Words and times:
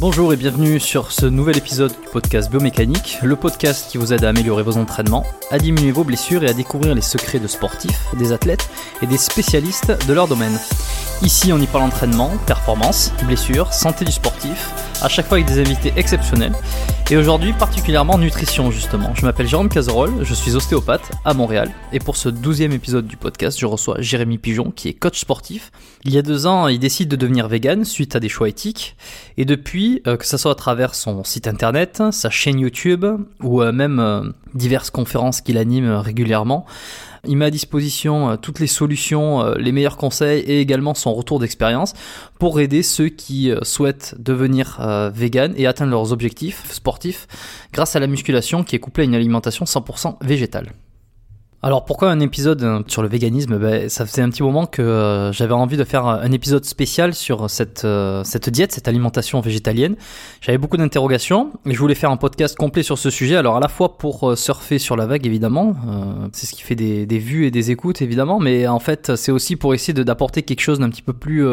Bonjour 0.00 0.32
et 0.32 0.36
bienvenue 0.36 0.80
sur 0.80 1.12
ce 1.12 1.24
nouvel 1.24 1.56
épisode 1.56 1.92
du 1.92 2.08
podcast 2.12 2.50
Biomécanique, 2.50 3.18
le 3.22 3.36
podcast 3.36 3.88
qui 3.88 3.96
vous 3.96 4.12
aide 4.12 4.24
à 4.24 4.30
améliorer 4.30 4.64
vos 4.64 4.76
entraînements, 4.76 5.24
à 5.50 5.58
diminuer 5.58 5.92
vos 5.92 6.02
blessures 6.02 6.42
et 6.42 6.48
à 6.48 6.52
découvrir 6.52 6.94
les 6.94 7.00
secrets 7.00 7.38
de 7.38 7.46
sportifs, 7.46 8.06
des 8.18 8.32
athlètes 8.32 8.68
et 9.02 9.06
des 9.06 9.16
spécialistes 9.16 9.92
de 10.06 10.12
leur 10.12 10.26
domaine. 10.26 10.58
Ici, 11.22 11.52
on 11.52 11.58
y 11.58 11.66
parle 11.66 11.84
entraînement, 11.84 12.32
performance, 12.44 13.12
blessures, 13.24 13.72
santé 13.72 14.04
du 14.04 14.12
sportif, 14.12 14.70
à 15.00 15.08
chaque 15.08 15.26
fois 15.26 15.38
avec 15.38 15.46
des 15.46 15.60
invités 15.60 15.92
exceptionnels. 15.96 16.54
Et 17.10 17.18
aujourd'hui, 17.18 17.52
particulièrement 17.52 18.16
nutrition, 18.16 18.70
justement. 18.70 19.14
Je 19.14 19.26
m'appelle 19.26 19.46
Jérôme 19.46 19.68
Cazerolle, 19.68 20.24
je 20.24 20.32
suis 20.32 20.56
ostéopathe 20.56 21.12
à 21.26 21.34
Montréal. 21.34 21.70
Et 21.92 21.98
pour 21.98 22.16
ce 22.16 22.30
douzième 22.30 22.72
épisode 22.72 23.06
du 23.06 23.18
podcast, 23.18 23.60
je 23.60 23.66
reçois 23.66 23.96
Jérémy 24.00 24.38
Pigeon, 24.38 24.72
qui 24.74 24.88
est 24.88 24.94
coach 24.94 25.20
sportif. 25.20 25.70
Il 26.04 26.14
y 26.14 26.18
a 26.18 26.22
deux 26.22 26.46
ans, 26.46 26.66
il 26.66 26.78
décide 26.78 27.10
de 27.10 27.16
devenir 27.16 27.46
vegan 27.46 27.84
suite 27.84 28.16
à 28.16 28.20
des 28.20 28.30
choix 28.30 28.48
éthiques. 28.48 28.96
Et 29.36 29.44
depuis, 29.44 30.00
euh, 30.06 30.16
que 30.16 30.24
ce 30.24 30.38
soit 30.38 30.52
à 30.52 30.54
travers 30.54 30.94
son 30.94 31.24
site 31.24 31.46
internet, 31.46 32.02
sa 32.10 32.30
chaîne 32.30 32.58
YouTube, 32.58 33.04
ou 33.42 33.60
euh, 33.60 33.70
même 33.70 34.00
euh, 34.00 34.22
diverses 34.54 34.88
conférences 34.88 35.42
qu'il 35.42 35.58
anime 35.58 35.90
régulièrement, 35.90 36.64
il 37.26 37.36
met 37.36 37.46
à 37.46 37.50
disposition 37.50 38.30
euh, 38.30 38.36
toutes 38.36 38.60
les 38.60 38.66
solutions, 38.66 39.42
euh, 39.42 39.54
les 39.56 39.72
meilleurs 39.72 39.96
conseils 39.96 40.40
et 40.40 40.60
également 40.60 40.94
son 40.94 41.14
retour 41.14 41.38
d'expérience 41.38 41.94
pour 42.38 42.60
aider 42.60 42.82
ceux 42.82 43.08
qui 43.08 43.50
euh, 43.50 43.60
souhaitent 43.62 44.14
devenir 44.18 44.80
vegan 45.12 45.54
et 45.56 45.66
atteindre 45.66 45.90
leurs 45.90 46.12
objectifs 46.12 46.70
sportifs 46.72 47.26
grâce 47.72 47.96
à 47.96 48.00
la 48.00 48.06
musculation 48.06 48.64
qui 48.64 48.76
est 48.76 48.78
couplée 48.78 49.04
à 49.04 49.06
une 49.06 49.14
alimentation 49.14 49.64
100% 49.64 50.16
végétale. 50.22 50.72
Alors 51.64 51.86
pourquoi 51.86 52.10
un 52.10 52.20
épisode 52.20 52.62
euh, 52.62 52.82
sur 52.88 53.00
le 53.00 53.08
véganisme? 53.08 53.56
Ben, 53.56 53.88
Ça 53.88 54.04
faisait 54.04 54.20
un 54.20 54.28
petit 54.28 54.42
moment 54.42 54.66
que 54.66 54.82
euh, 54.82 55.32
j'avais 55.32 55.54
envie 55.54 55.78
de 55.78 55.84
faire 55.84 56.04
un 56.06 56.30
épisode 56.30 56.66
spécial 56.66 57.14
sur 57.14 57.48
cette, 57.48 57.86
euh, 57.86 58.22
cette 58.22 58.50
diète, 58.50 58.72
cette 58.72 58.86
alimentation 58.86 59.40
végétalienne. 59.40 59.96
J'avais 60.42 60.58
beaucoup 60.58 60.76
d'interrogations 60.76 61.52
et 61.64 61.72
je 61.72 61.78
voulais 61.78 61.94
faire 61.94 62.10
un 62.10 62.18
podcast 62.18 62.54
complet 62.58 62.82
sur 62.82 62.98
ce 62.98 63.08
sujet. 63.08 63.36
Alors 63.36 63.56
à 63.56 63.60
la 63.60 63.68
fois 63.68 63.96
pour 63.96 64.36
surfer 64.36 64.78
sur 64.78 64.94
la 64.94 65.06
vague 65.06 65.24
évidemment, 65.24 65.74
c'est 66.32 66.44
ce 66.44 66.52
qui 66.52 66.60
fait 66.60 66.74
des, 66.74 67.06
des, 67.06 67.18
vues 67.18 67.46
et 67.46 67.50
des 67.50 67.70
écoutes 67.70 68.02
évidemment, 68.02 68.40
mais 68.40 68.66
en 68.68 68.78
fait 68.78 69.16
c'est 69.16 69.32
aussi 69.32 69.56
pour 69.56 69.72
essayer 69.72 69.94
d'apporter 69.94 70.42
quelque 70.42 70.60
chose 70.60 70.80
d'un 70.80 70.90
petit 70.90 71.00
peu 71.00 71.14
plus 71.14 71.46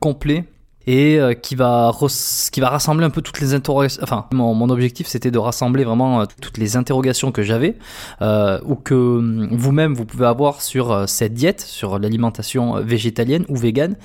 complet 0.00 0.44
et 0.86 1.18
euh, 1.18 1.34
qui 1.34 1.54
va 1.54 1.92
qui 2.52 2.60
va 2.60 2.68
rassembler 2.70 3.04
un 3.04 3.10
peu 3.10 3.22
toutes 3.22 3.40
les 3.40 3.54
interrogations. 3.54 4.02
Enfin, 4.02 4.26
mon, 4.32 4.54
mon 4.54 4.70
objectif 4.70 5.06
c'était 5.06 5.30
de 5.30 5.38
rassembler 5.38 5.84
vraiment 5.84 6.22
euh, 6.22 6.24
toutes 6.40 6.58
les 6.58 6.76
interrogations 6.76 7.32
que 7.32 7.42
j'avais 7.42 7.76
euh, 8.22 8.58
ou 8.64 8.76
que 8.76 8.94
hum, 8.94 9.48
vous-même 9.52 9.94
vous 9.94 10.04
pouvez 10.04 10.26
avoir 10.26 10.62
sur 10.62 10.92
euh, 10.92 11.06
cette 11.06 11.34
diète, 11.34 11.60
sur 11.60 11.98
l'alimentation 11.98 12.80
végétalienne 12.80 13.44
ou 13.48 13.56
végane, 13.56 13.96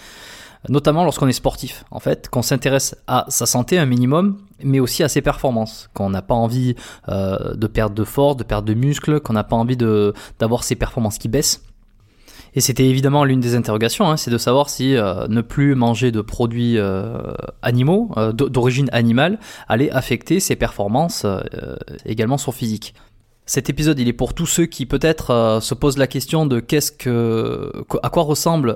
notamment 0.69 1.03
lorsqu'on 1.03 1.27
est 1.27 1.33
sportif. 1.33 1.85
En 1.91 1.99
fait, 1.99 2.29
qu'on 2.29 2.41
s'intéresse 2.41 2.95
à 3.07 3.25
sa 3.29 3.45
santé 3.45 3.77
un 3.77 3.85
minimum, 3.85 4.37
mais 4.63 4.79
aussi 4.79 5.03
à 5.03 5.09
ses 5.09 5.21
performances. 5.21 5.89
Qu'on 5.93 6.09
n'a 6.09 6.21
pas 6.21 6.35
envie 6.35 6.75
euh, 7.09 7.53
de 7.55 7.67
perdre 7.67 7.95
de 7.95 8.03
force, 8.03 8.37
de 8.37 8.43
perdre 8.43 8.67
de 8.67 8.73
muscles, 8.73 9.19
qu'on 9.19 9.33
n'a 9.33 9.43
pas 9.43 9.55
envie 9.55 9.77
d'avoir 9.77 10.63
ses 10.63 10.75
performances 10.75 11.17
qui 11.17 11.27
baissent. 11.27 11.61
Et 12.55 12.61
c'était 12.61 12.85
évidemment 12.85 13.25
l'une 13.25 13.41
des 13.41 13.55
interrogations, 13.55 14.09
hein, 14.09 14.17
c'est 14.17 14.31
de 14.31 14.37
savoir 14.37 14.69
si 14.69 14.95
euh, 14.95 15.27
ne 15.27 15.41
plus 15.41 15.75
manger 15.75 16.11
de 16.11 16.21
produits 16.21 16.77
euh, 16.77 17.33
animaux, 17.61 18.11
euh, 18.15 18.31
d'origine 18.31 18.89
animale, 18.93 19.39
allait 19.67 19.91
affecter 19.91 20.39
ses 20.39 20.55
performances, 20.55 21.25
également 22.05 22.37
son 22.37 22.51
physique. 22.51 22.93
Cet 23.45 23.69
épisode, 23.69 23.99
il 23.99 24.07
est 24.07 24.13
pour 24.13 24.33
tous 24.33 24.45
ceux 24.45 24.65
qui 24.65 24.85
peut-être 24.85 25.59
se 25.61 25.73
posent 25.73 25.97
la 25.97 26.07
question 26.07 26.45
de 26.45 26.59
qu'est-ce 26.59 26.91
que, 26.91 27.71
à 28.01 28.09
quoi 28.09 28.23
ressemble 28.23 28.75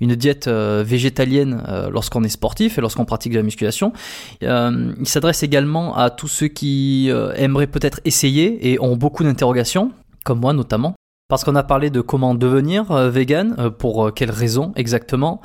une 0.00 0.14
diète 0.14 0.48
végétalienne 0.48 1.62
lorsqu'on 1.90 2.22
est 2.22 2.28
sportif 2.28 2.78
et 2.78 2.80
lorsqu'on 2.80 3.04
pratique 3.04 3.32
de 3.32 3.38
la 3.38 3.42
musculation. 3.42 3.92
il 4.40 4.94
s'adresse 5.04 5.42
également 5.42 5.96
à 5.96 6.10
tous 6.10 6.28
ceux 6.28 6.48
qui 6.48 7.10
aimeraient 7.36 7.66
peut-être 7.66 8.00
essayer 8.04 8.70
et 8.72 8.80
ont 8.80 8.96
beaucoup 8.96 9.24
d'interrogations, 9.24 9.90
comme 10.24 10.40
moi 10.40 10.52
notamment. 10.52 10.94
Parce 11.28 11.42
qu'on 11.42 11.56
a 11.56 11.64
parlé 11.64 11.90
de 11.90 12.00
comment 12.00 12.36
devenir 12.36 12.92
euh, 12.92 13.10
vegan, 13.10 13.56
euh, 13.58 13.68
pour 13.68 14.06
euh, 14.06 14.10
quelles 14.12 14.30
raisons 14.30 14.72
exactement, 14.76 15.40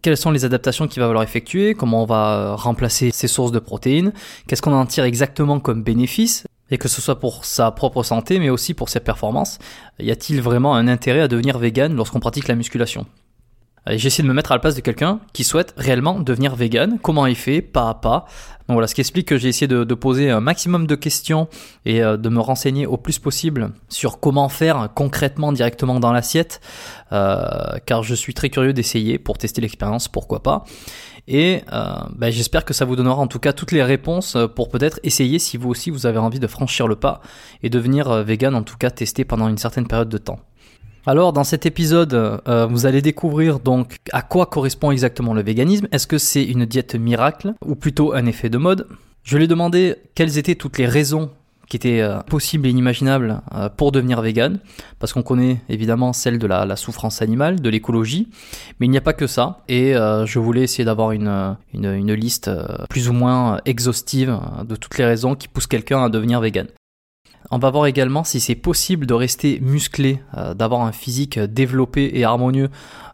quelles 0.00 0.16
sont 0.16 0.30
les 0.30 0.46
adaptations 0.46 0.88
qu'il 0.88 1.00
va 1.00 1.08
falloir 1.08 1.22
effectuer, 1.22 1.74
comment 1.74 2.04
on 2.04 2.06
va 2.06 2.54
remplacer 2.54 3.10
ces 3.10 3.28
sources 3.28 3.52
de 3.52 3.58
protéines, 3.58 4.14
qu'est-ce 4.46 4.62
qu'on 4.62 4.72
en 4.72 4.86
tire 4.86 5.04
exactement 5.04 5.60
comme 5.60 5.82
bénéfice, 5.82 6.46
et 6.70 6.78
que 6.78 6.88
ce 6.88 7.02
soit 7.02 7.20
pour 7.20 7.44
sa 7.44 7.70
propre 7.70 8.02
santé 8.02 8.38
mais 8.38 8.48
aussi 8.48 8.72
pour 8.72 8.88
ses 8.88 9.00
performances. 9.00 9.58
Y 9.98 10.10
a-t-il 10.10 10.40
vraiment 10.40 10.74
un 10.74 10.88
intérêt 10.88 11.20
à 11.20 11.28
devenir 11.28 11.58
vegan 11.58 11.94
lorsqu'on 11.94 12.20
pratique 12.20 12.48
la 12.48 12.54
musculation? 12.54 13.04
J'essaie 13.88 14.22
de 14.22 14.28
me 14.28 14.34
mettre 14.34 14.52
à 14.52 14.56
la 14.56 14.58
place 14.58 14.74
de 14.74 14.80
quelqu'un 14.80 15.20
qui 15.32 15.44
souhaite 15.44 15.72
réellement 15.76 16.18
devenir 16.18 16.56
vegan, 16.56 16.98
comment 17.00 17.26
il 17.26 17.36
fait, 17.36 17.62
pas 17.62 17.88
à 17.88 17.94
pas. 17.94 18.26
Donc 18.68 18.74
voilà, 18.74 18.88
ce 18.88 18.96
qui 18.96 19.00
explique 19.00 19.28
que 19.28 19.38
j'ai 19.38 19.48
essayé 19.48 19.68
de, 19.68 19.94
poser 19.94 20.30
un 20.30 20.40
maximum 20.40 20.86
de 20.86 20.96
questions 20.96 21.48
et 21.84 22.02
euh, 22.02 22.16
de 22.16 22.28
me 22.28 22.40
renseigner 22.40 22.84
au 22.84 22.96
plus 22.96 23.18
possible 23.18 23.70
sur 23.88 24.18
comment 24.18 24.48
faire 24.48 24.88
concrètement 24.94 25.52
directement 25.52 26.00
dans 26.00 26.12
l'assiette, 26.12 26.60
euh, 27.12 27.46
car 27.86 28.02
je 28.02 28.14
suis 28.14 28.34
très 28.34 28.50
curieux 28.50 28.72
d'essayer 28.72 29.18
pour 29.18 29.38
tester 29.38 29.60
l'expérience, 29.60 30.08
pourquoi 30.08 30.42
pas. 30.42 30.64
Et 31.28 31.62
euh, 31.72 31.94
ben, 32.16 32.30
j'espère 32.30 32.64
que 32.64 32.74
ça 32.74 32.84
vous 32.84 32.96
donnera 32.96 33.16
en 33.16 33.28
tout 33.28 33.38
cas 33.38 33.52
toutes 33.52 33.72
les 33.72 33.82
réponses 33.82 34.36
pour 34.54 34.68
peut-être 34.68 34.98
essayer 35.04 35.38
si 35.38 35.56
vous 35.56 35.68
aussi 35.68 35.90
vous 35.90 36.06
avez 36.06 36.18
envie 36.18 36.40
de 36.40 36.46
franchir 36.46 36.88
le 36.88 36.96
pas 36.96 37.20
et 37.62 37.70
devenir 37.70 38.24
vegan, 38.24 38.54
en 38.54 38.62
tout 38.62 38.76
cas 38.76 38.90
tester 38.90 39.24
pendant 39.24 39.48
une 39.48 39.58
certaine 39.58 39.86
période 39.86 40.08
de 40.08 40.18
temps. 40.18 40.40
Alors 41.08 41.32
dans 41.32 41.44
cet 41.44 41.66
épisode, 41.66 42.14
euh, 42.14 42.66
vous 42.66 42.84
allez 42.84 43.00
découvrir 43.00 43.60
donc 43.60 43.98
à 44.10 44.22
quoi 44.22 44.46
correspond 44.46 44.90
exactement 44.90 45.34
le 45.34 45.42
véganisme. 45.42 45.86
Est-ce 45.92 46.08
que 46.08 46.18
c'est 46.18 46.42
une 46.42 46.66
diète 46.66 46.96
miracle 46.96 47.54
ou 47.64 47.76
plutôt 47.76 48.12
un 48.12 48.26
effet 48.26 48.48
de 48.48 48.58
mode? 48.58 48.88
Je 49.22 49.36
lui 49.36 49.44
ai 49.44 49.46
demandé 49.46 49.94
quelles 50.16 50.36
étaient 50.36 50.56
toutes 50.56 50.78
les 50.78 50.86
raisons 50.86 51.30
qui 51.68 51.76
étaient 51.76 52.00
euh, 52.00 52.18
possibles 52.22 52.66
et 52.66 52.70
inimaginables 52.70 53.40
euh, 53.54 53.68
pour 53.68 53.92
devenir 53.92 54.20
vegan, 54.20 54.58
parce 54.98 55.12
qu'on 55.12 55.22
connaît 55.22 55.60
évidemment 55.68 56.12
celle 56.12 56.40
de 56.40 56.46
la, 56.48 56.74
souffrance 56.74 57.22
animale, 57.22 57.60
de 57.60 57.70
l'écologie, 57.70 58.28
mais 58.80 58.86
il 58.86 58.90
n'y 58.90 58.98
a 58.98 59.00
pas 59.00 59.12
que 59.12 59.28
ça, 59.28 59.60
et 59.68 59.94
je 59.94 60.38
voulais 60.38 60.62
essayer 60.62 60.84
d'avoir 60.84 61.10
une, 61.12 61.56
une, 61.72 61.86
une, 61.86 62.14
liste 62.14 62.50
plus 62.88 63.08
ou 63.08 63.12
moins 63.12 63.60
exhaustive 63.64 64.38
de 64.64 64.76
toutes 64.76 64.96
les 64.96 65.04
raisons 65.04 65.34
qui 65.34 65.48
poussent 65.48 65.66
quelqu'un 65.66 66.04
à 66.04 66.08
devenir 66.08 66.40
vegan. 66.40 66.66
On 67.50 67.58
va 67.58 67.70
voir 67.70 67.86
également 67.86 68.24
si 68.24 68.40
c'est 68.40 68.54
possible 68.54 69.06
de 69.06 69.14
rester 69.14 69.60
musclé, 69.60 70.20
euh, 70.36 70.54
d'avoir 70.54 70.82
un 70.82 70.92
physique 70.92 71.38
développé 71.38 72.10
et 72.14 72.24
harmonieux 72.24 72.70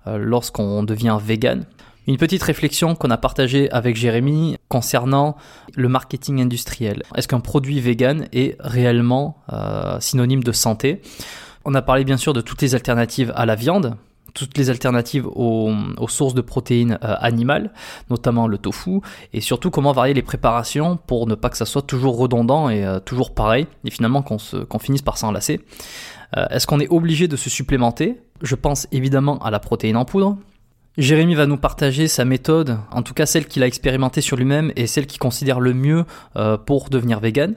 euh, 0.06 0.16
lorsqu'on 0.18 0.82
devient 0.82 1.18
vegan. 1.22 1.64
Une 2.08 2.16
petite 2.16 2.42
réflexion 2.42 2.96
qu'on 2.96 3.10
a 3.10 3.16
partagée 3.16 3.70
avec 3.70 3.94
Jérémy 3.94 4.56
concernant 4.68 5.36
le 5.76 5.88
marketing 5.88 6.40
industriel. 6.40 7.04
Est-ce 7.14 7.28
qu'un 7.28 7.40
produit 7.40 7.80
vegan 7.80 8.26
est 8.32 8.56
réellement 8.58 9.36
euh, 9.52 10.00
synonyme 10.00 10.42
de 10.42 10.52
santé? 10.52 11.00
On 11.64 11.74
a 11.74 11.82
parlé 11.82 12.04
bien 12.04 12.16
sûr 12.16 12.32
de 12.32 12.40
toutes 12.40 12.60
les 12.60 12.74
alternatives 12.74 13.32
à 13.36 13.46
la 13.46 13.54
viande, 13.54 13.96
toutes 14.34 14.56
les 14.58 14.70
alternatives 14.70 15.26
aux, 15.26 15.72
sources 16.08 16.34
de 16.34 16.40
protéines 16.40 16.98
euh, 17.04 17.14
animales, 17.18 17.72
notamment 18.10 18.46
le 18.46 18.58
tofu, 18.58 19.00
et 19.32 19.40
surtout 19.40 19.70
comment 19.70 19.92
varier 19.92 20.14
les 20.14 20.22
préparations 20.22 20.98
pour 21.06 21.26
ne 21.26 21.34
pas 21.34 21.48
que 21.48 21.56
ça 21.56 21.66
soit 21.66 21.82
toujours 21.82 22.16
redondant 22.16 22.68
et 22.68 22.84
euh, 22.84 23.00
toujours 23.00 23.34
pareil, 23.34 23.66
et 23.84 23.90
finalement 23.90 24.22
qu'on 24.22 24.78
finisse 24.78 25.02
par 25.02 25.18
s'enlacer. 25.18 25.60
Euh, 26.36 26.46
est-ce 26.50 26.66
qu'on 26.66 26.80
est 26.80 26.90
obligé 26.90 27.28
de 27.28 27.36
se 27.36 27.50
supplémenter? 27.50 28.20
Je 28.42 28.54
pense 28.54 28.86
évidemment 28.92 29.38
à 29.38 29.50
la 29.50 29.60
protéine 29.60 29.96
en 29.96 30.04
poudre. 30.04 30.36
Jérémy 30.98 31.34
va 31.34 31.46
nous 31.46 31.56
partager 31.56 32.06
sa 32.06 32.24
méthode, 32.24 32.78
en 32.90 33.02
tout 33.02 33.14
cas 33.14 33.24
celle 33.24 33.46
qu'il 33.46 33.62
a 33.62 33.66
expérimentée 33.66 34.20
sur 34.20 34.36
lui-même 34.36 34.72
et 34.76 34.86
celle 34.86 35.06
qu'il 35.06 35.18
considère 35.18 35.58
le 35.58 35.72
mieux 35.72 36.04
pour 36.66 36.90
devenir 36.90 37.18
vegan. 37.18 37.54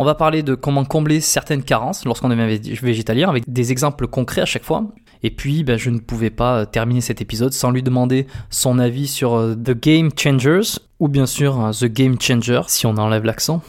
On 0.00 0.04
va 0.04 0.14
parler 0.14 0.44
de 0.44 0.54
comment 0.54 0.84
combler 0.84 1.20
certaines 1.20 1.64
carences 1.64 2.04
lorsqu'on 2.04 2.28
devient 2.28 2.60
végétalien 2.80 3.28
avec 3.28 3.42
des 3.50 3.72
exemples 3.72 4.06
concrets 4.06 4.42
à 4.42 4.46
chaque 4.46 4.62
fois. 4.62 4.86
Et 5.24 5.30
puis, 5.30 5.64
ben, 5.64 5.76
je 5.76 5.90
ne 5.90 5.98
pouvais 5.98 6.30
pas 6.30 6.66
terminer 6.66 7.00
cet 7.00 7.20
épisode 7.20 7.52
sans 7.52 7.72
lui 7.72 7.82
demander 7.82 8.28
son 8.48 8.78
avis 8.78 9.08
sur 9.08 9.34
euh, 9.34 9.56
The 9.56 9.72
Game 9.72 10.10
Changers, 10.16 10.78
ou 11.00 11.08
bien 11.08 11.26
sûr 11.26 11.60
euh, 11.60 11.72
The 11.72 11.86
Game 11.86 12.14
Changer, 12.20 12.60
si 12.68 12.86
on 12.86 12.96
enlève 12.96 13.24
l'accent. 13.24 13.60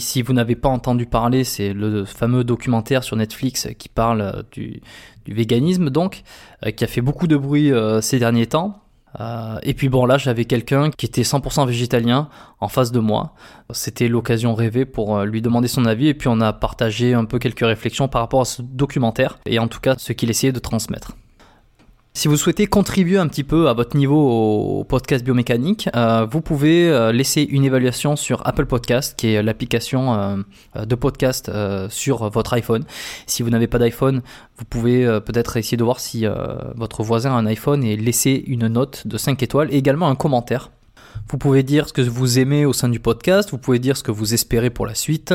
Si 0.00 0.22
vous 0.22 0.32
n'avez 0.32 0.56
pas 0.56 0.68
entendu 0.68 1.06
parler, 1.06 1.44
c'est 1.44 1.72
le 1.72 2.04
fameux 2.04 2.42
documentaire 2.42 3.04
sur 3.04 3.14
Netflix 3.14 3.68
qui 3.78 3.88
parle 3.88 4.22
euh, 4.22 4.42
du, 4.50 4.80
véganisme, 5.28 5.90
donc, 5.90 6.24
qui 6.76 6.82
a 6.82 6.88
fait 6.88 7.00
beaucoup 7.00 7.28
de 7.28 7.36
bruit 7.36 7.72
ces 8.00 8.20
derniers 8.20 8.46
temps. 8.46 8.85
Euh, 9.20 9.58
et 9.62 9.74
puis 9.74 9.88
bon, 9.88 10.04
là, 10.06 10.18
j'avais 10.18 10.44
quelqu'un 10.44 10.90
qui 10.90 11.06
était 11.06 11.22
100% 11.22 11.66
végétalien 11.66 12.28
en 12.60 12.68
face 12.68 12.92
de 12.92 12.98
moi. 12.98 13.34
C'était 13.70 14.08
l'occasion 14.08 14.54
rêvée 14.54 14.84
pour 14.84 15.16
euh, 15.16 15.24
lui 15.24 15.42
demander 15.42 15.68
son 15.68 15.86
avis 15.86 16.08
et 16.08 16.14
puis 16.14 16.28
on 16.28 16.40
a 16.40 16.52
partagé 16.52 17.14
un 17.14 17.24
peu 17.24 17.38
quelques 17.38 17.60
réflexions 17.60 18.08
par 18.08 18.20
rapport 18.20 18.42
à 18.42 18.44
ce 18.44 18.62
documentaire 18.62 19.38
et 19.46 19.58
en 19.58 19.68
tout 19.68 19.80
cas 19.80 19.94
ce 19.98 20.12
qu'il 20.12 20.30
essayait 20.30 20.52
de 20.52 20.58
transmettre. 20.58 21.16
Si 22.16 22.28
vous 22.28 22.38
souhaitez 22.38 22.66
contribuer 22.66 23.18
un 23.18 23.28
petit 23.28 23.44
peu 23.44 23.68
à 23.68 23.74
votre 23.74 23.94
niveau 23.94 24.78
au 24.78 24.84
podcast 24.84 25.22
biomécanique, 25.22 25.90
euh, 25.94 26.24
vous 26.24 26.40
pouvez 26.40 26.88
euh, 26.88 27.12
laisser 27.12 27.42
une 27.42 27.62
évaluation 27.62 28.16
sur 28.16 28.40
Apple 28.46 28.64
Podcast, 28.64 29.18
qui 29.18 29.34
est 29.34 29.42
l'application 29.42 30.14
euh, 30.14 30.36
de 30.86 30.94
podcast 30.94 31.50
sur 31.90 32.30
votre 32.30 32.54
iPhone. 32.54 32.84
Si 33.26 33.42
vous 33.42 33.50
n'avez 33.50 33.66
pas 33.66 33.78
d'iPhone, 33.78 34.22
vous 34.56 34.64
pouvez 34.64 35.04
peut-être 35.26 35.58
essayer 35.58 35.76
de 35.76 35.84
voir 35.84 36.00
si 36.00 36.24
votre 36.74 37.02
voisin 37.02 37.32
a 37.32 37.34
un 37.34 37.44
iPhone 37.44 37.84
et 37.84 37.98
laisser 37.98 38.42
une 38.46 38.66
note 38.66 39.06
de 39.06 39.18
5 39.18 39.42
étoiles 39.42 39.68
et 39.70 39.76
également 39.76 40.08
un 40.08 40.16
commentaire. 40.16 40.70
Vous 41.28 41.36
pouvez 41.36 41.62
dire 41.62 41.86
ce 41.86 41.92
que 41.92 42.00
vous 42.00 42.38
aimez 42.38 42.64
au 42.64 42.72
sein 42.72 42.88
du 42.88 42.98
podcast, 42.98 43.50
vous 43.50 43.58
pouvez 43.58 43.78
dire 43.78 43.94
ce 43.94 44.02
que 44.02 44.10
vous 44.10 44.32
espérez 44.32 44.70
pour 44.70 44.86
la 44.86 44.94
suite, 44.94 45.34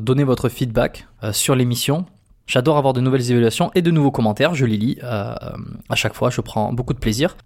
donner 0.00 0.22
votre 0.22 0.48
feedback 0.48 1.08
sur 1.32 1.56
l'émission 1.56 2.06
J'adore 2.50 2.76
avoir 2.78 2.94
de 2.94 3.00
nouvelles 3.00 3.30
évaluations 3.30 3.70
et 3.76 3.82
de 3.82 3.92
nouveaux 3.92 4.10
commentaires, 4.10 4.56
je 4.56 4.66
les 4.66 4.76
lis 4.76 4.98
euh, 5.04 5.36
à 5.88 5.94
chaque 5.94 6.14
fois, 6.14 6.30
je 6.30 6.40
prends 6.40 6.72
beaucoup 6.72 6.94
de 6.94 6.98
plaisir. 6.98 7.36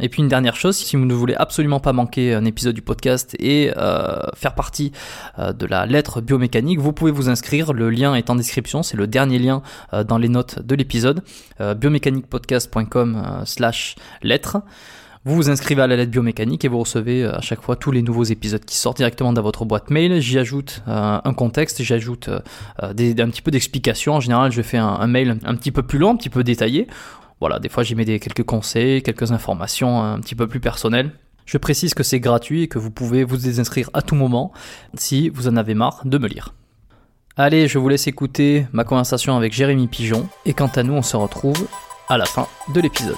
Et 0.00 0.08
puis 0.08 0.22
une 0.22 0.28
dernière 0.28 0.56
chose, 0.56 0.74
si 0.74 0.96
vous 0.96 1.04
ne 1.04 1.12
voulez 1.12 1.34
absolument 1.34 1.80
pas 1.80 1.92
manquer 1.92 2.32
un 2.32 2.46
épisode 2.46 2.74
du 2.74 2.80
podcast 2.80 3.36
et 3.40 3.74
euh, 3.76 4.22
faire 4.34 4.54
partie 4.54 4.90
euh, 5.38 5.52
de 5.52 5.66
la 5.66 5.84
lettre 5.84 6.22
biomécanique, 6.22 6.78
vous 6.78 6.94
pouvez 6.94 7.10
vous 7.10 7.28
inscrire. 7.28 7.74
Le 7.74 7.90
lien 7.90 8.14
est 8.14 8.30
en 8.30 8.36
description, 8.36 8.82
c'est 8.82 8.96
le 8.96 9.06
dernier 9.06 9.38
lien 9.38 9.60
dans 10.08 10.16
les 10.16 10.30
notes 10.30 10.60
de 10.60 10.74
l'épisode. 10.74 11.22
biomécaniquepodcast.com/slash 11.60 13.96
lettre. 14.22 14.62
Vous 15.26 15.36
vous 15.36 15.48
inscrivez 15.48 15.80
à 15.80 15.86
la 15.86 15.96
lettre 15.96 16.10
biomécanique 16.10 16.66
et 16.66 16.68
vous 16.68 16.80
recevez 16.80 17.24
euh, 17.24 17.34
à 17.34 17.40
chaque 17.40 17.62
fois 17.62 17.76
tous 17.76 17.90
les 17.90 18.02
nouveaux 18.02 18.24
épisodes 18.24 18.62
qui 18.62 18.76
sortent 18.76 18.98
directement 18.98 19.32
dans 19.32 19.40
votre 19.40 19.64
boîte 19.64 19.88
mail. 19.88 20.20
J'y 20.20 20.38
ajoute 20.38 20.82
euh, 20.86 21.18
un 21.24 21.32
contexte, 21.32 21.82
j'y 21.82 21.94
ajoute 21.94 22.28
euh, 22.28 22.40
un 22.82 23.30
petit 23.30 23.40
peu 23.40 23.50
d'explications. 23.50 24.16
En 24.16 24.20
général, 24.20 24.52
je 24.52 24.60
fais 24.60 24.76
un, 24.76 25.06
mail 25.06 25.38
un 25.44 25.54
petit 25.54 25.72
peu 25.72 25.82
plus 25.82 25.98
long, 25.98 26.10
un 26.10 26.16
petit 26.16 26.28
peu 26.28 26.44
détaillé. 26.44 26.88
Voilà, 27.40 27.58
des 27.58 27.70
fois 27.70 27.82
j'y 27.82 27.94
mets 27.94 28.04
quelques 28.04 28.44
conseils, 28.44 29.02
quelques 29.02 29.32
informations 29.32 30.02
un 30.02 30.20
petit 30.20 30.34
peu 30.34 30.46
plus 30.46 30.60
personnelles. 30.60 31.10
Je 31.46 31.56
précise 31.56 31.94
que 31.94 32.02
c'est 32.02 32.20
gratuit 32.20 32.62
et 32.62 32.68
que 32.68 32.78
vous 32.78 32.90
pouvez 32.90 33.24
vous 33.24 33.38
désinscrire 33.38 33.88
à 33.94 34.02
tout 34.02 34.14
moment 34.14 34.52
si 34.94 35.30
vous 35.30 35.48
en 35.48 35.56
avez 35.56 35.74
marre 35.74 36.02
de 36.04 36.18
me 36.18 36.28
lire. 36.28 36.54
Allez, 37.36 37.66
je 37.66 37.78
vous 37.78 37.88
laisse 37.88 38.06
écouter 38.06 38.66
ma 38.72 38.84
conversation 38.84 39.36
avec 39.36 39.54
Jérémy 39.54 39.88
Pigeon 39.88 40.28
et 40.44 40.52
quant 40.52 40.70
à 40.74 40.82
nous, 40.82 40.94
on 40.94 41.02
se 41.02 41.16
retrouve 41.16 41.66
à 42.10 42.18
la 42.18 42.26
fin 42.26 42.46
de 42.74 42.80
l'épisode. 42.80 43.16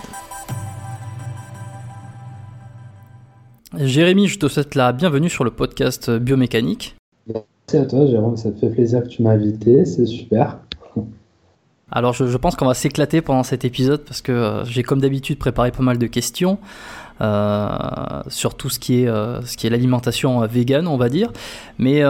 Jérémy, 3.79 4.27
je 4.29 4.39
te 4.39 4.49
souhaite 4.49 4.75
la 4.75 4.93
bienvenue 4.93 5.29
sur 5.29 5.45
le 5.45 5.51
podcast 5.51 6.11
Biomécanique. 6.11 6.97
Merci 7.27 7.77
à 7.77 7.85
toi, 7.85 8.07
Jérôme, 8.07 8.37
ça 8.37 8.51
te 8.51 8.59
fait 8.59 8.71
plaisir 8.71 9.03
que 9.03 9.09
tu 9.09 9.23
m'as 9.23 9.33
invité, 9.33 9.85
c'est 9.85 10.07
super. 10.07 10.59
Alors, 11.91 12.15
je, 12.15 12.37
pense 12.37 12.57
qu'on 12.57 12.67
va 12.67 12.75
s'éclater 12.75 13.21
pendant 13.21 13.43
cet 13.43 13.65
épisode 13.65 14.03
parce 14.05 14.21
que 14.21 14.33
euh, 14.33 14.65
j'ai, 14.65 14.83
comme 14.83 15.01
d'habitude, 15.01 15.39
préparé 15.39 15.71
pas 15.71 15.83
mal 15.83 15.99
de 15.99 16.07
questions 16.07 16.59
euh, 17.21 17.69
sur 18.29 18.55
tout 18.55 18.71
ce 18.71 18.81
qui 18.81 19.03
est, 19.03 19.09
euh, 19.09 19.43
ce 19.43 19.57
qui 19.57 19.67
est 19.67 19.71
l'alimentation 19.71 20.41
vegan, 20.47 20.89
on 20.89 20.97
va 20.97 21.09
dire. 21.09 21.33
Mais 21.79 22.03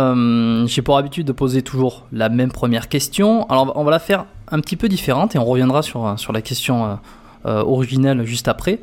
j'ai 0.67 0.83
pour 0.83 0.97
habitude 0.99 1.27
de 1.27 1.33
poser 1.33 1.63
toujours 1.63 2.07
la 2.13 2.29
même 2.29 2.53
première 2.53 2.89
question. 2.89 3.47
Alors, 3.51 3.73
on 3.77 3.85
va 3.85 3.91
la 3.91 3.99
faire 3.99 4.27
un 4.51 4.61
petit 4.61 4.77
peu 4.77 4.89
différente 4.89 5.35
et 5.35 5.39
on 5.39 5.45
reviendra 5.45 5.83
sur, 5.83 6.19
sur 6.19 6.33
la 6.33 6.43
question 6.43 6.99
originelle 7.45 8.25
juste 8.25 8.49
après. 8.49 8.79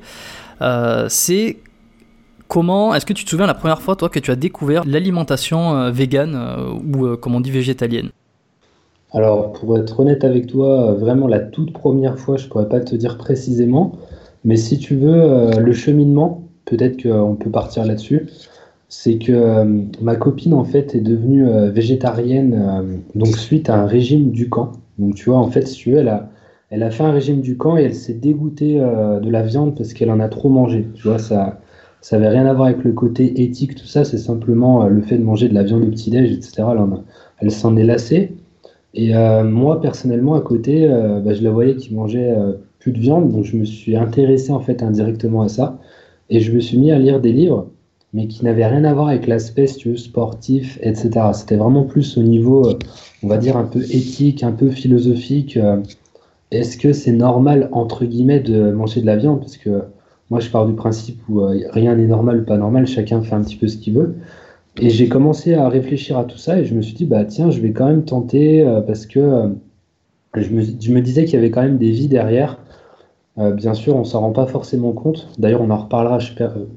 c'est 1.07 1.57
Comment, 2.47 2.93
est-ce 2.93 3.05
que 3.05 3.13
tu 3.13 3.25
te 3.25 3.29
souviens 3.29 3.47
la 3.47 3.53
première 3.53 3.81
fois, 3.81 3.95
toi, 3.95 4.09
que 4.09 4.19
tu 4.19 4.31
as 4.31 4.35
découvert 4.35 4.83
l'alimentation 4.85 5.75
euh, 5.75 5.91
végane 5.91 6.35
euh, 6.35 6.73
ou, 6.95 7.05
euh, 7.05 7.17
comme 7.17 7.35
on 7.35 7.41
dit, 7.41 7.51
végétalienne? 7.51 8.09
Alors, 9.11 9.53
pour 9.53 9.77
être 9.77 9.99
honnête 9.99 10.23
avec 10.23 10.47
toi, 10.47 10.93
vraiment 10.93 11.27
la 11.27 11.39
toute 11.39 11.71
première 11.71 12.17
fois, 12.17 12.37
je 12.37 12.47
pourrais 12.47 12.67
pas 12.67 12.79
te 12.79 12.95
dire 12.95 13.17
précisément, 13.17 13.93
mais 14.43 14.57
si 14.57 14.79
tu 14.79 14.95
veux, 14.95 15.51
le 15.59 15.73
cheminement, 15.73 16.43
peut-être 16.65 17.01
qu'on 17.03 17.35
peut 17.35 17.51
partir 17.51 17.85
là-dessus. 17.85 18.27
C'est 18.89 19.19
que 19.19 19.63
ma 20.01 20.15
copine, 20.15 20.55
en 20.55 20.63
fait, 20.63 20.95
est 20.95 21.01
devenue 21.01 21.45
végétarienne, 21.69 23.03
donc 23.13 23.37
suite 23.37 23.69
à 23.69 23.75
un 23.75 23.85
régime 23.85 24.31
du 24.31 24.49
camp. 24.49 24.71
Donc, 24.97 25.13
tu 25.13 25.29
vois, 25.29 25.37
en 25.37 25.49
fait, 25.49 25.67
si 25.67 25.75
tu 25.75 25.91
veux, 25.91 25.99
elle 25.99 26.09
a, 26.09 26.29
elle 26.71 26.81
a 26.81 26.89
fait 26.89 27.03
un 27.03 27.11
régime 27.11 27.41
du 27.41 27.55
camp 27.55 27.77
et 27.77 27.83
elle 27.83 27.95
s'est 27.95 28.15
dégoûtée 28.15 28.79
de 28.79 29.29
la 29.29 29.43
viande 29.43 29.75
parce 29.75 29.93
qu'elle 29.93 30.09
en 30.09 30.19
a 30.19 30.27
trop 30.27 30.49
mangé. 30.49 30.87
Tu 30.95 31.07
vois, 31.07 31.19
ça 31.19 31.59
ça 32.03 32.19
n'avait 32.19 32.35
rien 32.37 32.45
à 32.45 32.53
voir 32.53 32.67
avec 32.67 32.83
le 32.83 32.91
côté 32.91 33.41
éthique, 33.43 33.75
tout 33.75 33.85
ça, 33.85 34.03
c'est 34.03 34.17
simplement 34.17 34.83
euh, 34.83 34.89
le 34.89 35.01
fait 35.01 35.17
de 35.17 35.23
manger 35.23 35.47
de 35.47 35.53
la 35.53 35.63
viande 35.63 35.83
au 35.83 35.89
petit-déj, 35.89 36.33
etc. 36.33 36.63
Elle, 37.39 37.49
s'en 37.49 37.77
est 37.77 37.85
lassée. 37.85 38.33
Et 38.93 39.15
euh, 39.15 39.45
moi, 39.45 39.79
personnellement, 39.79 40.35
à 40.35 40.41
côté, 40.41 40.85
euh, 40.85 41.21
bah, 41.21 41.33
je 41.33 41.41
la 41.41 41.49
voyais 41.49 41.77
qui 41.77 41.93
mangeait 41.93 42.35
plus 42.79 42.91
de 42.91 42.99
viande, 42.99 43.31
donc 43.31 43.45
je 43.45 43.55
me 43.55 43.63
suis 43.63 43.95
intéressé 43.95 44.51
en 44.51 44.59
fait 44.59 44.83
indirectement 44.83 45.43
à 45.43 45.47
ça. 45.47 45.79
Et 46.29 46.41
je 46.41 46.51
me 46.51 46.59
suis 46.59 46.77
mis 46.77 46.91
à 46.91 46.99
lire 46.99 47.21
des 47.21 47.31
livres, 47.31 47.69
mais 48.11 48.27
qui 48.27 48.43
n'avaient 48.43 48.67
rien 48.67 48.83
à 48.83 48.93
voir 48.93 49.07
avec 49.07 49.25
l'aspect 49.25 49.67
sportif, 49.67 50.79
etc. 50.81 51.09
C'était 51.33 51.55
vraiment 51.55 51.83
plus 51.83 52.17
au 52.17 52.23
niveau, 52.23 52.69
on 53.23 53.27
va 53.29 53.37
dire, 53.37 53.55
un 53.55 53.63
peu 53.63 53.81
éthique, 53.81 54.43
un 54.43 54.51
peu 54.51 54.69
philosophique. 54.69 55.57
Est-ce 56.51 56.77
que 56.77 56.91
c'est 56.91 57.13
normal, 57.13 57.69
entre 57.71 58.03
guillemets, 58.03 58.41
de 58.41 58.71
manger 58.71 58.99
de 58.99 59.05
la 59.05 59.15
viande? 59.15 59.39
Parce 59.39 59.55
que 59.55 59.83
moi, 60.29 60.39
je 60.39 60.49
pars 60.49 60.65
du 60.65 60.73
principe 60.73 61.21
où 61.29 61.41
euh, 61.41 61.59
rien 61.71 61.95
n'est 61.95 62.07
normal 62.07 62.41
ou 62.41 62.43
pas 62.43 62.57
normal, 62.57 62.87
chacun 62.87 63.21
fait 63.21 63.35
un 63.35 63.41
petit 63.41 63.55
peu 63.55 63.67
ce 63.67 63.77
qu'il 63.77 63.93
veut. 63.93 64.15
Et 64.79 64.89
j'ai 64.89 65.07
commencé 65.07 65.53
à 65.53 65.69
réfléchir 65.69 66.17
à 66.17 66.23
tout 66.23 66.37
ça 66.37 66.57
et 66.57 66.65
je 66.65 66.73
me 66.73 66.81
suis 66.81 66.95
dit, 66.95 67.05
bah 67.05 67.25
tiens, 67.25 67.51
je 67.51 67.61
vais 67.61 67.71
quand 67.71 67.85
même 67.85 68.03
tenter 68.03 68.65
euh, 68.65 68.81
parce 68.81 69.05
que 69.05 69.19
euh, 69.19 69.49
je, 70.35 70.49
me, 70.49 71.01
disais 71.01 71.25
qu'il 71.25 71.35
y 71.35 71.37
avait 71.37 71.51
quand 71.51 71.61
même 71.61 71.77
des 71.77 71.91
vies 71.91 72.07
derrière. 72.07 72.57
bien 73.37 73.75
sûr, 73.75 73.95
on 73.95 74.03
s'en 74.03 74.21
rend 74.21 74.31
pas 74.31 74.47
forcément 74.47 74.91
compte. 74.93 75.27
D'ailleurs, 75.37 75.61
on 75.61 75.69
en 75.69 75.77
reparlera, 75.77 76.17
je, 76.17 76.31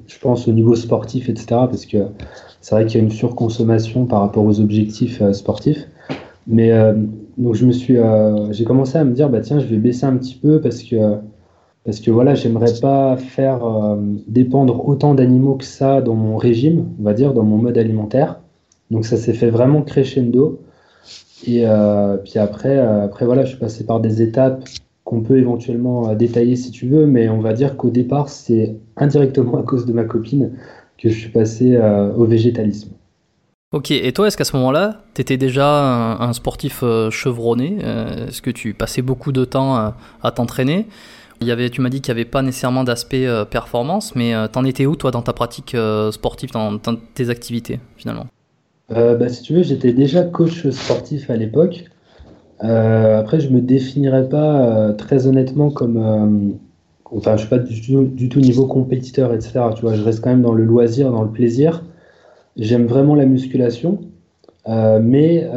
je, 0.06 0.19
pense, 0.19 0.46
au 0.46 0.52
niveau 0.52 0.75
sportif, 0.75 1.31
etc. 1.31 1.46
Parce 1.48 1.87
que 1.87 1.98
c'est 2.60 2.75
vrai 2.75 2.84
qu'il 2.84 2.98
y 2.98 3.00
a 3.00 3.04
une 3.04 3.10
surconsommation 3.12 4.04
par 4.04 4.20
rapport 4.20 4.44
aux 4.44 4.60
objectifs 4.60 5.22
sportifs. 5.32 5.88
Mais 6.46 6.70
donc, 7.38 7.54
je 7.54 7.64
me 7.64 7.72
suis, 7.72 7.96
j'ai 8.50 8.64
commencé 8.64 8.98
à 8.98 9.04
me 9.04 9.14
dire, 9.14 9.31
bah 9.31 9.40
tiens, 9.40 9.58
je 9.58 9.66
vais 9.66 9.78
baisser 9.78 10.04
un 10.04 10.19
petit 10.19 10.34
peu 10.34 10.60
parce 10.60 10.82
que 10.82 11.16
parce 11.87 12.00
que 12.00 12.11
voilà, 12.11 12.35
j'aimerais 12.35 12.75
pas 12.83 13.17
faire 13.17 13.65
euh, 13.65 13.97
dépendre 14.27 14.87
autant 14.88 15.15
d'animaux 15.15 15.55
que 15.55 15.65
ça 15.65 16.00
dans 16.00 16.17
mon 16.17 16.37
régime, 16.37 16.88
on 16.99 17.05
va 17.05 17.15
dire, 17.15 17.33
dans 17.33 17.44
mon 17.44 17.59
mode 17.59 17.79
alimentaire. 17.79 18.41
Donc 18.91 19.06
ça 19.06 19.17
s'est 19.17 19.33
fait 19.33 19.50
vraiment 19.50 19.83
crescendo. 19.83 20.61
Et 21.47 21.65
euh, 21.65 22.17
puis 22.17 22.41
après, 22.41 22.77
euh, 22.77 23.05
après, 23.05 23.25
voilà, 23.25 23.44
je 23.44 23.50
suis 23.50 23.59
passé 23.59 23.87
par 23.87 24.00
des 24.00 24.21
étapes 24.21 24.65
qu'on 25.05 25.21
peut 25.21 25.38
éventuellement 25.38 26.13
détailler 26.15 26.56
si 26.56 26.72
tu 26.72 26.89
veux, 26.89 27.06
mais 27.06 27.29
on 27.29 27.39
va 27.39 27.53
dire 27.53 27.77
qu'au 27.77 27.91
départ, 27.91 28.29
c'est 28.29 28.75
indirectement 28.96 29.56
à 29.56 29.63
cause 29.63 29.87
de 29.87 29.93
ma 29.93 30.03
copine 30.03 30.51
que 30.99 31.08
je 31.08 31.17
suis 31.17 31.31
passé 31.31 31.79
au 32.17 32.25
végétalisme. 32.25 32.91
Ok, 33.72 33.93
et 33.93 34.13
toi, 34.13 34.27
est-ce 34.27 34.37
qu'à 34.37 34.43
ce, 34.43 34.56
moment-là, 34.56 35.03
tu 35.15 35.20
étais 35.20 35.37
déjà 35.37 36.17
un, 36.19 36.32
sportif 36.32 36.82
chevronné? 37.10 37.77
Est-ce 38.27 38.43
que 38.43 38.51
tu 38.51 38.75
passais 38.75 39.03
beaucoup 39.03 39.31
de 39.31 39.44
temps 39.44 39.77
à 39.77 40.31
t'entraîner? 40.32 40.89
Il 41.40 41.46
y 41.46 41.50
avait, 41.50 41.70
tu 41.70 41.81
m'as 41.81 41.88
dit 41.88 42.00
qu'il 42.00 42.14
n'y 42.14 42.20
avait 42.20 42.28
pas 42.28 42.43
nécessairement 42.43 42.84
d'aspect 42.84 43.26
euh, 43.26 43.44
performance, 43.44 44.14
mais 44.14 44.34
euh, 44.34 44.46
t'en 44.48 44.64
étais 44.64 44.86
où 44.86 44.96
toi 44.96 45.10
dans 45.10 45.22
ta 45.22 45.32
pratique 45.32 45.74
euh, 45.74 46.10
sportive, 46.10 46.50
dans, 46.52 46.78
tes 47.14 47.31
activités 47.31 47.81
finalement? 47.96 48.26
Bah, 48.88 49.28
Si 49.28 49.43
tu 49.43 49.55
veux, 49.55 49.62
j'étais 49.62 49.93
déjà 49.93 50.22
coach 50.22 50.69
sportif 50.70 51.28
à 51.31 51.36
l'époque. 51.36 51.84
après, 52.60 53.40
je 53.40 53.50
me 53.50 53.60
définirais 53.60 54.28
pas 54.28 54.93
très 54.93 55.26
honnêtement 55.26 55.70
comme. 55.70 56.58
enfin, 57.05 57.36
je 57.36 57.40
suis 57.40 57.48
pas 57.48 57.58
du 57.58 57.81
du 57.81 58.28
tout, 58.28 58.40
niveau 58.40 58.66
compétiteur, 58.66 59.34
etc. 59.34 59.60
Tu 59.74 59.82
vois, 59.82 59.94
je 59.94 60.02
reste 60.02 60.22
quand 60.22 60.31
même 60.31 60.43
dans 60.43 60.55
le 60.55 60.64
loisir, 60.64 61.10
dans 61.10 61.22
le 61.24 61.31
plaisir. 61.31 61.84
J'aime 62.56 62.86
vraiment 62.86 63.16
la 63.16 63.26
musculation. 63.26 63.98
mais 64.69 65.50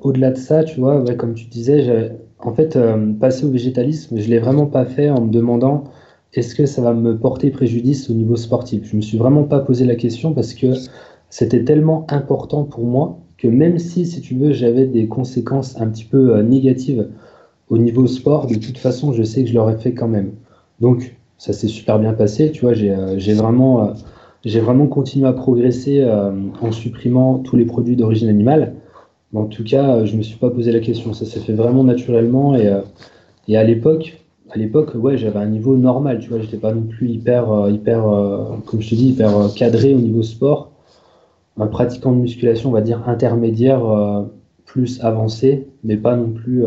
au-delà 0.00 0.32
de 0.32 0.38
ça, 0.38 0.64
tu 0.64 0.80
vois, 0.80 1.04
comme 1.14 1.34
tu 1.34 1.46
disais, 1.46 2.10
en 2.40 2.52
fait, 2.52 2.76
euh, 2.76 3.12
passer 3.12 3.46
au 3.46 3.50
végétalisme, 3.50 4.16
je 4.18 4.24
ne 4.24 4.30
l'ai 4.30 4.38
vraiment 4.38 4.66
pas 4.66 4.84
fait 4.84 5.10
en 5.10 5.22
me 5.22 5.30
demandant 5.30 5.84
est-ce 6.34 6.54
que 6.54 6.66
ça 6.66 6.82
va 6.82 6.92
me 6.92 7.16
porter 7.16 7.50
préjudice 7.50 8.10
au 8.10 8.12
niveau 8.12 8.36
sportif? 8.36 8.84
Je 8.84 8.92
ne 8.92 8.96
me 8.96 9.02
suis 9.02 9.16
vraiment 9.16 9.44
pas 9.44 9.60
posé 9.60 9.86
la 9.86 9.94
question 9.94 10.34
parce 10.34 10.52
que 10.52 10.72
c'était 11.30 11.64
tellement 11.64 12.06
important 12.10 12.64
pour 12.64 12.84
moi 12.84 13.18
que 13.38 13.48
même 13.48 13.78
si, 13.78 14.06
si 14.06 14.20
tu 14.20 14.34
veux, 14.34 14.52
j'avais 14.52 14.86
des 14.86 15.08
conséquences 15.08 15.80
un 15.80 15.88
petit 15.88 16.04
peu 16.04 16.36
euh, 16.36 16.42
négatives 16.42 17.08
au 17.68 17.78
niveau 17.78 18.06
sport, 18.06 18.46
de 18.46 18.54
toute 18.54 18.78
façon, 18.78 19.12
je 19.12 19.22
sais 19.22 19.42
que 19.42 19.50
je 19.50 19.54
l'aurais 19.54 19.78
fait 19.78 19.92
quand 19.92 20.08
même. 20.08 20.32
Donc, 20.80 21.16
ça 21.38 21.52
s'est 21.52 21.68
super 21.68 21.98
bien 21.98 22.12
passé. 22.12 22.52
Tu 22.52 22.62
vois, 22.62 22.74
j'ai 22.74 22.90
euh, 22.90 23.34
vraiment, 23.34 23.92
vraiment 24.44 24.86
continué 24.86 25.26
à 25.26 25.32
progresser 25.32 26.06
en 26.60 26.70
supprimant 26.70 27.38
tous 27.38 27.56
les 27.56 27.64
produits 27.64 27.96
d'origine 27.96 28.28
animale 28.28 28.74
en 29.34 29.44
tout 29.46 29.64
cas, 29.64 30.04
je 30.04 30.12
ne 30.12 30.18
me 30.18 30.22
suis 30.22 30.38
pas 30.38 30.50
posé 30.50 30.72
la 30.72 30.80
question. 30.80 31.12
Ça 31.12 31.24
s'est 31.24 31.40
fait 31.40 31.52
vraiment 31.52 31.84
naturellement. 31.84 32.54
Et, 32.54 32.66
euh, 32.66 32.80
et 33.48 33.56
à 33.56 33.64
l'époque, 33.64 34.18
à 34.50 34.58
l'époque, 34.58 34.92
ouais, 34.94 35.18
j'avais 35.18 35.38
un 35.38 35.46
niveau 35.46 35.76
normal, 35.76 36.20
tu 36.20 36.28
vois, 36.28 36.40
j'étais 36.40 36.56
pas 36.56 36.72
non 36.72 36.82
plus 36.82 37.08
hyper, 37.08 37.68
hyper, 37.68 38.02
comme 38.64 38.80
je 38.80 38.90
te 38.90 38.94
dis, 38.94 39.08
hyper 39.08 39.32
cadré 39.56 39.92
au 39.94 39.98
niveau 39.98 40.22
sport. 40.22 40.70
Un 41.58 41.66
pratiquant 41.66 42.12
de 42.12 42.18
musculation, 42.18 42.70
on 42.70 42.72
va 42.72 42.80
dire 42.80 43.08
intermédiaire, 43.08 43.82
plus 44.64 45.02
avancé, 45.02 45.66
mais 45.82 45.96
pas 45.96 46.14
non 46.16 46.30
plus 46.30 46.64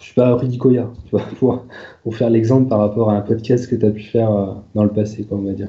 je 0.00 0.06
suis 0.06 0.14
pas 0.14 0.38
Koya, 0.58 0.90
tu 1.04 1.16
vois, 1.40 1.64
pour, 2.02 2.16
faire 2.16 2.30
l'exemple 2.30 2.68
par 2.68 2.78
rapport 2.78 3.10
à 3.10 3.16
un 3.16 3.20
podcast 3.20 3.68
que 3.68 3.76
tu 3.76 3.84
as 3.84 3.90
pu 3.90 4.02
faire 4.02 4.30
euh, 4.30 4.54
dans 4.74 4.82
le 4.82 4.90
passé, 4.90 5.24
quoi, 5.24 5.38
on 5.38 5.42
va 5.42 5.52
dire. 5.52 5.68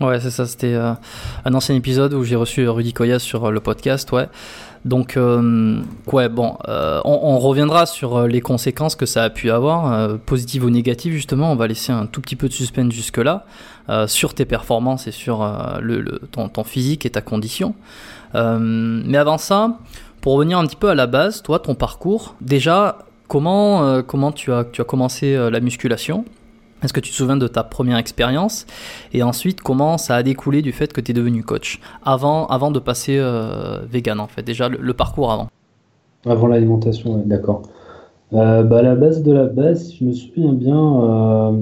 Ouais, 0.00 0.20
c'est 0.20 0.30
ça, 0.30 0.44
c'était 0.44 0.74
euh, 0.74 0.92
un 1.46 1.54
ancien 1.54 1.74
épisode 1.74 2.12
où 2.12 2.22
j'ai 2.22 2.36
reçu 2.36 2.68
Rudy 2.68 2.92
Koya 2.92 3.18
sur 3.18 3.46
euh, 3.46 3.50
le 3.50 3.60
podcast, 3.60 4.12
ouais. 4.12 4.28
Donc, 4.84 5.18
ouais, 6.12 6.28
bon, 6.28 6.56
on, 7.04 7.38
reviendra 7.40 7.86
sur 7.86 8.28
les 8.28 8.40
conséquences 8.40 8.94
que 8.94 9.04
ça 9.04 9.24
a 9.24 9.30
pu 9.30 9.50
avoir, 9.50 10.16
positives 10.20 10.64
ou 10.64 10.70
négatives, 10.70 11.12
justement. 11.12 11.50
On 11.50 11.56
va 11.56 11.66
laisser 11.66 11.90
un 11.90 12.06
tout 12.06 12.20
petit 12.20 12.36
peu 12.36 12.46
de 12.46 12.52
suspense 12.52 12.92
jusque-là, 12.92 13.46
sur 14.06 14.32
tes 14.32 14.44
performances 14.44 15.08
et 15.08 15.10
sur 15.10 15.44
le, 15.80 16.20
ton, 16.30 16.48
ton, 16.48 16.62
physique 16.62 17.04
et 17.04 17.10
ta 17.10 17.20
condition. 17.20 17.74
mais 18.32 19.18
avant 19.18 19.38
ça, 19.38 19.80
pour 20.20 20.34
revenir 20.34 20.56
un 20.56 20.66
petit 20.66 20.76
peu 20.76 20.88
à 20.88 20.94
la 20.94 21.08
base, 21.08 21.42
toi, 21.42 21.58
ton 21.58 21.74
parcours, 21.74 22.36
déjà, 22.40 22.98
Comment, 23.28 23.84
euh, 23.84 24.02
comment 24.02 24.30
tu, 24.30 24.52
as, 24.52 24.64
tu 24.64 24.80
as 24.80 24.84
commencé 24.84 25.34
euh, 25.34 25.50
la 25.50 25.60
musculation? 25.60 26.24
Est-ce 26.86 26.92
que 26.92 27.00
tu 27.00 27.10
te 27.10 27.16
souviens 27.16 27.36
de 27.36 27.48
ta 27.48 27.64
première 27.64 27.98
expérience 27.98 28.64
Et 29.12 29.24
ensuite, 29.24 29.60
comment 29.60 29.98
ça 29.98 30.14
a 30.14 30.22
découlé 30.22 30.62
du 30.62 30.70
fait 30.70 30.92
que 30.92 31.00
tu 31.00 31.10
es 31.10 31.14
devenu 31.14 31.42
coach 31.42 31.80
avant, 32.04 32.46
avant 32.46 32.70
de 32.70 32.78
passer 32.78 33.16
euh, 33.18 33.80
vegan, 33.90 34.20
en 34.20 34.28
fait 34.28 34.44
Déjà, 34.44 34.68
le, 34.68 34.94
parcours 34.94 35.32
avant? 35.32 35.48
Avant 36.26 36.46
l'alimentation, 36.46 37.24
d'accord. 37.26 37.62
bah, 38.30 38.60
à 38.60 38.82
la 38.82 38.94
base 38.94 39.24
de 39.24 39.32
la 39.32 39.46
base, 39.46 39.94
je 39.98 40.04
me 40.04 40.12
souviens 40.12 40.52
bien, 40.52 41.58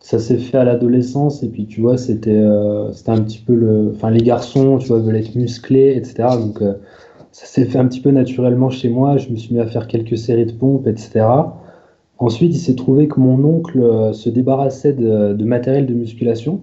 ça 0.00 0.18
s'est 0.18 0.36
fait 0.36 0.58
à 0.58 0.64
l'adolescence. 0.64 1.42
Et 1.42 1.48
puis, 1.48 1.64
tu 1.64 1.80
vois, 1.80 1.96
c'était 1.96 2.44
c'était 2.92 3.12
un 3.12 3.22
petit 3.22 3.38
peu 3.38 3.54
le. 3.54 3.92
Enfin, 3.94 4.10
les 4.10 4.22
garçons, 4.22 4.76
tu 4.76 4.88
vois, 4.88 4.98
veulent 4.98 5.16
être 5.16 5.34
musclés, 5.34 5.96
etc. 5.96 6.28
Donc 6.38 6.60
ça 7.32 7.46
s'est 7.46 7.64
fait 7.64 7.78
un 7.78 7.86
petit 7.86 8.00
peu 8.00 8.10
naturellement 8.10 8.68
chez 8.68 8.90
moi. 8.90 9.16
Je 9.16 9.30
me 9.30 9.36
suis 9.36 9.54
mis 9.54 9.60
à 9.60 9.66
faire 9.66 9.86
quelques 9.86 10.18
séries 10.18 10.44
de 10.44 10.52
pompes, 10.52 10.86
etc. 10.86 11.24
Ensuite, 12.18 12.54
il 12.54 12.58
s'est 12.58 12.74
trouvé 12.74 13.08
que 13.08 13.20
mon 13.20 13.44
oncle 13.44 13.80
euh, 13.80 14.12
se 14.12 14.28
débarrassait 14.30 14.92
de, 14.92 15.44
matériel 15.44 15.86
de 15.86 15.94
musculation. 15.94 16.62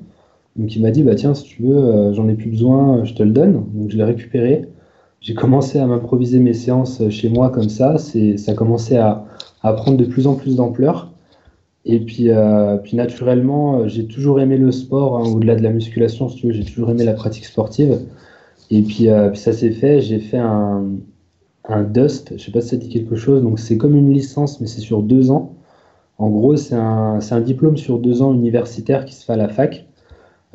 Donc 0.55 0.75
il 0.75 0.81
m'a 0.81 0.91
dit, 0.91 1.03
bah 1.03 1.15
tiens, 1.15 1.33
si 1.33 1.43
tu 1.45 1.63
veux, 1.63 1.77
euh, 1.77 2.13
j'en 2.13 2.27
ai 2.27 2.33
plus 2.33 2.49
besoin, 2.49 3.03
je 3.03 3.13
te 3.13 3.23
le 3.23 3.31
donne. 3.31 3.65
Donc 3.73 3.89
je 3.91 3.97
l'ai 3.97 4.03
récupéré. 4.03 4.63
J'ai 5.21 5.35
commencé 5.35 5.79
à 5.79 5.87
m'improviser 5.87 6.39
mes 6.39 6.53
séances 6.53 7.07
chez 7.09 7.29
moi 7.29 7.49
comme 7.49 7.69
ça. 7.69 7.97
Ça 7.97 8.51
a 8.51 8.53
commencé 8.55 8.97
à, 8.97 9.25
prendre 9.61 9.97
de 9.97 10.05
plus 10.05 10.27
en 10.27 10.35
plus 10.35 10.57
d'ampleur. 10.57 11.13
Et 11.85 11.99
puis, 11.99 12.29
euh, 12.29 12.77
naturellement, 12.93 13.87
j'ai 13.87 14.05
toujours 14.05 14.39
aimé 14.39 14.57
le 14.57 14.71
sport, 14.71 15.17
hein, 15.17 15.29
au-delà 15.33 15.55
de 15.55 15.63
la 15.63 15.69
musculation, 15.69 16.29
si 16.29 16.37
tu 16.37 16.47
veux, 16.47 16.53
j'ai 16.53 16.63
toujours 16.65 16.91
aimé 16.91 17.03
la 17.03 17.13
pratique 17.13 17.45
sportive. 17.45 17.99
Et 18.69 18.81
puis, 18.81 19.09
euh, 19.09 19.33
ça 19.33 19.53
s'est 19.53 19.71
fait, 19.71 20.01
j'ai 20.01 20.19
fait 20.19 20.37
un, 20.37 20.83
un 21.65 21.83
Dust, 21.83 22.33
je 22.37 22.43
sais 22.43 22.51
pas 22.51 22.61
si 22.61 22.69
ça 22.69 22.77
dit 22.77 22.89
quelque 22.89 23.15
chose, 23.15 23.41
donc 23.41 23.59
c'est 23.59 23.77
comme 23.77 23.95
une 23.95 24.11
licence, 24.11 24.59
mais 24.59 24.67
c'est 24.67 24.81
sur 24.81 25.01
deux 25.01 25.31
ans. 25.31 25.53
En 26.17 26.29
gros, 26.29 26.55
c'est 26.55 26.75
un, 26.75 27.19
un, 27.29 27.41
diplôme 27.41 27.77
sur 27.77 27.99
deux 27.99 28.21
ans 28.21 28.33
universitaire 28.33 29.05
qui 29.05 29.15
se 29.15 29.25
fait 29.25 29.33
à 29.33 29.37
la 29.37 29.49
fac, 29.49 29.87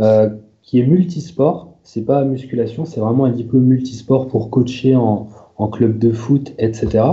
euh, 0.01 0.31
qui 0.63 0.81
est 0.81 0.87
multisport. 0.87 1.75
C'est 1.83 2.05
pas 2.05 2.25
musculation, 2.25 2.85
c'est 2.85 3.01
vraiment 3.01 3.25
un 3.25 3.33
diplôme 3.33 3.65
multisport 3.65 4.29
pour 4.29 4.51
coacher 4.51 4.95
en, 4.95 5.29
en 5.57 5.69
club 5.69 5.99
de 5.99 6.13
foot, 6.13 6.53
etc. 6.59 7.05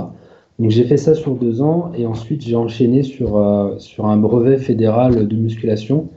Donc 0.60 0.70
j'ai 0.70 0.84
fait 0.84 0.98
ça 0.98 1.16
sur 1.16 1.36
deux 1.36 1.62
ans 1.62 1.92
et 1.96 2.06
ensuite 2.06 2.42
j'ai 2.42 2.56
enchaîné 2.56 3.04
sur, 3.04 3.38
euh, 3.38 3.78
sur 3.80 4.06
un 4.06 4.18
brevet 4.18 4.58
fédéral 4.58 5.28
de 5.28 5.36
musculation 5.36 6.10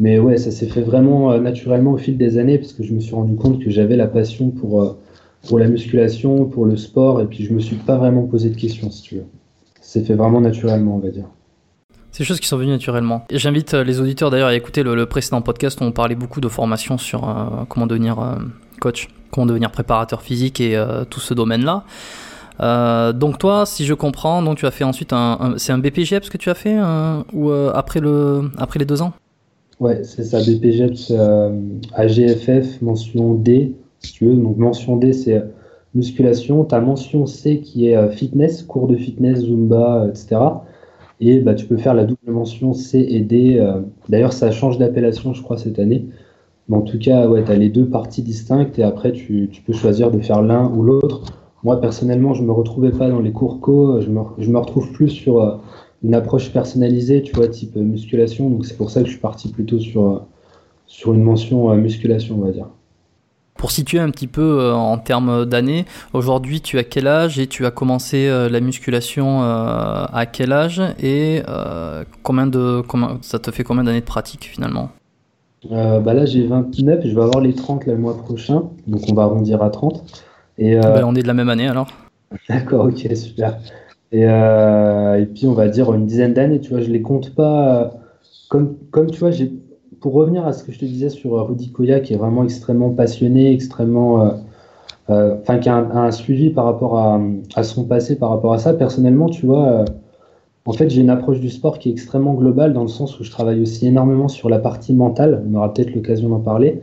mais 0.00 0.18
ouais, 0.18 0.36
ça 0.36 0.50
s'est 0.50 0.66
fait 0.66 0.80
vraiment 0.82 1.32
euh, 1.32 1.40
naturellement 1.40 1.92
au 1.92 1.96
fil 1.96 2.16
des 2.16 2.38
années 2.38 2.58
parce 2.58 2.72
que 2.72 2.82
je 2.82 2.92
me 2.92 3.00
suis 3.00 3.14
rendu 3.14 3.36
compte 3.36 3.62
que 3.62 3.70
j'avais 3.70 3.96
la 3.96 4.06
passion 4.06 4.50
pour, 4.50 4.82
euh, 4.82 4.98
pour 5.48 5.58
la 5.58 5.68
musculation, 5.68 6.44
pour 6.46 6.66
le 6.66 6.76
sport, 6.76 7.20
et 7.20 7.26
puis 7.26 7.44
je 7.44 7.52
me 7.52 7.60
suis 7.60 7.76
pas 7.76 7.96
vraiment 7.96 8.22
posé 8.26 8.50
de 8.50 8.56
questions, 8.56 8.90
si 8.90 9.02
tu 9.02 9.14
veux. 9.16 9.26
C'est 9.80 10.04
fait 10.04 10.14
vraiment 10.14 10.40
naturellement, 10.40 10.96
on 10.96 10.98
va 10.98 11.10
dire. 11.10 11.26
C'est 12.10 12.22
des 12.22 12.26
choses 12.26 12.40
qui 12.40 12.46
sont 12.46 12.56
venues 12.56 12.70
naturellement. 12.70 13.24
J'invite 13.30 13.74
euh, 13.74 13.84
les 13.84 14.00
auditeurs 14.00 14.30
d'ailleurs 14.30 14.48
à 14.48 14.54
écouter 14.54 14.82
le, 14.82 15.06
précédent 15.06 15.42
podcast 15.42 15.80
où 15.80 15.84
on 15.84 15.92
parlait 15.92 16.14
beaucoup 16.14 16.40
de 16.40 16.48
formation 16.48 16.96
sur 16.96 17.22
comment 17.68 17.86
devenir 17.86 18.38
coach, 18.80 19.08
comment 19.30 19.46
devenir 19.46 19.70
préparateur 19.70 20.22
physique 20.22 20.60
et 20.60 20.80
tout 21.10 21.20
ce 21.20 21.34
domaine-là. 21.34 21.84
donc 23.12 23.38
toi, 23.38 23.66
si 23.66 23.84
je 23.84 23.94
comprends, 23.94 24.42
donc 24.42 24.58
tu 24.58 24.66
as 24.66 24.70
fait 24.70 24.84
ensuite 24.84 25.12
un, 25.12 25.54
c'est 25.56 25.72
un 25.72 25.78
BPGEPS 25.78 26.30
que 26.30 26.38
tu 26.38 26.50
as 26.50 26.54
fait 26.54 26.78
ou 27.32 27.50
après 27.50 28.00
le 28.00 28.50
après 28.58 28.78
les 28.78 28.86
deux 28.86 29.02
ans? 29.02 29.12
Ouais, 29.80 30.04
c'est 30.04 30.24
ça, 30.24 30.38
BPGEPS 30.40 31.10
euh, 31.10 31.60
AGFF, 31.94 32.80
mention 32.80 33.34
D, 33.34 33.72
Donc, 34.22 34.56
mention 34.56 34.96
D, 34.96 35.12
c'est 35.12 35.42
musculation. 35.94 36.64
Tu 36.64 36.74
as 36.74 36.80
mention 36.80 37.26
C 37.26 37.60
qui 37.60 37.88
est 37.88 37.96
euh, 37.96 38.10
fitness, 38.10 38.62
cours 38.62 38.88
de 38.88 38.96
fitness, 38.96 39.40
Zumba, 39.40 40.06
etc. 40.08 40.36
Et 41.20 41.40
bah, 41.40 41.54
tu 41.54 41.66
peux 41.66 41.76
faire 41.76 41.94
la 41.94 42.04
double 42.04 42.32
mention 42.32 42.72
C 42.74 43.06
et 43.08 43.20
D. 43.20 43.56
Euh. 43.58 43.80
D'ailleurs, 44.08 44.32
ça 44.32 44.50
change 44.50 44.78
d'appellation, 44.78 45.32
je 45.32 45.42
crois, 45.42 45.56
cette 45.56 45.78
année. 45.78 46.06
Mais 46.68 46.76
en 46.76 46.82
tout 46.82 46.98
cas, 46.98 47.28
ouais, 47.28 47.44
tu 47.44 47.50
as 47.50 47.56
les 47.56 47.68
deux 47.68 47.86
parties 47.86 48.22
distinctes 48.22 48.78
et 48.78 48.82
après, 48.82 49.12
tu, 49.12 49.50
peux 49.66 49.72
choisir 49.72 50.10
de 50.10 50.18
faire 50.20 50.42
l'un 50.42 50.70
ou 50.74 50.82
l'autre. 50.82 51.22
Moi, 51.62 51.80
personnellement, 51.80 52.34
je 52.34 52.42
ne 52.42 52.48
me 52.48 52.52
retrouvais 52.52 52.90
pas 52.90 53.08
dans 53.08 53.20
les 53.20 53.32
cours 53.32 53.60
co. 53.60 54.00
Je 54.00 54.10
me, 54.10 54.58
retrouve 54.58 54.92
plus 54.92 55.08
sur 55.08 55.40
euh, 55.42 55.56
une 56.02 56.14
approche 56.14 56.52
personnalisée, 56.52 57.22
tu 57.22 57.34
vois, 57.34 57.48
type 57.48 57.76
musculation. 57.76 58.50
Donc 58.50 58.66
c'est 58.66 58.76
pour 58.76 58.90
ça 58.90 59.00
que 59.00 59.06
je 59.06 59.12
suis 59.12 59.20
parti 59.20 59.48
plutôt 59.48 59.78
sur, 59.78 60.22
sur 60.86 61.14
une 61.14 61.22
mention 61.22 61.70
euh, 61.70 61.76
musculation, 61.76 62.36
on 62.38 62.44
va 62.44 62.50
dire. 62.50 62.68
Pour 63.56 63.70
situer 63.70 63.98
un 63.98 64.10
petit 64.10 64.26
peu 64.26 64.60
euh, 64.60 64.74
en 64.74 64.98
termes 64.98 65.46
d'années, 65.46 65.86
aujourd'hui 66.12 66.60
tu 66.60 66.78
as 66.78 66.84
quel 66.84 67.06
âge 67.06 67.38
et 67.38 67.46
tu 67.46 67.64
as 67.66 67.70
commencé 67.70 68.26
euh, 68.26 68.48
la 68.48 68.60
musculation 68.60 69.42
à 69.42 70.26
quel 70.30 70.52
âge 70.52 70.82
et 71.02 71.42
combien 72.22 72.46
de, 72.46 72.82
combien, 72.86 73.18
ça 73.22 73.38
te 73.38 73.50
fait 73.50 73.64
combien 73.64 73.84
d'années 73.84 74.00
de 74.00 74.04
pratique 74.04 74.44
finalement? 74.44 74.90
Bah 75.70 76.12
Là 76.12 76.26
j'ai 76.26 76.46
29 76.46 77.04
et 77.04 77.08
je 77.08 77.14
vais 77.14 77.22
avoir 77.22 77.40
les 77.40 77.54
30 77.54 77.86
le 77.86 77.96
mois 77.96 78.18
prochain, 78.18 78.64
donc 78.86 79.02
on 79.10 79.14
va 79.14 79.22
arrondir 79.22 79.62
à 79.62 79.70
30. 79.70 80.22
Et, 80.58 80.76
ben, 80.76 81.04
on 81.04 81.14
est 81.14 81.22
de 81.22 81.26
la 81.26 81.34
même 81.34 81.48
année 81.48 81.66
alors 81.66 81.88
D'accord, 82.48 82.86
ok, 82.86 83.08
super. 83.14 83.58
Euh, 84.14 85.16
et, 85.16 85.26
puis, 85.26 85.46
on 85.46 85.54
va 85.54 85.68
dire 85.68 85.92
une 85.92 86.06
dizaine 86.06 86.34
d'années, 86.34 86.60
tu 86.60 86.70
vois, 86.70 86.80
je 86.80 86.90
les 86.90 87.02
compte 87.02 87.34
pas. 87.34 87.82
Euh, 87.82 87.88
comme, 88.48 88.76
comme 88.90 89.10
tu 89.10 89.18
vois, 89.18 89.30
j'ai, 89.30 89.52
pour 90.04 90.12
revenir 90.12 90.46
à 90.46 90.52
ce 90.52 90.64
que 90.64 90.70
je 90.70 90.78
te 90.78 90.84
disais 90.84 91.08
sur 91.08 91.34
euh, 91.34 91.44
Rudy 91.44 91.72
Koya, 91.72 92.00
qui 92.00 92.12
est 92.12 92.18
vraiment 92.18 92.44
extrêmement 92.44 92.90
passionné, 92.90 93.54
extrêmement. 93.54 94.34
Enfin, 95.08 95.58
qui 95.58 95.70
a 95.70 95.76
un, 95.76 96.10
suivi 96.10 96.50
par 96.50 96.66
rapport 96.66 96.98
à, 96.98 97.62
son 97.62 97.84
passé, 97.84 98.16
par 98.16 98.28
rapport 98.28 98.52
à 98.52 98.58
ça. 98.58 98.74
Personnellement, 98.74 99.30
tu 99.30 99.46
vois, 99.46 99.86
en 100.66 100.72
fait, 100.74 100.90
j'ai 100.90 101.00
une 101.00 101.08
approche 101.08 101.40
du 101.40 101.48
sport 101.48 101.78
qui 101.78 101.88
est 101.88 101.92
extrêmement 101.92 102.34
globale, 102.34 102.74
dans 102.74 102.82
le 102.82 102.88
sens 102.88 103.18
où 103.18 103.24
je 103.24 103.30
travaille 103.30 103.62
aussi 103.62 103.86
énormément 103.86 104.28
sur 104.28 104.50
la 104.50 104.58
partie 104.58 104.92
mentale. 104.92 105.42
On 105.50 105.54
aura 105.54 105.72
peut-être 105.72 105.94
l'occasion 105.94 106.28
d'en 106.28 106.40
parler. 106.40 106.82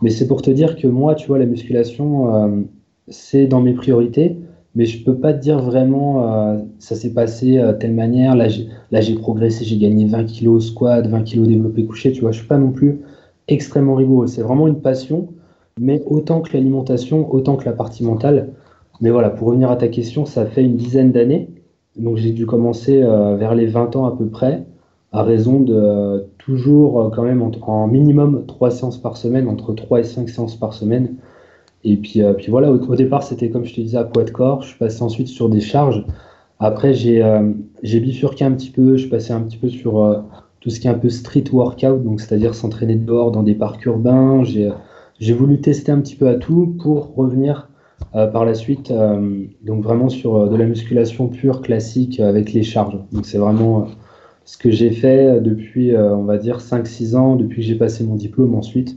Mais 0.00 0.10
c'est 0.10 0.28
pour 0.28 0.40
te 0.40 0.52
dire 0.52 0.76
que 0.76 0.86
moi, 0.86 1.16
tu 1.16 1.26
vois, 1.26 1.40
la 1.40 1.46
musculation, 1.46 2.64
c'est 3.08 3.46
dans 3.46 3.60
mes 3.60 3.72
priorités 3.72 4.36
mais 4.74 4.86
je 4.86 5.04
peux 5.04 5.16
pas 5.16 5.32
te 5.32 5.40
dire 5.40 5.60
vraiment 5.60 6.32
euh, 6.32 6.58
ça 6.78 6.94
s'est 6.94 7.12
passé 7.12 7.56
de 7.56 7.60
euh, 7.60 7.72
telle 7.72 7.94
manière. 7.94 8.36
Là, 8.36 8.48
j'ai 8.48 9.14
progressé, 9.14 9.64
j'ai 9.64 9.78
gagné 9.78 10.06
20 10.06 10.24
kilos 10.24 10.68
squat, 10.68 11.06
20 11.06 11.22
kilos 11.22 11.48
développé 11.48 11.84
couché. 11.84 12.12
Tu 12.12 12.20
vois, 12.20 12.32
je 12.32 12.38
suis 12.38 12.46
pas 12.46 12.58
non 12.58 12.70
plus 12.70 13.00
extrêmement 13.48 13.96
rigoureux. 13.96 14.28
C'est 14.28 14.42
vraiment 14.42 14.68
une 14.68 14.80
passion, 14.80 15.28
mais 15.80 16.02
autant 16.06 16.40
que 16.40 16.52
l'alimentation, 16.52 17.32
autant 17.32 17.56
que 17.56 17.64
la 17.64 17.72
partie 17.72 18.04
mentale. 18.04 18.50
Mais 19.00 19.10
voilà, 19.10 19.30
pour 19.30 19.48
revenir 19.48 19.70
à 19.70 19.76
ta 19.76 19.88
question, 19.88 20.24
ça 20.24 20.46
fait 20.46 20.62
une 20.62 20.76
dizaine 20.76 21.10
d'années. 21.10 21.48
Donc 21.96 22.18
j'ai 22.18 22.30
dû 22.30 22.46
commencer 22.46 23.02
euh, 23.02 23.36
vers 23.36 23.54
les 23.54 23.66
20 23.66 23.96
ans 23.96 24.06
à 24.06 24.16
peu 24.16 24.26
près, 24.26 24.64
à 25.10 25.24
raison 25.24 25.58
de 25.58 26.26
toujours 26.38 27.10
quand 27.14 27.24
même 27.24 27.42
en, 27.42 27.50
en, 27.62 27.88
minimum 27.88 28.44
3 28.46 28.70
séances 28.70 28.98
par 28.98 29.16
semaine, 29.16 29.48
entre 29.48 29.72
3 29.72 30.00
et 30.00 30.04
5 30.04 30.28
séances 30.28 30.54
par 30.54 30.74
semaine. 30.74 31.16
Et 31.84 31.96
puis, 31.96 32.22
euh, 32.22 32.34
puis 32.34 32.50
voilà, 32.50 32.70
au, 32.70 32.94
départ, 32.96 33.22
c'était 33.22 33.50
comme 33.50 33.64
je 33.64 33.74
te 33.74 33.80
disais 33.80 33.96
à 33.96 34.04
poids 34.04 34.24
de 34.24 34.30
corps. 34.30 34.62
Je 34.62 34.76
passé 34.76 35.02
ensuite 35.02 35.28
sur 35.28 35.48
des 35.48 35.60
charges. 35.60 36.04
Après, 36.58 36.92
j'ai 36.92 37.22
euh, 37.22 37.52
bifurqué 37.82 38.44
un 38.44 38.52
petit 38.52 38.70
peu. 38.70 38.96
Je 38.96 39.08
passé 39.08 39.32
un 39.32 39.40
petit 39.40 39.56
peu 39.56 39.68
sur 39.68 40.02
euh, 40.02 40.18
tout 40.60 40.70
ce 40.70 40.78
qui 40.80 40.88
est 40.88 40.90
un 40.90 40.98
peu 40.98 41.08
street 41.08 41.44
workout, 41.52 42.02
donc 42.04 42.20
c'est-à-dire 42.20 42.54
s'entraîner 42.54 42.96
dehors 42.96 43.30
dans 43.30 43.42
des 43.42 43.54
parcs 43.54 43.84
urbains. 43.86 44.42
J'ai 44.44 45.32
voulu 45.32 45.60
tester 45.60 45.90
un 45.90 46.00
petit 46.00 46.16
peu 46.16 46.28
à 46.28 46.34
tout 46.34 46.74
pour 46.82 47.14
revenir 47.14 47.68
par 48.12 48.44
la 48.44 48.54
suite, 48.54 48.92
donc 49.62 49.82
vraiment 49.82 50.08
sur 50.08 50.50
de 50.50 50.56
la 50.56 50.66
musculation 50.66 51.28
pure 51.28 51.62
classique 51.62 52.20
avec 52.20 52.52
les 52.52 52.62
charges. 52.62 52.98
Donc 53.12 53.24
c'est 53.24 53.38
vraiment 53.38 53.86
ce 54.44 54.58
que 54.58 54.70
j'ai 54.70 54.90
fait 54.90 55.40
depuis, 55.40 55.96
on 55.96 56.24
va 56.24 56.36
dire, 56.36 56.58
5-6 56.58 57.16
ans, 57.16 57.36
depuis 57.36 57.62
que 57.62 57.66
j'ai 57.68 57.74
passé 57.74 58.04
mon 58.04 58.16
diplôme 58.16 58.54
ensuite 58.54 58.96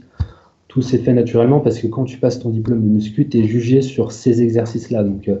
tout 0.74 0.82
s'est 0.82 0.98
fait 0.98 1.12
naturellement 1.12 1.60
parce 1.60 1.78
que 1.78 1.86
quand 1.86 2.04
tu 2.04 2.18
passes 2.18 2.40
ton 2.40 2.50
diplôme 2.50 2.82
de 2.82 2.88
muscu, 2.88 3.28
tu 3.28 3.38
es 3.38 3.46
jugé 3.46 3.80
sur 3.80 4.10
ces 4.10 4.42
exercices-là. 4.42 5.04
Donc 5.04 5.28
euh, 5.28 5.36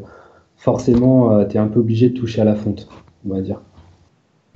forcément, 0.56 1.32
euh, 1.32 1.44
tu 1.44 1.56
es 1.56 1.58
un 1.58 1.66
peu 1.66 1.80
obligé 1.80 2.08
de 2.08 2.16
toucher 2.16 2.40
à 2.40 2.44
la 2.44 2.54
fonte, 2.54 2.88
on 3.28 3.34
va 3.34 3.40
dire. 3.40 3.60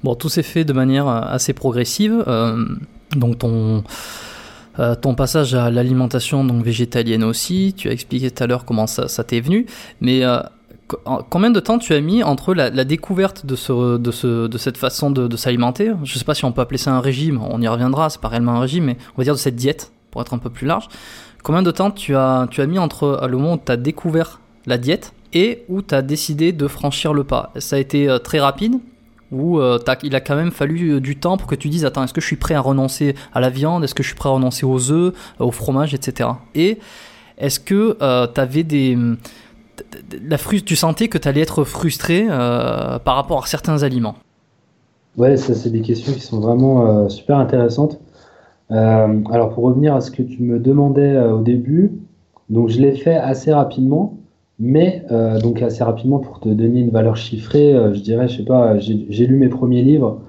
Bon, 0.04 0.14
tout 0.14 0.28
s'est 0.28 0.44
fait 0.44 0.64
de 0.64 0.72
manière 0.72 1.08
assez 1.08 1.52
progressive. 1.52 2.24
donc 3.16 3.38
ton 3.38 3.82
euh, 4.78 4.94
ton 4.94 5.16
passage 5.16 5.54
à 5.56 5.70
l'alimentation 5.72 6.44
donc 6.44 6.62
végétalienne 6.62 7.24
aussi, 7.24 7.74
tu 7.76 7.88
as 7.88 7.92
expliqué 7.92 8.30
tout 8.30 8.44
à 8.44 8.46
l'heure 8.46 8.64
comment 8.64 8.86
ça, 8.86 9.24
t'est 9.24 9.40
venu, 9.40 9.66
mais 10.00 10.24
euh, 10.24 10.38
combien 11.30 11.50
de 11.50 11.58
temps 11.58 11.78
tu 11.78 11.94
as 11.94 12.00
mis 12.00 12.22
entre 12.22 12.54
la, 12.54 12.70
découverte 12.84 13.44
de, 13.44 13.56
ce, 13.56 13.96
de, 13.98 14.10
ce, 14.12 14.46
de 14.46 14.58
cette 14.58 14.76
façon 14.76 15.10
de, 15.10 15.36
s'alimenter? 15.36 15.92
Je 16.04 16.14
ne 16.14 16.18
sais 16.18 16.24
pas 16.24 16.34
si 16.34 16.44
on 16.44 16.52
peut 16.52 16.60
appeler 16.60 16.78
ça 16.78 16.92
un 16.92 17.00
régime, 17.00 17.40
on 17.50 17.60
y 17.60 17.66
reviendra, 17.66 18.08
c'est 18.08 18.20
pas 18.20 18.28
réellement 18.28 18.52
un 18.52 18.60
régime, 18.60 18.84
mais 18.84 18.96
on 19.16 19.18
va 19.18 19.24
dire 19.24 19.34
de 19.34 19.40
cette 19.40 19.56
diète, 19.56 19.90
pour 20.10 20.20
être 20.20 20.34
un 20.34 20.38
peu 20.38 20.50
plus 20.50 20.66
large. 20.66 20.88
Combien 21.42 21.62
de 21.62 21.70
temps 21.70 21.90
tu 21.90 22.14
as, 22.16 22.46
tu 22.50 22.60
as 22.60 22.66
mis 22.66 22.78
entre 22.78 23.26
le 23.28 23.36
moment 23.36 23.54
où 23.54 23.60
tu 23.64 23.72
as 23.72 23.76
découvert 23.76 24.40
la 24.66 24.78
diète 24.78 25.12
et 25.32 25.64
où 25.68 25.82
tu 25.82 25.94
as 25.94 26.02
décidé 26.02 26.52
de 26.52 26.66
franchir 26.68 27.14
le 27.14 27.24
pas? 27.24 27.52
Ça 27.58 27.76
a 27.76 27.78
été 27.78 28.08
euh, 28.08 28.18
très 28.18 28.40
rapide 28.40 28.80
où 29.30 29.58
euh, 29.58 29.78
il 30.02 30.14
a 30.14 30.20
quand 30.20 30.36
même 30.36 30.50
fallu 30.50 30.94
euh, 30.94 31.00
du 31.00 31.16
temps 31.16 31.36
pour 31.36 31.46
que 31.46 31.54
tu 31.54 31.68
dises 31.68 31.84
attends 31.84 32.04
est-ce 32.04 32.14
que 32.14 32.20
je 32.20 32.26
suis 32.26 32.36
prêt 32.36 32.54
à 32.54 32.60
renoncer 32.60 33.14
à 33.32 33.40
la 33.40 33.50
viande? 33.50 33.84
Est-ce 33.84 33.94
que 33.94 34.02
je 34.02 34.08
suis 34.08 34.16
prêt 34.16 34.28
à 34.28 34.32
renoncer 34.32 34.64
aux 34.64 34.90
œufs 34.90 35.14
euh, 35.40 35.44
au 35.44 35.50
fromage 35.50 35.94
etc 35.94 36.30
et 36.54 36.78
est-ce 37.36 37.60
que 37.60 37.96
tu 38.34 38.40
avais 38.40 38.64
des 38.64 38.98
la 40.28 40.38
tu 40.38 40.74
sentais 40.74 41.06
que 41.06 41.18
tu 41.18 41.28
allais 41.28 41.40
être 41.40 41.62
frustré 41.62 42.26
par 42.26 43.14
rapport 43.14 43.44
à 43.44 43.46
certains 43.46 43.84
aliments? 43.84 44.16
Ouais 45.16 45.36
ça 45.36 45.54
c'est 45.54 45.70
des 45.70 45.82
questions 45.82 46.12
qui 46.12 46.20
sont 46.20 46.40
vraiment 46.40 47.08
super 47.08 47.38
intéressantes 47.38 48.00
alors 48.70 49.50
pour 49.54 49.64
revenir 49.64 49.94
à 49.94 50.00
ce 50.00 50.10
que 50.10 50.22
tu 50.22 50.42
me 50.42 50.58
demandais 50.58 51.18
au 51.18 51.40
début 51.40 51.92
donc 52.50 52.68
je 52.68 52.80
l'ai 52.80 52.92
fait 52.92 53.16
assez 53.16 53.52
rapidement 53.52 54.18
mais 54.58 55.04
euh, 55.10 55.38
donc 55.38 55.62
assez 55.62 55.84
rapidement 55.84 56.18
pour 56.18 56.40
te 56.40 56.48
donner 56.48 56.80
une 56.80 56.90
valeur 56.90 57.16
chiffrée, 57.16 57.74
euh, 57.74 57.94
je 57.94 58.00
dirais, 58.00 58.28
je 58.28 58.38
sais 58.38 58.44
pas, 58.44 58.78
j'ai 58.78 59.26
lu 59.26 59.36
mes 59.36 59.48
premiers 59.48 59.82
livres, 59.82 60.20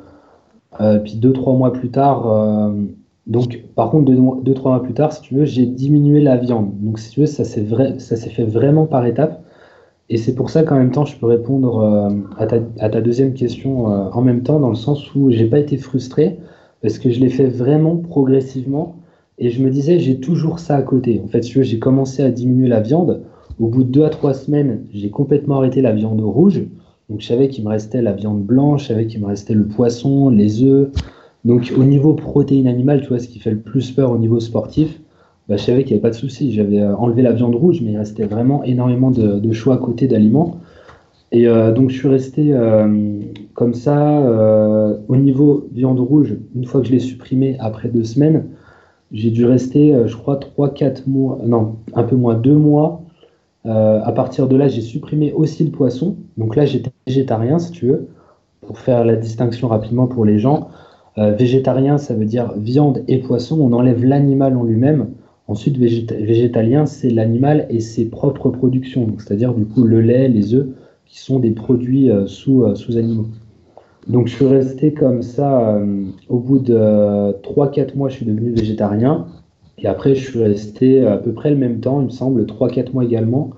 euh, 0.81 0.99
puis 0.99 1.15
deux 1.15 1.33
trois 1.33 1.53
mois 1.53 1.73
plus 1.73 1.89
tard, 1.89 2.71
donc 3.27 3.63
par 3.75 3.89
contre 3.91 4.05
deux, 4.05 4.19
deux, 4.43 4.53
trois 4.53 4.71
mois 4.71 4.83
plus 4.83 4.93
tard, 4.93 5.13
si 5.13 5.21
tu 5.21 5.35
veux, 5.35 5.45
j'ai 5.45 5.65
diminué 5.65 6.21
la 6.21 6.37
viande. 6.37 6.71
Donc 6.79 6.99
si 6.99 7.11
tu 7.11 7.21
veux, 7.21 7.25
ça 7.25 7.43
s'est 7.43 7.61
vrai, 7.61 7.99
ça 7.99 8.15
s'est 8.15 8.29
fait 8.29 8.45
vraiment 8.45 8.85
par 8.85 9.05
étapes. 9.05 9.43
Et 10.11 10.17
c'est 10.17 10.33
pour 10.33 10.49
ça 10.49 10.63
qu'en 10.63 10.75
même 10.75 10.91
temps, 10.91 11.05
je 11.05 11.15
peux 11.17 11.27
répondre 11.27 12.11
à 12.39 12.47
ta, 12.47 12.57
à, 12.79 12.89
ta, 12.89 13.01
deuxième 13.01 13.33
question 13.33 13.85
en 13.85 14.21
même 14.21 14.41
temps, 14.41 14.59
dans 14.59 14.69
le 14.69 14.75
sens 14.75 15.13
où 15.15 15.29
j'ai 15.29 15.45
pas 15.45 15.59
été 15.59 15.77
frustré 15.77 16.39
parce 16.81 16.99
que 16.99 17.09
je 17.09 17.19
l'ai 17.19 17.29
fait 17.29 17.47
vraiment 17.47 17.97
progressivement. 17.97 18.95
Et 19.37 19.49
je 19.49 19.63
me 19.63 19.69
disais, 19.69 19.99
j'ai 19.99 20.19
toujours 20.19 20.59
ça 20.59 20.75
à 20.75 20.81
côté. 20.81 21.21
En 21.23 21.27
fait, 21.27 21.43
si 21.43 21.63
j'ai 21.63 21.79
commencé 21.79 22.23
à 22.23 22.29
diminuer 22.29 22.67
la 22.67 22.81
viande. 22.81 23.21
Au 23.59 23.67
bout 23.67 23.83
de 23.83 23.89
deux 23.89 24.03
à 24.03 24.09
trois 24.09 24.33
semaines, 24.33 24.83
j'ai 24.93 25.09
complètement 25.09 25.57
arrêté 25.57 25.81
la 25.81 25.91
viande 25.91 26.21
rouge. 26.21 26.63
Donc 27.09 27.21
je 27.21 27.25
savais 27.25 27.49
qu'il 27.49 27.63
me 27.63 27.69
restait 27.69 28.01
la 28.01 28.13
viande 28.13 28.43
blanche, 28.43 28.83
je 28.83 28.87
savais 28.89 29.07
qu'il 29.07 29.19
me 29.19 29.25
restait 29.25 29.53
le 29.53 29.65
poisson, 29.65 30.29
les 30.29 30.63
œufs. 30.63 30.89
Donc 31.45 31.73
au 31.77 31.83
niveau 31.83 32.13
protéines 32.13 32.67
animales, 32.67 33.01
tu 33.01 33.07
vois, 33.07 33.19
ce 33.19 33.27
qui 33.27 33.39
fait 33.39 33.51
le 33.51 33.59
plus 33.59 33.91
peur 33.91 34.11
au 34.11 34.17
niveau 34.17 34.39
sportif, 34.39 35.01
bah, 35.47 35.57
je 35.57 35.63
savais 35.63 35.83
qu'il 35.83 35.95
n'y 35.95 35.99
avait 35.99 36.09
pas 36.09 36.15
de 36.15 36.15
souci. 36.15 36.53
J'avais 36.53 36.79
euh, 36.79 36.95
enlevé 36.95 37.23
la 37.23 37.31
viande 37.31 37.55
rouge, 37.55 37.81
mais 37.81 37.91
il 37.91 37.97
restait 37.97 38.25
vraiment 38.25 38.63
énormément 38.63 39.09
de, 39.09 39.51
choix 39.51 39.75
à 39.75 39.77
côté 39.77 40.07
d'aliments. 40.07 40.58
Et 41.31 41.47
euh, 41.47 41.71
donc 41.71 41.89
je 41.89 41.97
suis 41.97 42.07
resté 42.07 42.53
euh, 42.53 43.21
comme 43.53 43.73
ça. 43.73 44.19
au 45.07 45.15
niveau 45.15 45.67
viande 45.71 45.99
rouge, 45.99 46.37
une 46.55 46.65
fois 46.65 46.81
que 46.81 46.87
je 46.87 46.91
l'ai 46.91 46.99
supprimé 46.99 47.57
après 47.59 47.89
deux 47.89 48.03
semaines, 48.03 48.45
j'ai 49.11 49.31
dû 49.31 49.45
rester, 49.45 49.95
je 50.05 50.15
crois, 50.15 50.39
3-4 50.39 51.03
mois, 51.07 51.39
non, 51.45 51.77
un 51.93 52.03
peu 52.03 52.15
moins, 52.15 52.35
deux 52.35 52.55
mois 52.55 53.03
euh, 53.65 53.99
à 54.03 54.11
partir 54.11 54.47
de 54.47 54.55
là, 54.55 54.67
j'ai 54.67 54.81
supprimé 54.81 55.33
aussi 55.33 55.63
le 55.63 55.71
poisson. 55.71 56.15
Donc 56.37 56.55
là, 56.55 56.65
j'étais 56.65 56.91
végétarien, 57.07 57.59
si 57.59 57.71
tu 57.71 57.87
veux, 57.87 58.07
pour 58.61 58.79
faire 58.79 59.03
la 59.05 59.15
distinction 59.15 59.67
rapidement 59.67 60.07
pour 60.07 60.25
les 60.25 60.39
gens. 60.39 60.69
Euh, 61.17 61.33
végétarien, 61.33 61.97
ça 61.97 62.13
veut 62.13 62.25
dire 62.25 62.53
viande 62.57 63.03
et 63.07 63.19
poisson. 63.19 63.59
On 63.59 63.73
enlève 63.73 64.03
l'animal 64.05 64.55
en 64.55 64.63
lui-même. 64.63 65.09
Ensuite, 65.47 65.77
végétalien, 65.77 66.85
c'est 66.85 67.09
l'animal 67.09 67.65
et 67.69 67.79
ses 67.79 68.05
propres 68.05 68.49
productions. 68.49 69.07
C'est-à-dire, 69.17 69.53
du 69.53 69.65
coup, 69.65 69.83
le 69.83 69.99
lait, 69.99 70.27
les 70.29 70.53
œufs, 70.53 70.67
qui 71.09 71.19
sont 71.19 71.39
des 71.39 71.51
produits 71.51 72.09
euh, 72.09 72.25
sous, 72.27 72.63
sous 72.75 72.97
animaux. 72.97 73.27
Donc, 74.07 74.27
je 74.27 74.35
suis 74.35 74.47
resté 74.47 74.93
comme 74.93 75.21
ça. 75.21 75.77
au 76.29 76.39
bout 76.39 76.59
de 76.59 77.33
3-4 77.43 77.95
mois, 77.95 78.09
je 78.09 78.15
suis 78.15 78.25
devenu 78.25 78.51
végétarien. 78.51 79.27
Et 79.77 79.87
après, 79.87 80.15
je 80.15 80.29
suis 80.29 80.41
resté 80.41 81.05
à 81.05 81.17
peu 81.17 81.33
près 81.33 81.51
le 81.51 81.57
même 81.57 81.79
temps, 81.79 81.99
il 81.99 82.05
me 82.05 82.09
semble, 82.09 82.43
3-4 82.45 82.93
mois 82.93 83.03
également. 83.03 83.51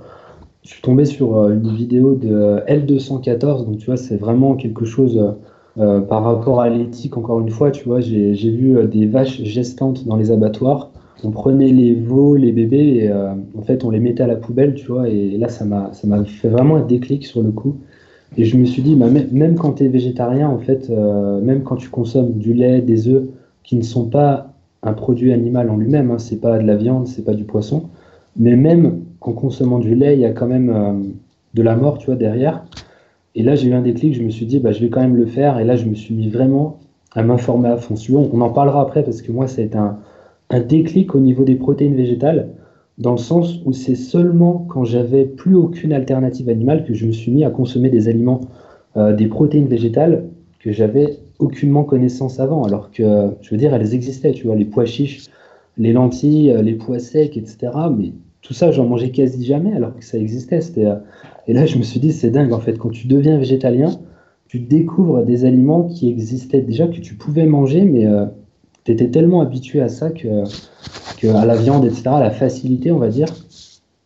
Je 0.64 0.72
suis 0.72 0.82
tombé 0.82 1.06
sur 1.06 1.38
euh, 1.38 1.54
une 1.54 1.74
vidéo 1.74 2.16
de 2.16 2.60
L214, 2.68 3.66
donc 3.66 3.78
tu 3.78 3.86
vois, 3.86 3.98
c'est 3.98 4.18
vraiment 4.18 4.56
quelque 4.56 4.86
chose 4.86 5.36
euh, 5.78 6.02
par 6.02 6.24
rapport 6.24 6.60
à 6.60 6.70
l'éthique, 6.70 7.18
encore 7.18 7.40
une 7.40 7.50
fois, 7.50 7.72
tu 7.72 7.86
vois, 7.86 8.02
j'ai 8.02 8.34
vu 8.34 8.78
euh, 8.78 8.88
des 8.88 9.06
vaches 9.06 9.42
gestantes 9.44 10.06
dans 10.06 10.18
les 10.18 10.32
abattoirs. 10.32 10.91
On 11.24 11.32
prenait 11.32 11.72
les 11.72 11.94
veaux, 11.94 12.36
les 12.36 12.52
bébés, 12.52 13.06
et 13.06 13.12
en 13.12 13.62
fait, 13.62 13.84
on 13.84 13.90
les 13.90 14.00
mettait 14.00 14.24
à 14.24 14.28
la 14.28 14.36
poubelle, 14.36 14.74
tu 14.74 14.88
vois, 14.88 15.08
et 15.08 15.38
là, 15.38 15.50
ça 15.50 15.66
m'a 15.66 15.92
fait 16.26 16.50
vraiment 16.50 16.78
un 16.78 16.86
déclic 16.86 17.26
sur 17.26 17.44
le 17.44 17.52
coup. 17.52 17.78
Et 18.38 18.46
je 18.46 18.58
me 18.58 18.66
suis 18.66 18.82
dit, 18.82 18.96
bah, 18.96 19.08
même 19.10 19.56
quand 19.56 19.74
tu 19.74 19.84
es 19.84 19.88
végétarien, 19.88 20.50
en 20.50 20.58
fait, 20.58 20.90
même 20.90 21.64
quand 21.64 21.76
tu 21.76 21.90
consommes 21.90 22.34
du 22.34 22.54
lait, 22.54 22.82
des 22.82 23.08
œufs 23.08 23.24
qui 23.64 23.76
ne 23.76 23.84
sont 23.84 24.06
pas 24.06 24.52
un 24.84 24.94
produit 24.94 25.32
animal 25.32 25.70
en 25.70 25.78
lui-même, 25.78 26.12
hein, 26.12 26.18
c'est 26.18 26.42
pas 26.42 26.58
de 26.58 26.66
la 26.66 26.76
viande, 26.76 27.08
c'est 27.08 27.24
pas 27.24 27.34
du 27.34 27.44
poisson, 27.44 27.84
mais 28.36 28.56
même 28.56 29.02
en 29.22 29.34
consommant 29.34 29.80
du 29.80 29.96
lait, 29.96 30.16
il 30.16 30.20
y 30.20 30.26
a 30.26 30.32
quand 30.32 30.48
même 30.48 30.70
euh, 30.70 30.94
de 31.54 31.62
la 31.62 31.76
mort, 31.76 31.98
tu 31.98 32.08
vois, 32.08 32.16
derrière. 32.16 32.64
Et 33.36 33.44
là, 33.44 33.56
j'ai 33.56 33.70
eu 33.70 33.74
un 33.74 33.82
déclic, 33.82 34.16
je 34.16 34.24
me 34.24 34.30
suis 34.30 34.46
dit, 34.46 34.60
bah, 34.60 34.72
je 34.72 34.80
vais 34.80 34.90
quand 34.90 35.02
même 35.02 35.16
le 35.16 35.28
faire, 35.28 35.60
et 35.60 35.64
là, 35.64 35.76
je 35.76 35.86
me 35.86 35.94
suis 35.94 36.14
mis 36.14 36.30
vraiment 36.30 36.80
à 37.14 37.24
m'informer 37.24 37.70
à 37.70 37.78
fond. 37.78 37.96
On 38.34 38.42
en 38.42 38.50
parlera 38.50 38.82
après, 38.82 39.04
parce 39.04 39.22
que 39.22 39.32
moi, 39.32 39.48
ça 39.48 39.62
a 39.62 39.66
été 39.66 39.78
un, 39.78 39.98
déclic 40.60 41.16
au 41.16 41.20
niveau 41.20 41.44
des 41.44 41.56
protéines 41.56 41.96
végétales, 41.96 42.50
dans 42.98 43.12
le 43.12 43.18
sens 43.18 43.62
où 43.66 43.74
c'est 43.74 43.96
seulement 43.96 44.66
quand 44.70 44.84
j'avais 44.84 45.26
plus 45.26 45.56
aucune 45.56 45.94
alternative 45.94 46.50
animale 46.50 46.86
que 46.86 46.94
je 46.94 47.08
me 47.08 47.12
suis 47.12 47.32
mis 47.32 47.44
à 47.44 47.50
consommer 47.50 47.90
des 47.90 48.08
aliments, 48.08 48.42
euh, 48.98 49.14
des 49.14 49.28
protéines 49.28 49.68
végétales 49.68 50.26
que 50.60 50.72
j'avais 50.72 51.18
aucunement 51.40 51.84
connaissance 51.84 52.40
avant, 52.40 52.64
alors 52.64 52.92
que, 52.92 53.32
je 53.42 53.50
veux 53.50 53.58
dire, 53.58 53.74
elles 53.74 53.94
existaient, 53.96 54.32
tu 54.32 54.46
vois, 54.46 54.56
les 54.56 54.66
pois 54.66 54.86
chiches, 54.86 55.26
les 55.78 55.94
lentilles, 55.94 56.52
euh, 56.52 56.62
les 56.62 56.74
pois 56.74 57.00
secs, 57.00 57.38
etc. 57.38 57.72
Mais 57.98 58.12
tout 58.42 58.54
ça, 58.54 58.72
j'en 58.72 58.86
mangeais 58.86 59.10
quasi 59.10 59.44
jamais, 59.44 59.74
alors 59.74 59.96
que 59.96 60.04
ça 60.04 60.18
existait. 60.18 60.60
Euh, 60.78 60.96
Et 61.48 61.54
là, 61.54 61.66
je 61.66 61.78
me 61.78 61.84
suis 61.84 62.00
dit, 62.00 62.12
c'est 62.12 62.30
dingue, 62.30 62.54
en 62.54 62.60
fait, 62.60 62.78
quand 62.78 62.90
tu 62.90 63.08
deviens 63.08 63.38
végétalien, 63.38 63.90
tu 64.48 64.60
découvres 64.60 65.24
des 65.24 65.46
aliments 65.46 65.84
qui 65.84 66.10
existaient 66.10 66.62
déjà, 66.62 66.88
que 66.88 67.00
tu 67.00 67.16
pouvais 67.16 67.46
manger, 67.46 67.84
mais 67.84 68.06
tu 68.84 68.92
étais 68.92 69.10
tellement 69.10 69.42
habitué 69.42 69.82
à 69.82 69.90
ça, 69.90 70.10
que, 70.10 70.44
à 71.28 71.46
la 71.46 71.56
viande, 71.56 71.86
etc., 71.86 72.04
à 72.08 72.20
la 72.20 72.32
facilité, 72.32 72.92
on 72.92 72.98
va 72.98 73.10
dire, 73.10 73.28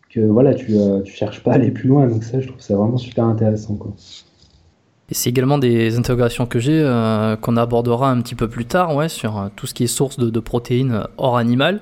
que 0.09 0.21
voilà, 0.21 0.53
tu 0.53 0.73
ne 0.73 1.03
cherches 1.05 1.43
pas 1.43 1.51
à 1.51 1.55
aller 1.55 1.71
plus 1.71 1.89
loin. 1.89 2.07
Donc 2.07 2.23
ça, 2.23 2.39
je 2.39 2.47
trouve 2.47 2.61
ça 2.61 2.75
vraiment 2.75 2.97
super 2.97 3.25
intéressant. 3.25 3.75
Quoi. 3.75 3.93
Et 5.09 5.13
c'est 5.13 5.29
également 5.29 5.57
des 5.57 5.97
interrogations 5.97 6.45
que 6.45 6.59
j'ai, 6.59 6.81
euh, 6.83 7.35
qu'on 7.35 7.57
abordera 7.57 8.09
un 8.09 8.21
petit 8.21 8.35
peu 8.35 8.47
plus 8.47 8.65
tard, 8.65 8.95
ouais, 8.95 9.07
sur 9.07 9.37
euh, 9.37 9.47
tout 9.55 9.67
ce 9.67 9.73
qui 9.73 9.83
est 9.83 9.87
source 9.87 10.17
de, 10.17 10.39
protéines 10.39 11.03
hors 11.17 11.37
animal. 11.37 11.81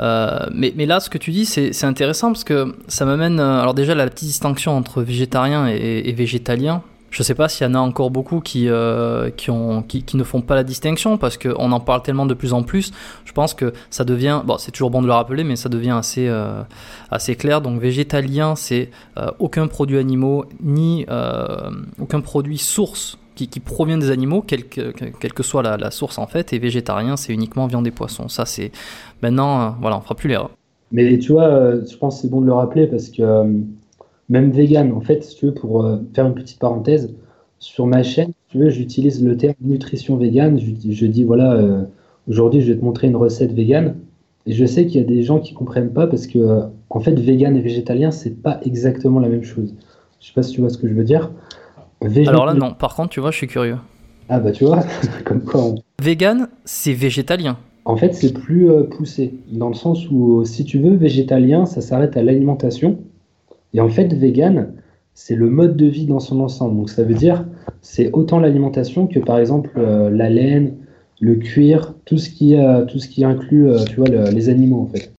Euh, 0.00 0.46
mais, 0.52 0.86
là, 0.86 0.98
ce 1.00 1.10
que 1.10 1.18
tu 1.18 1.30
dis, 1.30 1.44
c'est 1.44 1.84
intéressant 1.84 2.28
parce 2.28 2.44
que 2.44 2.74
ça 2.88 3.04
m'amène. 3.04 3.38
Alors, 3.38 3.74
déjà, 3.74 3.94
la 3.94 4.06
petite 4.08 4.28
distinction 4.28 4.76
entre 4.76 5.02
végétarien 5.02 5.68
et 5.68 6.12
végétalien, 6.12 6.82
je 7.12 7.20
ne 7.20 7.24
sais 7.24 7.34
pas 7.34 7.48
s'il 7.48 7.66
y 7.66 7.70
en 7.70 7.74
a 7.74 7.78
encore 7.78 8.10
beaucoup 8.10 8.40
qui, 8.40 8.68
euh, 8.68 9.30
qui, 9.30 9.50
ont, 9.50 9.82
qui, 9.82 10.16
ne 10.16 10.24
font 10.24 10.40
pas 10.40 10.54
la 10.54 10.64
distinction 10.64 11.18
parce 11.18 11.36
qu'on 11.36 11.70
en 11.70 11.78
parle 11.78 12.02
tellement 12.02 12.24
de 12.24 12.32
plus 12.32 12.54
en 12.54 12.62
plus. 12.62 12.90
Je 13.26 13.32
pense 13.32 13.52
que 13.52 13.74
ça 13.90 14.04
devient, 14.04 14.40
bon, 14.44 14.56
c'est 14.56 14.72
toujours 14.72 14.90
bon 14.90 15.02
de 15.02 15.06
le 15.06 15.12
rappeler, 15.12 15.44
mais 15.44 15.56
ça 15.56 15.68
devient 15.68 15.90
assez, 15.90 16.26
euh, 16.26 16.62
assez 17.10 17.36
clair. 17.36 17.60
Donc 17.60 17.80
végétalien, 17.80 18.56
c'est 18.56 18.90
euh, 19.18 19.30
aucun 19.38 19.66
produit 19.66 19.98
animaux 19.98 20.46
ni 20.62 21.06
aucun 22.00 22.20
produit 22.22 22.56
source 22.56 23.18
qui, 23.34 23.46
qui, 23.46 23.60
provient 23.60 23.98
des 23.98 24.10
animaux, 24.10 24.40
quelle 24.40 24.66
que, 24.66 24.90
quelle 24.90 25.34
que 25.34 25.42
soit 25.42 25.62
la, 25.62 25.76
la, 25.76 25.90
source 25.90 26.16
en 26.16 26.26
fait. 26.26 26.54
Et 26.54 26.58
végétarien, 26.58 27.18
c'est 27.18 27.34
uniquement 27.34 27.66
viande 27.66 27.86
et 27.86 27.90
poissons. 27.90 28.28
Ça, 28.28 28.46
c'est 28.46 28.72
maintenant, 29.22 29.76
voilà, 29.82 29.98
on 29.98 30.00
fera 30.00 30.14
plus 30.14 30.30
l'erreur. 30.30 30.50
Mais 30.92 31.18
tu 31.18 31.32
vois, 31.32 31.74
je 31.74 31.96
pense 31.96 32.16
que 32.16 32.22
c'est 32.22 32.30
bon 32.30 32.40
de 32.40 32.46
le 32.46 32.54
rappeler 32.54 32.86
parce 32.86 33.10
que 33.10 33.22
même 34.32 34.50
vegan, 34.50 34.92
en 34.92 35.02
fait, 35.02 35.22
si 35.22 35.36
tu 35.36 35.46
veux, 35.46 35.54
pour 35.54 35.84
euh, 35.84 35.98
faire 36.14 36.26
une 36.26 36.34
petite 36.34 36.58
parenthèse, 36.58 37.14
sur 37.58 37.86
ma 37.86 38.02
chaîne, 38.02 38.28
si 38.28 38.52
tu 38.52 38.58
veux, 38.58 38.70
j'utilise 38.70 39.22
le 39.22 39.36
terme 39.36 39.54
nutrition 39.60 40.16
vegan. 40.16 40.58
Je, 40.58 41.06
dis, 41.06 41.22
voilà, 41.22 41.52
euh, 41.52 41.82
aujourd'hui, 42.28 42.62
je 42.62 42.72
vais 42.72 42.78
te 42.78 42.84
montrer 42.84 43.08
une 43.08 43.16
recette 43.16 43.52
vegan. 43.52 43.94
Et 44.46 44.52
je 44.54 44.64
sais 44.64 44.86
qu'il 44.86 45.00
y 45.00 45.04
a 45.04 45.06
des 45.06 45.22
gens 45.22 45.38
qui 45.38 45.52
comprennent 45.52 45.92
pas 45.92 46.06
parce 46.06 46.26
que, 46.26 46.38
euh, 46.38 46.62
en 46.88 47.00
fait, 47.00 47.12
vegan 47.20 47.56
et 47.56 47.60
végétalien, 47.60 48.10
c'est 48.10 48.42
pas 48.42 48.58
exactement 48.64 49.20
la 49.20 49.28
même 49.28 49.44
chose. 49.44 49.74
Je 50.18 50.28
sais 50.28 50.32
pas 50.32 50.42
si 50.42 50.54
tu 50.54 50.60
vois 50.62 50.70
ce 50.70 50.78
que 50.78 50.88
je 50.88 50.94
veux 50.94 51.04
dire. 51.04 51.30
Alors 52.26 52.46
là, 52.46 52.54
non. 52.54 52.72
Par 52.72 52.96
contre, 52.96 53.10
tu 53.10 53.20
vois, 53.20 53.30
je 53.30 53.36
suis 53.36 53.46
curieux. 53.46 53.76
Ah 54.28 54.40
bah 54.40 54.50
tu 54.50 54.64
vois, 54.64 54.80
comme 55.24 55.42
quoi. 55.42 55.74
Vegan, 56.00 56.48
c'est 56.64 56.94
végétalien. 56.94 57.58
En 57.84 57.96
fait, 57.96 58.14
c'est 58.14 58.32
plus 58.32 58.70
poussé, 58.90 59.34
dans 59.50 59.68
le 59.68 59.74
sens 59.74 60.08
où, 60.10 60.44
si 60.44 60.64
tu 60.64 60.78
veux, 60.78 60.94
végétalien, 60.94 61.66
ça 61.66 61.80
s'arrête 61.80 62.16
à 62.16 62.22
l'alimentation. 62.22 62.98
Et 63.74 63.80
en 63.80 63.88
fait, 63.88 64.12
vegan, 64.12 64.74
c'est 65.14 65.34
le 65.34 65.48
mode 65.48 65.76
de 65.76 65.86
vie 65.86 66.06
dans 66.06 66.20
son 66.20 66.40
ensemble. 66.40 66.76
Donc 66.76 66.90
ça 66.90 67.02
veut 67.02 67.14
dire, 67.14 67.44
c'est 67.80 68.10
autant 68.12 68.38
l'alimentation 68.40 69.06
que 69.06 69.18
par 69.18 69.38
exemple 69.38 69.70
la 69.78 70.30
laine, 70.30 70.76
le 71.20 71.36
cuir, 71.36 71.94
tout 72.04 72.18
ce 72.18 72.30
qui, 72.30 72.56
tout 72.88 72.98
ce 72.98 73.08
qui 73.08 73.24
inclut 73.24 73.68
tu 73.88 73.96
vois, 73.96 74.08
les 74.08 74.48
animaux 74.48 74.80
en 74.80 74.86
fait. 74.86 75.12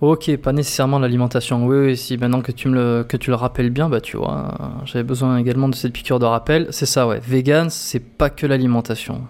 Ok, 0.00 0.34
pas 0.38 0.52
nécessairement 0.52 0.98
l'alimentation. 0.98 1.66
Oui, 1.66 1.76
oui, 1.76 1.96
si 1.96 2.16
maintenant 2.16 2.40
que 2.40 2.52
tu 2.52 2.68
me 2.68 2.74
le, 2.74 3.04
que 3.04 3.18
tu 3.18 3.28
le 3.28 3.36
rappelles 3.36 3.68
bien, 3.68 3.90
bah 3.90 4.00
tu 4.00 4.16
vois, 4.16 4.56
j'avais 4.86 5.02
besoin 5.04 5.36
également 5.36 5.68
de 5.68 5.74
cette 5.74 5.92
piqûre 5.92 6.18
de 6.18 6.24
rappel. 6.24 6.68
C'est 6.70 6.86
ça, 6.86 7.06
ouais. 7.06 7.20
Vegan, 7.22 7.68
c'est 7.68 8.00
pas 8.00 8.30
que 8.30 8.46
l'alimentation. 8.46 9.20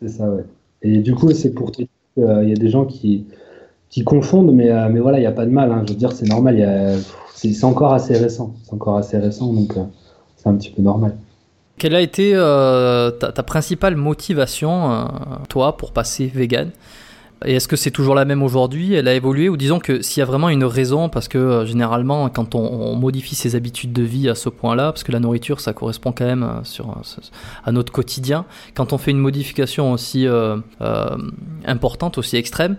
C'est 0.00 0.08
ça, 0.08 0.30
ouais. 0.30 0.44
Et 0.82 0.98
du 0.98 1.14
coup, 1.14 1.32
c'est 1.32 1.52
pour 1.52 1.72
te 1.72 1.78
dire 1.78 1.88
qu'il 2.14 2.48
y 2.48 2.52
a 2.52 2.56
des 2.56 2.68
gens 2.68 2.84
qui, 2.84 3.26
qui 3.88 4.04
confondent, 4.04 4.54
mais, 4.54 4.70
euh, 4.70 4.88
mais 4.88 5.00
voilà, 5.00 5.18
il 5.18 5.22
n'y 5.22 5.26
a 5.26 5.32
pas 5.32 5.46
de 5.46 5.50
mal. 5.50 5.72
Hein. 5.72 5.82
Je 5.84 5.92
veux 5.92 5.98
dire, 5.98 6.12
c'est 6.12 6.28
normal. 6.28 6.56
C'est 7.34 7.64
encore 7.64 7.92
assez 7.92 8.16
récent. 8.16 8.54
C'est 8.64 8.72
encore 8.72 8.96
assez 8.96 9.18
récent, 9.18 9.52
donc 9.52 9.76
euh, 9.76 9.84
c'est 10.36 10.48
un 10.48 10.54
petit 10.54 10.70
peu 10.70 10.82
normal. 10.82 11.16
Quelle 11.76 11.94
a 11.94 12.00
été 12.00 12.32
euh, 12.34 13.10
ta, 13.10 13.42
principale 13.42 13.96
motivation, 13.96 15.08
toi, 15.48 15.76
pour 15.76 15.92
passer 15.92 16.26
vegan? 16.26 16.70
Et 17.44 17.54
est-ce 17.54 17.68
que 17.68 17.76
c'est 17.76 17.90
toujours 17.90 18.14
la 18.14 18.24
même 18.24 18.42
aujourd'hui? 18.42 18.94
Elle 18.94 19.08
a 19.08 19.14
évolué 19.14 19.48
Ou 19.48 19.56
disons 19.56 19.78
que 19.78 20.02
s'il 20.02 20.20
y 20.20 20.22
a 20.22 20.24
vraiment 20.24 20.48
une 20.48 20.64
raison, 20.64 21.08
parce 21.08 21.28
que 21.28 21.38
euh, 21.38 21.66
généralement, 21.66 22.28
quand 22.30 22.54
on, 22.54 22.94
modifie 22.96 23.34
ses 23.34 23.54
habitudes 23.54 23.92
de 23.92 24.02
vie 24.02 24.28
à 24.28 24.34
ce 24.34 24.48
point-là, 24.48 24.92
parce 24.92 25.04
que 25.04 25.12
la 25.12 25.20
nourriture, 25.20 25.60
ça 25.60 25.72
correspond 25.72 26.12
quand 26.12 26.24
même 26.24 26.42
euh, 26.42 26.64
sur, 26.64 26.90
euh, 26.90 27.20
à 27.64 27.72
notre 27.72 27.92
quotidien, 27.92 28.46
quand 28.74 28.92
on 28.92 28.98
fait 28.98 29.10
une 29.10 29.18
modification 29.18 29.92
aussi 29.92 30.26
importante, 31.66 32.18
aussi 32.18 32.36
extrême, 32.36 32.76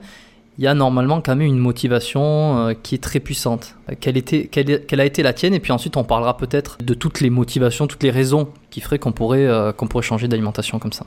il 0.58 0.64
y 0.64 0.68
a 0.68 0.74
normalement 0.74 1.22
quand 1.22 1.36
même 1.36 1.48
une 1.48 1.58
motivation 1.58 2.74
qui 2.82 2.96
est 2.96 3.04
très 3.04 3.20
puissante. 3.20 3.76
Quelle, 4.00 4.18
a 4.18 5.06
été 5.06 5.24
la 5.24 5.34
tienne? 5.34 5.54
Et 5.54 5.60
puis 5.60 5.72
ensuite, 5.72 5.98
on 5.98 6.04
parlera 6.04 6.38
peut-être 6.38 6.78
de 6.84 6.94
toutes 6.94 7.22
les 7.22 7.30
motivations, 7.30 7.88
toutes 7.88 8.04
les 8.04 8.12
raisons 8.12 8.48
qui 8.70 8.82
feraient 8.82 9.00
qu'on 9.00 9.12
pourrait, 9.12 9.50
pourrait 9.74 10.04
changer 10.04 10.28
d'alimentation 10.28 10.80
comme 10.80 10.94
ça. 10.94 11.06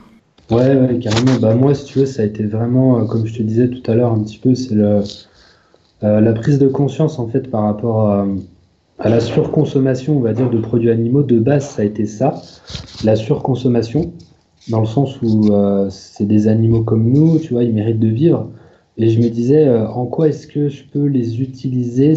Ouais, 0.51 0.75
ouais, 0.75 0.97
carrément. 0.97 1.39
Bah, 1.39 1.53
moi, 1.53 1.75
si 1.75 1.85
tu 1.85 1.99
veux, 1.99 2.05
ça 2.07 2.23
a 2.23 2.25
été 2.25 2.43
vraiment, 2.43 2.99
euh, 2.99 3.05
comme 3.05 3.25
je 3.27 3.35
te 3.35 3.43
disais 3.43 3.69
tout 3.69 3.83
à 3.89 3.93
l'heure, 3.93 4.11
un 4.11 4.19
petit 4.23 4.39
peu, 4.39 4.55
c'est 4.55 4.73
euh, 4.75 5.01
la 6.01 6.33
prise 6.33 6.57
de 6.57 6.67
conscience, 6.67 7.19
en 7.19 7.27
fait, 7.27 7.51
par 7.51 7.63
rapport 7.63 8.09
à, 8.09 8.25
la 9.07 9.19
surconsommation, 9.19 10.17
on 10.17 10.21
va 10.21 10.33
dire, 10.33 10.49
de 10.49 10.57
produits 10.57 10.89
animaux. 10.89 11.21
De 11.21 11.39
base, 11.39 11.69
ça 11.69 11.83
a 11.83 11.85
été 11.85 12.05
ça, 12.05 12.41
la 13.03 13.15
surconsommation, 13.15 14.11
dans 14.69 14.81
le 14.81 14.87
sens 14.87 15.21
où 15.21 15.53
euh, 15.53 15.87
c'est 15.89 16.25
des 16.25 16.47
animaux 16.47 16.81
comme 16.81 17.09
nous, 17.09 17.37
tu 17.39 17.53
vois, 17.53 17.63
ils 17.63 17.73
méritent 17.73 17.99
de 17.99 18.07
vivre. 18.07 18.49
Et 18.99 19.09
je 19.09 19.19
me 19.19 19.29
disais, 19.29 19.67
en 19.69 20.05
quoi 20.05 20.27
est-ce 20.27 20.45
que 20.45 20.69
je 20.69 20.83
peux 20.83 21.05
les 21.05 21.41
utiliser 21.41 22.13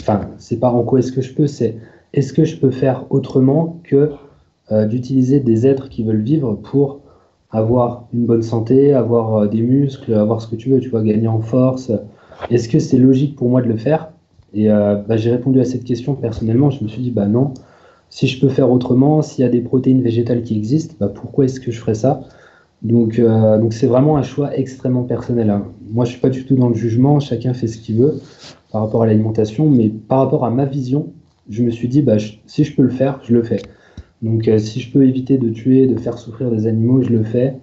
Enfin, 0.00 0.20
c'est 0.36 0.60
pas 0.60 0.70
en 0.70 0.84
quoi 0.84 1.00
est-ce 1.00 1.10
que 1.10 1.22
je 1.22 1.32
peux, 1.32 1.46
c'est 1.46 1.76
est-ce 2.12 2.32
que 2.32 2.44
je 2.44 2.58
peux 2.58 2.70
faire 2.70 3.06
autrement 3.10 3.80
que 3.82 4.10
d'utiliser 4.70 5.40
des 5.40 5.66
êtres 5.66 5.88
qui 5.88 6.04
veulent 6.04 6.20
vivre 6.20 6.54
pour 6.54 7.00
avoir 7.50 8.06
une 8.12 8.26
bonne 8.26 8.42
santé, 8.42 8.92
avoir 8.92 9.34
euh, 9.34 9.46
des 9.46 9.62
muscles, 9.62 10.12
avoir 10.14 10.42
ce 10.42 10.48
que 10.48 10.56
tu 10.56 10.70
veux, 10.70 10.80
tu 10.80 10.88
vois, 10.88 11.02
gagner 11.02 11.28
en 11.28 11.40
force. 11.40 11.90
Est-ce 12.50 12.68
que 12.68 12.78
c'est 12.78 12.98
logique 12.98 13.36
pour 13.36 13.48
moi 13.48 13.62
de 13.62 13.68
le 13.68 13.76
faire? 13.76 14.10
Et 14.54 14.70
euh, 14.70 14.96
bah, 14.96 15.16
j'ai 15.16 15.30
répondu 15.30 15.60
à 15.60 15.64
cette 15.64 15.84
question 15.84 16.14
personnellement. 16.14 16.70
Je 16.70 16.82
me 16.84 16.88
suis 16.88 17.02
dit, 17.02 17.10
bah 17.10 17.26
non. 17.26 17.54
Si 18.10 18.26
je 18.26 18.40
peux 18.40 18.48
faire 18.48 18.70
autrement, 18.70 19.20
s'il 19.20 19.44
y 19.44 19.46
a 19.46 19.50
des 19.50 19.60
protéines 19.60 20.02
végétales 20.02 20.42
qui 20.42 20.56
existent, 20.56 20.94
bah 20.98 21.08
pourquoi 21.08 21.44
est-ce 21.44 21.60
que 21.60 21.70
je 21.70 21.78
ferais 21.78 21.94
ça? 21.94 22.20
Donc, 22.82 23.18
euh, 23.18 23.58
donc 23.58 23.72
c'est 23.72 23.86
vraiment 23.86 24.16
un 24.16 24.22
choix 24.22 24.56
extrêmement 24.56 25.02
personnel. 25.02 25.50
Hein. 25.50 25.66
Moi, 25.90 26.04
je 26.04 26.12
suis 26.12 26.20
pas 26.20 26.30
du 26.30 26.44
tout 26.44 26.54
dans 26.54 26.68
le 26.68 26.74
jugement. 26.74 27.20
Chacun 27.20 27.54
fait 27.54 27.66
ce 27.66 27.78
qu'il 27.78 27.96
veut 27.96 28.20
par 28.70 28.82
rapport 28.82 29.02
à 29.02 29.06
l'alimentation, 29.06 29.68
mais 29.68 29.88
par 29.88 30.18
rapport 30.20 30.44
à 30.44 30.50
ma 30.50 30.64
vision, 30.64 31.12
je 31.48 31.62
me 31.62 31.70
suis 31.70 31.88
dit, 31.88 32.02
bah, 32.02 32.16
si 32.46 32.64
je 32.64 32.76
peux 32.76 32.82
le 32.82 32.90
faire, 32.90 33.20
je 33.24 33.34
le 33.34 33.42
fais. 33.42 33.60
Donc 34.22 34.48
euh, 34.48 34.58
si 34.58 34.80
je 34.80 34.92
peux 34.92 35.06
éviter 35.06 35.38
de 35.38 35.48
tuer, 35.48 35.86
de 35.86 35.96
faire 35.96 36.18
souffrir 36.18 36.50
des 36.50 36.66
animaux, 36.66 37.02
je 37.02 37.10
le 37.10 37.22
fais. 37.22 37.56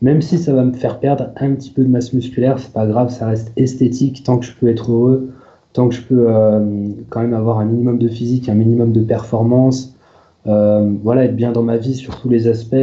Même 0.00 0.20
si 0.20 0.36
ça 0.36 0.52
va 0.52 0.64
me 0.64 0.72
faire 0.72 0.98
perdre 0.98 1.30
un 1.36 1.52
petit 1.52 1.70
peu 1.70 1.84
de 1.84 1.88
masse 1.88 2.12
musculaire, 2.12 2.58
c'est 2.58 2.72
pas 2.72 2.86
grave, 2.86 3.10
ça 3.10 3.28
reste 3.28 3.52
esthétique 3.56 4.24
tant 4.24 4.38
que 4.38 4.44
je 4.44 4.52
peux 4.52 4.68
être 4.68 4.90
heureux, 4.90 5.30
tant 5.72 5.88
que 5.88 5.94
je 5.94 6.02
peux 6.02 6.26
euh, 6.28 6.88
quand 7.08 7.20
même 7.20 7.34
avoir 7.34 7.60
un 7.60 7.64
minimum 7.64 7.98
de 7.98 8.08
physique, 8.08 8.48
un 8.48 8.54
minimum 8.54 8.92
de 8.92 9.00
performance, 9.00 9.96
voilà, 10.44 11.24
être 11.24 11.36
bien 11.36 11.52
dans 11.52 11.62
ma 11.62 11.76
vie 11.76 11.94
sur 11.94 12.20
tous 12.20 12.28
les 12.28 12.48
aspects 12.48 12.74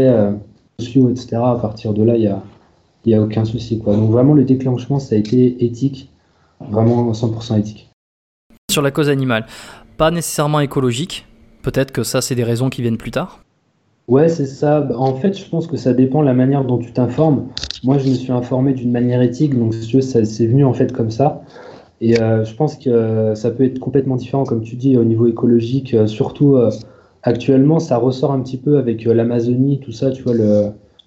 sociaux, 0.79 1.09
etc. 1.09 1.37
À 1.37 1.57
partir 1.61 1.93
de 1.93 2.03
là, 2.03 2.15
il 2.15 2.21
n'y 2.21 2.27
a, 2.27 2.41
y 3.05 3.13
a 3.13 3.21
aucun 3.21 3.45
souci. 3.45 3.79
Quoi. 3.79 3.95
Donc 3.95 4.11
vraiment, 4.11 4.33
le 4.33 4.43
déclenchement, 4.43 4.99
ça 4.99 5.15
a 5.15 5.17
été 5.17 5.63
éthique, 5.63 6.09
vraiment 6.59 7.11
100% 7.11 7.59
éthique. 7.59 7.89
Sur 8.71 8.81
la 8.81 8.91
cause 8.91 9.09
animale, 9.09 9.45
pas 9.97 10.11
nécessairement 10.11 10.59
écologique, 10.59 11.25
Peut-être 11.61 11.91
que 11.91 12.03
ça, 12.03 12.21
c'est 12.21 12.35
des 12.35 12.43
raisons 12.43 12.69
qui 12.69 12.81
viennent 12.81 12.97
plus 12.97 13.11
tard 13.11 13.43
Ouais, 14.07 14.29
c'est 14.29 14.47
ça. 14.47 14.87
En 14.95 15.13
fait, 15.13 15.37
je 15.37 15.47
pense 15.47 15.67
que 15.67 15.77
ça 15.77 15.93
dépend 15.93 16.21
de 16.21 16.25
la 16.25 16.33
manière 16.33 16.63
dont 16.63 16.79
tu 16.79 16.91
t'informes. 16.91 17.47
Moi, 17.83 17.99
je 17.99 18.09
me 18.09 18.15
suis 18.15 18.31
informé 18.31 18.73
d'une 18.73 18.91
manière 18.91 19.21
éthique, 19.21 19.57
donc 19.57 19.73
ça 19.73 20.25
c'est 20.25 20.47
venu 20.47 20.65
en 20.65 20.73
fait 20.73 20.91
comme 20.91 21.11
ça. 21.11 21.43
Et 22.01 22.19
euh, 22.19 22.43
je 22.43 22.55
pense 22.55 22.75
que 22.75 23.33
ça 23.35 23.51
peut 23.51 23.65
être 23.65 23.79
complètement 23.79 24.15
différent, 24.15 24.45
comme 24.45 24.63
tu 24.63 24.75
dis, 24.77 24.97
au 24.97 25.03
niveau 25.03 25.27
écologique. 25.27 25.93
Euh, 25.93 26.07
surtout 26.07 26.55
euh, 26.55 26.71
actuellement, 27.23 27.79
ça 27.79 27.97
ressort 27.97 28.31
un 28.31 28.41
petit 28.41 28.57
peu 28.57 28.77
avec 28.77 29.05
l'Amazonie, 29.05 29.79
tout 29.79 29.91
ça, 29.91 30.11
tu 30.11 30.23
vois, 30.23 30.33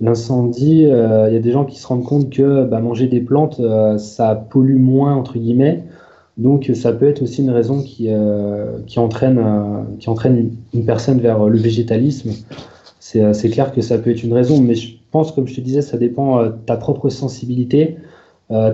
l'incendie. 0.01 0.83
Il 0.83 1.33
y 1.33 1.37
a 1.37 1.41
des 1.41 1.53
gens 1.53 1.65
qui 1.65 1.79
se 1.79 1.87
rendent 1.87 2.05
compte 2.05 2.31
que 2.31 2.65
bah, 2.65 2.81
manger 2.81 3.07
des 3.07 3.21
plantes, 3.21 3.61
ça 3.99 4.35
pollue 4.35 4.79
moins, 4.79 5.15
entre 5.15 5.39
guillemets. 5.39 5.85
Donc 6.39 6.71
ça 6.75 6.93
peut 6.93 7.09
être 7.09 7.23
aussi 7.23 7.43
une 7.43 7.51
raison 7.51 7.83
qui, 7.83 8.07
euh, 8.09 8.79
entraîne, 8.97 9.39
euh, 9.39 10.53
une, 10.73 10.85
personne 10.87 11.21
vers 11.21 11.47
le 11.47 11.59
végétalisme. 11.59 12.31
Euh, 13.17 13.33
c'est 13.35 13.51
clair 13.51 13.73
que 13.73 13.83
ça 13.83 13.99
peut 13.99 14.11
être 14.11 14.23
une 14.23 14.33
raison, 14.33 14.61
mais 14.61 14.75
je 14.75 14.95
pense, 15.11 15.33
comme 15.33 15.47
je 15.47 15.55
te 15.55 15.61
disais, 15.61 15.83
ça 15.83 15.99
dépend 15.99 16.45
de 16.45 16.55
ta 16.65 16.77
propre 16.77 17.11
sensibilité, 17.11 17.97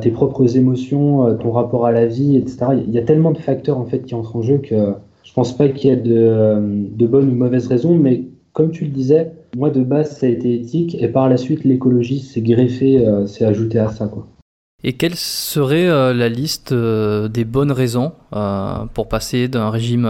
tes 0.00 0.10
propres 0.10 0.56
émotions, 0.56 1.36
ton 1.36 1.52
rapport 1.52 1.86
à 1.86 1.92
la 1.92 2.04
vie, 2.06 2.36
etc. 2.36 2.66
Il 2.84 2.92
y 2.92 2.98
a 2.98 3.02
tellement 3.02 3.30
de 3.30 3.38
facteurs 3.38 3.78
en 3.78 3.84
fait 3.84 4.00
qui 4.00 4.14
entrent 4.16 4.34
en 4.34 4.42
jeu 4.42 4.58
que 4.58 4.74
je 5.28 5.34
pense 5.34 5.56
pas 5.56 5.68
qu'il 5.68 5.90
y 5.90 5.92
ait 5.92 5.96
de, 5.96 6.56
de 6.96 7.06
bonnes 7.06 7.28
ou 7.28 7.34
mauvaises 7.34 7.66
raisons, 7.66 7.94
mais 7.94 8.24
comme 8.52 8.70
tu 8.70 8.84
le 8.84 8.90
disais, 8.90 9.32
moi 9.56 9.70
de 9.70 9.82
base 9.82 10.16
ça 10.16 10.26
a 10.26 10.28
été 10.30 10.54
éthique 10.54 10.96
et 11.00 11.08
par 11.08 11.28
la 11.28 11.36
suite 11.36 11.64
l'écologie 11.64 12.20
s'est 12.20 12.40
greffée, 12.40 13.04
s'est 13.26 13.44
ajouté 13.44 13.78
à 13.78 13.88
ça 13.88 14.06
quoi. 14.08 14.26
Et 14.84 14.92
quelle 14.92 15.16
serait 15.16 15.88
euh, 15.88 16.14
la 16.14 16.28
liste 16.28 16.70
euh, 16.70 17.26
des 17.26 17.44
bonnes 17.44 17.72
raisons 17.72 18.12
euh, 18.32 18.84
pour 18.94 19.08
passer 19.08 19.48
d'un 19.48 19.70
régime 19.70 20.08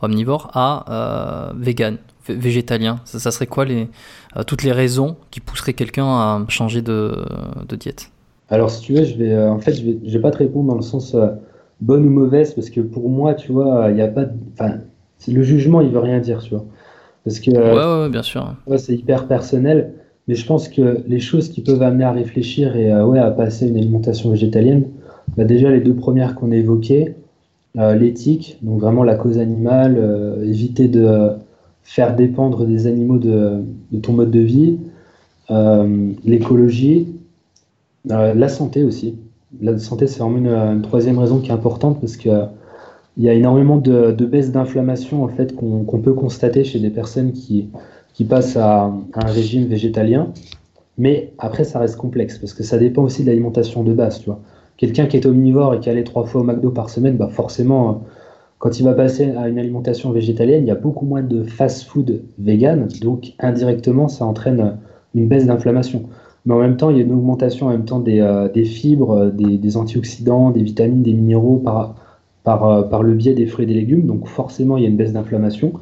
omnivore 0.00 0.50
à 0.54 1.52
vegan, 1.58 1.98
végétalien? 2.28 3.00
Ça, 3.04 3.32
serait 3.32 3.48
quoi 3.48 3.64
les, 3.64 3.88
toutes 4.46 4.62
les 4.62 4.70
raisons 4.70 5.16
qui 5.32 5.40
pousseraient 5.40 5.72
quelqu'un 5.72 6.06
à 6.06 6.44
changer 6.48 6.82
de, 6.82 7.24
diète? 7.78 8.10
Alors 8.48 8.70
si 8.70 8.80
tu 8.82 8.94
veux, 8.94 9.04
je 9.04 9.16
vais, 9.16 9.36
en 9.36 9.58
fait, 9.58 9.74
je 9.74 9.84
vais, 9.84 9.98
vais 10.04 10.20
pas 10.20 10.30
te 10.30 10.38
répondre 10.38 10.68
dans 10.68 10.76
le 10.76 10.82
sens 10.82 11.16
bonne 11.80 12.06
ou 12.06 12.10
mauvaise 12.10 12.54
parce 12.54 12.70
que 12.70 12.80
pour 12.80 13.08
moi, 13.08 13.34
tu 13.34 13.52
vois, 13.52 13.86
il 13.90 13.96
n'y 13.96 14.02
a 14.02 14.08
pas, 14.08 14.26
enfin, 14.52 14.78
le 15.28 15.42
jugement, 15.42 15.80
il 15.80 15.90
veut 15.90 15.98
rien 15.98 16.18
dire, 16.18 16.42
tu 16.42 16.50
vois, 16.50 16.64
parce 17.24 17.40
que 17.40 17.50
ouais, 17.50 18.02
ouais, 18.02 18.08
bien 18.10 18.22
sûr. 18.22 18.54
c'est 18.76 18.94
hyper 18.94 19.26
personnel. 19.26 19.92
Mais 20.28 20.34
je 20.34 20.46
pense 20.46 20.68
que 20.68 21.02
les 21.06 21.20
choses 21.20 21.48
qui 21.50 21.60
peuvent 21.60 21.82
amener 21.82 22.04
à 22.04 22.12
réfléchir 22.12 22.76
et 22.76 22.90
euh, 22.90 23.04
ouais, 23.04 23.18
à 23.18 23.30
passer 23.30 23.68
une 23.68 23.76
alimentation 23.76 24.30
végétalienne, 24.30 24.84
bah 25.36 25.44
déjà 25.44 25.70
les 25.70 25.80
deux 25.80 25.94
premières 25.94 26.34
qu'on 26.34 26.50
a 26.50 26.56
évoquées, 26.56 27.14
euh, 27.76 27.94
l'éthique, 27.94 28.58
donc 28.62 28.80
vraiment 28.80 29.02
la 29.02 29.16
cause 29.16 29.38
animale, 29.38 29.96
euh, 29.98 30.42
éviter 30.44 30.88
de 30.88 31.30
faire 31.82 32.16
dépendre 32.16 32.64
des 32.64 32.86
animaux 32.86 33.18
de, 33.18 33.62
de 33.92 33.98
ton 34.00 34.14
mode 34.14 34.30
de 34.30 34.40
vie, 34.40 34.78
l'écologie, 36.24 37.08
la 38.06 38.48
santé 38.48 38.82
aussi. 38.82 39.16
La 39.60 39.78
santé, 39.78 40.06
c'est 40.06 40.20
vraiment 40.20 40.72
une, 40.72 40.82
troisième 40.82 41.18
raison 41.18 41.40
qui 41.40 41.50
est 41.50 41.54
importante 41.54 42.00
parce 42.00 42.16
que 42.16 42.28
il 43.16 43.22
y 43.22 43.28
a 43.28 43.32
énormément 43.32 43.76
de, 43.76 44.10
de 44.10 44.26
baisse 44.26 44.50
d'inflammation 44.50 45.22
en 45.22 45.28
fait 45.28 45.54
qu'on 45.54 45.84
peut 46.02 46.14
constater 46.14 46.64
chez 46.64 46.80
des 46.80 46.90
personnes 46.90 47.32
qui 47.32 47.68
qui 48.14 48.24
passe 48.24 48.56
à, 48.56 48.92
un 49.12 49.26
régime 49.26 49.66
végétalien. 49.66 50.32
Mais 50.96 51.32
après, 51.38 51.64
ça 51.64 51.80
reste 51.80 51.96
complexe 51.96 52.38
parce 52.38 52.54
que 52.54 52.62
ça 52.62 52.78
dépend 52.78 53.02
aussi 53.02 53.22
de 53.22 53.26
l'alimentation 53.26 53.82
de 53.82 53.92
base. 53.92 54.20
Tu 54.20 54.26
vois. 54.26 54.40
Quelqu'un 54.76 55.06
qui 55.06 55.16
est 55.16 55.26
omnivore 55.26 55.74
et 55.74 55.80
qui 55.80 55.90
allait 55.90 56.04
trois 56.04 56.24
fois 56.24 56.40
au 56.40 56.44
McDo 56.44 56.70
par 56.70 56.88
semaine, 56.88 57.16
bah 57.16 57.28
forcément, 57.30 58.04
quand 58.58 58.78
il 58.78 58.84
va 58.84 58.94
passer 58.94 59.32
à 59.32 59.48
une 59.48 59.58
alimentation 59.58 60.12
végétalienne, 60.12 60.62
il 60.62 60.68
y 60.68 60.70
a 60.70 60.76
beaucoup 60.76 61.04
moins 61.04 61.22
de 61.22 61.42
fast-food 61.42 62.22
vegan. 62.38 62.88
Donc, 63.02 63.32
indirectement, 63.40 64.06
ça 64.06 64.24
entraîne 64.24 64.78
une 65.14 65.26
baisse 65.26 65.46
d'inflammation. 65.46 66.04
Mais 66.46 66.54
en 66.54 66.58
même 66.58 66.76
temps, 66.76 66.90
il 66.90 66.98
y 66.98 67.00
a 67.00 67.02
une 67.04 67.12
augmentation 67.12 67.66
en 67.66 67.70
même 67.70 67.84
temps 67.84 68.00
des, 68.00 68.20
euh, 68.20 68.48
fibres, 68.64 69.30
des, 69.30 69.58
des, 69.58 69.76
antioxydants, 69.76 70.50
des 70.50 70.62
vitamines, 70.62 71.02
des 71.02 71.14
minéraux 71.14 71.56
par, 71.56 71.94
par, 72.42 72.68
euh, 72.68 72.82
par 72.82 73.02
le 73.02 73.14
biais 73.14 73.34
des 73.34 73.46
fruits 73.46 73.64
et 73.64 73.68
des 73.68 73.74
légumes. 73.74 74.06
Donc, 74.06 74.26
forcément, 74.26 74.76
il 74.76 74.82
y 74.82 74.86
a 74.86 74.88
une 74.90 74.96
baisse 74.96 75.12
d'inflammation. 75.12 75.72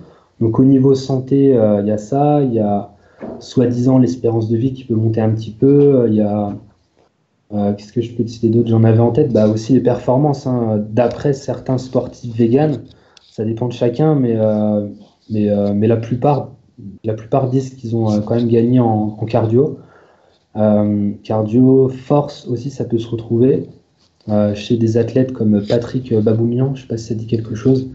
Donc 0.42 0.59
au 0.59 0.64
niveau 0.64 0.96
santé, 0.96 1.57
euh, 1.57 1.83
il 1.83 1.87
y 1.87 1.92
a 1.92 1.98
ça, 1.98 2.42
il 2.42 2.53
y 2.53 2.59
a 2.59 2.90
soi-disant 3.38 3.98
l'espérance 3.98 4.48
de 4.48 4.57
vie 4.57 4.72
qui 4.72 4.83
peut 4.83 4.96
monter 4.96 5.20
un 5.20 5.31
petit 5.31 5.53
peu, 5.53 6.01
euh, 6.01 6.09
il 6.09 6.16
y 6.16 6.20
a 6.20 6.53
euh, 7.53 7.72
qu'est-ce 7.75 7.92
que 7.92 8.01
je 8.01 8.12
peux 8.12 8.27
citer 8.27 8.48
d'autre? 8.48 8.68
J'en 8.68 8.83
avais 8.83 8.98
en 8.98 9.12
tête, 9.12 9.33
bah 9.33 9.46
aussi 9.46 9.72
les 9.72 9.81
performances. 9.81 10.48
Hein. 10.48 10.85
D'après 10.90 11.33
certains 11.33 11.79
sportifs 11.79 12.35
véganes, 12.35 12.79
ça 13.31 13.44
dépend 13.44 13.68
de 13.68 13.72
chacun, 13.72 14.16
mais 14.16 14.37
mais, 15.31 15.48
mais 15.75 15.87
la, 15.87 15.96
plupart, 15.96 16.51
la 17.05 17.14
plupart 17.14 17.48
disent 17.48 17.75
qu'ils 17.75 17.94
ont 17.94 18.20
quand 18.22 18.35
même 18.35 18.48
gagné 18.48 18.81
en, 18.81 19.11
cardio. 19.27 19.79
Cardio, 20.54 21.88
force 21.88 22.46
aussi, 22.46 22.70
ça 22.70 22.84
peut 22.84 22.98
se 22.98 23.08
retrouver 23.08 23.68
chez 24.54 24.76
des 24.76 24.96
athlètes 24.96 25.32
comme 25.32 25.64
Patrick 25.66 26.14
Baboumian, 26.14 26.74
je 26.74 26.80
ne 26.80 26.82
sais 26.82 26.88
pas 26.88 26.96
si 26.96 27.06
ça 27.06 27.14
dit 27.14 27.26
quelque 27.26 27.54
chose. 27.54 27.88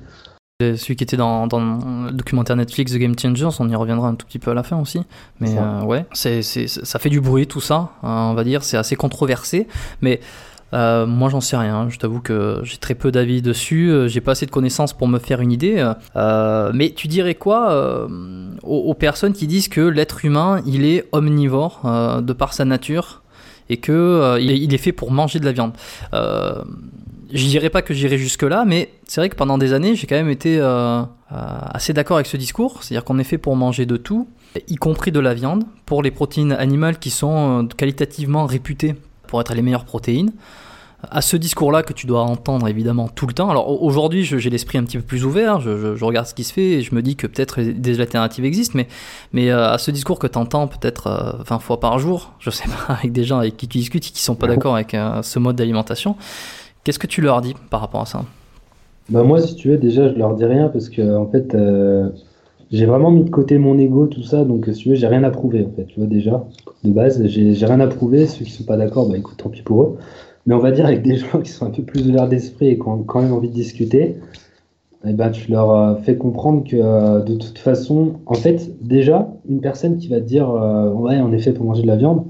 Celui 0.60 0.96
qui 0.96 1.04
était 1.04 1.18
dans, 1.18 1.46
le 1.46 2.12
documentaire 2.14 2.56
Netflix 2.56 2.92
The 2.92 2.98
Game 2.98 3.14
Changers, 3.16 3.50
on 3.60 3.70
y 3.70 3.76
reviendra 3.76 4.08
un 4.08 4.16
tout 4.16 4.26
petit 4.26 4.40
peu 4.40 4.50
à 4.50 4.54
la 4.56 4.64
fin 4.64 4.82
aussi. 4.82 5.00
Mais 5.40 5.56
euh, 5.56 5.84
ouais, 5.84 6.08
ça 6.14 6.98
fait 6.98 7.10
du 7.12 7.22
bruit 7.22 7.46
tout 7.46 7.62
ça, 7.62 7.92
hein, 8.02 8.30
on 8.32 8.34
va 8.34 8.44
dire, 8.44 8.64
c'est 8.64 8.76
assez 8.76 8.96
controversé. 8.96 9.68
Mais 10.02 10.20
euh, 10.74 11.06
moi 11.06 11.30
j'en 11.30 11.42
sais 11.42 11.58
rien, 11.58 11.88
je 11.90 11.98
t'avoue 11.98 12.20
que 12.20 12.62
j'ai 12.64 12.78
très 12.78 12.96
peu 12.96 13.12
d'avis 13.12 13.42
dessus, 13.42 13.90
euh, 13.90 14.08
j'ai 14.08 14.22
pas 14.22 14.32
assez 14.32 14.46
de 14.46 14.52
connaissances 14.52 14.94
pour 14.94 15.08
me 15.08 15.20
faire 15.20 15.42
une 15.42 15.52
idée. 15.52 15.92
mais 16.16 16.92
tu 16.92 17.08
dirais 17.08 17.36
quoi 17.36 18.08
aux, 18.64 18.94
personnes 18.94 19.34
qui 19.34 19.48
disent 19.48 19.68
que 19.68 19.82
l'être 19.82 20.26
humain 20.26 20.62
il 20.66 20.86
est 20.86 21.06
omnivore 21.12 21.82
de 22.22 22.34
par 22.34 22.54
sa 22.54 22.66
nature 22.66 23.24
et 23.70 23.78
que 23.78 24.38
il, 24.40 24.74
est, 24.74 24.78
fait 24.78 24.92
pour 24.92 25.12
manger 25.12 25.40
de 25.40 25.46
la 25.46 25.52
viande? 25.52 25.74
Je 27.32 27.46
dirais 27.46 27.70
pas 27.70 27.82
que 27.82 27.94
j'irai 27.94 28.18
jusque-là, 28.18 28.64
mais 28.66 28.90
c'est 29.06 29.20
vrai 29.20 29.30
que 29.30 29.36
pendant 29.36 29.58
des 29.58 29.74
années, 29.74 29.96
j'ai 29.96 30.08
quand 30.08 30.16
même 30.16 30.30
été 30.30 30.60
euh, 30.60 31.02
euh, 31.02 31.06
assez 31.32 31.92
d'accord 31.92 32.18
avec 32.18 32.28
ce 32.28 32.38
discours. 32.38 32.84
C'est-à-dire 32.84 33.04
qu'on 33.04 33.20
est 33.20 33.26
fait 33.26 33.38
pour 33.38 33.56
manger 33.56 33.86
de 33.86 33.98
tout, 33.98 34.28
y 34.70 34.76
compris 34.76 35.12
de 35.12 35.20
la 35.20 35.34
viande, 35.34 35.66
pour 35.86 36.04
les 36.04 36.12
protéines 36.12 36.54
animales 36.54 37.00
qui 37.00 37.10
sont 37.10 37.64
euh, 37.64 37.68
qualitativement 37.76 38.46
réputées 38.46 38.96
pour 39.28 39.42
être 39.42 39.54
les 39.54 39.62
meilleures 39.62 39.86
protéines. 39.86 40.32
À 41.12 41.22
ce 41.22 41.38
discours-là 41.38 41.84
que 41.84 41.94
tu 41.94 42.08
dois 42.08 42.22
entendre 42.22 42.68
évidemment 42.68 43.08
tout 43.08 43.28
le 43.28 43.34
temps. 43.34 43.52
Alors 43.52 43.84
aujourd'hui, 43.84 44.24
j'ai 44.24 44.50
l'esprit 44.50 44.80
un 44.80 44.84
petit 44.84 44.98
peu 44.98 45.04
plus 45.04 45.26
ouvert, 45.26 45.62
je, 45.62 46.04
regarde 46.04 46.26
ce 46.26 46.34
qui 46.34 46.44
se 46.44 46.52
fait 46.52 46.72
et 46.72 46.82
je 46.82 46.96
me 46.96 47.04
dis 47.04 47.16
que 47.16 47.28
peut-être 47.28 47.62
des 47.62 48.00
alternatives 48.00 48.46
existent, 48.46 48.74
mais, 48.76 48.88
mais 49.32 49.52
à 49.52 49.78
ce 49.78 49.92
discours 49.92 50.18
que 50.18 50.26
tu 50.26 50.40
entends 50.40 50.68
peut-être 50.68 51.38
20 51.46 51.60
fois 51.60 51.80
par 51.80 52.00
jour, 52.00 52.34
je 52.40 52.50
sais 52.50 52.68
pas, 52.68 52.96
avec 52.96 53.12
des 53.12 53.26
gens 53.26 53.38
avec 53.38 53.58
qui 53.58 53.68
tu 53.68 53.78
discutes 53.78 54.08
et 54.08 54.10
qui 54.10 54.24
sont 54.24 54.34
pas 54.34 54.48
d'accord 54.48 54.74
avec 54.74 54.98
ce 55.22 55.38
mode 55.38 55.56
d'alimentation, 55.56 56.16
Qu'est-ce 56.88 57.00
que 57.00 57.08
tu 57.08 57.20
leur 57.20 57.42
dis 57.42 57.54
par 57.70 57.82
rapport 57.82 58.00
à 58.00 58.06
ça? 58.06 58.24
Bah 59.10 59.22
Moi, 59.22 59.42
si 59.42 59.56
tu 59.56 59.68
veux, 59.68 59.78
déjà, 59.78 60.08
je 60.08 60.18
leur 60.18 60.36
dis 60.36 60.46
rien 60.46 60.70
parce 60.70 60.88
que, 60.88 61.18
en 61.18 61.28
fait, 61.30 61.54
euh, 61.54 62.08
j'ai 62.72 62.86
vraiment 62.86 63.12
mis 63.12 63.24
de 63.24 63.30
côté 63.30 63.58
mon 63.58 63.78
ego, 63.78 64.08
tout 64.08 64.24
ça. 64.24 64.44
Donc, 64.44 64.66
si 64.66 64.74
tu 64.74 64.90
veux, 64.90 64.96
j'ai 64.96 65.08
rien 65.08 65.24
à 65.24 65.30
prouver, 65.30 65.66
en 65.66 65.76
fait. 65.76 65.86
Tu 65.86 66.00
vois, 66.00 66.08
déjà, 66.08 66.46
de 66.84 66.92
base, 66.92 67.26
j'ai 67.28 67.66
rien 67.66 67.80
à 67.80 67.88
prouver. 67.88 68.28
Ceux 68.28 68.46
qui 68.46 68.52
sont 68.52 68.64
pas 68.64 68.78
d'accord, 68.78 69.08
bah 69.10 69.18
écoute, 69.18 69.38
tant 69.38 69.50
pis 69.50 69.62
pour 69.62 69.84
eux. 69.84 69.98
Mais 70.46 70.54
on 70.54 70.60
va 70.60 70.72
dire 70.72 70.86
avec 70.86 71.02
des 71.04 71.16
gens 71.16 71.40
qui 71.42 71.52
sont 71.52 71.66
un 71.66 71.72
peu 71.72 71.84
plus 71.84 72.08
ouverts 72.10 72.28
d'esprit 72.28 72.68
et 72.68 72.76
qui 72.78 72.88
ont 72.88 73.04
quand 73.04 73.22
même 73.22 73.34
envie 73.34 73.50
de 73.50 73.54
discuter, 73.54 74.16
eh 75.06 75.14
ben, 75.14 75.30
tu 75.30 75.52
leur 75.52 75.72
euh, 75.72 75.96
fais 75.96 76.18
comprendre 76.18 76.64
que 76.64 76.76
euh, 76.76 77.22
de 77.22 77.36
toute 77.36 77.58
façon, 77.58 78.14
en 78.26 78.34
fait, 78.34 78.72
déjà, 78.82 79.30
une 79.50 79.62
personne 79.62 79.98
qui 79.98 80.08
va 80.08 80.20
te 80.20 80.26
dire 80.26 80.50
Ouais, 80.96 81.20
en 81.20 81.32
effet, 81.32 81.54
pour 81.54 81.66
manger 81.66 81.84
de 81.84 81.88
la 81.88 81.96
viande, 81.96 82.26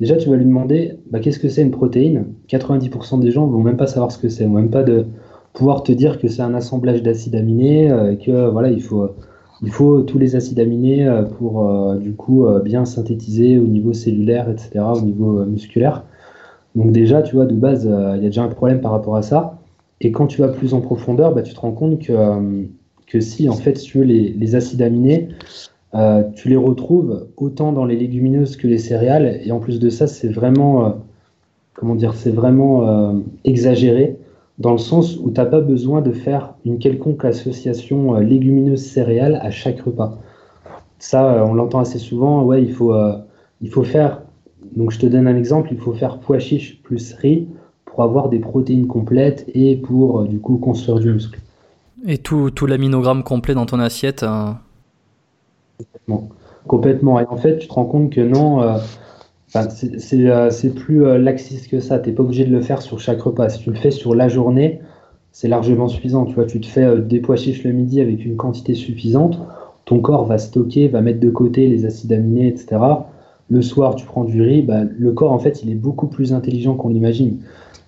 Déjà, 0.00 0.16
tu 0.16 0.30
vas 0.30 0.36
lui 0.36 0.46
demander 0.46 0.94
bah, 1.10 1.20
qu'est-ce 1.20 1.38
que 1.38 1.50
c'est 1.50 1.60
une 1.60 1.70
protéine? 1.70 2.32
90% 2.48 3.20
des 3.20 3.30
gens 3.30 3.46
vont 3.46 3.60
même 3.60 3.76
pas 3.76 3.86
savoir 3.86 4.10
ce 4.10 4.16
que 4.16 4.30
c'est, 4.30 4.44
vont 4.44 4.54
même 4.54 4.70
pas 4.70 4.82
de 4.82 5.04
pouvoir 5.52 5.82
te 5.82 5.92
dire 5.92 6.18
que 6.18 6.26
c'est 6.26 6.40
un 6.40 6.54
assemblage 6.54 7.02
d'acides 7.02 7.34
aminés, 7.36 7.90
euh, 7.90 8.16
que 8.16 8.48
voilà, 8.48 8.70
il 8.70 8.82
faut, 8.82 9.10
il 9.62 9.70
faut 9.70 10.02
tous 10.02 10.18
les 10.18 10.36
acides 10.36 10.58
aminés 10.58 11.06
euh, 11.06 11.22
pour 11.22 11.68
euh, 11.68 11.96
du 11.96 12.12
coup 12.14 12.46
bien 12.64 12.84
synthétiser 12.84 13.58
au 13.58 13.66
niveau 13.66 13.92
cellulaire, 13.92 14.50
etc., 14.50 14.84
au 14.94 15.02
niveau 15.02 15.44
musculaire. 15.44 16.04
Donc 16.76 16.92
déjà, 16.92 17.22
tu 17.22 17.34
vois, 17.34 17.46
de 17.46 17.54
base, 17.54 17.84
il 17.84 18.22
y 18.22 18.26
a 18.26 18.28
déjà 18.28 18.42
un 18.44 18.48
problème 18.48 18.80
par 18.80 18.92
rapport 18.92 19.16
à 19.16 19.22
ça. 19.22 19.58
Et 20.00 20.12
quand 20.12 20.26
tu 20.26 20.40
vas 20.40 20.48
plus 20.48 20.72
en 20.72 20.80
profondeur, 20.80 21.34
bah, 21.34 21.42
tu 21.42 21.52
te 21.52 21.60
rends 21.60 21.72
compte 21.72 21.98
que, 21.98 23.20
si 23.20 23.48
en 23.48 23.56
fait, 23.56 23.74
tu 23.74 23.98
veux, 23.98 24.04
les, 24.04 24.54
acides 24.54 24.82
aminés, 24.82 25.28
euh, 25.94 26.22
tu 26.34 26.48
les 26.48 26.56
retrouves 26.56 27.26
autant 27.36 27.72
dans 27.72 27.84
les 27.84 27.96
légumineuses 27.96 28.56
que 28.56 28.66
les 28.66 28.78
céréales. 28.78 29.40
Et 29.44 29.52
en 29.52 29.58
plus 29.58 29.80
de 29.80 29.90
ça, 29.90 30.06
c'est 30.06 30.28
vraiment, 30.28 30.86
euh, 30.86 30.90
comment 31.74 31.94
dire, 31.94 32.14
c'est 32.14 32.30
vraiment 32.30 32.88
euh, 32.88 33.14
exagéré 33.44 34.16
dans 34.60 34.72
le 34.72 34.78
sens 34.78 35.16
où 35.16 35.30
tu 35.30 35.40
n'as 35.40 35.46
pas 35.46 35.60
besoin 35.60 36.00
de 36.00 36.12
faire 36.12 36.54
une 36.64 36.78
quelconque 36.78 37.24
association 37.24 38.14
légumineuse-céréales 38.18 39.40
à 39.42 39.50
chaque 39.50 39.80
repas. 39.80 40.18
Ça, 40.98 41.44
on 41.44 41.54
l'entend 41.54 41.80
assez 41.80 41.98
souvent. 41.98 42.44
Ouais, 42.44 42.62
il 42.62 42.72
faut, 42.72 42.94
il 43.62 43.70
faut 43.70 43.84
faire. 43.84 44.20
Donc, 44.76 44.90
je 44.92 44.98
te 44.98 45.06
donne 45.06 45.26
un 45.26 45.36
exemple. 45.36 45.70
Il 45.72 45.78
faut 45.78 45.94
faire 45.94 46.18
pois 46.18 46.38
chiche 46.38 46.80
plus 46.82 47.14
riz 47.14 47.48
pour 47.86 48.02
avoir 48.02 48.28
des 48.28 48.38
protéines 48.38 48.86
complètes 48.86 49.50
et 49.54 49.76
pour 49.76 50.24
du 50.24 50.38
coup 50.38 50.58
construire 50.58 51.00
du 51.00 51.10
muscle. 51.12 51.40
Et 52.06 52.18
tout, 52.18 52.50
tout 52.50 52.66
l'aminogramme 52.66 53.22
complet 53.22 53.54
dans 53.54 53.66
ton 53.66 53.80
assiette 53.80 54.24
Complètement. 56.66 57.18
Et 57.20 57.26
en 57.26 57.36
fait, 57.36 57.58
tu 57.58 57.68
te 57.68 57.72
rends 57.72 57.84
compte 57.84 58.10
que 58.10 58.20
non, 58.20 58.62
euh, 58.62 58.78
euh, 59.56 60.50
c'est 60.50 60.74
plus 60.74 61.04
euh, 61.04 61.18
laxiste 61.18 61.68
que 61.68 61.80
ça. 61.80 61.98
Tu 61.98 62.08
n'es 62.08 62.14
pas 62.14 62.22
obligé 62.22 62.44
de 62.44 62.52
le 62.52 62.60
faire 62.60 62.82
sur 62.82 63.00
chaque 63.00 63.20
repas. 63.20 63.48
Si 63.48 63.60
tu 63.60 63.70
le 63.70 63.76
fais 63.76 63.90
sur 63.90 64.14
la 64.14 64.28
journée, 64.28 64.80
c'est 65.32 65.48
largement 65.48 65.88
suffisant. 65.88 66.24
Tu 66.24 66.34
vois, 66.34 66.44
tu 66.44 66.60
te 66.60 66.66
fais 66.66 66.98
des 66.98 67.20
pois 67.20 67.36
chiches 67.36 67.64
le 67.64 67.72
midi 67.72 68.00
avec 68.00 68.24
une 68.24 68.36
quantité 68.36 68.74
suffisante. 68.74 69.38
Ton 69.84 70.00
corps 70.00 70.24
va 70.24 70.38
stocker, 70.38 70.88
va 70.88 71.00
mettre 71.00 71.20
de 71.20 71.30
côté 71.30 71.66
les 71.68 71.84
acides 71.84 72.12
aminés, 72.12 72.48
etc. 72.48 72.80
Le 73.48 73.62
soir, 73.62 73.96
tu 73.96 74.06
prends 74.06 74.24
du 74.24 74.40
riz. 74.42 74.62
Bah, 74.62 74.82
le 74.84 75.12
corps, 75.12 75.32
en 75.32 75.38
fait, 75.38 75.62
il 75.62 75.70
est 75.70 75.76
beaucoup 75.76 76.06
plus 76.06 76.32
intelligent 76.32 76.74
qu'on 76.74 76.88
l'imagine. 76.88 77.38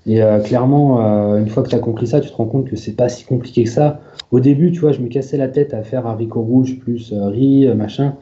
Et 0.05 0.21
clairement, 0.43 0.99
une 1.37 1.49
fois 1.49 1.63
que 1.63 1.69
tu 1.69 1.77
as 1.77 1.79
compris 1.79 2.09
ça, 2.09 2.21
tu 2.21 2.29
te 2.29 2.35
rends 2.35 2.47
compte 2.47 2.69
que 2.69 2.75
c'est 2.75 2.97
pas 2.97 3.09
si 3.09 3.25
compliqué 3.25 3.63
que 3.63 3.71
ça. 3.71 4.01
Au 4.33 4.41
début, 4.41 4.73
tu 4.73 4.81
vois, 4.81 4.93
je 4.93 5.01
me 5.01 5.09
cassais 5.09 5.37
la 5.37 5.49
tête 5.49 5.75
à 5.75 5.83
faire 5.83 6.07
haricot 6.07 6.41
rouge 6.41 6.79
plus 6.79 7.13
euh, 7.13 7.29
riz, 7.29 7.67
euh, 7.67 7.75
machin. 7.75 8.15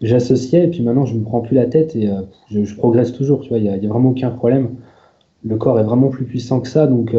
J'associais 0.00 0.64
et 0.64 0.68
puis 0.68 0.82
maintenant, 0.82 1.06
je 1.06 1.14
me 1.14 1.22
prends 1.22 1.40
plus 1.40 1.54
la 1.54 1.66
tête 1.66 1.96
et 1.96 2.08
euh, 2.08 2.22
je, 2.50 2.74
progresse 2.74 3.12
toujours. 3.12 3.40
Tu 3.40 3.48
vois, 3.48 3.58
il 3.58 3.64
n'y 3.64 3.86
a, 3.86 3.88
vraiment 3.88 4.10
aucun 4.10 4.30
problème. 4.30 4.76
Le 5.44 5.56
corps 5.56 5.78
est 5.78 5.84
vraiment 5.84 6.08
plus 6.08 6.24
puissant 6.24 6.60
que 6.60 6.68
ça. 6.68 6.86
Donc, 6.86 7.14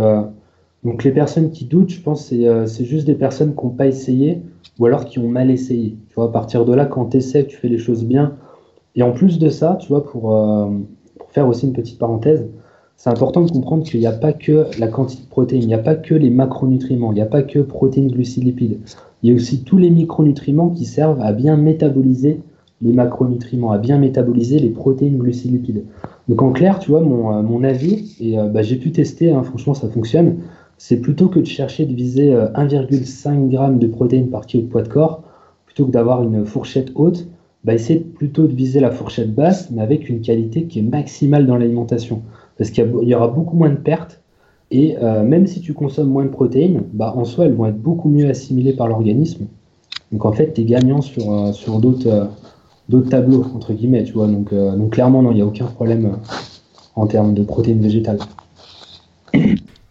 donc 0.84 1.04
les 1.04 1.12
personnes 1.12 1.50
qui 1.50 1.66
doutent, 1.66 1.90
je 1.90 2.02
pense, 2.02 2.26
c'est 2.26 2.86
juste 2.86 3.08
des 3.08 3.16
personnes 3.16 3.56
qui 3.56 3.66
n'ont 3.66 3.72
pas 3.72 3.88
essayé 3.88 4.42
ou 4.80 4.86
alors 4.86 5.06
qui 5.06 5.18
ont 5.18 5.30
mal 5.30 5.50
essayé. 5.50 5.98
Tu 6.10 6.16
vois, 6.16 6.26
à 6.26 6.28
partir 6.28 6.66
de 6.66 6.74
là, 6.74 6.86
quand 6.86 7.06
tu 7.06 7.18
essaies, 7.18 7.46
tu 7.46 7.56
fais 7.56 7.70
les 7.70 7.78
choses 7.78 8.04
bien. 8.04 8.36
Et 8.96 9.04
en 9.04 9.12
plus 9.12 9.40
de 9.40 9.50
ça, 9.50 9.78
tu 9.80 9.88
vois, 9.88 10.04
pour, 10.04 10.22
pour 11.18 11.32
faire 11.32 11.48
aussi 11.48 11.68
une 11.68 11.74
petite 11.74 11.98
parenthèse, 11.98 12.46
c'est 12.98 13.12
important 13.12 13.42
de 13.42 13.52
comprendre 13.52 13.84
qu'il 13.84 14.00
n'y 14.00 14.08
a 14.08 14.12
pas 14.12 14.34
que 14.34 14.66
la 14.80 14.88
quantité 14.88 15.22
de 15.24 15.30
protéines, 15.30 15.62
il 15.62 15.68
n'y 15.68 15.76
a 15.76 15.80
pas 15.80 15.94
que 15.94 16.16
les 16.16 16.32
macronutriments, 16.32 17.12
il 17.12 17.16
n'y 17.16 17.22
a 17.22 17.28
pas 17.28 17.44
que 17.44 17.60
protéines, 17.60 18.12
glucides, 18.12 18.44
lipides. 18.44 18.80
Il 19.22 19.30
y 19.30 19.32
a 19.32 19.36
aussi 19.36 19.64
tous 19.64 19.78
les 19.78 19.92
micronutriments 19.92 20.72
qui 20.72 20.86
servent 20.86 21.22
à 21.22 21.32
bien 21.32 21.58
métaboliser 21.58 22.42
les 22.82 22.94
macronutriments, 22.94 23.72
à 23.72 23.78
bien 23.78 23.98
métaboliser 23.98 24.60
les 24.60 24.70
protéines, 24.70 25.18
glucides. 25.18 25.84
Donc 26.28 26.42
en 26.42 26.52
clair, 26.52 26.80
tu 26.80 26.92
vois, 26.92 27.02
mon, 27.02 27.64
euh, 27.64 27.68
avis, 27.68 28.16
et 28.20 28.38
euh, 28.38 28.48
bah, 28.48 28.62
j'ai 28.62 28.76
pu 28.76 28.92
tester, 28.92 29.32
hein, 29.32 29.44
franchement 29.44 29.74
ça 29.74 29.88
fonctionne, 29.90 30.38
c'est 30.78 30.98
plutôt 30.98 31.28
que 31.28 31.40
de 31.40 31.46
chercher 31.46 31.86
de 31.86 31.94
viser 31.94 32.32
1,5 32.32 33.48
euh, 33.56 33.72
g 33.72 33.80
de 33.80 33.88
protéines 33.88 34.30
par 34.30 34.46
kilo 34.46 34.64
de 34.64 34.68
poids 34.68 34.84
de 34.84 34.90
corps, 34.90 35.24
plutôt 35.66 35.86
que 35.86 35.92
d'avoir 35.92 36.22
une 36.22 36.46
fourchette 36.46 36.92
haute, 36.96 37.28
bah, 37.64 37.74
plutôt 38.16 38.46
de 38.46 38.54
viser 38.54 38.80
la 38.80 38.92
fourchette 38.92 39.34
basse, 39.34 39.72
mais 39.72 39.82
avec 39.82 40.08
une 40.08 40.22
qualité 40.22 40.66
qui 40.66 40.80
est 40.80 40.84
maximale 40.84 41.48
dans 41.48 41.58
l'alimentation 41.58 42.22
parce 42.58 42.70
qu'il 42.72 42.90
y, 43.04 43.16
aura 43.16 43.28
beaucoup 43.28 43.56
moins 43.56 43.70
de 43.70 43.76
pertes. 43.76 44.22
Et 44.72 44.96
même 45.24 45.46
si 45.46 45.62
tu 45.62 45.74
consommes 45.74 46.10
moins 46.10 46.26
de 46.26 46.30
protéines, 46.30 46.84
bah, 46.92 47.14
en 47.16 47.24
soi, 47.24 47.46
elles 47.46 47.54
vont 47.54 47.68
être 47.68 47.80
beaucoup 47.80 48.10
mieux 48.10 48.28
assimilées 48.28 48.74
par 48.74 48.88
l'organisme. 48.88 49.46
Donc 50.12 50.26
en 50.26 50.32
fait, 50.32 50.54
tu 50.54 50.62
es 50.62 50.64
gagnant 50.66 51.02
sur, 51.02 51.80
d'autres 51.80 52.30
d'autres 52.90 53.10
tableaux, 53.10 53.46
entre 53.56 53.74
guillemets, 53.74 54.04
tu 54.04 54.14
vois. 54.14 54.28
Donc, 54.28 54.54
donc 54.54 54.92
clairement, 54.92 55.22
non, 55.22 55.32
il 55.32 55.36
n'y 55.36 55.42
a 55.42 55.46
aucun 55.46 55.66
problème 55.66 56.18
en 56.96 57.08
termes 57.08 57.34
de 57.34 57.44
protéines 57.44 57.82
végétales. 57.82 58.20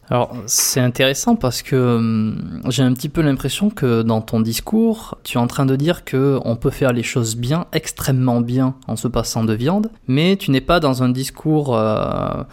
Alors 0.08 0.36
c'est 0.46 0.80
intéressant 0.80 1.34
parce 1.34 1.62
que 1.62 1.96
hum, 1.96 2.60
j'ai 2.68 2.82
un 2.82 2.92
petit 2.92 3.08
peu 3.08 3.22
l'impression 3.22 3.70
que 3.70 4.02
dans 4.02 4.20
ton 4.20 4.40
discours, 4.40 5.18
tu 5.24 5.36
es 5.36 5.40
en 5.40 5.48
train 5.48 5.66
de 5.66 5.74
dire 5.74 6.04
que 6.04 6.38
on 6.44 6.54
peut 6.54 6.70
faire 6.70 6.92
les 6.92 7.02
choses 7.02 7.36
bien, 7.36 7.66
extrêmement 7.72 8.40
bien 8.40 8.74
en 8.86 8.94
se 8.94 9.08
passant 9.08 9.42
de 9.42 9.52
viande, 9.52 9.90
mais 10.06 10.36
tu 10.36 10.52
n'es 10.52 10.60
pas 10.60 10.78
dans 10.78 11.02
un 11.02 11.08
discours 11.08 11.76
euh, 11.76 12.44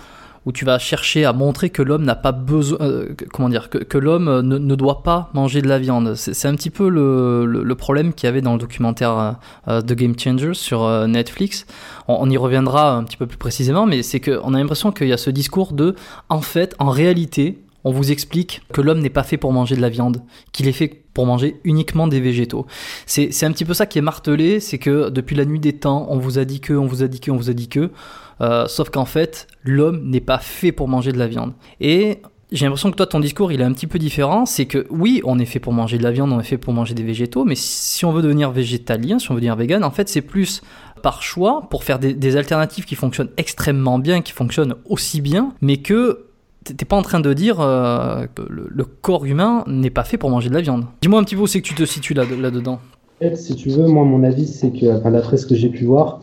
où 0.45 0.51
tu 0.51 0.65
vas 0.65 0.77
chercher 0.79 1.25
à 1.25 1.33
montrer 1.33 1.69
que 1.69 1.81
l'homme 1.81 2.03
n'a 2.03 2.15
pas 2.15 2.31
besoin, 2.31 2.77
euh, 2.81 3.15
comment 3.31 3.49
dire, 3.49 3.69
que, 3.69 3.97
l'homme 3.97 4.41
ne, 4.41 4.57
ne, 4.57 4.75
doit 4.75 5.03
pas 5.03 5.29
manger 5.33 5.61
de 5.61 5.67
la 5.67 5.79
viande. 5.79 6.15
C'est 6.15 6.47
un 6.47 6.55
petit 6.55 6.69
peu 6.69 6.89
le, 6.89 7.75
problème 7.75 8.13
qu'il 8.13 8.27
y 8.27 8.29
avait 8.29 8.41
dans 8.41 8.53
le 8.53 8.59
documentaire 8.59 9.37
euh, 9.67 9.81
The 9.81 9.93
Game 9.93 10.17
Changers 10.17 10.53
sur 10.53 10.83
euh, 10.83 11.07
Netflix. 11.07 11.65
On, 12.07 12.29
y 12.29 12.37
reviendra 12.37 12.95
un 12.95 13.03
petit 13.03 13.17
peu 13.17 13.25
plus 13.25 13.37
précisément, 13.37 13.85
mais 13.85 14.03
c'est 14.03 14.19
qu'on 14.19 14.53
a 14.53 14.57
l'impression 14.57 14.91
qu'il 14.91 15.07
y 15.07 15.13
a 15.13 15.17
ce 15.17 15.29
discours 15.29 15.73
de, 15.73 15.95
en 16.29 16.41
fait, 16.41 16.75
en 16.79 16.89
réalité, 16.89 17.59
on 17.83 17.91
vous 17.91 18.11
explique 18.11 18.61
que 18.71 18.81
l'homme 18.81 18.99
n'est 18.99 19.09
pas 19.09 19.23
fait 19.23 19.37
pour 19.37 19.51
manger 19.51 19.75
de 19.75 19.81
la 19.81 19.89
viande, 19.89 20.21
qu'il 20.51 20.67
est 20.67 20.73
fait 20.73 21.03
pour 21.13 21.25
manger 21.25 21.59
uniquement 21.63 22.07
des 22.07 22.19
végétaux. 22.19 22.65
C'est 23.05 23.43
un 23.43 23.51
petit 23.51 23.65
peu 23.65 23.73
ça 23.73 23.85
qui 23.85 23.99
est 23.99 24.01
martelé, 24.03 24.59
c'est 24.59 24.79
que 24.79 25.09
depuis 25.09 25.35
la 25.35 25.45
nuit 25.45 25.59
des 25.59 25.73
temps, 25.73 26.07
on 26.09 26.17
vous 26.17 26.39
a 26.39 26.45
dit 26.45 26.59
que, 26.59 26.73
on 26.73 26.85
vous 26.85 27.03
a 27.03 27.07
dit 27.07 27.19
que, 27.19 27.31
on 27.31 27.37
vous 27.37 27.49
a 27.49 27.53
dit 27.53 27.67
que, 27.67 27.91
euh, 28.41 28.67
sauf 28.67 28.89
qu'en 28.89 29.05
fait, 29.05 29.47
l'homme 29.63 30.09
n'est 30.09 30.21
pas 30.21 30.39
fait 30.39 30.71
pour 30.71 30.87
manger 30.87 31.11
de 31.11 31.19
la 31.19 31.27
viande. 31.27 31.53
Et 31.79 32.19
j'ai 32.51 32.65
l'impression 32.65 32.91
que 32.91 32.95
toi, 32.95 33.07
ton 33.07 33.19
discours, 33.19 33.51
il 33.51 33.61
est 33.61 33.63
un 33.63 33.73
petit 33.73 33.87
peu 33.87 33.97
différent. 33.99 34.45
C'est 34.45 34.65
que 34.65 34.85
oui, 34.89 35.21
on 35.25 35.39
est 35.39 35.45
fait 35.45 35.59
pour 35.59 35.73
manger 35.73 35.97
de 35.97 36.03
la 36.03 36.11
viande, 36.11 36.31
on 36.31 36.39
est 36.39 36.43
fait 36.43 36.57
pour 36.57 36.71
manger 36.71 36.93
des 36.93 37.03
végétaux, 37.03 37.45
mais 37.45 37.55
si 37.55 38.05
on 38.05 38.11
veut 38.11 38.21
devenir 38.21 38.51
végétalien, 38.51 39.19
si 39.19 39.31
on 39.31 39.33
veut 39.33 39.41
devenir 39.41 39.55
vegan, 39.55 39.83
en 39.83 39.91
fait, 39.91 40.07
c'est 40.07 40.21
plus 40.21 40.61
par 41.01 41.21
choix 41.21 41.67
pour 41.69 41.83
faire 41.83 41.99
des, 41.99 42.37
alternatives 42.37 42.85
qui 42.85 42.95
fonctionnent 42.95 43.31
extrêmement 43.37 43.99
bien, 43.99 44.21
qui 44.21 44.31
fonctionnent 44.31 44.75
aussi 44.85 45.19
bien, 45.19 45.53
mais 45.61 45.77
que 45.77 46.27
t'es 46.63 46.85
pas 46.85 46.95
en 46.95 47.01
train 47.01 47.19
de 47.19 47.33
dire 47.33 47.59
euh, 47.59 48.25
que 48.33 48.41
le, 48.47 48.85
corps 48.85 49.25
humain 49.25 49.65
n'est 49.67 49.89
pas 49.89 50.05
fait 50.05 50.17
pour 50.17 50.29
manger 50.29 50.49
de 50.49 50.53
la 50.53 50.61
viande. 50.61 50.85
Dis-moi 51.01 51.19
un 51.19 51.23
petit 51.23 51.35
peu 51.35 51.41
où 51.41 51.47
c'est 51.47 51.61
que 51.61 51.67
tu 51.67 51.75
te 51.75 51.83
situes 51.83 52.13
là, 52.13 52.23
là-dedans. 52.23 52.79
Fait, 53.19 53.35
si 53.35 53.55
tu 53.55 53.69
veux, 53.69 53.87
moi, 53.87 54.05
mon 54.05 54.23
avis, 54.23 54.47
c'est 54.47 54.71
que, 54.71 54.97
enfin, 54.97 55.37
ce 55.37 55.45
que 55.45 55.55
j'ai 55.55 55.69
pu 55.69 55.85
voir, 55.85 56.21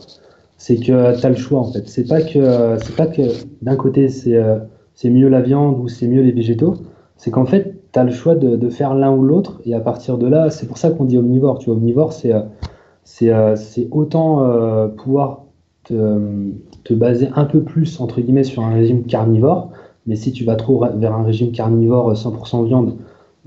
c'est 0.61 0.75
que 0.75 1.19
tu 1.19 1.25
as 1.25 1.29
le 1.29 1.35
choix, 1.35 1.59
en 1.59 1.71
fait. 1.71 1.89
C'est 1.89 2.07
pas 2.07 2.21
que, 2.21 2.77
c'est 2.77 2.95
pas 2.95 3.07
que 3.07 3.23
d'un 3.63 3.75
côté, 3.75 4.09
c'est, 4.09 4.35
euh, 4.35 4.59
c'est 4.93 5.09
mieux 5.09 5.27
la 5.27 5.41
viande 5.41 5.79
ou 5.79 5.87
c'est 5.87 6.07
mieux 6.07 6.21
les 6.21 6.31
végétaux. 6.31 6.75
C'est 7.17 7.31
qu'en 7.31 7.47
fait, 7.47 7.81
tu 7.91 7.97
as 7.97 8.03
le 8.03 8.11
choix 8.11 8.35
de, 8.35 8.55
de 8.55 8.69
faire 8.69 8.93
l'un 8.93 9.11
ou 9.11 9.23
l'autre. 9.23 9.59
Et 9.65 9.73
à 9.73 9.79
partir 9.79 10.19
de 10.19 10.27
là, 10.27 10.51
c'est 10.51 10.67
pour 10.67 10.77
ça 10.77 10.91
qu'on 10.91 11.05
dit 11.05 11.17
omnivore. 11.17 11.57
Tu 11.57 11.71
vois, 11.71 11.77
omnivore, 11.77 12.13
c'est, 12.13 12.31
euh, 12.31 13.55
c'est, 13.55 13.87
autant 13.89 14.87
pouvoir 14.97 15.45
te, 15.83 16.19
te 16.83 16.93
baser 16.93 17.29
un 17.35 17.45
peu 17.45 17.63
plus, 17.63 17.99
entre 17.99 18.21
guillemets, 18.21 18.43
sur 18.43 18.61
un 18.61 18.75
régime 18.75 19.05
carnivore. 19.05 19.71
Mais 20.05 20.15
si 20.15 20.31
tu 20.31 20.43
vas 20.43 20.57
trop 20.57 20.85
vers 20.95 21.15
un 21.15 21.23
régime 21.23 21.51
carnivore 21.51 22.13
100% 22.13 22.67
viande, 22.67 22.97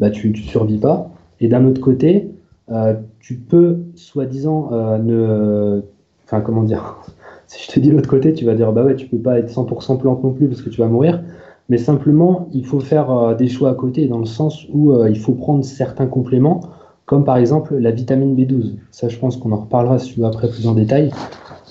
bah, 0.00 0.10
tu 0.10 0.30
ne 0.30 0.34
survis 0.34 0.78
pas. 0.78 1.10
Et 1.38 1.46
d'un 1.46 1.64
autre 1.64 1.80
côté, 1.80 2.34
euh, 2.70 2.94
tu 3.20 3.36
peux, 3.36 3.84
soi-disant, 3.94 4.70
euh, 4.72 4.98
ne. 4.98 5.82
Enfin, 6.24 6.40
comment 6.40 6.62
dire 6.62 6.96
Si 7.46 7.62
je 7.66 7.72
te 7.72 7.80
dis 7.80 7.90
l'autre 7.90 8.08
côté, 8.08 8.32
tu 8.32 8.44
vas 8.44 8.54
dire 8.54 8.72
bah 8.72 8.84
ouais, 8.84 8.96
tu 8.96 9.06
peux 9.06 9.18
pas 9.18 9.38
être 9.38 9.50
100% 9.50 9.98
plante 9.98 10.24
non 10.24 10.32
plus 10.32 10.48
parce 10.48 10.62
que 10.62 10.70
tu 10.70 10.80
vas 10.80 10.86
mourir. 10.86 11.22
Mais 11.68 11.78
simplement, 11.78 12.48
il 12.52 12.64
faut 12.66 12.80
faire 12.80 13.10
euh, 13.10 13.34
des 13.34 13.48
choix 13.48 13.70
à 13.70 13.74
côté, 13.74 14.06
dans 14.06 14.18
le 14.18 14.24
sens 14.24 14.66
où 14.72 14.94
il 15.06 15.18
faut 15.18 15.32
prendre 15.32 15.64
certains 15.64 16.06
compléments, 16.06 16.60
comme 17.06 17.24
par 17.24 17.36
exemple 17.36 17.76
la 17.76 17.90
vitamine 17.90 18.34
B12. 18.34 18.76
Ça, 18.90 19.08
je 19.08 19.18
pense 19.18 19.36
qu'on 19.36 19.52
en 19.52 19.58
reparlera 19.58 19.98
après 20.26 20.48
plus 20.48 20.66
en 20.66 20.74
détail. 20.74 21.10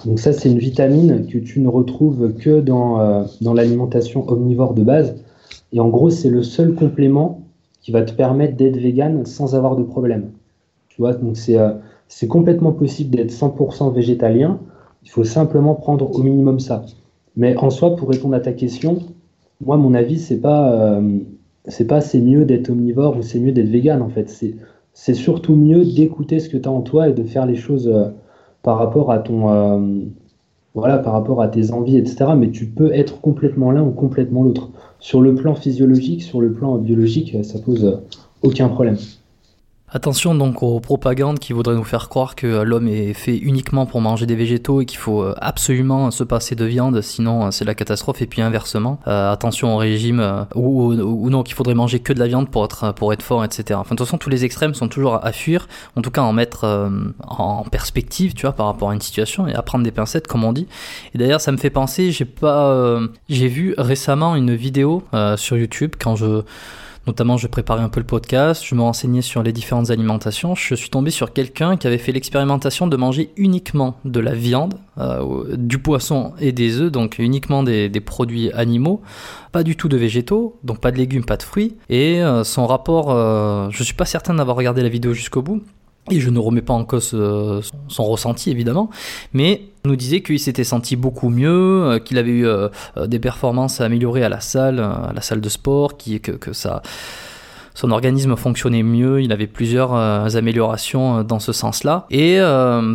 Donc 0.06 0.20
ça, 0.20 0.32
c'est 0.34 0.50
une 0.50 0.60
vitamine 0.60 1.26
que 1.28 1.38
tu 1.38 1.60
ne 1.60 1.68
retrouves 1.68 2.34
que 2.34 2.60
dans, 2.60 3.26
dans 3.42 3.54
l'alimentation 3.54 4.30
omnivore 4.30 4.74
de 4.74 4.84
base. 4.84 5.16
Et 5.72 5.80
en 5.80 5.90
gros, 5.90 6.10
c'est 6.10 6.30
le 6.30 6.44
seul 6.44 6.76
complément 6.76 7.44
qui 7.84 7.92
va 7.92 8.02
te 8.02 8.14
permettre 8.14 8.56
d'être 8.56 8.78
vegan 8.78 9.26
sans 9.26 9.56
avoir 9.56 9.76
de 9.76 9.84
problème. 9.84 10.32
Tu 10.88 11.02
vois, 11.02 11.14
donc 11.14 11.38
euh, 11.50 11.74
c'est 12.16 12.28
complètement 12.28 12.72
possible 12.72 13.16
d'être 13.16 13.32
100% 13.32 13.92
végétalien. 13.92 14.60
Il 15.04 15.10
faut 15.10 15.24
simplement 15.24 15.74
prendre 15.74 16.16
au 16.16 16.22
minimum 16.22 16.60
ça. 16.60 16.86
Mais 17.36 17.58
en 17.58 17.72
soi, 17.72 17.96
pour 17.96 18.08
répondre 18.08 18.36
à 18.36 18.40
ta 18.40 18.54
question, 18.54 19.00
moi, 19.66 19.78
mon 19.78 19.96
avis, 19.96 20.20
c'est 20.20 20.38
pas 20.38 20.72
euh, 20.74 21.18
c'est 21.68 21.88
pas 21.88 22.02
c'est 22.02 22.22
mieux 22.22 22.46
d'être 22.46 22.70
omnivore 22.70 23.18
ou 23.18 23.24
c'est 23.24 23.40
mieux 23.40 23.52
d'être 23.52 23.68
vegan 23.68 24.04
en 24.04 24.10
fait. 24.10 24.30
C'est 24.30 24.54
c'est 24.94 25.16
surtout 25.16 25.56
mieux 25.56 25.86
d'écouter 25.86 26.40
ce 26.40 26.50
que 26.50 26.58
tu 26.58 26.70
as 26.70 26.72
en 26.72 26.82
toi 26.82 27.10
et 27.10 27.14
de 27.14 27.24
faire 27.24 27.48
les 27.48 27.56
choses 27.56 27.88
euh, 27.88 28.10
par 28.62 28.78
rapport 28.78 29.12
à 29.12 29.18
ton 29.18 30.06
voilà 30.76 31.00
par 31.00 31.14
rapport 31.14 31.42
à 31.42 31.48
tes 31.48 31.72
envies 31.72 31.98
etc. 31.98 32.26
Mais 32.38 32.52
tu 32.52 32.68
peux 32.68 32.94
être 32.94 33.22
complètement 33.22 33.72
l'un 33.72 33.84
ou 33.84 33.92
complètement 33.92 34.44
l'autre. 34.44 34.70
Sur 35.00 35.20
le 35.20 35.34
plan 35.34 35.56
physiologique, 35.56 36.22
sur 36.22 36.42
le 36.42 36.54
plan 36.54 36.78
biologique, 36.78 37.44
ça 37.44 37.58
pose 37.58 38.02
aucun 38.44 38.70
problème. 38.70 38.98
Attention 39.96 40.34
donc 40.34 40.64
aux 40.64 40.80
propagandes 40.80 41.38
qui 41.38 41.54
voudraient 41.54 41.76
nous 41.76 41.84
faire 41.84 42.10
croire 42.10 42.34
que 42.34 42.64
l'homme 42.64 42.88
est 42.88 43.14
fait 43.14 43.38
uniquement 43.38 43.86
pour 43.86 44.02
manger 44.02 44.26
des 44.26 44.36
végétaux 44.36 44.82
et 44.82 44.88
qu'il 44.88 44.98
faut 44.98 45.22
euh, 45.22 45.36
absolument 45.38 46.10
se 46.10 46.24
passer 46.24 46.56
de 46.56 46.66
viande, 46.66 47.00
sinon 47.02 47.46
euh, 47.46 47.52
c'est 47.52 47.64
la 47.64 47.76
catastrophe. 47.76 48.24
Et 48.24 48.26
puis 48.26 48.42
inversement, 48.42 49.00
euh, 49.06 49.32
attention 49.32 49.76
au 49.76 49.78
régime 49.78 50.48
ou, 50.56 51.30
non 51.30 51.44
qu'il 51.44 51.54
faudrait 51.54 51.76
manger 51.76 52.00
que 52.00 52.12
de 52.12 52.18
la 52.18 52.26
viande 52.26 52.50
pour 52.50 52.66
être 52.66 52.92
pour 52.96 53.14
être 53.14 53.22
fort, 53.22 53.46
etc. 53.46 53.80
Enfin 53.80 53.94
de 53.94 53.98
toute 54.00 54.08
façon 54.08 54.18
tous 54.18 54.32
les 54.32 54.46
extrêmes 54.46 54.74
sont 54.74 54.88
toujours 54.88 55.24
à 55.24 55.32
fuir, 55.32 55.68
en 55.96 56.02
tout 56.02 56.10
cas 56.10 56.24
en 56.24 56.34
mettre 56.34 56.90
en 57.28 57.64
perspective, 57.66 58.34
tu 58.34 58.48
vois, 58.48 58.54
par 58.54 58.66
rapport 58.66 58.90
à 58.90 58.96
une 58.96 59.02
situation 59.02 59.48
et 59.48 59.54
à 59.54 59.62
prendre 59.62 59.84
des 59.84 59.92
pincettes 59.92 60.26
comme 60.26 60.44
on 60.44 60.54
dit. 60.54 60.68
Et 61.14 61.20
d'ailleurs 61.20 61.40
ça 61.40 61.52
me 61.52 61.58
fait 61.58 61.70
penser, 61.70 62.12
j'ai 62.12 62.26
pas, 62.26 63.00
j'ai 63.30 63.48
vu 63.48 63.76
récemment 63.78 64.36
une 64.36 64.56
vidéo 64.56 65.04
sur 65.36 65.56
YouTube 65.56 65.94
quand 66.00 66.16
je 66.16 66.42
Notamment, 67.06 67.36
je 67.36 67.48
préparais 67.48 67.84
un 67.84 67.90
peu 67.90 68.00
le 68.00 68.06
podcast, 68.06 68.64
je 68.66 68.76
me 68.76 68.82
renseignais 68.82 69.22
sur 69.22 69.44
les 69.44 69.52
différentes 69.52 69.90
alimentations. 69.90 70.56
Je 70.56 70.74
suis 70.74 70.90
tombé 70.90 71.12
sur 71.12 71.34
quelqu'un 71.34 71.76
qui 71.76 71.86
avait 71.86 71.98
fait 71.98 72.14
l'expérimentation 72.14 72.88
de 72.88 72.96
manger 72.96 73.32
uniquement 73.36 73.98
de 74.06 74.22
la 74.22 74.34
viande, 74.34 74.76
euh, 74.98 75.58
du 75.58 75.80
poisson 75.80 76.34
et 76.40 76.54
des 76.54 76.80
œufs, 76.80 76.92
donc 76.92 77.20
uniquement 77.20 77.62
des, 77.64 77.90
produits 78.00 78.52
animaux, 78.54 79.02
pas 79.52 79.64
du 79.64 79.76
tout 79.76 79.90
de 79.90 79.98
végétaux, 79.98 80.58
donc 80.64 80.80
pas 80.80 80.92
de 80.92 80.98
légumes, 80.98 81.26
pas 81.26 81.38
de 81.38 81.44
fruits. 81.44 81.76
Et 81.90 82.22
euh, 82.22 82.46
son 82.46 82.68
rapport, 82.68 83.12
euh, 83.12 83.68
je 83.70 83.84
suis 83.84 83.96
pas 83.96 84.06
certain 84.06 84.34
d'avoir 84.34 84.56
regardé 84.56 84.82
la 84.82 84.90
vidéo 84.90 85.14
jusqu'au 85.14 85.42
bout, 85.42 85.62
et 86.12 86.20
je 86.20 86.30
ne 86.30 86.40
remets 86.40 86.62
pas 86.62 86.74
en 86.74 86.84
cause 86.84 87.12
euh, 87.14 87.62
son, 87.88 88.04
ressenti 88.04 88.50
évidemment, 88.50 88.90
mais 89.32 89.62
nous 89.86 89.96
disait 89.96 90.22
qu'il 90.22 90.40
s'était 90.40 90.64
senti 90.64 90.96
beaucoup 90.96 91.30
mieux, 91.30 91.84
euh, 91.84 92.00
qu'il 92.00 92.18
avait 92.18 92.32
eu 92.32 92.48
euh, 92.48 92.70
des 93.06 93.20
performances 93.20 93.82
améliorées 93.82 94.24
à 94.24 94.30
la 94.30 94.40
salle, 94.40 94.80
à 94.80 95.12
la 95.14 95.22
salle 95.22 95.42
de 95.42 95.50
sport, 95.50 95.98
que, 95.98 96.52
son 97.76 97.90
organisme 97.90 98.36
fonctionnait 98.36 98.84
mieux, 98.84 99.22
il 99.22 99.32
avait 99.32 99.48
plusieurs 99.48 99.94
améliorations 99.94 101.24
dans 101.24 101.40
ce 101.40 101.52
sens-là. 101.52 102.06
Et 102.12 102.40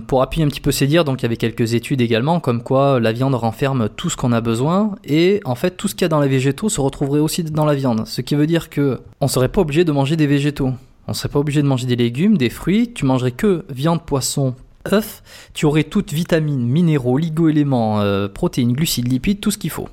pour 0.07 0.23
appuyer 0.23 0.47
un 0.47 0.49
petit 0.49 0.61
peu 0.61 0.71
ses 0.71 0.87
dires, 0.87 1.05
donc 1.05 1.21
il 1.21 1.25
y 1.25 1.27
avait 1.27 1.37
quelques 1.37 1.75
études 1.75 2.01
également, 2.01 2.39
comme 2.39 2.63
quoi 2.63 3.01
la 3.01 3.11
viande 3.11 3.35
renferme 3.35 3.89
tout 3.97 4.09
ce 4.09 4.17
qu'on 4.17 4.31
a 4.31 4.41
besoin, 4.41 4.95
et 5.05 5.41
en 5.45 5.57
fait 5.57 5.73
tout 5.77 5.89
ce 5.89 5.97
qu'il 5.97 6.03
y 6.03 6.05
a 6.05 6.09
dans 6.09 6.21
les 6.21 6.29
végétaux 6.29 6.69
se 6.69 6.81
retrouverait 6.81 7.19
aussi 7.19 7.43
dans 7.43 7.65
la 7.65 7.75
viande. 7.75 8.07
Ce 8.07 8.21
qui 8.21 8.37
veut 8.37 8.47
dire 8.47 8.71
que 8.71 9.01
on 9.21 9.27
serait 9.27 9.49
pas 9.49 9.63
obligé 9.63 9.83
de 9.83 9.91
manger 9.91 10.15
des 10.15 10.29
végétaux. 10.29 10.73
On 11.09 11.13
serait 11.13 11.29
pas 11.29 11.41
obligé 11.41 11.61
de 11.61 11.67
manger 11.67 11.87
des 11.87 11.97
légumes, 11.97 12.39
des 12.39 12.51
fruits, 12.51 12.93
tu 12.93 13.05
mangerais 13.05 13.33
que 13.33 13.65
viande, 13.71 14.03
poisson, 14.03 14.55
œufs, 14.93 15.23
tu 15.55 15.67
aurais 15.67 15.85
toutes 15.85 16.13
vitamines, 16.13 16.67
minéraux, 16.67 17.19
ligo-éléments, 17.19 18.01
euh, 18.01 18.29
protéines, 18.29 18.73
glucides, 18.73 19.09
lipides, 19.09 19.41
tout 19.41 19.51
ce 19.51 19.59
qu'il 19.59 19.71
faut. 19.71 19.89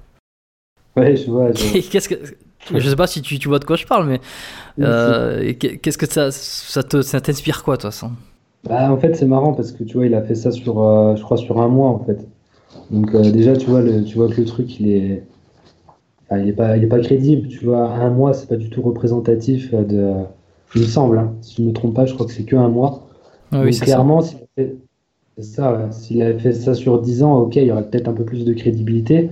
Ouais, 0.95 1.15
je 1.15 1.29
vois. 1.29 1.51
Je... 1.51 1.79
qu'est-ce 1.91 2.09
que... 2.09 2.15
Je 2.73 2.89
sais 2.89 2.95
pas 2.95 3.05
si 3.05 3.21
tu, 3.21 3.47
vois 3.47 3.59
de 3.59 3.65
quoi 3.65 3.75
je 3.75 3.85
parle, 3.85 4.07
mais 4.07 4.19
euh, 4.79 5.53
qu'est-ce 5.53 5.99
que 5.99 6.11
ça, 6.11 6.31
ça, 6.31 6.81
te, 6.81 7.03
ça 7.03 7.21
t'inspire 7.21 7.63
quoi, 7.63 7.77
toi, 7.77 7.91
ça? 7.91 8.09
Bah, 8.63 8.91
En 8.91 8.97
fait, 8.97 9.15
c'est 9.15 9.27
marrant 9.27 9.53
parce 9.53 9.71
que 9.71 9.83
tu 9.83 9.97
vois, 9.97 10.07
il 10.07 10.15
a 10.15 10.23
fait 10.23 10.33
ça 10.33 10.49
sur, 10.49 10.81
euh, 10.81 11.15
je 11.15 11.21
crois, 11.21 11.37
sur 11.37 11.61
un 11.61 11.67
mois, 11.67 11.89
en 11.89 11.99
fait. 11.99 12.27
Donc, 12.89 13.15
déjà, 13.15 13.55
tu 13.55 13.67
vois, 13.67 13.81
le, 13.81 14.03
tu 14.03 14.15
vois 14.15 14.29
que 14.29 14.41
le 14.41 14.45
truc, 14.45 14.79
il 14.79 14.89
est, 14.89 15.23
il 16.31 16.45
n'est 16.45 16.53
pas, 16.53 16.75
il 16.75 16.83
est 16.83 16.87
pas 16.87 16.99
crédible. 16.99 17.47
Tu 17.49 17.65
vois, 17.65 17.87
un 17.87 18.09
mois, 18.09 18.33
c'est 18.33 18.49
pas 18.49 18.55
du 18.55 18.71
tout 18.71 18.81
représentatif 18.81 19.71
de, 19.71 20.13
il 20.75 20.81
me 20.81 20.87
semble. 20.87 21.17
Hein. 21.17 21.33
Si 21.41 21.55
je 21.57 21.61
ne 21.61 21.67
me 21.67 21.73
trompe 21.73 21.95
pas, 21.95 22.05
je 22.05 22.13
crois 22.13 22.25
que 22.25 22.33
c'est 22.33 22.43
que 22.43 22.55
un 22.55 22.69
mois. 22.69 23.07
Ah 23.51 23.61
oui, 23.61 23.77
clairement, 23.77 24.21
avait, 24.57 24.75
ça, 25.39 25.91
s'il 25.91 26.21
avait 26.21 26.39
fait 26.39 26.53
ça 26.53 26.73
sur 26.73 27.01
10 27.01 27.23
ans, 27.23 27.39
ok, 27.41 27.55
il 27.57 27.65
y 27.65 27.71
aurait 27.71 27.87
peut-être 27.89 28.07
un 28.07 28.13
peu 28.13 28.25
plus 28.25 28.45
de 28.45 28.53
crédibilité. 28.53 29.29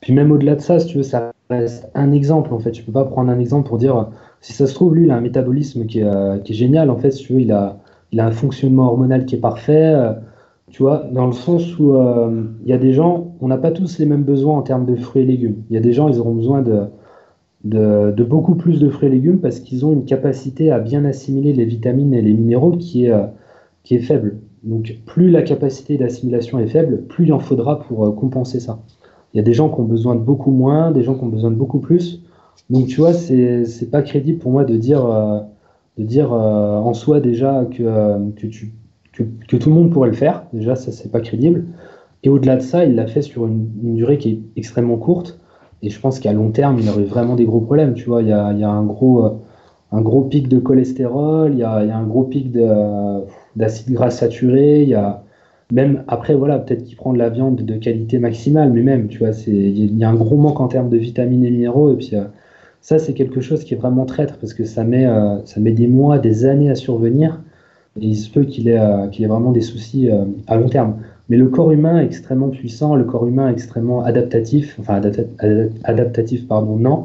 Puis 0.00 0.12
même 0.12 0.30
au-delà 0.32 0.56
de 0.56 0.60
ça, 0.60 0.78
si 0.78 0.88
tu 0.88 0.98
veux, 0.98 1.02
ça 1.02 1.32
reste 1.50 1.90
un 1.94 2.12
exemple 2.12 2.52
en 2.52 2.58
fait. 2.58 2.74
Je 2.74 2.82
peux 2.82 2.92
pas 2.92 3.04
prendre 3.04 3.30
un 3.30 3.38
exemple 3.38 3.68
pour 3.68 3.78
dire 3.78 4.10
si 4.40 4.52
ça 4.52 4.66
se 4.66 4.74
trouve, 4.74 4.94
lui, 4.94 5.04
il 5.04 5.10
a 5.10 5.16
un 5.16 5.20
métabolisme 5.20 5.86
qui 5.86 6.00
est, 6.00 6.04
euh, 6.04 6.38
génial. 6.44 6.90
En 6.90 6.96
fait, 6.96 7.10
si 7.10 7.24
tu 7.24 7.34
veux, 7.34 7.40
il 7.40 7.52
a, 7.52 7.78
il 8.12 8.20
a 8.20 8.26
un 8.26 8.32
fonctionnement 8.32 8.86
hormonal 8.86 9.26
qui 9.26 9.36
est 9.36 9.40
parfait. 9.40 9.92
Euh, 9.94 10.12
tu 10.70 10.82
vois, 10.82 11.04
dans 11.12 11.26
le 11.26 11.32
sens 11.32 11.78
où 11.78 11.94
euh, 11.94 12.44
il 12.62 12.68
y 12.68 12.72
a 12.72 12.78
des 12.78 12.92
gens, 12.92 13.34
on 13.40 13.48
n'a 13.48 13.56
pas 13.56 13.70
tous 13.70 13.98
les 13.98 14.06
mêmes 14.06 14.24
besoins 14.24 14.58
en 14.58 14.62
termes 14.62 14.84
de 14.86 14.96
fruits 14.96 15.22
et 15.22 15.26
légumes. 15.26 15.62
Il 15.70 15.74
y 15.74 15.76
a 15.78 15.80
des 15.80 15.92
gens, 15.92 16.08
ils 16.08 16.18
auront 16.20 16.34
besoin 16.34 16.62
de, 16.62 16.86
de, 17.64 18.24
beaucoup 18.24 18.56
plus 18.56 18.80
de 18.80 18.88
fruits 18.88 19.08
et 19.08 19.12
légumes 19.12 19.40
parce 19.40 19.60
qu'ils 19.60 19.86
ont 19.86 19.92
une 19.92 20.04
capacité 20.04 20.70
à 20.72 20.80
bien 20.80 21.04
assimiler 21.04 21.52
les 21.52 21.64
vitamines 21.64 22.14
et 22.14 22.22
les 22.22 22.32
minéraux 22.32 22.72
qui 22.72 23.08
qui 23.84 23.94
est 23.94 24.00
faible. 24.00 24.38
Donc 24.66 24.98
plus 25.06 25.30
la 25.30 25.42
capacité 25.42 25.96
d'assimilation 25.96 26.58
est 26.58 26.66
faible, 26.66 27.02
plus 27.02 27.24
il 27.24 27.32
en 27.32 27.38
faudra 27.38 27.78
pour 27.78 28.04
euh, 28.04 28.10
compenser 28.10 28.60
ça. 28.60 28.80
Il 29.32 29.38
y 29.38 29.40
a 29.40 29.42
des 29.42 29.54
gens 29.54 29.70
qui 29.70 29.80
ont 29.80 29.84
besoin 29.84 30.14
de 30.14 30.20
beaucoup 30.20 30.50
moins, 30.50 30.90
des 30.90 31.02
gens 31.02 31.14
qui 31.14 31.24
ont 31.24 31.28
besoin 31.28 31.50
de 31.50 31.56
beaucoup 31.56 31.78
plus. 31.78 32.22
Donc 32.68 32.86
tu 32.86 33.00
vois, 33.00 33.12
c'est 33.12 33.90
pas 33.90 34.02
crédible 34.02 34.38
pour 34.38 34.50
moi 34.50 34.64
de 34.64 34.76
dire, 34.76 35.06
euh, 35.06 35.40
de 35.98 36.04
dire 36.04 36.32
en 36.32 36.92
soi 36.94 37.20
déjà 37.20 37.64
que, 37.64 38.32
que, 38.34 38.46
tu, 38.46 38.74
que, 39.12 39.56
tout 39.56 39.68
le 39.68 39.74
monde 39.74 39.90
pourrait 39.90 40.10
le 40.10 40.16
faire. 40.16 40.44
Déjà, 40.52 40.74
ça 40.74 40.90
c'est 40.90 41.10
pas 41.12 41.20
crédible. 41.20 41.66
Et 42.24 42.28
au-delà 42.28 42.56
de 42.56 42.62
ça, 42.62 42.84
il 42.84 42.96
l'a 42.96 43.06
fait 43.06 43.22
sur 43.22 43.46
une, 43.46 43.70
une 43.82 43.94
durée 43.94 44.18
qui 44.18 44.30
est 44.30 44.40
extrêmement 44.56 44.96
courte. 44.96 45.38
Et 45.82 45.90
je 45.90 46.00
pense 46.00 46.18
qu'à 46.18 46.32
long 46.32 46.50
terme, 46.50 46.78
il 46.80 46.88
aurait 46.88 47.04
vraiment 47.04 47.36
des 47.36 47.44
gros 47.44 47.60
problèmes. 47.60 47.94
Tu 47.94 48.06
vois, 48.06 48.22
il 48.22 48.28
y 48.28 48.32
a, 48.32 48.52
il 48.52 48.58
y 48.58 48.64
a 48.64 48.70
un, 48.70 48.84
gros, 48.84 49.24
euh, 49.24 49.30
un 49.92 50.00
gros 50.00 50.22
pic 50.22 50.48
de 50.48 50.58
cholestérol, 50.58 51.52
il 51.52 51.58
y 51.58 51.62
a, 51.62 51.84
il 51.84 51.88
y 51.88 51.92
a 51.92 51.96
un 51.96 52.06
gros 52.06 52.24
pic 52.24 52.50
d'acide 53.56 53.92
gras 53.92 54.10
saturé, 54.10 54.82
il 54.82 54.88
y 54.88 54.94
a 54.94 55.22
même 55.72 56.04
après, 56.06 56.34
voilà, 56.34 56.58
peut-être 56.58 56.84
qu'il 56.84 56.96
prend 56.96 57.12
de 57.12 57.18
la 57.18 57.28
viande 57.28 57.56
de 57.56 57.74
qualité 57.76 58.18
maximale, 58.18 58.72
mais 58.72 58.82
même, 58.82 59.08
tu 59.08 59.18
vois, 59.18 59.30
il 59.46 59.98
y 59.98 60.04
a 60.04 60.08
un 60.08 60.14
gros 60.14 60.36
manque 60.36 60.60
en 60.60 60.68
termes 60.68 60.88
de 60.88 60.96
vitamines 60.96 61.44
et 61.44 61.50
minéraux. 61.50 61.92
Et 61.92 61.96
puis, 61.96 62.10
euh, 62.14 62.24
ça, 62.80 62.98
c'est 62.98 63.14
quelque 63.14 63.40
chose 63.40 63.64
qui 63.64 63.74
est 63.74 63.76
vraiment 63.76 64.06
traître 64.06 64.36
parce 64.38 64.54
que 64.54 64.64
ça 64.64 64.84
met, 64.84 65.06
euh, 65.06 65.44
ça 65.44 65.60
met 65.60 65.72
des 65.72 65.88
mois, 65.88 66.18
des 66.18 66.44
années 66.46 66.70
à 66.70 66.76
survenir. 66.76 67.40
Et 68.00 68.06
il 68.06 68.14
se 68.16 68.30
peut 68.30 68.44
qu'il 68.44 68.68
ait, 68.68 68.80
qu'il 69.10 69.24
ait 69.24 69.28
vraiment 69.28 69.52
des 69.52 69.62
soucis 69.62 70.10
à 70.46 70.56
long 70.56 70.68
terme. 70.68 70.96
Mais 71.30 71.38
le 71.38 71.48
corps 71.48 71.72
humain 71.72 72.00
est 72.00 72.04
extrêmement 72.04 72.50
puissant, 72.50 72.94
le 72.94 73.04
corps 73.04 73.26
humain 73.26 73.48
est 73.48 73.52
extrêmement 73.52 74.04
adaptatif, 74.04 74.76
enfin 74.78 75.00
adaptatif, 75.84 76.46
pardon, 76.46 76.76
non. 76.76 77.04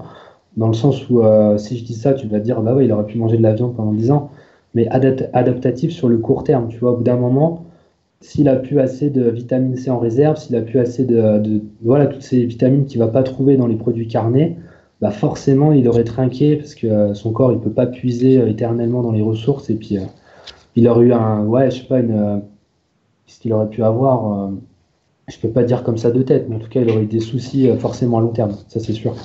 dans 0.58 0.68
le 0.68 0.74
sens 0.74 1.10
où 1.10 1.22
si 1.58 1.78
je 1.78 1.86
dis 1.86 1.94
ça, 1.94 2.14
tu 2.14 2.28
vas 2.28 2.40
dire, 2.40 2.62
bah 2.62 2.76
ouais, 2.76 2.86
il 2.86 2.92
aurait 2.92 3.06
pu 3.06 3.18
manger 3.18 3.38
de 3.38 3.42
la 3.42 3.54
viande 3.54 3.74
pendant 3.74 3.94
10 3.94 4.12
ans, 4.12 4.32
mais 4.74 4.88
adaptatif 4.90 5.92
sur 5.92 6.10
le 6.10 6.18
court 6.18 6.44
terme, 6.44 6.70
tu 6.70 6.78
vois, 6.80 6.92
au 6.92 6.98
bout 6.98 7.04
d'un 7.04 7.18
moment, 7.18 7.66
s'il 8.22 8.48
a 8.48 8.56
plus 8.56 8.80
assez 8.80 9.10
de 9.10 9.30
vitamine 9.30 9.76
C 9.76 9.90
en 9.90 10.00
réserve, 10.00 10.38
s'il 10.38 10.56
a 10.56 10.62
plus 10.62 10.80
assez 10.80 11.06
de, 11.06 11.62
voilà 11.84 12.06
toutes 12.06 12.22
ces 12.22 12.46
vitamines 12.46 12.86
qu'il 12.86 13.00
va 13.00 13.08
pas 13.08 13.24
trouver 13.24 13.58
dans 13.58 13.68
les 13.68 13.76
produits 13.76 14.08
carnés, 14.08 14.58
bah 15.02 15.12
forcément 15.12 15.72
il 15.72 15.88
aurait 15.88 16.04
trinqué 16.04 16.56
parce 16.58 16.76
que 16.76 16.88
euh, 16.88 17.14
son 17.16 17.32
corps 17.32 17.52
il 17.52 17.60
peut 17.60 17.72
pas 17.72 17.88
puiser 17.88 18.40
euh, 18.40 18.48
éternellement 18.48 19.02
dans 19.02 19.12
les 19.12 19.24
ressources 19.24 19.72
et 19.72 19.76
puis 19.76 19.98
euh, 19.98 20.02
il 20.76 20.88
aurait 20.88 21.06
eu 21.06 21.14
un 21.14 21.44
ouais 21.46 21.72
je 21.72 21.78
sais 21.78 21.88
pas 21.88 22.00
une 22.00 22.44
ce 23.26 23.40
qu'il 23.40 23.52
aurait 23.54 23.70
pu 23.70 23.84
avoir 23.84 24.52
je 25.28 25.38
peux 25.40 25.50
pas 25.50 25.64
dire 25.64 25.84
comme 25.84 25.98
ça 25.98 26.12
de 26.12 26.22
tête 26.22 26.48
mais 26.50 26.58
en 26.58 26.60
tout 26.60 26.70
cas 26.70 26.82
il 26.82 26.90
aurait 26.90 27.04
eu 27.04 27.08
des 27.08 27.20
soucis 27.20 27.68
forcément 27.80 28.20
à 28.20 28.22
long 28.22 28.30
terme 28.30 28.52
ça 28.68 28.80
c'est 28.80 28.94
sûr. 28.94 29.16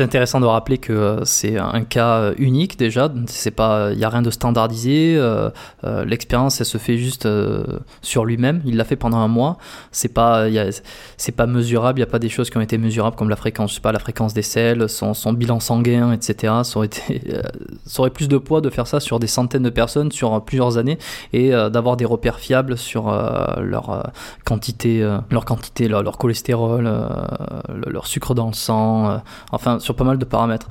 C'est 0.00 0.04
intéressant 0.04 0.40
de 0.40 0.46
rappeler 0.46 0.78
que 0.78 0.94
euh, 0.94 1.24
c'est 1.26 1.58
un 1.58 1.84
cas 1.84 2.20
euh, 2.20 2.34
unique 2.38 2.78
déjà. 2.78 3.12
C'est 3.26 3.50
pas, 3.50 3.90
il 3.92 3.98
y 3.98 4.04
a 4.04 4.08
rien 4.08 4.22
de 4.22 4.30
standardisé. 4.30 5.14
Euh, 5.14 5.50
l'expérience, 6.06 6.58
elle 6.58 6.66
se 6.66 6.78
fait 6.78 6.96
juste 6.96 7.28
sur 8.00 8.24
lui-même. 8.24 8.62
Il 8.64 8.78
l'a 8.78 8.84
fait 8.84 8.96
pendant 8.96 9.18
un 9.18 9.28
mois. 9.28 9.58
C'est 9.92 10.08
pas, 10.08 10.46
c'est 11.18 11.32
pas 11.32 11.44
mesurable. 11.44 11.98
Il 11.98 12.00
y 12.00 12.04
a 12.04 12.10
pas 12.10 12.18
des 12.18 12.30
choses 12.30 12.48
qui 12.48 12.56
ont 12.56 12.62
été 12.62 12.78
mesurables 12.78 13.14
comme 13.14 13.28
la 13.28 13.36
fréquence, 13.36 13.78
pas, 13.78 13.92
la 13.92 13.98
fréquence 13.98 14.32
des 14.32 14.40
selles, 14.40 14.88
son, 14.88 15.12
bilan 15.34 15.60
sanguin, 15.60 16.12
etc. 16.12 16.54
Ça 16.62 16.78
aurait 16.78 16.86
été, 16.86 17.20
ça 17.84 18.00
aurait 18.00 18.08
plus 18.08 18.28
de 18.28 18.38
poids 18.38 18.62
de 18.62 18.70
faire 18.70 18.86
ça 18.86 19.00
sur 19.00 19.18
des 19.18 19.26
centaines 19.26 19.64
de 19.64 19.68
personnes 19.68 20.10
sur 20.12 20.42
plusieurs 20.42 20.78
années 20.78 20.98
et 21.34 21.50
d'avoir 21.50 21.98
des 21.98 22.06
repères 22.06 22.38
fiables 22.38 22.78
sur 22.78 23.10
leur 23.60 24.10
quantité, 24.46 25.06
leur 25.30 25.44
quantité, 25.44 25.88
leur, 25.88 26.02
leur 26.02 26.16
cholestérol, 26.16 26.90
leur 27.86 28.06
sucre 28.06 28.34
dans 28.34 28.46
le 28.46 28.54
sang. 28.54 29.20
enfin 29.52 29.78
sur 29.89 29.89
pas 29.94 30.04
mal 30.04 30.18
de 30.18 30.24
paramètres. 30.24 30.68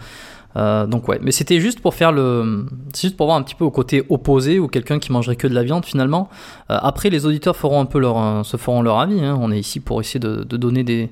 Euh, 0.57 0.87
donc 0.87 1.07
ouais, 1.07 1.19
mais 1.21 1.31
c'était 1.31 1.59
juste 1.59 1.79
pour 1.79 1.93
faire 1.93 2.11
le, 2.11 2.65
juste 2.99 3.15
pour 3.15 3.27
voir 3.27 3.37
un 3.37 3.43
petit 3.43 3.55
peu 3.55 3.65
au 3.65 3.71
côté 3.71 4.03
opposé 4.09 4.59
ou 4.59 4.67
quelqu'un 4.67 4.99
qui 4.99 5.11
mangerait 5.11 5.35
que 5.35 5.47
de 5.47 5.53
la 5.53 5.63
viande 5.63 5.85
finalement. 5.85 6.29
Euh, 6.71 6.77
après, 6.81 7.09
les 7.09 7.25
auditeurs 7.25 7.55
feront 7.55 7.79
un 7.79 7.85
peu 7.85 7.99
leur, 7.99 8.21
euh, 8.21 8.43
se 8.43 8.57
feront 8.57 8.81
leur 8.81 8.99
avis. 8.99 9.23
Hein. 9.23 9.37
On 9.39 9.51
est 9.51 9.59
ici 9.59 9.79
pour 9.79 10.01
essayer 10.01 10.19
de, 10.19 10.43
donner 10.43 10.83
des, 10.83 11.09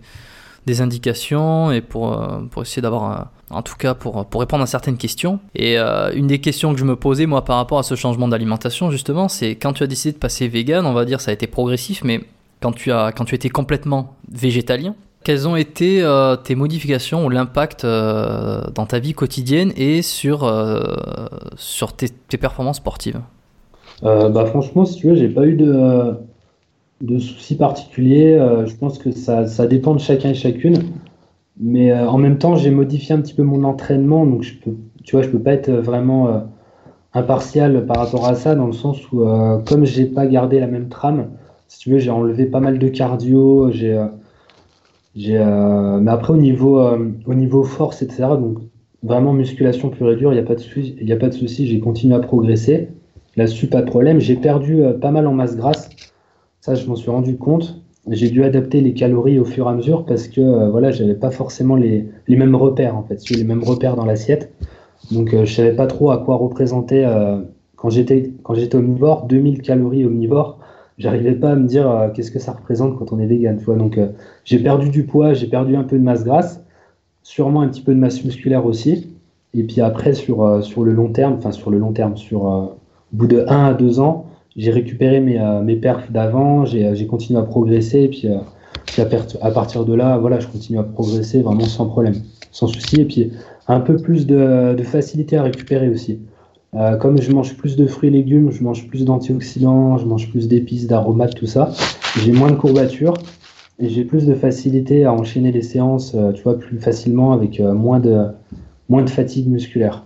des, 0.66 0.82
indications 0.82 1.72
et 1.72 1.82
pour, 1.82 2.20
pour 2.50 2.64
essayer 2.64 2.82
d'avoir, 2.82 3.28
en 3.52 3.62
tout 3.62 3.76
cas 3.76 3.94
pour, 3.94 4.26
pour 4.26 4.42
répondre 4.42 4.64
à 4.64 4.68
certaines 4.68 4.98
questions. 4.98 5.40
Et 5.56 5.78
une 5.78 6.28
des 6.28 6.40
questions 6.40 6.74
que 6.74 6.80
je 6.80 6.86
me 6.86 6.96
posais 6.96 7.28
moi 7.28 7.46
par 7.46 7.58
rapport 7.58 7.80
à 7.80 7.84
ce 7.84 7.96
changement 7.96 8.28
d'alimentation 8.28 8.90
justement, 8.92 9.30
c'est 9.30 9.52
quand 9.52 9.74
tu 9.74 9.84
as 9.84 9.88
décidé 9.88 10.14
de 10.14 10.18
passer 10.18 10.48
vegan, 10.48 10.86
on 10.86 10.94
va 10.94 11.06
dire 11.06 11.22
ça 11.22 11.32
a 11.32 11.34
été 11.34 11.48
progressif, 11.48 12.04
mais 12.04 12.26
quand 12.60 12.72
tu 12.72 12.92
as, 12.92 13.12
quand 13.12 13.26
tu 13.26 13.36
étais 13.36 13.50
complètement 13.50 14.16
végétalien, 14.30 14.96
quelles 15.28 15.46
ont 15.46 15.58
été 15.58 16.02
euh, 16.04 16.38
tes 16.38 16.56
modifications 16.56 17.26
ou 17.26 17.30
l'impact 17.30 17.84
euh, 17.84 18.62
dans 18.74 18.86
ta 18.86 19.00
vie 19.00 19.12
quotidienne 19.12 19.74
et 19.76 20.02
sur, 20.02 20.46
euh, 20.46 20.80
sur 21.58 21.92
tes, 21.92 22.08
performances 22.40 22.78
sportives? 22.78 23.20
Bah, 24.02 24.46
Franchement, 24.46 24.86
si 24.86 24.96
tu 24.96 25.08
veux, 25.10 25.16
j'ai 25.16 25.28
pas 25.28 25.46
eu 25.46 25.58
de, 25.58 26.14
de 27.02 27.20
soucis 27.20 27.58
particuliers. 27.58 28.40
je 28.68 28.74
pense 28.76 29.00
que 29.00 29.12
ça, 29.12 29.48
ça, 29.48 29.68
dépend 29.68 29.96
de 29.96 30.00
chacun 30.00 30.30
et 30.30 30.34
chacune. 30.34 30.78
Mais 31.60 31.94
en 31.94 32.18
même 32.18 32.38
temps, 32.38 32.56
j'ai 32.56 32.72
modifié 32.72 33.14
un 33.14 33.20
petit 33.20 33.34
peu 33.34 33.44
mon 33.44 33.66
entraînement. 33.66 34.26
Donc, 34.26 34.44
je 34.44 34.54
peux, 34.54 34.78
tu 35.04 35.18
vois, 35.18 35.24
je 35.24 35.30
peux 35.30 35.42
pas 35.42 35.52
être 35.52 35.72
vraiment 35.72 36.48
impartial 37.14 37.86
par 37.86 37.98
rapport 37.98 38.26
à 38.30 38.36
ça, 38.36 38.56
dans 38.56 38.68
le 38.68 38.72
sens 38.72 39.12
où, 39.12 39.26
comme 39.66 39.84
j'ai 39.84 40.06
pas 40.06 40.26
gardé 40.26 40.62
la 40.62 40.68
même 40.68 40.88
trame, 40.88 41.28
si 41.68 41.80
tu 41.80 41.90
veux, 41.92 42.00
j'ai 42.00 42.12
enlevé 42.12 42.46
pas 42.46 42.60
mal 42.60 42.80
de 42.80 42.88
cardio, 42.88 43.70
euh, 43.70 44.08
mais 45.18 46.12
après, 46.12 46.34
au 46.34 46.38
niveau, 46.38 46.80
euh, 46.80 47.12
au 47.26 47.34
niveau 47.34 47.64
force, 47.64 48.02
etc., 48.02 48.24
donc 48.40 48.58
vraiment 49.04 49.34
musculation 49.34 49.90
pure 49.90 50.12
et 50.12 50.16
dure, 50.16 50.32
il 50.32 50.36
n'y 50.36 50.42
a 50.42 50.44
pas 51.18 51.30
de 51.30 51.34
souci, 51.34 51.68
j'ai 51.68 51.80
continué 51.80 52.16
à 52.16 52.20
progresser. 52.20 52.90
Là-dessus, 53.36 53.68
pas 53.68 53.82
de 53.82 53.88
problème. 53.88 54.20
J'ai 54.20 54.36
perdu 54.36 54.84
euh, 54.84 54.94
pas 54.94 55.12
mal 55.12 55.28
en 55.28 55.34
masse 55.34 55.56
grasse. 55.56 55.90
Ça, 56.60 56.76
je 56.76 56.88
m'en 56.88 56.96
suis 56.96 57.12
rendu 57.12 57.38
compte. 57.38 57.82
J'ai 58.10 58.30
dû 58.30 58.44
adapter 58.44 58.82
les 58.82 58.94
calories 58.94 59.38
au 59.38 59.46
fur 59.46 59.68
et 59.68 59.70
à 59.70 59.74
mesure 59.74 60.06
parce 60.06 60.28
que 60.28 60.70
voilà, 60.70 60.92
j'avais 60.92 61.14
pas 61.14 61.30
forcément 61.30 61.76
les, 61.76 62.08
mêmes 62.30 62.56
repères 62.56 62.96
en 62.96 63.04
fait, 63.04 63.30
les 63.30 63.44
mêmes 63.44 63.64
repères 63.64 63.98
dans 63.98 64.06
l'assiette. 64.06 64.54
Donc, 65.12 65.36
je 65.36 65.54
savais 65.54 65.76
pas 65.76 65.88
trop 65.88 66.12
à 66.12 66.18
quoi 66.20 66.38
représenter 66.38 67.06
quand 67.76 67.90
j'étais 67.90 68.32
quand 68.44 68.54
j'étais 68.54 68.78
omnivore. 68.78 69.26
2000 69.26 69.62
calories 69.62 70.06
omnivore, 70.06 70.57
j'arrivais 70.98 71.34
pas 71.34 71.52
à 71.52 71.56
me 71.56 71.68
dire 71.68 71.90
euh, 71.90 72.10
qu'est-ce 72.10 72.32
que 72.32 72.40
ça 72.40 72.54
représente 72.54 72.98
quand 72.98 73.12
on 73.12 73.20
est 73.20 73.26
vegan. 73.26 73.58
Tu 73.58 73.66
vois 73.66 73.76
donc 73.76 73.98
euh, 73.98 74.08
j'ai 74.44 74.60
perdu 74.60 74.90
du 74.90 75.04
poids, 75.04 75.34
j'ai 75.34 75.48
perdu 75.48 75.76
un 75.76 75.84
peu 75.84 75.98
de 75.98 76.04
masse 76.04 76.24
grasse, 76.24 76.64
sûrement 77.24 77.62
un 77.62 77.68
petit 77.68 77.82
peu 77.82 77.94
de 77.94 78.00
masse 78.00 78.24
musculaire 78.24 78.66
aussi. 78.66 79.14
Et 79.54 79.64
puis 79.64 79.82
après 79.82 80.14
sur, 80.14 80.44
euh, 80.44 80.62
sur 80.62 80.84
le 80.84 80.94
long 80.94 81.10
terme, 81.10 81.36
enfin 81.38 81.52
sur 81.52 81.72
le 81.72 81.78
long 81.78 81.94
terme, 81.94 82.18
sur 82.18 82.44
au 82.44 82.78
bout 83.14 83.28
de 83.28 83.46
1 83.48 83.66
à 83.66 83.74
2 83.74 84.00
ans, 84.00 84.26
j'ai 84.56 84.72
récupéré 84.72 85.20
mes, 85.20 85.40
mes 85.64 85.76
perfs 85.76 86.12
d'avant, 86.12 86.66
j'ai 86.66 87.08
continué 87.08 87.40
à 87.40 87.44
progresser 87.44 88.02
et 88.02 88.08
puis, 88.08 88.28
puis 88.88 89.02
à, 89.02 89.08
à, 89.42 89.52
partir 89.52 89.86
de 89.86 89.94
là, 89.94 90.18
voilà, 90.18 90.40
je 90.40 90.48
continue 90.48 90.80
à 90.80 90.84
progresser 90.84 91.44
vraiment 91.44 91.66
sans 91.66 91.86
problème, 91.86 92.16
sans 92.52 92.66
souci 92.66 93.02
et 93.02 93.06
puis 93.06 93.32
un 93.68 93.80
peu 93.80 93.98
plus 93.98 94.26
de, 94.26 94.74
de 94.74 94.84
facilité 94.84 95.38
à 95.38 95.44
récupérer 95.44 95.90
aussi. 95.90 96.20
Euh, 96.78 96.96
comme 96.96 97.20
je 97.20 97.32
mange 97.32 97.56
plus 97.56 97.76
de 97.76 97.88
fruits 97.88 98.10
et 98.10 98.12
légumes, 98.12 98.52
je 98.52 98.64
mange 98.64 98.88
plus 98.88 99.04
d'antioxydants, 99.04 99.98
je 99.98 100.06
mange 100.06 100.30
plus 100.30 100.48
d'épices, 100.48 100.86
d'aromates, 100.86 101.34
tout 101.34 101.48
ça, 101.48 101.72
j'ai 102.20 102.32
moins 102.32 102.52
de 102.52 102.56
courbatures 102.56 103.16
et 103.80 103.90
j'ai 103.90 104.04
plus 104.04 104.28
de 104.28 104.36
facilité 104.36 105.04
à 105.06 105.12
enchaîner 105.12 105.52
les 105.52 105.64
séances, 105.64 106.14
euh, 106.14 106.32
tu 106.34 106.44
vois, 106.44 106.60
plus 106.60 106.80
facilement 106.80 107.34
avec 107.34 107.60
euh, 107.60 107.74
moins, 107.74 108.00
de, 108.00 108.28
moins 108.90 109.02
de 109.02 109.10
fatigue 109.10 109.48
musculaire. 109.48 110.04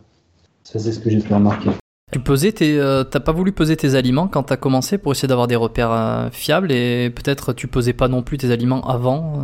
Ça, 0.64 0.80
c'est 0.80 0.94
ce 0.94 1.00
que 1.00 1.10
j'ai 1.10 1.20
pu 1.20 1.34
remarquer. 1.34 1.72
Tu 2.14 2.20
pesais 2.20 2.52
tes, 2.52 2.78
t'as 3.10 3.20
pas 3.22 3.32
voulu 3.32 3.54
peser 3.54 3.78
tes 3.78 3.96
aliments 3.96 4.28
quand 4.28 4.44
tu 4.44 4.54
as 4.54 4.58
commencé 4.58 4.98
pour 4.98 5.14
essayer 5.14 5.30
d'avoir 5.30 5.48
des 5.48 5.56
repères 5.56 6.28
fiables 6.34 6.70
et 6.70 7.10
peut-être 7.10 7.54
tu 7.54 7.68
pesais 7.68 7.94
pas 7.94 8.10
non 8.10 8.22
plus 8.22 8.38
tes 8.38 8.52
aliments 8.52 8.82
avant 8.82 9.38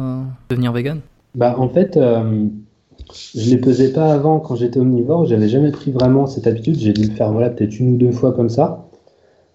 de 0.50 0.54
devenir 0.54 0.74
vegan? 0.74 1.00
Bah 1.34 1.56
en 1.58 1.70
fait, 1.70 1.98
je 3.14 3.50
les 3.50 3.58
pesais 3.58 3.94
pas 3.94 4.14
avant 4.14 4.40
quand 4.40 4.56
j'étais 4.56 4.80
omnivore, 4.80 5.26
j'avais 5.26 5.48
jamais 5.48 5.72
pris 5.72 5.92
vraiment 5.92 6.28
cette 6.28 6.48
habitude, 6.48 6.78
j'ai 6.78 6.94
dû 6.94 7.04
le 7.04 7.16
faire 7.16 7.32
voilà, 7.32 7.50
peut-être 7.50 7.80
une 7.80 7.94
ou 7.94 7.98
deux 7.98 8.12
fois 8.12 8.34
comme 8.34 8.50
ça. 8.50 8.88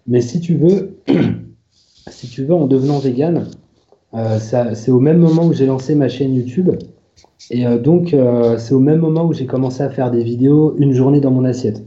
Mais 0.06 0.20
si 0.20 0.40
tu 0.40 0.56
veux, 0.56 0.98
si 2.10 2.28
tu 2.28 2.44
veux 2.44 2.54
en 2.54 2.66
devenant 2.66 2.98
vegan, 2.98 3.46
euh, 4.14 4.38
c'est 4.38 4.90
au 4.90 5.00
même 5.00 5.18
moment 5.18 5.46
où 5.46 5.52
j'ai 5.52 5.66
lancé 5.66 5.94
ma 5.94 6.08
chaîne 6.08 6.34
YouTube. 6.34 6.70
Et 7.50 7.66
euh, 7.66 7.78
donc, 7.78 8.14
euh, 8.14 8.58
c'est 8.58 8.74
au 8.74 8.80
même 8.80 8.98
moment 8.98 9.24
où 9.24 9.32
j'ai 9.32 9.46
commencé 9.46 9.82
à 9.82 9.90
faire 9.90 10.10
des 10.10 10.22
vidéos 10.22 10.74
une 10.78 10.92
journée 10.92 11.20
dans 11.20 11.30
mon 11.30 11.44
assiette. 11.44 11.82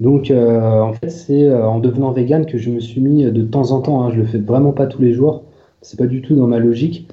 Donc, 0.00 0.32
en 0.32 0.92
fait, 0.94 1.10
c'est 1.10 1.54
en 1.54 1.78
devenant 1.78 2.10
vegan 2.10 2.44
que 2.44 2.58
je 2.58 2.70
me 2.70 2.80
suis 2.80 3.00
mis 3.00 3.22
de 3.22 3.42
temps 3.42 3.70
en 3.70 3.80
temps, 3.80 4.02
hein, 4.02 4.10
je 4.10 4.16
le 4.16 4.24
fais 4.24 4.38
vraiment 4.38 4.72
pas 4.72 4.86
tous 4.86 5.00
les 5.00 5.12
jours, 5.12 5.44
c'est 5.80 5.96
pas 5.96 6.08
du 6.08 6.22
tout 6.22 6.34
dans 6.34 6.48
ma 6.48 6.58
logique, 6.58 7.08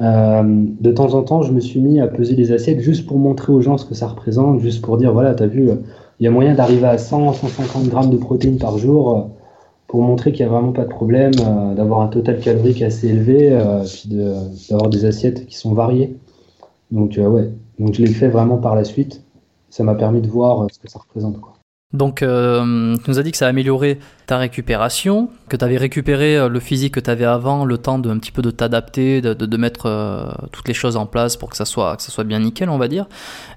euh, 0.00 0.42
de 0.44 0.92
temps 0.92 1.14
en 1.14 1.22
temps, 1.22 1.42
je 1.42 1.52
me 1.52 1.60
suis 1.60 1.80
mis 1.80 2.00
à 2.00 2.08
peser 2.08 2.34
les 2.34 2.52
assiettes 2.52 2.80
juste 2.80 3.06
pour 3.06 3.18
montrer 3.18 3.52
aux 3.52 3.60
gens 3.60 3.78
ce 3.78 3.84
que 3.84 3.94
ça 3.94 4.08
représente, 4.08 4.60
juste 4.60 4.82
pour 4.84 4.96
dire 4.96 5.12
voilà, 5.12 5.34
t'as 5.34 5.46
vu, 5.46 5.70
il 6.20 6.24
y 6.24 6.26
a 6.26 6.30
moyen 6.30 6.54
d'arriver 6.54 6.86
à 6.86 6.98
100, 6.98 7.32
150 7.34 7.88
grammes 7.88 8.10
de 8.10 8.16
protéines 8.16 8.58
par 8.58 8.78
jour 8.78 9.16
euh, 9.16 9.22
pour 9.86 10.02
montrer 10.02 10.32
qu'il 10.32 10.44
n'y 10.44 10.50
a 10.50 10.54
vraiment 10.54 10.72
pas 10.72 10.84
de 10.84 10.88
problème, 10.88 11.32
euh, 11.40 11.74
d'avoir 11.74 12.00
un 12.00 12.08
total 12.08 12.40
calorique 12.40 12.82
assez 12.82 13.08
élevé, 13.08 13.56
puis 13.84 14.08
d'avoir 14.70 14.90
des 14.90 15.04
assiettes 15.04 15.46
qui 15.46 15.56
sont 15.56 15.74
variées. 15.74 16.16
Donc, 16.90 17.18
ouais, 17.18 17.52
donc 17.78 17.94
je 17.94 18.02
l'ai 18.02 18.12
fait 18.12 18.28
vraiment 18.28 18.58
par 18.58 18.74
la 18.74 18.84
suite. 18.84 19.22
Ça 19.70 19.84
m'a 19.84 19.94
permis 19.94 20.20
de 20.20 20.28
voir 20.28 20.66
ce 20.72 20.78
que 20.78 20.88
ça 20.88 20.98
représente. 21.00 21.40
Quoi. 21.40 21.53
Donc, 21.94 22.22
euh, 22.22 22.96
tu 22.96 23.08
nous 23.08 23.20
as 23.20 23.22
dit 23.22 23.30
que 23.30 23.36
ça 23.36 23.46
a 23.46 23.48
amélioré 23.50 24.00
ta 24.26 24.36
récupération, 24.36 25.28
que 25.48 25.56
tu 25.56 25.64
avais 25.64 25.76
récupéré 25.76 26.36
euh, 26.36 26.48
le 26.48 26.58
physique 26.58 26.94
que 26.94 27.00
tu 27.00 27.08
avais 27.08 27.24
avant, 27.24 27.64
le 27.64 27.78
temps 27.78 28.00
de 28.00 28.10
un 28.10 28.18
petit 28.18 28.32
peu 28.32 28.42
de 28.42 28.50
t'adapter, 28.50 29.20
de, 29.20 29.32
de, 29.32 29.56
mettre 29.56 29.86
euh, 29.86 30.26
toutes 30.50 30.66
les 30.66 30.74
choses 30.74 30.96
en 30.96 31.06
place 31.06 31.36
pour 31.36 31.50
que 31.50 31.56
ça 31.56 31.64
soit, 31.64 31.96
que 31.96 32.02
ça 32.02 32.10
soit 32.10 32.24
bien 32.24 32.40
nickel, 32.40 32.68
on 32.68 32.78
va 32.78 32.88
dire. 32.88 33.06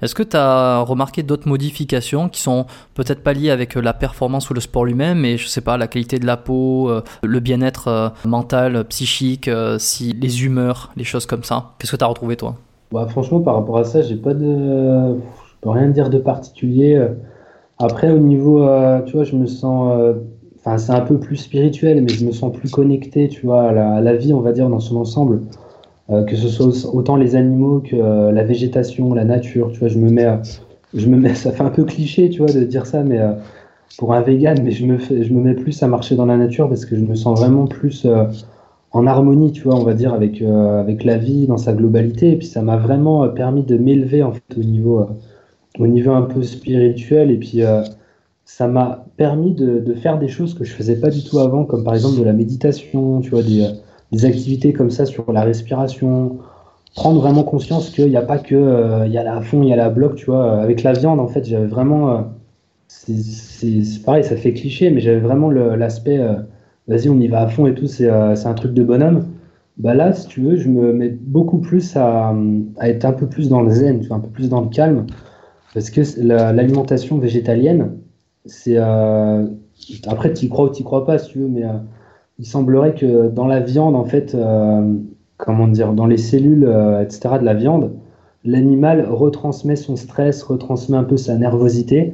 Est-ce 0.03 0.13
que 0.13 0.21
tu 0.21 0.37
as 0.37 0.81
remarqué 0.81 1.23
d'autres 1.23 1.47
modifications 1.47 2.29
qui 2.29 2.39
sont 2.41 2.67
peut-être 2.93 3.23
pas 3.23 3.33
liées 3.33 3.49
avec 3.49 3.73
la 3.73 3.93
performance 3.93 4.51
ou 4.51 4.53
le 4.53 4.61
sport 4.61 4.85
lui-même, 4.85 5.17
mais 5.17 5.37
je 5.37 5.47
sais 5.47 5.61
pas, 5.61 5.75
la 5.77 5.87
qualité 5.87 6.19
de 6.19 6.27
la 6.27 6.37
peau, 6.37 6.91
le 7.23 7.39
bien-être 7.39 8.13
mental, 8.23 8.85
psychique, 8.85 9.49
si 9.79 10.13
les 10.13 10.45
humeurs, 10.45 10.91
les 10.95 11.03
choses 11.03 11.25
comme 11.25 11.43
ça? 11.43 11.71
Qu'est-ce 11.79 11.91
que 11.91 11.97
tu 11.97 12.03
as 12.03 12.07
retrouvé 12.07 12.35
toi? 12.35 12.55
Bah, 12.91 13.07
Franchement, 13.09 13.39
par 13.39 13.55
rapport 13.55 13.79
à 13.79 13.83
ça, 13.83 14.03
j'ai 14.03 14.15
pas 14.15 14.35
de. 14.35 14.45
Je 14.45 15.55
peux 15.61 15.71
rien 15.71 15.87
dire 15.87 16.11
de 16.11 16.19
particulier. 16.19 17.03
Après, 17.79 18.11
au 18.11 18.17
niveau, 18.19 18.63
euh, 18.63 19.01
tu 19.03 19.13
vois, 19.13 19.23
je 19.23 19.35
me 19.35 19.45
sens. 19.45 19.93
Euh, 19.99 20.13
enfin, 20.59 20.77
c'est 20.77 20.91
un 20.91 21.01
peu 21.01 21.19
plus 21.19 21.37
spirituel, 21.37 22.01
mais 22.01 22.09
je 22.09 22.25
me 22.25 22.31
sens 22.31 22.51
plus 22.51 22.71
connecté, 22.71 23.27
tu 23.29 23.45
vois, 23.45 23.69
à 23.69 24.01
la, 24.01 24.15
vie, 24.15 24.33
on 24.33 24.41
va 24.41 24.51
dire, 24.51 24.69
dans 24.69 24.79
son 24.79 24.97
ensemble. 24.97 25.41
Euh, 26.09 26.23
que 26.23 26.35
ce 26.37 26.47
soit 26.47 26.89
autant 26.95 27.17
les 27.17 27.35
animaux 27.35 27.81
que 27.81 27.95
la 28.31 28.43
végétation, 28.43 29.13
la 29.13 29.25
nature, 29.25 29.71
tu 29.73 29.79
vois, 29.79 29.89
je 29.89 29.99
me 29.99 30.09
mets. 30.09 30.39
je 30.93 31.07
me 31.07 31.17
mets, 31.17 31.35
ça 31.35 31.51
fait 31.51 31.63
un 31.63 31.69
peu 31.69 31.83
cliché, 31.83 32.29
tu 32.29 32.39
vois, 32.39 32.51
de 32.51 32.63
dire 32.63 32.85
ça, 32.85 33.03
mais 33.03 33.19
pour 33.97 34.13
un 34.13 34.21
vegan, 34.21 34.57
mais 34.63 34.71
je 34.71 34.85
me, 34.85 34.97
je 34.99 35.33
me 35.33 35.41
mets 35.41 35.53
plus 35.53 35.83
à 35.83 35.87
marcher 35.87 36.15
dans 36.15 36.25
la 36.25 36.37
nature 36.37 36.69
parce 36.69 36.85
que 36.85 36.95
je 36.95 37.01
me 37.01 37.15
sens 37.15 37.39
vraiment 37.39 37.67
plus 37.67 38.07
en 38.91 39.05
harmonie, 39.05 39.51
tu 39.51 39.63
vois, 39.63 39.75
on 39.75 39.83
va 39.83 39.93
dire, 39.93 40.13
avec, 40.13 40.41
avec 40.41 41.03
la 41.03 41.17
vie 41.17 41.45
dans 41.45 41.57
sa 41.57 41.73
globalité. 41.73 42.31
Et 42.31 42.37
puis 42.37 42.47
ça 42.47 42.61
m'a 42.63 42.77
vraiment 42.77 43.27
permis 43.29 43.63
de 43.63 43.77
m'élever 43.77 44.23
en 44.23 44.31
fait 44.31 44.57
au 44.57 44.63
niveau, 44.63 45.05
au 45.79 45.87
niveau 45.87 46.11
un 46.11 46.23
peu 46.23 46.43
spirituel. 46.43 47.31
Et 47.31 47.37
puis 47.37 47.61
ça 48.45 48.67
m'a 48.67 49.05
permis 49.17 49.53
de, 49.53 49.93
faire 49.95 50.17
des 50.19 50.27
choses 50.27 50.53
que 50.53 50.63
je 50.63 50.73
faisais 50.73 50.95
pas 50.99 51.09
du 51.09 51.23
tout 51.23 51.39
avant, 51.39 51.65
comme 51.65 51.83
par 51.83 51.93
exemple 51.93 52.19
de 52.19 52.23
la 52.23 52.33
méditation, 52.33 53.21
tu 53.21 53.29
vois, 53.29 53.43
des, 53.43 53.67
des 54.11 54.25
activités 54.25 54.73
comme 54.73 54.89
ça 54.89 55.05
sur 55.05 55.31
la 55.31 55.43
respiration, 55.43 56.37
prendre 56.95 57.21
vraiment 57.21 57.43
conscience 57.43 57.89
qu'il 57.89 58.09
n'y 58.09 58.17
a 58.17 58.21
pas 58.21 58.39
que 58.39 58.55
euh, 58.55 59.05
il 59.05 59.11
y 59.11 59.17
a 59.17 59.23
la 59.23 59.41
fond, 59.41 59.61
il 59.63 59.69
y 59.69 59.73
a 59.73 59.75
la 59.75 59.89
bloc, 59.89 60.15
tu 60.15 60.25
vois. 60.25 60.59
Avec 60.61 60.83
la 60.83 60.93
viande, 60.93 61.19
en 61.19 61.27
fait, 61.27 61.45
j'avais 61.45 61.67
vraiment. 61.67 62.11
Euh, 62.11 62.21
c'est 62.87 64.03
pareil, 64.05 64.23
ça 64.23 64.37
fait 64.37 64.53
cliché, 64.53 64.89
mais 64.89 65.01
j'avais 65.01 65.19
vraiment 65.19 65.51
l'aspect 65.51 66.19
euh, 66.19 66.35
vas-y, 66.87 67.09
on 67.09 67.19
y 67.19 67.27
va 67.27 67.41
à 67.41 67.47
fond 67.47 67.67
et 67.67 67.73
tout, 67.73 67.87
c'est 67.87 68.09
un 68.09 68.53
truc 68.53 68.73
de 68.73 68.83
bonhomme. 68.83 69.25
Bah 69.77 69.93
là, 69.93 70.13
si 70.13 70.27
tu 70.27 70.41
veux, 70.41 70.55
je 70.55 70.69
me 70.69 70.93
mets 70.93 71.09
beaucoup 71.09 71.59
plus 71.59 71.95
à, 71.97 72.33
à, 72.77 72.89
être 72.89 73.05
un 73.05 73.11
peu 73.11 73.27
plus 73.27 73.49
dans 73.49 73.61
le 73.61 73.71
zen, 73.71 73.99
tu 73.99 74.07
vois, 74.07 74.17
un 74.17 74.21
peu 74.21 74.29
plus 74.29 74.49
dans 74.49 74.61
le 74.61 74.69
calme, 74.69 75.05
parce 75.77 75.91
que 75.91 76.01
l'alimentation 76.19 77.19
végétalienne, 77.19 77.99
c'est. 78.45 78.77
après, 78.77 80.33
tu 80.33 80.45
y 80.45 80.49
crois 80.49 80.65
ou 80.65 80.69
tu 80.69 80.81
y 80.81 80.83
crois 80.83 81.05
pas, 81.05 81.19
si 81.19 81.33
tu 81.33 81.37
veux, 81.37 81.47
mais 81.47 81.61
il 82.39 82.47
semblerait 82.47 82.95
que 82.95 83.29
dans 83.29 83.45
la 83.45 83.59
viande, 83.59 83.95
en 83.95 84.05
fait, 84.05 84.33
euh, 84.33 84.91
comment 85.37 85.67
dire, 85.67 85.93
dans 85.93 86.07
les 86.07 86.17
cellules, 86.17 86.65
euh, 86.65 87.03
etc., 87.03 87.35
de 87.39 87.45
la 87.45 87.53
viande, 87.53 87.91
l'animal 88.43 89.07
retransmet 89.07 89.75
son 89.75 89.95
stress, 89.95 90.41
retransmet 90.41 90.97
un 90.97 91.03
peu 91.03 91.17
sa 91.17 91.35
nervosité. 91.35 92.13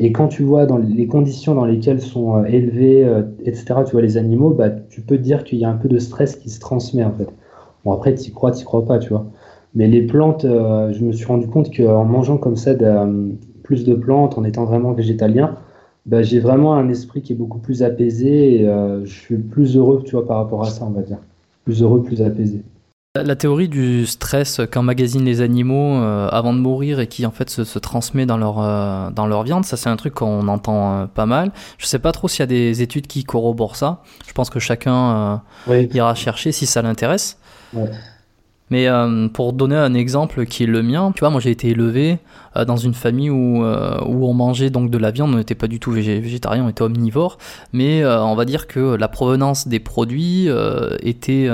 Et 0.00 0.10
quand 0.10 0.26
tu 0.26 0.42
vois 0.42 0.66
dans 0.66 0.78
les 0.78 1.06
conditions 1.06 1.54
dans 1.54 1.66
lesquelles 1.66 2.00
sont 2.00 2.36
euh, 2.36 2.44
élevés, 2.46 3.08
etc., 3.44 3.82
tu 3.86 3.92
vois 3.92 4.02
les 4.02 4.16
animaux, 4.16 4.50
bah, 4.50 4.70
tu 4.70 5.02
peux 5.02 5.16
te 5.16 5.22
dire 5.22 5.44
qu'il 5.44 5.60
y 5.60 5.64
a 5.64 5.70
un 5.70 5.76
peu 5.76 5.88
de 5.88 5.98
stress 5.98 6.34
qui 6.34 6.50
se 6.50 6.58
transmet 6.58 7.04
en 7.04 7.12
fait. 7.12 7.28
Bon 7.84 7.92
après, 7.92 8.12
tu 8.16 8.30
y 8.30 8.32
crois, 8.32 8.50
tu 8.50 8.64
crois 8.64 8.84
pas, 8.84 8.98
tu 8.98 9.10
vois. 9.10 9.26
Mais 9.74 9.88
les 9.88 10.02
plantes, 10.02 10.42
je 10.44 11.04
me 11.04 11.12
suis 11.12 11.26
rendu 11.26 11.48
compte 11.48 11.74
qu'en 11.76 12.04
mangeant 12.04 12.36
comme 12.36 12.56
ça 12.56 12.74
plus 13.64 13.84
de 13.84 13.94
plantes, 13.94 14.38
en 14.38 14.44
étant 14.44 14.64
vraiment 14.64 14.92
végétalien, 14.92 15.56
bah, 16.06 16.22
j'ai 16.22 16.38
vraiment 16.38 16.74
un 16.74 16.88
esprit 16.90 17.22
qui 17.22 17.32
est 17.32 17.36
beaucoup 17.36 17.58
plus 17.58 17.82
apaisé 17.82 18.60
et 18.60 18.68
euh, 18.68 19.04
je 19.04 19.12
suis 19.12 19.38
plus 19.38 19.76
heureux, 19.76 20.02
tu 20.04 20.12
vois, 20.12 20.26
par 20.26 20.36
rapport 20.36 20.62
à 20.62 20.70
ça, 20.70 20.84
on 20.84 20.90
va 20.90 21.02
dire. 21.02 21.18
Plus 21.64 21.82
heureux, 21.82 22.02
plus 22.02 22.20
apaisé. 22.20 22.62
La 23.16 23.36
théorie 23.36 23.68
du 23.68 24.06
stress 24.06 24.60
qu'emmagasinent 24.70 25.24
les 25.24 25.40
animaux 25.40 25.94
euh, 25.94 26.28
avant 26.30 26.52
de 26.52 26.58
mourir 26.58 26.98
et 26.98 27.06
qui 27.06 27.24
en 27.24 27.30
fait 27.30 27.48
se, 27.48 27.78
transmet 27.78 28.26
dans 28.26 28.36
leur, 28.36 28.60
euh, 28.60 29.10
dans 29.10 29.28
leur 29.28 29.44
viande, 29.44 29.64
ça 29.64 29.76
c'est 29.76 29.88
un 29.88 29.96
truc 29.96 30.14
qu'on 30.14 30.48
entend 30.48 31.06
pas 31.06 31.24
mal. 31.24 31.52
Je 31.78 31.86
sais 31.86 32.00
pas 32.00 32.10
trop 32.10 32.26
s'il 32.26 32.40
y 32.40 32.42
a 32.42 32.46
des 32.46 32.82
études 32.82 33.06
qui 33.06 33.22
corroborent 33.22 33.76
ça. 33.76 34.02
Je 34.26 34.32
pense 34.32 34.50
que 34.50 34.58
chacun 34.58 35.42
ira 35.68 36.14
chercher 36.16 36.50
si 36.50 36.66
ça 36.66 36.82
l'intéresse. 36.82 37.38
Mais 38.70 38.88
pour 39.34 39.52
donner 39.52 39.76
un 39.76 39.94
exemple 39.94 40.46
qui 40.46 40.64
est 40.64 40.66
le 40.66 40.82
mien, 40.82 41.12
tu 41.14 41.20
vois, 41.20 41.30
moi 41.30 41.40
j'ai 41.40 41.50
été 41.50 41.68
élevé 41.68 42.18
euh, 42.56 42.64
dans 42.64 42.76
une 42.76 42.94
famille 42.94 43.30
où, 43.30 43.64
euh, 43.64 43.98
où 44.06 44.26
on 44.26 44.34
mangeait 44.34 44.70
donc 44.70 44.90
de 44.90 44.98
la 44.98 45.10
viande, 45.10 45.34
on 45.34 45.38
n'était 45.38 45.54
pas 45.54 45.66
du 45.66 45.80
tout 45.80 45.90
végétarien, 45.90 46.64
on 46.64 46.68
était 46.68 46.82
omnivore, 46.82 47.38
mais 47.72 48.02
euh, 48.02 48.22
on 48.22 48.34
va 48.34 48.44
dire 48.44 48.66
que 48.66 48.94
la 48.94 49.08
provenance 49.08 49.66
des 49.66 49.80
produits 49.80 50.48
était, 51.02 51.48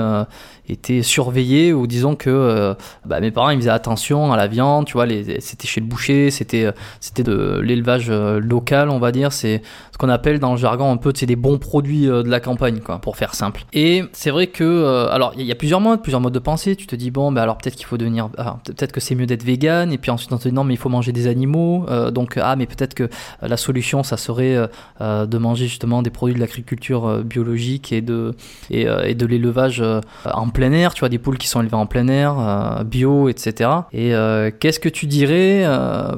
était 0.69 1.01
surveillée, 1.01 1.73
ou 1.73 1.87
disons 1.87 2.15
que 2.15 2.75
bah, 3.05 3.19
mes 3.19 3.31
parents 3.31 3.49
ils 3.49 3.57
faisaient 3.57 3.69
attention 3.69 4.31
à 4.31 4.37
la 4.37 4.47
viande, 4.47 4.85
tu 4.85 4.93
vois, 4.93 5.05
c'était 5.39 5.67
chez 5.67 5.81
le 5.81 5.87
boucher, 5.87 6.31
c'était 6.31 6.71
c'était 6.99 7.23
de 7.23 7.59
l'élevage 7.59 8.09
local, 8.09 8.89
on 8.89 8.99
va 8.99 9.11
dire, 9.11 9.33
c'est 9.33 9.61
ce 9.91 9.97
qu'on 9.97 10.09
appelle 10.09 10.39
dans 10.39 10.51
le 10.51 10.57
jargon 10.57 10.91
un 10.91 10.97
peu, 10.97 11.11
c'est 11.15 11.25
des 11.25 11.35
bons 11.35 11.57
produits 11.57 12.05
de 12.05 12.29
la 12.29 12.39
campagne, 12.39 12.79
quoi, 12.79 12.99
pour 12.99 13.17
faire 13.17 13.35
simple. 13.35 13.65
Et 13.73 14.03
c'est 14.13 14.31
vrai 14.31 14.47
que, 14.47 15.07
alors 15.11 15.33
il 15.37 15.45
y, 15.45 15.51
a 15.51 15.55
plusieurs 15.55 15.81
modes, 15.81 16.01
plusieurs 16.01 16.21
modes 16.21 16.33
de 16.33 16.39
pensée, 16.39 16.75
tu 16.75 16.87
te 16.87 16.95
dis, 16.95 17.11
bon, 17.11 17.31
bah, 17.31 17.41
alors 17.41 17.57
peut-être 17.57 17.75
qu'il 17.75 17.85
faut 17.85 17.97
devenir, 17.97 18.29
ah, 18.37 18.59
peut-être 18.65 18.91
que 18.91 18.99
c'est 18.99 19.15
mieux 19.15 19.25
d'être 19.25 19.43
vegan, 19.43 19.91
et 19.91 19.97
puis 19.97 20.11
ensuite 20.11 20.31
on 20.31 20.37
te 20.37 20.47
dit, 20.47 20.53
non, 20.53 20.63
mais 20.63 20.73
il 20.73 20.77
faut 20.77 20.89
manger 20.89 21.11
des 21.11 21.27
animaux. 21.27 21.85
Euh, 21.89 22.11
donc, 22.11 22.37
ah, 22.41 22.55
mais 22.55 22.65
peut-être 22.65 22.93
que 22.93 23.03
euh, 23.03 23.07
la 23.47 23.57
solution, 23.57 24.03
ça 24.03 24.17
serait 24.17 24.69
euh, 25.01 25.25
de 25.25 25.37
manger 25.37 25.67
justement 25.67 26.01
des 26.01 26.09
produits 26.09 26.35
de 26.35 26.39
l'agriculture 26.39 27.23
biologique 27.23 27.91
et 27.91 28.01
de, 28.01 28.35
et, 28.69 28.87
et 29.05 29.15
de 29.15 29.25
l'élevage 29.25 29.83
en 30.25 30.49
plein 30.51 30.71
air, 30.71 30.93
tu 30.93 31.01
vois, 31.01 31.09
des 31.09 31.17
poules 31.17 31.37
qui 31.37 31.47
sont 31.47 31.61
élevées 31.61 31.75
en 31.75 31.85
plein 31.85 32.07
air, 32.07 32.83
bio, 32.85 33.29
etc. 33.29 33.69
Et 33.93 34.13
qu'est-ce 34.59 34.79
que 34.79 34.89
tu 34.89 35.07
dirais, 35.07 35.65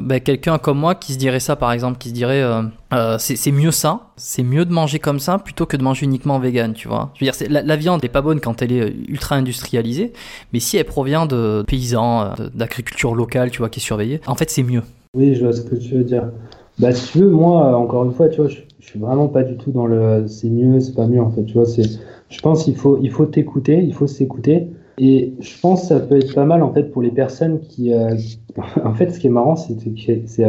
ben, 0.01 0.19
quelqu'un 0.19 0.57
comme 0.57 0.79
moi 0.79 0.95
qui 0.95 1.13
se 1.13 1.17
dirait 1.17 1.39
ça, 1.39 1.55
par 1.55 1.71
exemple, 1.71 1.97
qui 1.97 2.09
se 2.09 2.13
dirait 2.13 2.43
euh, 2.93 3.15
c'est 3.17 3.51
mieux 3.51 3.71
ça, 3.71 4.11
c'est 4.17 4.43
mieux 4.43 4.65
de 4.65 4.71
manger 4.71 4.99
comme 4.99 5.19
ça 5.19 5.39
plutôt 5.39 5.65
que 5.65 5.77
de 5.77 5.84
manger 5.84 6.05
uniquement 6.05 6.38
vegan, 6.38 6.73
tu 6.73 6.88
vois. 6.88 7.11
Je 7.15 7.25
veux 7.25 7.31
dire, 7.31 7.63
la, 7.65 7.75
viande 7.75 8.03
n'est 8.03 8.09
pas 8.09 8.21
bonne 8.21 8.39
quand 8.39 8.61
elle 8.61 8.71
est 8.71 8.81
euh, 8.81 8.91
ultra 9.07 9.36
industrialisée, 9.36 10.13
mais 10.51 10.59
si 10.59 10.77
elle 10.77 10.86
provient 10.86 11.25
de 11.25 11.63
paysans, 11.65 12.21
euh, 12.21 12.49
d'agriculture 12.53 13.15
locale, 13.15 13.49
tu 13.49 13.59
vois, 13.59 13.69
qui 13.69 13.79
est 13.79 13.84
surveillée, 13.84 14.21
en 14.27 14.36
fait, 14.36 14.49
c'est 14.51 14.63
mieux. 14.63 14.84
Oui, 15.15 15.34
je 15.34 15.43
vois 15.43 15.53
ce 15.53 15.61
que 15.61 15.75
tu 15.75 15.95
veux 15.95 16.03
dire. 16.03 16.29
Bah, 16.77 16.91
si 16.93 17.13
tu 17.13 17.19
veux, 17.19 17.29
moi, 17.29 17.75
encore 17.75 18.05
une 18.05 18.13
fois, 18.13 18.29
tu 18.29 18.41
vois, 18.41 18.49
je, 18.49 18.55
suis 18.55 18.67
vraiment 18.95 19.27
pas 19.27 19.43
du 19.43 19.57
tout 19.57 19.71
dans 19.71 19.86
le 19.86 20.25
c'est 20.27 20.49
mieux, 20.49 20.79
c'est 20.79 20.95
pas 20.95 21.07
mieux, 21.07 21.21
en 21.21 21.31
fait, 21.31 21.43
tu 21.43 21.53
vois. 21.53 21.65
C'est, 21.65 21.84
je 22.29 22.41
pense 22.41 22.65
qu'il 22.65 22.75
faut, 22.75 22.97
il 23.01 23.11
faut 23.11 23.25
t'écouter, 23.25 23.84
il 23.84 23.93
faut 23.93 24.07
s'écouter. 24.07 24.67
Et 24.99 25.34
je 25.39 25.59
pense 25.59 25.81
que 25.81 25.88
ça 25.88 25.99
peut 25.99 26.17
être 26.17 26.36
pas 26.36 26.45
mal, 26.45 26.61
en 26.61 26.71
fait, 26.71 26.91
pour 26.91 27.01
les 27.01 27.11
personnes 27.11 27.59
qui. 27.59 27.91
en 28.84 28.93
fait, 28.93 29.11
ce 29.11 29.19
qui 29.19 29.27
est 29.27 29.31
marrant, 29.31 29.55
c'est 29.55 29.75
c'est 30.27 30.45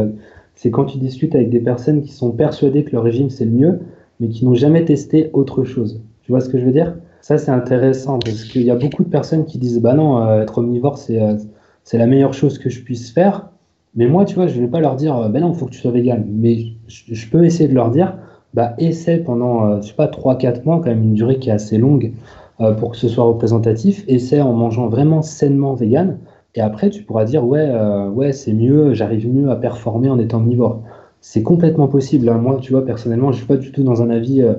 c'est 0.55 0.71
quand 0.71 0.85
tu 0.85 0.99
discutes 0.99 1.35
avec 1.35 1.51
des 1.51 1.61
personnes 1.61 2.03
qui 2.03 2.13
sont 2.13 2.31
persuadées 2.31 2.85
que 2.85 2.93
le 2.93 3.01
régime 3.01 3.31
c'est 3.31 3.45
le 3.45 3.51
mieux, 3.51 3.81
mais 4.21 4.29
qui 4.29 4.45
n'ont 4.45 4.55
jamais 4.55 4.85
testé 4.85 5.31
autre 5.33 5.65
chose. 5.65 6.01
Tu 6.23 6.33
vois 6.33 6.41
ce 6.41 6.49
que 6.49 6.59
je 6.59 6.65
veux 6.65 6.73
dire? 6.73 6.97
Ça 7.21 7.39
c'est 7.39 7.51
intéressant 7.51 8.19
parce 8.19 8.45
qu'il 8.45 8.63
y 8.63 8.71
a 8.71 8.77
beaucoup 8.77 9.03
de 9.03 9.09
personnes 9.09 9.45
qui 9.45 9.59
disent 9.59 9.81
bah 9.81 9.95
non, 9.95 10.19
euh, 10.19 10.43
être 10.43 10.59
omnivore 10.59 10.99
c'est 10.99 11.21
euh, 11.21 11.37
c'est 11.83 11.99
la 11.99 12.07
meilleure 12.07 12.35
chose 12.35 12.59
que 12.59 12.71
je 12.71 12.83
puisse 12.83 13.11
faire. 13.11 13.51
Mais 13.97 14.07
moi, 14.09 14.25
tu 14.25 14.35
vois, 14.35 14.49
je 14.49 14.57
ne 14.57 14.63
vais 14.63 14.71
pas 14.71 14.81
leur 14.81 14.97
dire 14.97 15.29
bah 15.31 15.41
non, 15.41 15.53
il 15.53 15.59
faut 15.59 15.67
que 15.67 15.71
tu 15.71 15.79
sois 15.79 15.93
vegan. 15.93 16.25
Mais 16.29 16.59
je, 16.89 17.29
peux 17.29 17.45
essayer 17.45 17.69
de 17.69 17.75
leur 17.75 17.91
dire 17.91 18.17
bah 18.55 18.75
essaie 18.79 19.19
pendant, 19.19 19.67
euh, 19.67 19.81
je 19.83 19.89
sais 19.89 19.95
pas, 19.95 20.07
3-4 20.07 20.65
mois, 20.65 20.77
quand 20.77 20.91
même 20.91 21.03
une 21.03 21.15
durée 21.15 21.39
qui 21.39 21.51
est 21.51 21.53
assez 21.53 21.79
longue 21.79 22.13
pour 22.79 22.93
que 22.93 22.97
ce 22.97 23.09
soit 23.09 23.25
représentatif. 23.25 24.05
Essaie 24.07 24.41
en 24.41 24.53
mangeant 24.53 24.87
vraiment 24.89 25.23
sainement 25.23 25.75
vegan. 25.75 26.19
Et 26.55 26.61
après, 26.61 26.91
tu 26.91 27.03
pourras 27.03 27.25
dire, 27.25 27.45
ouais, 27.45 27.67
euh, 27.69 28.09
ouais 28.09 28.33
c'est 28.33 28.53
mieux, 28.53 28.95
j'arrive 28.95 29.29
mieux 29.33 29.51
à 29.51 29.57
performer 29.57 30.09
en 30.09 30.19
étant 30.19 30.39
omnivore. 30.39 30.83
C'est 31.21 31.43
complètement 31.43 31.89
possible. 31.89 32.29
Hein. 32.29 32.39
Moi, 32.39 32.59
tu 32.61 32.73
vois, 32.73 32.85
personnellement, 32.85 33.33
je 33.33 33.39
suis 33.39 33.47
pas 33.47 33.57
du 33.57 33.73
tout 33.73 33.83
dans 33.83 34.03
un 34.03 34.11
avis, 34.11 34.43
euh, 34.43 34.55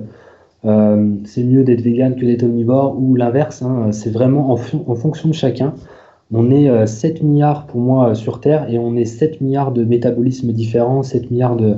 euh, 0.66 1.14
c'est 1.24 1.44
mieux 1.44 1.64
d'être 1.64 1.80
vegan 1.80 2.14
que 2.14 2.26
d'être 2.26 2.42
omnivore, 2.42 2.96
ou 3.00 3.14
l'inverse. 3.14 3.62
Hein. 3.62 3.92
C'est 3.92 4.10
vraiment 4.10 4.52
en, 4.52 4.58
en, 4.86 4.94
fonction 4.94 5.28
de 5.30 5.34
chacun. 5.34 5.74
On 6.32 6.50
est 6.50 6.86
7 6.86 7.22
milliards 7.22 7.66
pour 7.66 7.80
moi 7.80 8.14
sur 8.14 8.40
Terre, 8.40 8.68
et 8.68 8.78
on 8.78 8.96
est 8.96 9.04
7 9.04 9.40
milliards 9.40 9.72
de 9.72 9.84
métabolismes 9.84 10.52
différents, 10.52 11.02
7 11.04 11.30
milliards 11.30 11.56
de, 11.56 11.76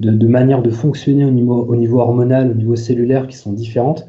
de, 0.00 0.10
de 0.10 0.26
manières 0.26 0.62
de 0.62 0.70
fonctionner 0.70 1.24
au 1.24 1.30
niveau, 1.30 1.64
au 1.64 1.76
niveau 1.76 2.00
hormonal, 2.00 2.50
au 2.50 2.54
niveau 2.54 2.76
cellulaire 2.76 3.26
qui 3.26 3.36
sont 3.36 3.52
différentes. 3.52 4.08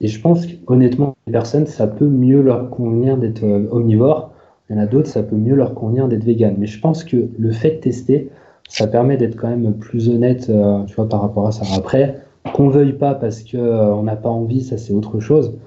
Et 0.00 0.08
je 0.08 0.20
pense 0.20 0.46
qu'honnêtement, 0.46 1.14
les 1.26 1.32
personnes, 1.32 1.66
ça 1.66 1.86
peut 1.86 2.08
mieux 2.08 2.42
leur 2.42 2.70
convenir 2.70 3.16
d'être 3.16 3.44
omnivore 3.70 4.32
il 4.72 4.76
y 4.76 4.78
en 4.78 4.82
a 4.82 4.86
d'autres, 4.86 5.08
ça 5.08 5.22
peut 5.22 5.36
mieux 5.36 5.54
leur 5.54 5.74
convenir 5.74 6.08
d'être 6.08 6.24
vegan. 6.24 6.54
Mais 6.58 6.66
je 6.66 6.80
pense 6.80 7.04
que 7.04 7.28
le 7.38 7.52
fait 7.52 7.72
de 7.72 7.76
tester, 7.80 8.30
ça 8.68 8.86
permet 8.86 9.18
d'être 9.18 9.36
quand 9.36 9.48
même 9.48 9.74
plus 9.74 10.08
honnête, 10.08 10.48
euh, 10.48 10.82
tu 10.84 10.94
vois, 10.94 11.08
par 11.08 11.20
rapport 11.20 11.46
à 11.46 11.52
ça. 11.52 11.64
Après, 11.76 12.20
qu'on 12.54 12.68
veuille 12.68 12.94
pas 12.94 13.14
parce 13.14 13.42
qu'on 13.42 13.58
euh, 13.58 14.02
n'a 14.02 14.16
pas 14.16 14.30
envie, 14.30 14.62
ça 14.62 14.78
c'est 14.78 14.94
autre 14.94 15.20
chose. 15.20 15.58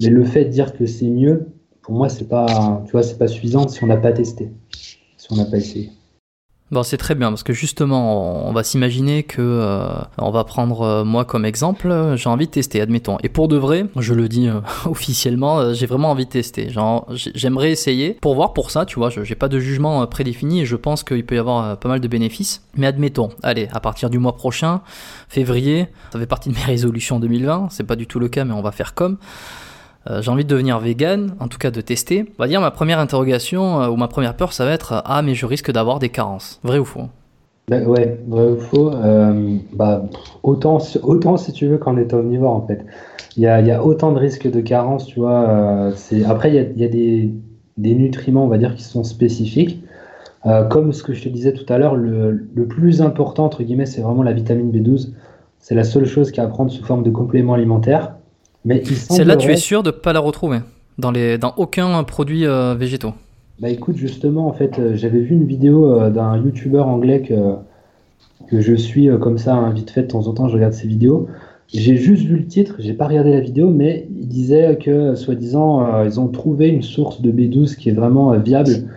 Mais 0.00 0.08
le 0.08 0.24
fait 0.24 0.46
de 0.46 0.50
dire 0.50 0.72
que 0.74 0.86
c'est 0.86 1.08
mieux, 1.08 1.48
pour 1.82 1.94
moi, 1.94 2.08
c'est 2.08 2.28
pas, 2.28 2.82
tu 2.86 2.92
vois, 2.92 3.02
c'est 3.02 3.18
pas 3.18 3.28
suffisant 3.28 3.68
si 3.68 3.84
on 3.84 3.88
n'a 3.88 3.98
pas 3.98 4.12
testé, 4.12 4.50
si 4.70 5.28
on 5.30 5.36
n'a 5.36 5.44
pas 5.44 5.58
essayé. 5.58 5.90
Bon, 6.72 6.82
c'est 6.82 6.96
très 6.96 7.14
bien 7.14 7.28
parce 7.28 7.44
que 7.44 7.52
justement, 7.52 8.48
on 8.48 8.52
va 8.52 8.64
s'imaginer 8.64 9.22
que 9.22 9.40
euh, 9.40 9.86
on 10.18 10.32
va 10.32 10.42
prendre 10.42 10.82
euh, 10.82 11.04
moi 11.04 11.24
comme 11.24 11.44
exemple. 11.44 12.14
J'ai 12.16 12.28
envie 12.28 12.46
de 12.46 12.50
tester, 12.50 12.80
admettons. 12.80 13.18
Et 13.22 13.28
pour 13.28 13.46
de 13.46 13.56
vrai, 13.56 13.86
je 13.96 14.14
le 14.14 14.28
dis 14.28 14.48
euh, 14.48 14.60
officiellement, 14.84 15.72
j'ai 15.74 15.86
vraiment 15.86 16.10
envie 16.10 16.26
de 16.26 16.30
tester. 16.30 16.68
Genre, 16.68 17.06
j'aimerais 17.12 17.70
essayer 17.70 18.14
pour 18.14 18.34
voir 18.34 18.52
pour 18.52 18.72
ça. 18.72 18.84
Tu 18.84 18.98
vois, 18.98 19.10
je 19.10 19.22
j'ai 19.22 19.36
pas 19.36 19.48
de 19.48 19.60
jugement 19.60 20.04
prédéfini 20.08 20.62
et 20.62 20.66
je 20.66 20.74
pense 20.74 21.04
qu'il 21.04 21.24
peut 21.24 21.36
y 21.36 21.38
avoir 21.38 21.78
pas 21.78 21.88
mal 21.88 22.00
de 22.00 22.08
bénéfices. 22.08 22.64
Mais 22.74 22.88
admettons, 22.88 23.28
allez, 23.44 23.68
à 23.72 23.78
partir 23.78 24.10
du 24.10 24.18
mois 24.18 24.34
prochain, 24.34 24.80
février, 25.28 25.86
ça 26.12 26.18
fait 26.18 26.26
partie 26.26 26.48
de 26.48 26.54
mes 26.56 26.60
résolutions 26.64 27.20
2020. 27.20 27.68
C'est 27.70 27.84
pas 27.84 27.96
du 27.96 28.08
tout 28.08 28.18
le 28.18 28.26
cas, 28.26 28.44
mais 28.44 28.54
on 28.54 28.62
va 28.62 28.72
faire 28.72 28.94
comme. 28.94 29.18
Euh, 30.10 30.22
j'ai 30.22 30.30
envie 30.30 30.44
de 30.44 30.48
devenir 30.48 30.78
vegan, 30.78 31.34
en 31.40 31.48
tout 31.48 31.58
cas 31.58 31.70
de 31.70 31.80
tester. 31.80 32.26
On 32.38 32.42
va 32.42 32.48
dire 32.48 32.60
ma 32.60 32.70
première 32.70 32.98
interrogation 32.98 33.82
euh, 33.82 33.88
ou 33.88 33.96
ma 33.96 34.08
première 34.08 34.36
peur, 34.36 34.52
ça 34.52 34.64
va 34.64 34.72
être 34.72 35.02
ah 35.04 35.22
mais 35.22 35.34
je 35.34 35.46
risque 35.46 35.70
d'avoir 35.70 35.98
des 35.98 36.08
carences. 36.08 36.60
Vrai 36.62 36.78
ou 36.78 36.84
faux? 36.84 37.08
Ben, 37.68 37.86
Ouais, 37.86 38.20
vrai 38.28 38.50
ou 38.50 38.58
faux. 38.58 38.92
Euh, 38.92 39.56
bah, 39.72 40.04
autant, 40.42 40.78
autant 41.02 41.36
si 41.36 41.52
tu 41.52 41.66
veux 41.66 41.78
qu'en 41.78 41.96
état 41.96 42.16
omnivore 42.16 42.52
en 42.52 42.66
fait. 42.66 42.84
Il 43.36 43.42
y 43.42 43.46
a, 43.46 43.60
y 43.60 43.70
a, 43.70 43.84
autant 43.84 44.12
de 44.12 44.18
risques 44.18 44.50
de 44.50 44.60
carence, 44.60 45.06
tu 45.06 45.20
vois. 45.20 45.90
c'est... 45.94 46.24
Après, 46.24 46.48
il 46.48 46.54
y 46.54 46.58
a, 46.58 46.62
y 46.62 46.84
a 46.84 46.88
des, 46.88 47.30
des, 47.76 47.94
nutriments, 47.94 48.44
on 48.44 48.48
va 48.48 48.56
dire, 48.56 48.74
qui 48.74 48.82
sont 48.82 49.04
spécifiques. 49.04 49.84
comme 50.70 50.94
ce 50.94 51.02
que 51.02 51.12
je 51.12 51.22
te 51.22 51.28
disais 51.28 51.52
tout 51.52 51.70
à 51.70 51.76
l'heure, 51.76 51.96
le, 51.96 52.48
le 52.54 52.66
plus 52.66 53.02
important, 53.02 53.44
entre 53.44 53.62
guillemets, 53.62 53.84
c'est 53.84 54.00
vraiment 54.00 54.22
la 54.22 54.32
vitamine 54.32 54.72
B12. 54.72 55.10
C'est 55.58 55.74
la 55.74 55.84
seule 55.84 56.06
chose 56.06 56.30
qui 56.30 56.40
à 56.40 56.46
prendre 56.46 56.70
sous 56.70 56.82
forme 56.82 57.02
de 57.02 57.10
complément 57.10 57.52
alimentaire. 57.52 58.15
Mais 58.66 58.84
Celle-là, 58.84 59.36
tu 59.36 59.50
es 59.50 59.56
sûr 59.56 59.82
de 59.82 59.88
ne 59.88 59.96
pas 59.96 60.12
la 60.12 60.20
retrouver 60.20 60.58
dans, 60.98 61.10
les, 61.10 61.38
dans 61.38 61.54
aucun 61.56 62.02
produit 62.04 62.44
végétaux? 62.76 63.14
Bah 63.60 63.70
écoute, 63.70 63.96
justement, 63.96 64.48
en 64.48 64.52
fait, 64.52 64.78
j'avais 64.94 65.20
vu 65.20 65.34
une 65.34 65.46
vidéo 65.46 66.10
d'un 66.10 66.36
youtubeur 66.36 66.88
anglais 66.88 67.22
que, 67.22 67.54
que 68.48 68.60
je 68.60 68.74
suis 68.74 69.08
comme 69.18 69.38
ça, 69.38 69.54
hein, 69.54 69.70
vite 69.70 69.90
fait, 69.90 70.02
de 70.02 70.08
temps 70.08 70.26
en 70.26 70.34
temps, 70.34 70.48
je 70.48 70.54
regarde 70.54 70.74
ses 70.74 70.88
vidéos. 70.88 71.28
J'ai 71.68 71.96
juste 71.96 72.24
vu 72.24 72.36
le 72.36 72.46
titre, 72.46 72.76
j'ai 72.78 72.94
pas 72.94 73.08
regardé 73.08 73.32
la 73.32 73.40
vidéo, 73.40 73.70
mais 73.70 74.06
il 74.16 74.28
disait 74.28 74.78
que, 74.80 75.16
soi-disant, 75.16 75.84
euh, 75.84 76.04
ils 76.04 76.20
ont 76.20 76.28
trouvé 76.28 76.68
une 76.68 76.82
source 76.82 77.20
de 77.20 77.32
B12 77.32 77.76
qui 77.76 77.88
est 77.88 77.92
vraiment 77.92 78.32
euh, 78.32 78.38
viable 78.38 78.88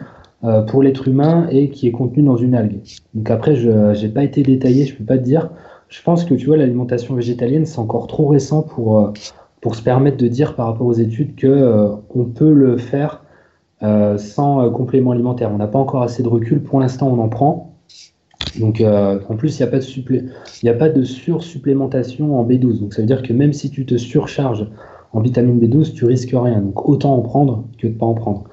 euh, 0.44 0.62
pour 0.62 0.84
l'être 0.84 1.08
humain 1.08 1.48
et 1.50 1.70
qui 1.70 1.88
est 1.88 1.92
contenue 1.92 2.24
dans 2.24 2.38
une 2.38 2.54
algue. 2.54 2.80
Donc 3.16 3.32
après, 3.32 3.56
je 3.56 4.00
n'ai 4.00 4.10
pas 4.10 4.24
été 4.24 4.44
détaillé, 4.44 4.86
je 4.86 4.96
peux 4.96 5.04
pas 5.04 5.18
te 5.18 5.24
dire. 5.24 5.50
Je 5.88 6.02
pense 6.04 6.24
que 6.26 6.36
tu 6.36 6.46
vois, 6.46 6.58
l'alimentation 6.58 7.16
végétalienne, 7.16 7.66
c'est 7.66 7.80
encore 7.80 8.06
trop 8.06 8.28
récent 8.28 8.62
pour, 8.62 9.14
pour 9.62 9.76
se 9.76 9.82
permettre 9.82 10.18
de 10.18 10.28
dire 10.28 10.56
par 10.56 10.68
rapport 10.68 10.88
aux 10.88 10.94
études 10.94 11.36
que 11.36 11.92
on 12.16 12.26
peut 12.26 12.54
le 12.54 12.78
faire 12.78 13.24
sans 13.82 14.70
complément 14.72 15.12
alimentaire. 15.12 15.52
On 15.54 15.58
n'a 15.58 15.68
pas 15.68 15.80
encore 15.80 16.04
assez 16.04 16.24
de 16.24 16.28
recul. 16.28 16.62
Pour 16.62 16.80
l'instant, 16.80 17.08
on 17.08 17.20
en 17.20 17.30
prend. 17.30 17.70
Donc, 18.58 18.82
euh, 18.82 19.20
en 19.30 19.36
plus, 19.36 19.60
il 19.60 19.62
n'y 19.62 19.68
a 19.68 19.72
pas 19.72 19.78
de 19.78 19.84
supplé... 19.84 20.24
sursupplémentation 21.04 22.40
en 22.40 22.46
B12. 22.46 22.80
Donc, 22.80 22.94
ça 22.94 23.02
veut 23.02 23.08
dire 23.08 23.22
que 23.22 23.34
même 23.34 23.54
si 23.54 23.70
tu 23.70 23.86
te 23.86 23.98
surcharges 23.98 24.68
en 25.14 25.22
vitamine 25.22 25.60
B12, 25.60 25.94
tu 25.94 26.06
risques 26.06 26.34
rien. 26.34 26.62
Donc, 26.62 26.88
autant 26.88 27.16
en 27.16 27.22
prendre 27.22 27.66
que 27.78 27.88
de 27.88 27.94
pas 27.94 28.06
en 28.06 28.14
prendre. 28.14 28.46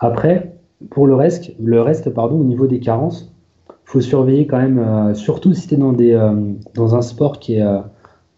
Après, 0.00 0.54
pour 0.90 1.06
le 1.06 1.14
reste, 1.14 1.52
le 1.60 1.80
reste, 1.80 2.10
pardon, 2.10 2.38
au 2.38 2.44
niveau 2.44 2.66
des 2.66 2.80
carences, 2.80 3.32
il 3.70 3.74
faut 3.90 4.00
surveiller 4.00 4.46
quand 4.46 4.58
même, 4.58 4.78
euh, 4.78 5.14
surtout 5.14 5.54
si 5.54 5.66
tu 5.66 5.74
es 5.74 6.14
euh, 6.14 6.52
dans 6.74 6.94
un 6.94 7.02
sport 7.02 7.38
qui 7.38 7.54
est 7.54 7.66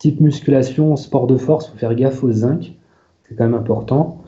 type 0.01 0.21
musculation, 0.21 0.97
sport 0.97 1.29
de 1.29 1.37
force, 1.37 1.69
faut 1.69 1.77
faire 1.77 1.95
gaffe 1.95 2.25
au 2.25 2.33
zinc. 2.33 2.73
C'est 3.29 3.37
quand 3.37 3.45
même 3.45 3.55
important. 3.55 4.25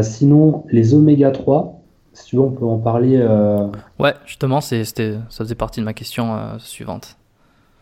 sinon, 0.00 0.64
les 0.70 0.94
oméga 0.94 1.30
3, 1.30 1.74
si 2.14 2.26
tu 2.26 2.36
veux, 2.36 2.42
on 2.42 2.50
peut 2.50 2.64
en 2.64 2.78
parler. 2.78 3.18
Euh... 3.18 3.66
Ouais, 3.98 4.14
justement, 4.24 4.60
c'était, 4.60 5.14
ça 5.28 5.44
faisait 5.44 5.54
partie 5.54 5.80
de 5.80 5.84
ma 5.84 5.92
question 5.92 6.34
euh, 6.34 6.58
suivante. 6.58 7.16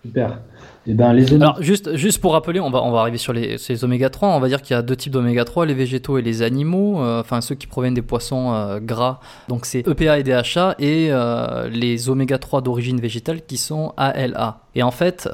Super. 0.03 0.41
Et 0.85 0.91
eh 0.91 0.95
ben, 0.95 1.17
Alors, 1.41 1.63
juste, 1.63 1.95
juste 1.95 2.21
pour 2.21 2.33
rappeler, 2.33 2.59
on 2.59 2.69
va, 2.69 2.83
on 2.83 2.91
va 2.91 3.01
arriver 3.01 3.19
sur 3.19 3.33
les, 3.33 3.57
ces 3.57 3.85
oméga 3.85 4.11
3. 4.11 4.31
On 4.31 4.41
va 4.41 4.49
dire 4.49 4.63
qu'il 4.63 4.75
y 4.75 4.77
a 4.77 4.83
deux 4.83 4.97
types 4.97 5.13
d'oméga 5.13 5.45
3, 5.45 5.65
les 5.65 5.75
végétaux 5.75 6.19
et 6.19 6.23
les 6.23 6.43
animaux, 6.43 7.01
euh, 7.01 7.21
enfin 7.21 7.41
ceux 7.41 7.55
qui 7.55 7.69
proviennent 7.69 7.95
des 7.95 8.03
poissons 8.03 8.53
euh, 8.53 8.81
gras. 8.81 9.21
Donc 9.49 9.65
c'est 9.65 9.87
EPA 9.87 10.19
et 10.19 10.25
DHA 10.25 10.75
et 10.81 11.13
euh, 11.13 11.69
les 11.69 12.11
oméga 12.11 12.39
3 12.39 12.63
d'origine 12.63 13.01
végétale 13.01 13.43
qui 13.47 13.59
sont 13.59 13.95
ALA. 13.97 14.59
Et 14.75 14.83
en 14.83 14.91
fait, 14.91 15.29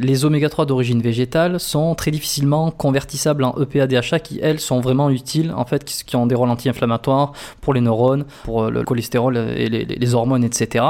les 0.00 0.24
oméga 0.24 0.48
3 0.48 0.64
d'origine 0.64 1.02
végétale 1.02 1.60
sont 1.60 1.94
très 1.94 2.10
difficilement 2.10 2.70
convertissables 2.70 3.44
en 3.44 3.54
EPA, 3.60 3.86
DHA 3.86 4.20
qui 4.20 4.38
elles 4.40 4.60
sont 4.60 4.80
vraiment 4.80 5.10
utiles 5.10 5.52
en 5.54 5.66
fait, 5.66 5.84
qui, 5.84 6.16
ont 6.16 6.26
des 6.26 6.36
rôles 6.36 6.48
anti-inflammatoires 6.48 7.32
pour 7.60 7.74
les 7.74 7.80
neurones, 7.80 8.24
pour 8.44 8.70
le 8.70 8.82
cholestérol 8.84 9.36
et 9.36 9.68
les 9.68 10.14
hormones, 10.14 10.44
etc. 10.44 10.84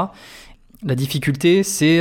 La 0.83 0.93
difficulté, 0.93 1.63
c'est 1.63 1.99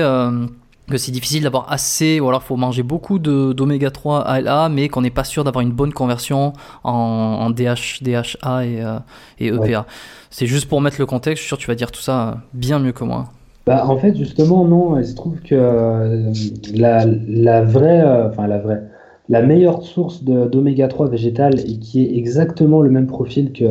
que 0.90 0.98
c'est 0.98 1.12
difficile 1.12 1.42
d'avoir 1.42 1.72
assez, 1.72 2.20
ou 2.20 2.28
alors 2.28 2.42
il 2.44 2.46
faut 2.46 2.56
manger 2.56 2.82
beaucoup 2.82 3.18
d'oméga 3.18 3.90
3 3.90 4.20
ALA, 4.20 4.68
mais 4.68 4.88
qu'on 4.88 5.00
n'est 5.00 5.10
pas 5.10 5.24
sûr 5.24 5.44
d'avoir 5.44 5.62
une 5.62 5.72
bonne 5.72 5.92
conversion 5.92 6.52
en, 6.82 7.50
DH, 7.50 8.02
DHA 8.02 8.66
et, 8.66 8.82
euh, 8.82 8.98
et 9.38 9.46
EPA. 9.48 9.86
C'est 10.30 10.46
juste 10.46 10.68
pour 10.68 10.80
mettre 10.80 10.96
le 10.98 11.06
contexte, 11.06 11.42
je 11.42 11.42
suis 11.42 11.48
sûr 11.48 11.56
que 11.56 11.62
tu 11.62 11.68
vas 11.68 11.74
dire 11.74 11.90
tout 11.90 12.02
ça 12.02 12.38
bien 12.52 12.78
mieux 12.78 12.92
que 12.92 13.04
moi. 13.04 13.26
Bah, 13.66 13.86
en 13.86 13.96
fait, 13.96 14.14
justement, 14.14 14.66
non, 14.66 14.98
il 14.98 15.06
se 15.06 15.14
trouve 15.14 15.40
que 15.40 15.54
euh, 15.54 16.32
la, 16.74 17.06
la, 17.06 17.62
vraie, 17.62 18.02
euh, 18.02 18.28
enfin 18.28 18.46
la 18.46 18.58
vraie, 18.58 18.82
la 19.30 19.40
meilleure 19.40 19.82
source 19.82 20.22
d'oméga 20.22 20.86
3 20.88 21.08
végétale 21.08 21.60
et 21.60 21.78
qui 21.78 22.04
est 22.04 22.16
exactement 22.16 22.82
le 22.82 22.90
même 22.90 23.06
profil 23.06 23.52
que 23.52 23.64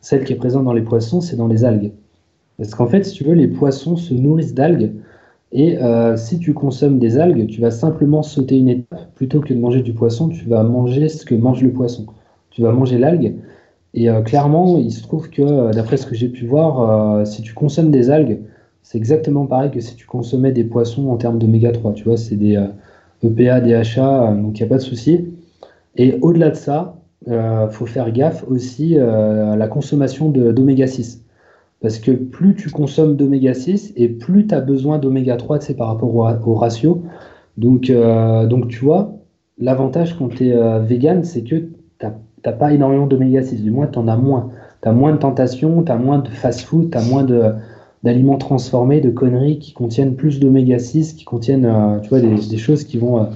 celle 0.00 0.24
qui 0.24 0.32
est 0.32 0.36
présente 0.36 0.64
dans 0.64 0.72
les 0.72 0.82
poissons, 0.82 1.20
c'est 1.20 1.36
dans 1.36 1.46
les 1.46 1.64
algues. 1.64 1.92
Parce 2.58 2.74
qu'en 2.74 2.86
fait, 2.86 3.04
si 3.04 3.14
tu 3.14 3.22
veux, 3.22 3.34
les 3.34 3.46
poissons 3.46 3.96
se 3.96 4.12
nourrissent 4.12 4.54
d'algues 4.54 4.92
et 5.52 5.78
euh, 5.78 6.16
si 6.16 6.38
tu 6.38 6.54
consommes 6.54 6.98
des 6.98 7.18
algues, 7.18 7.46
tu 7.46 7.60
vas 7.60 7.70
simplement 7.70 8.22
sauter 8.22 8.56
une 8.58 8.70
étape. 8.70 9.14
Plutôt 9.14 9.40
que 9.40 9.52
de 9.52 9.58
manger 9.58 9.82
du 9.82 9.92
poisson, 9.92 10.28
tu 10.28 10.48
vas 10.48 10.62
manger 10.62 11.08
ce 11.08 11.26
que 11.26 11.34
mange 11.34 11.62
le 11.62 11.70
poisson. 11.72 12.06
Tu 12.50 12.62
vas 12.62 12.72
manger 12.72 12.98
l'algue. 12.98 13.36
Et 13.94 14.08
euh, 14.08 14.22
clairement, 14.22 14.78
il 14.78 14.90
se 14.90 15.02
trouve 15.02 15.28
que, 15.28 15.42
euh, 15.42 15.70
d'après 15.70 15.98
ce 15.98 16.06
que 16.06 16.14
j'ai 16.14 16.28
pu 16.28 16.46
voir, 16.46 17.26
si 17.26 17.42
tu 17.42 17.52
consommes 17.52 17.90
des 17.90 18.10
algues, 18.10 18.40
c'est 18.82 18.98
exactement 18.98 19.46
pareil 19.46 19.70
que 19.70 19.80
si 19.80 19.94
tu 19.94 20.06
consommais 20.06 20.52
des 20.52 20.64
poissons 20.64 21.08
en 21.10 21.16
termes 21.16 21.38
d'oméga 21.38 21.70
3. 21.70 21.92
Tu 21.92 22.04
vois, 22.04 22.16
c'est 22.16 22.36
des 22.36 22.58
EPA, 23.22 23.60
DHA, 23.60 24.34
donc 24.34 24.58
il 24.58 24.62
n'y 24.62 24.66
a 24.66 24.68
pas 24.68 24.78
de 24.78 24.82
souci. 24.82 25.28
Et 25.96 26.18
au-delà 26.22 26.50
de 26.50 26.56
ça, 26.56 26.96
il 27.26 27.68
faut 27.70 27.86
faire 27.86 28.10
gaffe 28.10 28.44
aussi 28.48 28.98
à 28.98 29.54
la 29.56 29.68
consommation 29.68 30.30
d'oméga 30.30 30.86
6. 30.86 31.21
Parce 31.82 31.98
que 31.98 32.12
plus 32.12 32.54
tu 32.54 32.70
consommes 32.70 33.16
d'oméga 33.16 33.54
6 33.54 33.92
et 33.96 34.08
plus 34.08 34.46
tu 34.46 34.54
as 34.54 34.60
besoin 34.60 34.98
d'oméga 34.98 35.36
3 35.36 35.60
c'est 35.60 35.74
par 35.74 35.88
rapport 35.88 36.14
au, 36.14 36.54
ratio. 36.54 37.02
Donc, 37.58 37.90
euh, 37.90 38.46
donc 38.46 38.68
tu 38.68 38.84
vois, 38.84 39.16
l'avantage 39.58 40.16
quand 40.16 40.28
tu 40.28 40.48
es 40.48 40.54
euh, 40.54 40.78
vegan, 40.78 41.24
c'est 41.24 41.42
que 41.42 41.56
tu 41.56 42.06
n'as 42.06 42.52
pas 42.52 42.72
énormément 42.72 43.08
d'oméga 43.08 43.42
6. 43.42 43.62
Du 43.62 43.72
moins, 43.72 43.88
tu 43.88 43.98
en 43.98 44.06
as 44.06 44.16
moins. 44.16 44.50
Tu 44.80 44.88
as 44.88 44.92
moins 44.92 45.12
de 45.12 45.18
tentations, 45.18 45.82
tu 45.82 45.90
as 45.90 45.96
moins 45.96 46.20
de 46.20 46.28
fast-food, 46.28 46.92
tu 46.92 46.98
as 46.98 47.02
moins 47.02 47.26
d'aliments 48.04 48.38
transformés, 48.38 49.00
de 49.00 49.10
conneries 49.10 49.58
qui 49.58 49.72
contiennent 49.72 50.14
plus 50.14 50.38
d'oméga 50.38 50.78
6, 50.78 51.14
qui 51.14 51.24
contiennent 51.24 51.66
euh, 51.66 51.98
tu 51.98 52.10
vois, 52.10 52.20
des, 52.20 52.58
choses 52.58 52.84
qui 52.84 52.96
vont, 52.96 53.26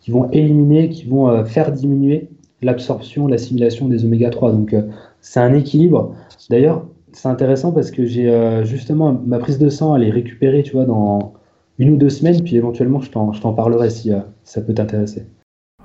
qui 0.00 0.10
vont 0.10 0.30
éliminer, 0.30 0.88
qui 0.88 1.04
vont 1.04 1.44
faire 1.44 1.70
diminuer 1.70 2.30
l'absorption, 2.62 3.26
l'assimilation 3.26 3.88
des 3.88 4.06
oméga 4.06 4.30
3. 4.30 4.52
Donc 4.52 4.74
c'est 5.20 5.40
un 5.40 5.52
équilibre. 5.52 6.14
D'ailleurs, 6.48 6.86
c'est 7.12 7.28
intéressant 7.28 7.72
parce 7.72 7.90
que 7.90 8.04
j'ai 8.04 8.30
euh, 8.30 8.64
justement 8.64 9.12
ma 9.12 9.38
prise 9.38 9.58
de 9.58 9.68
sang, 9.68 9.96
elle 9.96 10.04
est 10.04 10.10
récupérée, 10.10 10.62
tu 10.62 10.72
vois, 10.72 10.84
dans 10.84 11.34
une 11.78 11.90
ou 11.90 11.96
deux 11.96 12.10
semaines, 12.10 12.42
puis 12.42 12.56
éventuellement 12.56 13.00
je 13.00 13.10
t'en 13.10 13.52
parlerai 13.52 13.90
si, 13.90 14.12
euh, 14.12 14.20
ça 14.44 14.60
peut 14.60 14.74
t'intéresser. 14.74 15.26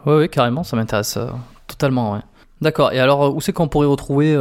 Oui, 0.06 0.16
oui, 0.16 0.30
carrément, 0.30 0.64
ça 0.64 0.76
m'intéresse 0.76 1.18
euh, 1.18 1.28
totalement, 1.68 2.14
ouais. 2.14 2.20
D'accord, 2.62 2.94
et 2.94 3.00
alors 3.00 3.36
où 3.36 3.42
c'est 3.42 3.52
qu'on 3.52 3.68
pourrait 3.68 3.86
retrouver 3.86 4.32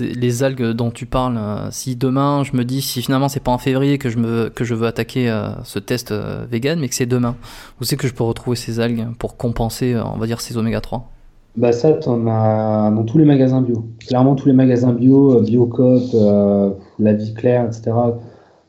les 0.00 0.42
algues 0.42 0.72
dont 0.72 0.90
tu 0.90 1.06
parles 1.06 1.40
Si 1.70 1.96
demain 1.96 2.44
je 2.44 2.54
me 2.54 2.62
dis, 2.62 2.82
si 2.82 3.00
finalement 3.00 3.30
c'est 3.30 3.40
pas 3.40 3.50
en 3.50 3.56
février 3.56 3.96
que 3.96 4.10
je, 4.10 4.18
me, 4.18 4.50
que 4.50 4.64
je 4.64 4.74
veux 4.74 4.86
attaquer 4.86 5.34
ce 5.64 5.78
test 5.78 6.12
vegan, 6.12 6.78
mais 6.78 6.90
que 6.90 6.94
c'est 6.94 7.06
demain, 7.06 7.34
où 7.80 7.84
c'est 7.84 7.96
que 7.96 8.06
je 8.06 8.12
peux 8.12 8.22
retrouver 8.22 8.56
ces 8.56 8.80
algues 8.80 9.06
pour 9.18 9.38
compenser, 9.38 9.96
on 9.96 10.18
va 10.18 10.26
dire, 10.26 10.42
ces 10.42 10.58
oméga 10.58 10.82
3 10.82 11.10
bah 11.56 11.72
ça, 11.72 11.92
t'en 11.92 12.26
as 12.26 12.90
dans 12.90 13.04
tous 13.04 13.18
les 13.18 13.26
magasins 13.26 13.60
bio. 13.60 13.84
Clairement, 14.06 14.34
tous 14.34 14.46
les 14.46 14.54
magasins 14.54 14.92
bio, 14.94 15.38
euh, 15.38 15.42
Biocop, 15.42 16.02
euh, 16.14 16.70
La 16.98 17.12
Vie 17.12 17.34
Claire, 17.34 17.66
etc. 17.66 17.92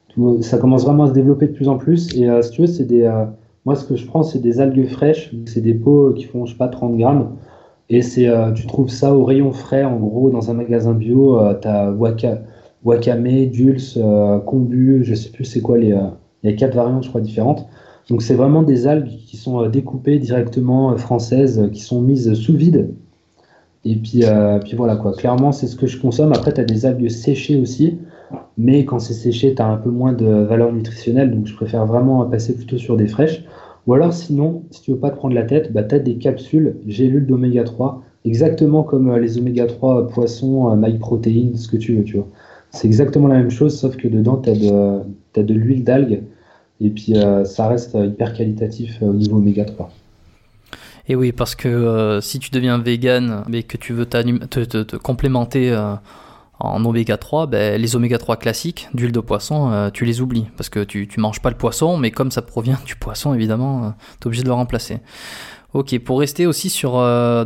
Tout, 0.09 0.41
ça 0.41 0.57
commence 0.57 0.83
vraiment 0.83 1.05
à 1.05 1.07
se 1.07 1.13
développer 1.13 1.47
de 1.47 1.53
plus 1.53 1.69
en 1.69 1.77
plus. 1.77 2.13
Et 2.15 2.29
euh, 2.29 2.41
si 2.41 2.51
tu 2.51 2.61
veux, 2.61 2.67
c'est 2.67 2.83
des, 2.83 3.03
euh, 3.03 3.25
moi, 3.65 3.75
ce 3.75 3.85
que 3.85 3.95
je 3.95 4.05
prends, 4.05 4.23
c'est 4.23 4.39
des 4.39 4.59
algues 4.59 4.87
fraîches. 4.87 5.33
C'est 5.45 5.61
des 5.61 5.73
pots 5.73 6.13
qui 6.13 6.25
font, 6.25 6.45
je 6.45 6.51
sais 6.51 6.57
pas, 6.57 6.67
30 6.67 6.97
grammes. 6.97 7.35
Et 7.89 8.01
c'est, 8.01 8.29
tu 8.55 8.65
trouves 8.65 8.89
ça 8.89 9.13
au 9.13 9.23
rayon 9.23 9.51
frais, 9.51 9.83
en 9.83 9.97
gros, 9.97 10.29
dans 10.29 10.49
un 10.49 10.53
magasin 10.53 10.93
bio. 10.93 11.39
tu 11.61 11.67
as 11.67 11.91
waka, 11.91 12.41
Wakame, 12.83 13.45
Dulce, 13.47 13.99
Kombu, 14.45 15.03
je 15.03 15.13
sais 15.13 15.29
plus 15.29 15.45
c'est 15.45 15.61
quoi 15.61 15.77
les. 15.77 15.95
Il 16.43 16.49
y 16.49 16.53
a 16.53 16.55
quatre 16.55 16.75
variantes, 16.75 17.03
je 17.03 17.09
crois, 17.09 17.21
différentes. 17.21 17.67
Donc 18.09 18.21
c'est 18.21 18.33
vraiment 18.33 18.63
des 18.63 18.87
algues 18.87 19.17
qui 19.25 19.37
sont 19.37 19.63
euh, 19.63 19.69
découpées 19.69 20.19
directement 20.19 20.91
euh, 20.91 20.97
françaises, 20.97 21.59
euh, 21.59 21.69
qui 21.69 21.81
sont 21.81 22.01
mises 22.01 22.33
sous 22.33 22.55
vide. 22.55 22.89
Et 23.85 23.97
puis, 23.97 24.23
voilà 24.77 24.95
quoi, 24.95 25.11
clairement 25.11 25.51
c'est 25.51 25.67
ce 25.67 25.75
que 25.75 25.87
je 25.87 25.99
consomme. 25.99 26.31
Après 26.31 26.53
tu 26.53 26.61
as 26.61 26.63
des 26.63 26.85
algues 26.85 27.09
séchées 27.09 27.57
aussi, 27.57 27.97
mais 28.57 28.85
quand 28.85 28.99
c'est 28.99 29.13
séché 29.13 29.53
tu 29.55 29.61
as 29.61 29.67
un 29.67 29.75
peu 29.75 29.89
moins 29.89 30.13
de 30.13 30.25
valeur 30.25 30.71
nutritionnelle, 30.71 31.31
donc 31.31 31.47
je 31.47 31.53
préfère 31.53 31.85
vraiment 31.85 32.25
passer 32.25 32.55
plutôt 32.55 32.77
sur 32.77 32.95
des 32.95 33.07
fraîches. 33.07 33.43
Ou 33.85 33.93
alors 33.93 34.13
sinon, 34.13 34.63
si 34.71 34.83
tu 34.83 34.91
veux 34.91 34.97
pas 34.99 35.09
te 35.09 35.17
prendre 35.17 35.35
la 35.35 35.43
tête, 35.43 35.73
bah, 35.73 35.83
tu 35.83 35.95
as 35.95 35.99
des 35.99 36.15
capsules 36.15 36.77
gélules 36.87 37.27
d'oméga 37.27 37.65
3, 37.65 38.01
exactement 38.23 38.83
comme 38.83 39.13
les 39.17 39.37
oméga 39.37 39.65
3 39.65 40.07
poissons, 40.07 40.73
maïs 40.77 40.99
protéines, 40.99 41.57
ce 41.57 41.67
que 41.67 41.75
tu 41.75 41.97
veux, 41.97 42.03
tu 42.05 42.15
vois. 42.15 42.27
C'est 42.71 42.87
exactement 42.87 43.27
la 43.27 43.35
même 43.35 43.51
chose, 43.51 43.77
sauf 43.77 43.97
que 43.97 44.07
dedans 44.07 44.37
tu 44.37 44.49
de, 44.51 45.01
as 45.35 45.43
de 45.43 45.53
l'huile 45.53 45.83
d'algue 45.83 46.23
et 46.81 46.89
puis, 46.89 47.15
euh, 47.15 47.45
ça 47.45 47.67
reste 47.67 47.95
hyper 47.95 48.33
qualitatif 48.33 48.97
euh, 49.01 49.07
au 49.07 49.13
niveau 49.13 49.37
oméga 49.37 49.65
3. 49.65 49.91
Et 51.07 51.15
oui, 51.15 51.31
parce 51.31 51.55
que 51.55 51.67
euh, 51.67 52.21
si 52.21 52.39
tu 52.39 52.49
deviens 52.49 52.77
vegan, 52.77 53.43
mais 53.47 53.63
que 53.63 53.77
tu 53.77 53.93
veux 53.93 54.05
te, 54.05 54.95
complémenter 54.97 55.75
en 56.59 56.85
oméga 56.85 57.17
3, 57.17 57.47
ben, 57.47 57.81
les 57.81 57.95
oméga 57.95 58.17
3 58.17 58.37
classiques 58.37 58.89
d'huile 58.93 59.11
de 59.11 59.19
poisson, 59.19 59.91
tu 59.93 60.05
les 60.05 60.21
oublies. 60.21 60.47
Parce 60.57 60.69
que 60.69 60.83
tu 60.83 61.07
ne 61.17 61.21
manges 61.21 61.41
pas 61.41 61.49
le 61.49 61.57
poisson, 61.57 61.97
mais 61.97 62.11
comme 62.11 62.31
ça 62.31 62.41
provient 62.41 62.79
du 62.85 62.95
poisson, 62.95 63.33
évidemment, 63.33 63.93
tu 64.19 64.25
es 64.25 64.27
obligé 64.27 64.43
de 64.43 64.47
le 64.47 64.53
remplacer. 64.53 64.99
Ok, 65.73 65.97
pour 65.99 66.19
rester 66.19 66.45
aussi 66.45 66.69
sur 66.69 66.93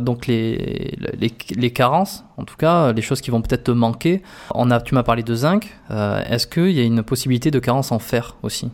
donc 0.00 0.26
les, 0.26 0.94
les, 1.18 1.32
les, 1.56 1.70
carences, 1.72 2.24
en 2.36 2.44
tout 2.44 2.56
cas, 2.56 2.92
les 2.92 3.02
choses 3.02 3.20
qui 3.20 3.30
vont 3.30 3.40
peut-être 3.40 3.64
te 3.64 3.70
manquer, 3.70 4.22
tu 4.84 4.94
m'as 4.94 5.02
parlé 5.02 5.24
de 5.24 5.34
zinc. 5.34 5.76
Est-ce 5.90 6.46
qu'il 6.46 6.70
y 6.70 6.80
a 6.80 6.84
une 6.84 7.02
possibilité 7.02 7.50
de 7.50 7.58
carence 7.58 7.90
en 7.90 7.98
fer 7.98 8.36
aussi? 8.42 8.70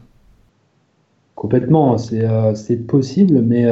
Complètement, 1.34 1.98
c'est 1.98 2.86
possible, 2.86 3.42
mais 3.42 3.66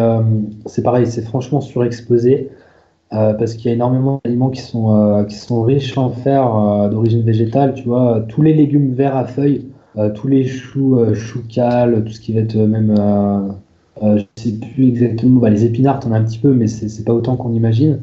c'est 0.66 0.82
pareil, 0.82 1.06
c'est 1.06 1.22
franchement 1.22 1.60
surexposé. 1.60 2.50
parce 3.10 3.54
qu'il 3.54 3.66
y 3.66 3.68
a 3.70 3.74
énormément 3.74 4.20
d'aliments 4.24 4.50
qui 4.50 4.60
sont, 4.60 5.62
riches 5.62 5.96
en 5.96 6.10
fer 6.10 6.88
d'origine 6.90 7.22
végétale, 7.22 7.74
tu 7.74 7.84
vois, 7.84 8.24
tous 8.28 8.42
les 8.42 8.52
légumes 8.52 8.94
verts 8.94 9.16
à 9.16 9.24
feuilles, 9.24 9.66
tous 10.14 10.28
les 10.28 10.44
choux, 10.44 10.98
choux 11.14 11.42
cales, 11.48 12.04
tout 12.04 12.12
ce 12.12 12.20
qui 12.20 12.32
va 12.32 12.40
être 12.40 12.56
même 12.56 12.94
euh, 14.02 14.18
je 14.36 14.42
sais 14.42 14.52
plus 14.58 14.88
exactement, 14.88 15.40
bah, 15.40 15.50
les 15.50 15.64
épinards, 15.64 16.00
t'en 16.00 16.12
as 16.12 16.18
un 16.18 16.24
petit 16.24 16.38
peu, 16.38 16.52
mais 16.52 16.66
c'est 16.66 17.04
pas 17.04 17.12
autant 17.12 17.36
qu'on 17.36 17.52
imagine. 17.52 18.00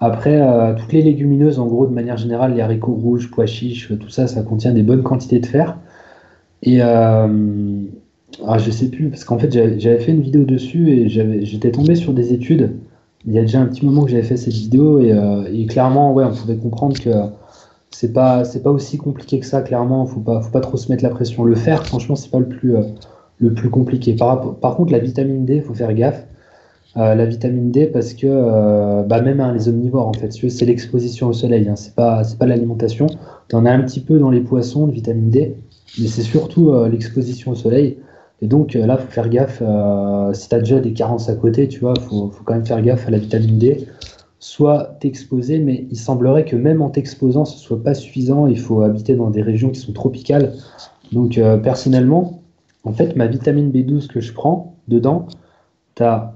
Après, 0.00 0.40
euh, 0.40 0.74
toutes 0.74 0.92
les 0.92 1.02
légumineuses, 1.02 1.58
en 1.58 1.66
gros, 1.66 1.86
de 1.86 1.92
manière 1.92 2.16
générale, 2.16 2.54
les 2.54 2.60
haricots 2.60 2.94
rouges, 2.94 3.30
pois 3.30 3.46
chiches, 3.46 3.92
tout 3.98 4.08
ça, 4.08 4.26
ça 4.26 4.42
contient 4.42 4.72
des 4.72 4.82
bonnes 4.82 5.02
quantités 5.02 5.40
de 5.40 5.46
fer. 5.46 5.78
Et 6.62 6.78
euh, 6.82 7.82
ah, 8.46 8.58
je 8.58 8.70
sais 8.70 8.88
plus, 8.88 9.08
parce 9.08 9.24
qu'en 9.24 9.38
fait, 9.38 9.52
j'avais 9.52 10.00
fait 10.00 10.12
une 10.12 10.20
vidéo 10.20 10.44
dessus 10.44 10.90
et 10.90 11.08
j'étais 11.08 11.70
tombé 11.70 11.94
sur 11.94 12.12
des 12.12 12.32
études. 12.32 12.76
Il 13.26 13.32
y 13.32 13.38
a 13.38 13.42
déjà 13.42 13.60
un 13.60 13.66
petit 13.66 13.84
moment 13.84 14.04
que 14.04 14.10
j'avais 14.10 14.22
fait 14.22 14.36
cette 14.36 14.54
vidéo 14.54 15.00
et, 15.00 15.12
euh, 15.12 15.66
clairement, 15.66 16.12
ouais, 16.12 16.24
on 16.24 16.34
pouvait 16.34 16.56
comprendre 16.56 16.98
que 17.00 17.10
c'est 17.90 18.12
pas, 18.12 18.44
pas 18.62 18.70
aussi 18.70 18.96
compliqué 18.98 19.40
que 19.40 19.46
ça, 19.46 19.62
clairement. 19.62 20.06
Faut 20.06 20.20
pas, 20.20 20.40
faut 20.40 20.50
pas 20.50 20.60
trop 20.60 20.76
se 20.76 20.90
mettre 20.90 21.02
la 21.02 21.10
pression. 21.10 21.44
Le 21.44 21.54
fer, 21.54 21.84
franchement, 21.86 22.16
c'est 22.16 22.30
pas 22.30 22.38
le 22.38 22.48
plus, 22.48 22.74
le 23.38 23.54
plus 23.54 23.70
compliqué. 23.70 24.14
Par, 24.14 24.56
par 24.56 24.76
contre, 24.76 24.92
la 24.92 24.98
vitamine 25.00 25.44
D, 25.44 25.60
faut 25.60 25.74
faire 25.74 25.92
gaffe. 25.94 26.26
Euh, 26.96 27.14
la 27.14 27.26
vitamine 27.26 27.70
D 27.70 27.86
parce 27.86 28.14
que 28.14 28.26
euh, 28.26 29.02
bah 29.02 29.20
même 29.20 29.40
hein, 29.40 29.52
les 29.52 29.68
omnivores 29.68 30.08
en 30.08 30.14
fait 30.14 30.32
c'est 30.32 30.64
l'exposition 30.64 31.28
au 31.28 31.32
soleil 31.34 31.68
hein, 31.68 31.76
c'est 31.76 31.94
pas 31.94 32.24
c'est 32.24 32.38
pas 32.38 32.46
l'alimentation 32.46 33.06
tu 33.50 33.56
en 33.56 33.66
as 33.66 33.72
un 33.72 33.82
petit 33.82 34.00
peu 34.00 34.18
dans 34.18 34.30
les 34.30 34.40
poissons 34.40 34.86
de 34.86 34.92
vitamine 34.92 35.28
D 35.28 35.54
mais 36.00 36.06
c'est 36.06 36.22
surtout 36.22 36.70
euh, 36.70 36.88
l'exposition 36.88 37.50
au 37.50 37.54
soleil 37.54 37.98
et 38.40 38.46
donc 38.46 38.74
là 38.74 38.96
faut 38.96 39.10
faire 39.10 39.28
gaffe 39.28 39.62
si 40.32 40.48
tu 40.48 40.54
as 40.54 40.58
déjà 40.58 40.80
des 40.80 40.92
carences 40.92 41.28
à 41.28 41.34
côté 41.34 41.66
tu 41.68 41.80
vois 41.80 41.94
faut, 41.98 42.30
faut 42.30 42.44
quand 42.44 42.54
même 42.54 42.66
faire 42.66 42.80
gaffe 42.82 43.06
à 43.08 43.10
la 43.10 43.18
vitamine 43.18 43.58
D. 43.58 43.86
Soit 44.40 44.96
t'exposer 45.00 45.58
mais 45.58 45.86
il 45.90 45.98
semblerait 45.98 46.44
que 46.44 46.54
même 46.54 46.80
en 46.80 46.90
t'exposant 46.90 47.44
ce 47.44 47.58
soit 47.58 47.82
pas 47.82 47.94
suffisant. 47.94 48.46
Il 48.46 48.58
faut 48.58 48.82
habiter 48.82 49.16
dans 49.16 49.30
des 49.30 49.42
régions 49.42 49.70
qui 49.70 49.80
sont 49.80 49.92
tropicales. 49.92 50.52
Donc 51.12 51.40
personnellement 51.62 52.38
en 52.88 52.92
fait, 52.92 53.16
ma 53.16 53.26
vitamine 53.26 53.70
B12 53.70 54.06
que 54.08 54.20
je 54.20 54.32
prends, 54.32 54.76
dedans, 54.88 55.26
tu 55.94 56.02
as, 56.02 56.34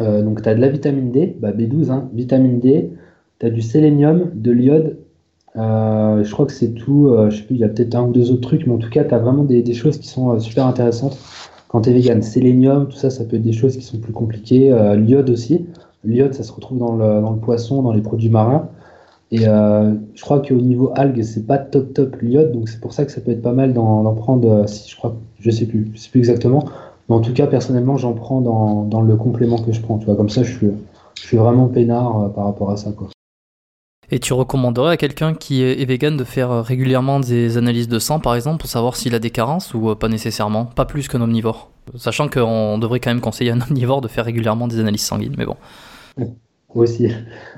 euh, 0.00 0.22
de 0.22 0.50
la 0.52 0.68
vitamine 0.68 1.10
D, 1.10 1.36
bah 1.38 1.52
B12, 1.52 1.90
hein, 1.90 2.08
vitamine 2.14 2.58
D, 2.58 2.90
tu 3.38 3.46
as 3.46 3.50
du 3.50 3.60
sélénium, 3.60 4.30
de 4.34 4.50
l'iode, 4.50 4.98
euh, 5.58 6.24
je 6.24 6.32
crois 6.32 6.46
que 6.46 6.52
c'est 6.52 6.70
tout, 6.70 7.08
euh, 7.08 7.30
je 7.30 7.38
sais 7.38 7.42
plus, 7.42 7.56
il 7.56 7.60
y 7.60 7.64
a 7.64 7.68
peut-être 7.68 7.94
un 7.94 8.04
ou 8.04 8.12
deux 8.12 8.30
autres 8.30 8.42
trucs, 8.42 8.66
mais 8.66 8.74
en 8.74 8.78
tout 8.78 8.90
cas, 8.90 9.04
tu 9.04 9.14
as 9.14 9.18
vraiment 9.18 9.44
des, 9.44 9.74
choses 9.74 9.98
qui 9.98 10.08
sont 10.08 10.38
super 10.40 10.66
intéressantes 10.66 11.18
quand 11.68 11.82
tu 11.82 11.90
es 11.90 11.92
vegan. 11.92 12.22
Sélénium, 12.22 12.88
tout 12.88 12.96
ça, 12.96 13.10
ça 13.10 13.24
peut 13.24 13.36
être 13.36 13.42
des 13.42 13.52
choses 13.52 13.76
qui 13.76 13.82
sont 13.82 13.98
plus 13.98 14.12
compliquées. 14.12 14.74
l'iode 14.96 15.30
aussi. 15.30 15.66
L'iode, 16.04 16.34
ça 16.34 16.42
se 16.44 16.52
retrouve 16.52 16.78
dans 16.78 16.96
le, 16.96 17.20
dans 17.20 17.32
le, 17.32 17.38
poisson, 17.38 17.82
dans 17.82 17.92
les 17.92 18.00
produits 18.00 18.30
marins. 18.30 18.68
Et 19.30 19.46
euh, 19.46 19.94
je 20.14 20.22
crois 20.22 20.40
qu'au 20.40 20.54
niveau 20.54 20.90
algues, 20.94 21.22
c'est 21.22 21.46
pas 21.46 21.58
top 21.58 21.92
top 21.92 22.16
l'iode, 22.22 22.52
donc 22.52 22.68
c'est 22.68 22.80
pour 22.80 22.94
ça 22.94 23.04
que 23.04 23.12
ça 23.12 23.20
peut 23.20 23.30
être 23.30 23.42
pas 23.42 23.52
mal 23.52 23.74
d'en 23.74 24.14
prendre, 24.14 24.50
euh, 24.50 24.66
si 24.66 24.88
je 24.88 24.96
crois, 24.96 25.16
je 25.38 25.50
sais 25.50 25.66
plus, 25.66 25.90
je 25.92 25.98
sais 25.98 26.10
plus 26.10 26.20
exactement. 26.20 26.64
Mais 27.08 27.14
en 27.14 27.20
tout 27.20 27.32
cas, 27.34 27.46
personnellement, 27.46 27.96
j'en 27.96 28.14
prends 28.14 28.40
dans, 28.40 28.84
dans, 28.84 29.02
le 29.02 29.16
complément 29.16 29.58
que 29.58 29.72
je 29.72 29.80
prends. 29.80 29.98
Tu 29.98 30.06
vois, 30.06 30.16
comme 30.16 30.30
ça, 30.30 30.42
je 30.42 30.52
suis, 30.56 30.70
je 31.14 31.22
suis 31.22 31.36
vraiment 31.36 31.68
peinard 31.68 32.22
euh, 32.22 32.28
par 32.28 32.44
rapport 32.44 32.70
à 32.70 32.76
ça, 32.76 32.90
quoi. 32.92 33.08
Et 34.10 34.18
tu 34.20 34.32
recommanderais 34.32 34.92
à 34.92 34.96
quelqu'un 34.96 35.34
qui 35.34 35.62
est 35.62 35.84
vegan 35.84 36.16
de 36.16 36.24
faire 36.24 36.64
régulièrement 36.64 37.20
des 37.20 37.58
analyses 37.58 37.88
de 37.88 37.98
sang, 37.98 38.20
par 38.20 38.34
exemple, 38.34 38.58
pour 38.58 38.70
savoir 38.70 38.96
s'il 38.96 39.14
a 39.14 39.18
des 39.18 39.30
carences 39.30 39.74
ou 39.74 39.94
pas 39.94 40.08
nécessairement 40.08 40.64
Pas 40.64 40.86
plus 40.86 41.08
qu'un 41.08 41.20
omnivore? 41.20 41.70
Sachant 41.96 42.28
qu'on 42.28 42.78
devrait 42.78 43.00
quand 43.00 43.10
même 43.10 43.20
conseiller 43.20 43.50
à 43.50 43.54
un 43.54 43.60
omnivore 43.70 44.00
de 44.00 44.08
faire 44.08 44.24
régulièrement 44.24 44.66
des 44.66 44.80
analyses 44.80 45.04
sanguines, 45.04 45.34
mais 45.36 45.44
bon. 45.44 45.56
Aussi. 46.74 47.08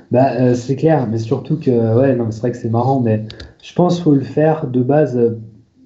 Bah, 0.09 0.33
euh, 0.39 0.55
c'est 0.55 0.75
clair, 0.75 1.07
mais 1.09 1.17
surtout 1.17 1.57
que, 1.57 1.71
ouais, 1.71 2.15
non, 2.15 2.31
c'est 2.31 2.39
vrai 2.41 2.51
que 2.51 2.57
c'est 2.57 2.69
marrant, 2.69 3.01
mais 3.01 3.25
je 3.61 3.73
pense 3.73 3.95
qu'il 3.95 4.03
faut 4.03 4.13
le 4.13 4.21
faire 4.21 4.67
de 4.67 4.81
base, 4.81 5.17
euh, 5.17 5.37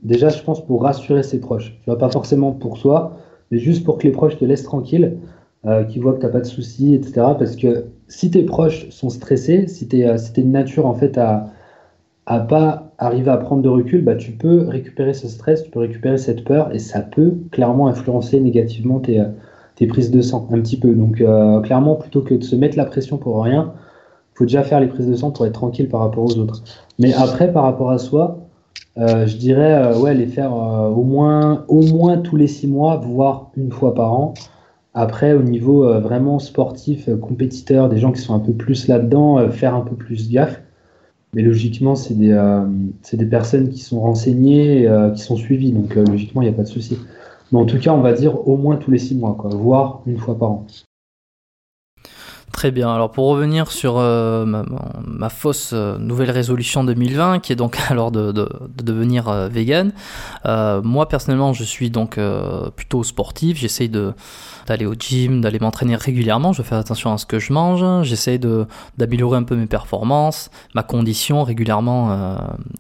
déjà, 0.04 0.30
je 0.30 0.42
pense 0.44 0.66
pour 0.66 0.84
rassurer 0.84 1.24
ses 1.24 1.40
proches. 1.40 1.78
Tu 1.84 1.86
vois, 1.90 1.98
pas 1.98 2.10
forcément 2.10 2.52
pour 2.52 2.78
soi, 2.78 3.18
mais 3.52 3.60
juste 3.60 3.84
pour 3.84 3.98
que 3.98 4.04
les 4.04 4.12
proches 4.12 4.38
te 4.38 4.46
laissent 4.46 4.64
tranquille, 4.64 5.18
euh, 5.66 5.84
qu'ils 5.84 6.02
voient 6.02 6.14
que 6.14 6.20
tu 6.20 6.26
n'as 6.26 6.32
pas 6.32 6.40
de 6.40 6.46
soucis, 6.46 6.94
etc. 6.94 7.14
Parce 7.38 7.56
que 7.56 7.86
si 8.08 8.32
tes 8.32 8.44
proches 8.44 8.90
sont 8.90 9.10
stressés, 9.10 9.68
si 9.68 9.88
tu 9.88 9.98
es, 9.98 10.06
de 10.06 10.42
nature, 10.44 10.86
en 10.86 10.94
fait, 10.94 11.18
à, 11.18 11.48
à 12.26 12.40
pas 12.40 12.92
arriver 12.98 13.32
à 13.32 13.38
prendre 13.38 13.62
de 13.62 13.70
recul, 13.70 14.04
bah, 14.04 14.16
tu 14.16 14.32
peux 14.32 14.68
récupérer 14.68 15.14
ce 15.14 15.28
stress, 15.28 15.64
tu 15.64 15.72
peux 15.72 15.80
récupérer 15.80 16.18
cette 16.18 16.44
peur, 16.44 16.74
et 16.74 16.80
ça 16.80 17.02
peut 17.02 17.34
clairement 17.52 17.88
influencer 17.88 18.40
négativement 18.40 19.00
tes 19.00 19.24
tes 19.76 19.88
prises 19.88 20.12
de 20.12 20.22
sang 20.22 20.48
un 20.52 20.60
petit 20.60 20.78
peu. 20.78 20.94
Donc 20.96 21.22
euh, 21.22 21.60
clairement, 21.62 21.96
plutôt 21.96 22.22
que 22.22 22.34
de 22.34 22.44
se 22.44 22.56
mettre 22.56 22.78
la 22.78 22.86
pression 22.86 23.18
pour 23.18 23.44
rien, 23.44 23.74
faut 24.34 24.46
déjà 24.46 24.64
faire 24.64 24.80
les 24.80 24.88
prises 24.88 25.08
de 25.08 25.16
sang 25.16 25.32
pour 25.32 25.46
être 25.46 25.54
tranquille 25.54 25.88
par 25.88 26.02
rapport 26.02 26.24
aux 26.24 26.38
autres. 26.38 26.64
Mais 27.00 27.14
après, 27.14 27.52
par 27.52 27.64
rapport 27.64 27.92
à 27.92 27.98
soi, 27.98 28.40
euh, 28.98 29.28
je 29.28 29.38
dirais 29.38 29.74
euh, 29.74 30.00
ouais 30.00 30.14
les 30.14 30.28
faire 30.28 30.54
au 30.54 31.04
moins 31.04 31.66
au 31.68 31.82
moins 31.82 32.18
tous 32.18 32.36
les 32.36 32.48
six 32.48 32.68
mois, 32.68 32.98
voire 32.98 33.52
une 33.56 33.72
fois 33.72 33.94
par 33.94 34.14
an. 34.14 34.34
Après, 34.96 35.34
au 35.34 35.44
niveau 35.44 35.84
vraiment 36.00 36.40
sportif, 36.40 37.10
compétiteur, 37.22 37.90
des 37.90 37.98
gens 37.98 38.12
qui 38.12 38.22
sont 38.22 38.34
un 38.34 38.40
peu 38.40 38.54
plus 38.54 38.88
là-dedans, 38.88 39.50
faire 39.52 39.76
un 39.76 39.82
peu 39.82 39.96
plus 39.96 40.32
gaffe. 40.32 40.62
Mais 41.34 41.42
logiquement, 41.42 41.96
c'est 41.96 42.18
des, 42.18 42.34
des 43.14 43.26
personnes 43.26 43.70
qui 43.70 43.80
sont 43.80 44.00
renseignées, 44.00 44.90
qui 45.14 45.22
sont 45.22 45.36
suivies. 45.36 45.74
Donc 45.74 45.96
logiquement, 45.96 46.42
il 46.42 46.46
n'y 46.46 46.54
a 46.54 46.56
pas 46.56 46.64
de 46.64 46.70
souci. 46.70 46.98
Mais 47.52 47.60
en 47.60 47.66
tout 47.66 47.78
cas, 47.78 47.92
on 47.92 48.02
va 48.02 48.14
dire 48.14 48.48
au 48.48 48.56
moins 48.56 48.78
tous 48.78 48.90
les 48.90 48.98
six 48.98 49.16
mois, 49.16 49.38
voire 49.52 50.02
une 50.08 50.18
fois 50.18 50.40
par 50.40 50.52
an. 50.52 50.66
Très 52.56 52.72
bien. 52.72 52.90
Alors 52.90 53.12
pour 53.12 53.28
revenir 53.28 53.70
sur 53.70 53.98
euh, 53.98 54.46
ma, 54.46 55.28
fausse 55.28 55.72
euh, 55.74 55.98
nouvelle 55.98 56.32
résolution 56.32 56.86
2020, 56.86 57.40
qui 57.40 57.52
est 57.52 57.58
donc 57.58 57.78
alors 57.90 58.12
de, 58.12 58.32
devenir 58.82 59.28
euh, 59.28 59.50
vegan. 59.50 59.92
moi 60.46 61.10
personnellement, 61.10 61.52
je 61.52 61.66
suis 61.66 61.90
donc 61.90 62.18
plutôt 62.78 63.04
sportif. 63.04 63.58
J'essaye 63.58 63.90
d'aller 63.90 64.86
au 64.86 64.94
gym, 64.94 65.42
d'aller 65.42 65.60
m'entraîner 65.60 65.98
régulièrement. 65.98 66.54
Je 66.54 66.62
fais 66.62 66.76
attention 66.76 67.12
à 67.12 67.18
ce 67.18 67.26
que 67.26 67.40
je 67.40 67.52
mange. 67.52 67.84
J'essaye 68.04 68.40
d'améliorer 68.40 69.38
un 69.38 69.44
peu 69.44 69.58
mes 69.58 69.68
performances, 69.68 70.50
ma 70.76 70.84
condition 70.84 71.44
régulièrement 71.44 72.38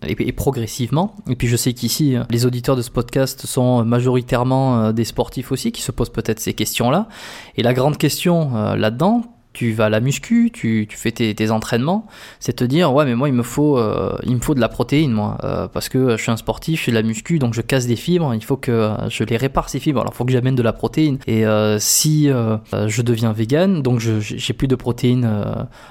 et, 0.07 0.31
progressivement. 0.31 1.17
Et 1.29 1.35
puis 1.35 1.49
je 1.49 1.57
sais 1.57 1.73
qu'ici, 1.73 2.15
les 2.29 2.45
auditeurs 2.45 2.77
de 2.77 2.81
ce 2.81 2.91
podcast 2.91 3.45
sont 3.45 3.83
majoritairement 3.83 4.93
des 4.93 5.03
sportifs 5.03 5.51
aussi, 5.51 5.73
qui 5.73 5.81
se 5.81 5.91
posent 5.91 6.13
peut-être 6.13 6.39
ces 6.39 6.53
questions-là. 6.53 7.09
Et 7.57 7.63
la 7.63 7.73
grande 7.73 7.97
question 7.97 8.53
là-dedans, 8.75 9.34
tu 9.55 9.71
vas 9.71 9.85
à 9.85 9.89
la 9.89 10.01
muscu, 10.01 10.51
tu, 10.53 10.87
fais 10.91 11.11
tes, 11.11 11.49
entraînements, 11.49 12.05
c'est 12.39 12.53
te 12.53 12.63
dire 12.63 12.93
ouais 12.93 13.05
mais 13.05 13.15
moi 13.15 13.29
il 13.29 13.33
me 13.33 13.41
faut 13.41 13.77
euh, 13.77 14.17
il 14.23 14.35
me 14.35 14.41
faut 14.41 14.53
de 14.53 14.59
la 14.59 14.67
protéine 14.67 15.11
moi 15.11 15.37
euh, 15.43 15.67
parce 15.67 15.87
que 15.87 16.17
je 16.17 16.21
suis 16.21 16.31
un 16.31 16.37
sportif, 16.37 16.81
je 16.81 16.85
fais 16.85 16.91
de 16.91 16.97
la 16.97 17.03
muscu 17.03 17.39
donc 17.39 17.53
je 17.53 17.61
casse 17.61 17.87
des 17.87 17.95
fibres, 17.95 18.35
il 18.35 18.43
faut 18.43 18.57
que 18.57 18.91
je 19.07 19.23
les 19.23 19.37
répare 19.37 19.69
ces 19.69 19.79
fibres. 19.79 20.01
Alors 20.01 20.13
il 20.13 20.17
faut 20.17 20.25
que 20.25 20.31
j'amène 20.33 20.55
de 20.55 20.61
la 20.61 20.73
protéine 20.73 21.19
et 21.25 21.45
euh, 21.45 21.79
si 21.79 22.27
je 22.27 23.01
deviens 23.01 23.31
vegan 23.31 23.81
donc 23.81 23.99
j'ai 23.99 24.53
plus 24.53 24.67
de 24.67 24.75
protéines 24.75 25.27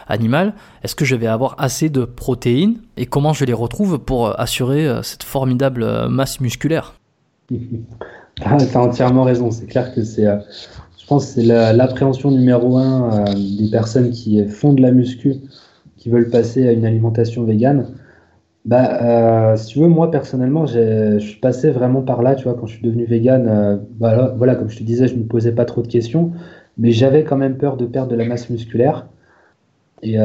animales, 0.07 0.55
est-ce 0.83 0.95
que 0.95 1.07
je 1.07 1.17
vais 1.17 1.27
avoir 1.27 1.57
assez 1.59 1.89
de 1.89 2.05
protéines 2.05 2.77
et 2.99 3.07
comment 3.07 3.33
je 3.33 3.47
les 3.47 3.55
retrouve 3.55 3.99
pour 3.99 4.39
assurer 4.39 5.01
cette 5.03 5.23
formidable 5.23 6.09
masse 6.09 6.41
musculaire? 6.41 6.95
T'as 8.37 8.81
entièrement 8.81 9.23
raison, 9.25 9.51
c'est 9.51 9.67
clair 9.67 9.95
que 9.95 10.03
c'est 10.03 10.27
je 11.05 11.09
pense 11.11 11.35
que 11.35 11.43
c'est 11.43 11.47
l'appréhension 11.75 12.31
numéro 12.31 12.79
un 12.79 13.29
euh, 13.29 13.35
des 13.35 13.71
personnes 13.71 14.11
qui 14.11 14.43
font 14.49 14.73
de 14.73 14.81
la 14.81 14.91
muscu, 14.91 15.35
qui 15.99 16.09
veulent 16.09 16.31
passer 16.31 16.67
à 16.67 16.73
une 16.73 16.87
alimentation 16.87 17.45
végane. 17.45 17.89
Bah, 18.65 19.03
euh, 19.03 19.57
si 19.57 19.67
tu 19.67 19.81
veux, 19.81 19.89
moi 19.89 20.11
personnellement, 20.11 20.65
je 20.65 21.19
suis 21.19 21.39
passé 21.41 21.71
vraiment 21.71 22.01
par 22.01 22.23
là, 22.23 22.35
tu 22.35 22.45
vois, 22.45 22.55
quand 22.55 22.65
je 22.65 22.77
suis 22.77 22.83
devenu 22.83 23.05
végane. 23.05 23.47
Euh, 23.49 23.77
voilà, 23.99 24.55
comme 24.55 24.71
je 24.71 24.79
te 24.79 24.83
disais, 24.83 25.07
je 25.07 25.15
me 25.17 25.25
posais 25.25 25.53
pas 25.53 25.67
trop 25.67 25.83
de 25.83 25.89
questions, 25.89 26.33
mais 26.79 26.91
j'avais 26.91 27.23
quand 27.23 27.37
même 27.37 27.59
peur 27.59 27.77
de 27.77 27.85
perdre 27.85 28.11
de 28.11 28.17
la 28.17 28.25
masse 28.25 28.49
musculaire. 28.49 29.07
Et, 30.03 30.17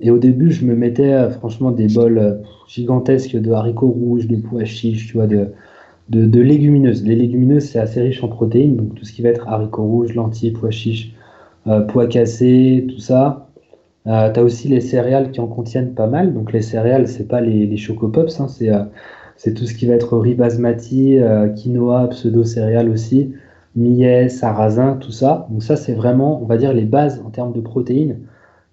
et 0.00 0.10
au 0.10 0.18
début, 0.18 0.50
je 0.50 0.64
me 0.64 0.74
mettais 0.74 1.30
franchement 1.30 1.70
des 1.70 1.88
bols 1.88 2.40
gigantesques 2.68 3.36
de 3.36 3.50
haricots 3.52 3.88
rouges, 3.88 4.26
de 4.26 4.36
pois 4.36 4.64
chiches, 4.64 5.08
tu 5.08 5.14
vois, 5.14 5.26
de, 5.26 5.48
de, 6.12 6.40
légumineuses. 6.40 7.04
Les 7.04 7.16
légumineuses, 7.16 7.64
c'est 7.64 7.78
assez 7.78 8.00
riche 8.00 8.22
en 8.22 8.28
protéines, 8.28 8.76
donc 8.76 8.94
tout 8.94 9.04
ce 9.04 9.12
qui 9.12 9.22
va 9.22 9.30
être 9.30 9.48
haricots 9.48 9.84
rouges, 9.84 10.14
lentilles, 10.14 10.52
pois 10.52 10.70
chiches, 10.70 11.12
euh, 11.66 11.80
pois 11.80 12.06
cassés, 12.06 12.86
tout 12.88 12.98
ça. 12.98 13.48
Euh, 14.06 14.32
tu 14.32 14.40
as 14.40 14.42
aussi 14.42 14.68
les 14.68 14.80
céréales 14.80 15.30
qui 15.30 15.40
en 15.40 15.46
contiennent 15.46 15.94
pas 15.94 16.06
mal. 16.06 16.34
Donc 16.34 16.52
les 16.52 16.62
céréales, 16.62 17.08
c'est 17.08 17.28
pas 17.28 17.40
les, 17.40 17.66
les 17.66 17.76
chocopops, 17.76 18.40
hein, 18.40 18.46
euh, 18.62 18.84
c'est 19.36 19.54
tout 19.54 19.64
ce 19.64 19.74
qui 19.74 19.86
va 19.86 19.94
être 19.94 20.16
riz 20.18 20.34
basmati, 20.34 21.18
quinoa, 21.56 22.08
pseudo-céréales 22.08 22.90
aussi, 22.90 23.32
millet, 23.74 24.28
sarrasin, 24.28 24.96
tout 25.00 25.12
ça. 25.12 25.46
Donc 25.50 25.62
ça, 25.62 25.76
c'est 25.76 25.94
vraiment, 25.94 26.40
on 26.42 26.46
va 26.46 26.58
dire, 26.58 26.72
les 26.72 26.84
bases 26.84 27.22
en 27.26 27.30
termes 27.30 27.52
de 27.52 27.60
protéines. 27.60 28.18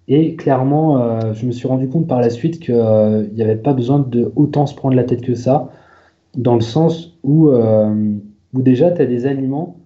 Et 0.08 0.34
clairement, 0.36 1.32
je 1.32 1.46
me 1.46 1.52
suis 1.52 1.66
rendu 1.66 1.88
compte 1.88 2.06
par 2.06 2.20
la 2.20 2.30
suite 2.30 2.60
qu'il 2.60 3.30
n'y 3.34 3.42
avait 3.42 3.56
pas 3.56 3.72
besoin 3.72 4.00
de 4.00 4.32
autant 4.36 4.66
se 4.66 4.74
prendre 4.74 4.94
la 4.94 5.04
tête 5.04 5.22
que 5.22 5.34
ça 5.34 5.70
dans 6.40 6.54
le 6.54 6.60
sens 6.62 7.18
où, 7.22 7.48
euh, 7.50 7.94
déjà 8.54 8.90
tu 8.90 9.02
as 9.02 9.06
des 9.06 9.26
aliments 9.26 9.76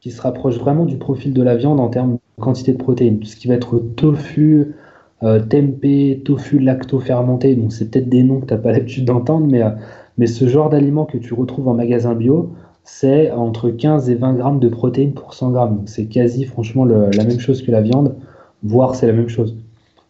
qui 0.00 0.10
se 0.10 0.22
rapproche 0.22 0.58
vraiment 0.58 0.86
du 0.86 0.96
profil 0.96 1.34
de 1.34 1.42
la 1.42 1.56
viande 1.56 1.80
en 1.80 1.88
termes 1.88 2.14
de 2.14 2.42
quantité 2.42 2.72
de 2.72 2.78
protéines. 2.78 3.18
Tout 3.18 3.26
ce 3.26 3.36
qui 3.36 3.48
va 3.48 3.54
être 3.54 3.78
tofu, 3.96 4.74
euh, 5.22 5.40
tempeh, 5.40 6.22
tofu 6.24 6.60
lacto-fermenté, 6.60 7.56
donc 7.56 7.72
c'est 7.72 7.90
peut-être 7.90 8.08
des 8.08 8.22
noms 8.22 8.40
que 8.40 8.46
tu 8.46 8.54
n'as 8.54 8.60
pas 8.60 8.72
l'habitude 8.72 9.04
d'entendre, 9.04 9.46
mais, 9.50 9.62
euh, 9.62 9.70
mais 10.16 10.26
ce 10.26 10.48
genre 10.48 10.70
d'aliment 10.70 11.04
que 11.04 11.18
tu 11.18 11.34
retrouves 11.34 11.68
en 11.68 11.74
magasin 11.74 12.14
bio, 12.14 12.52
c'est 12.84 13.30
entre 13.32 13.68
15 13.68 14.08
et 14.08 14.14
20 14.14 14.34
grammes 14.34 14.60
de 14.60 14.68
protéines 14.68 15.12
pour 15.12 15.34
100 15.34 15.50
grammes. 15.50 15.82
C'est 15.84 16.06
quasi 16.06 16.46
franchement 16.46 16.86
la 16.86 17.10
même 17.10 17.38
chose 17.38 17.60
que 17.60 17.70
la 17.70 17.82
viande, 17.82 18.14
voire 18.62 18.94
c'est 18.94 19.06
la 19.06 19.12
même 19.12 19.28
chose. 19.28 19.56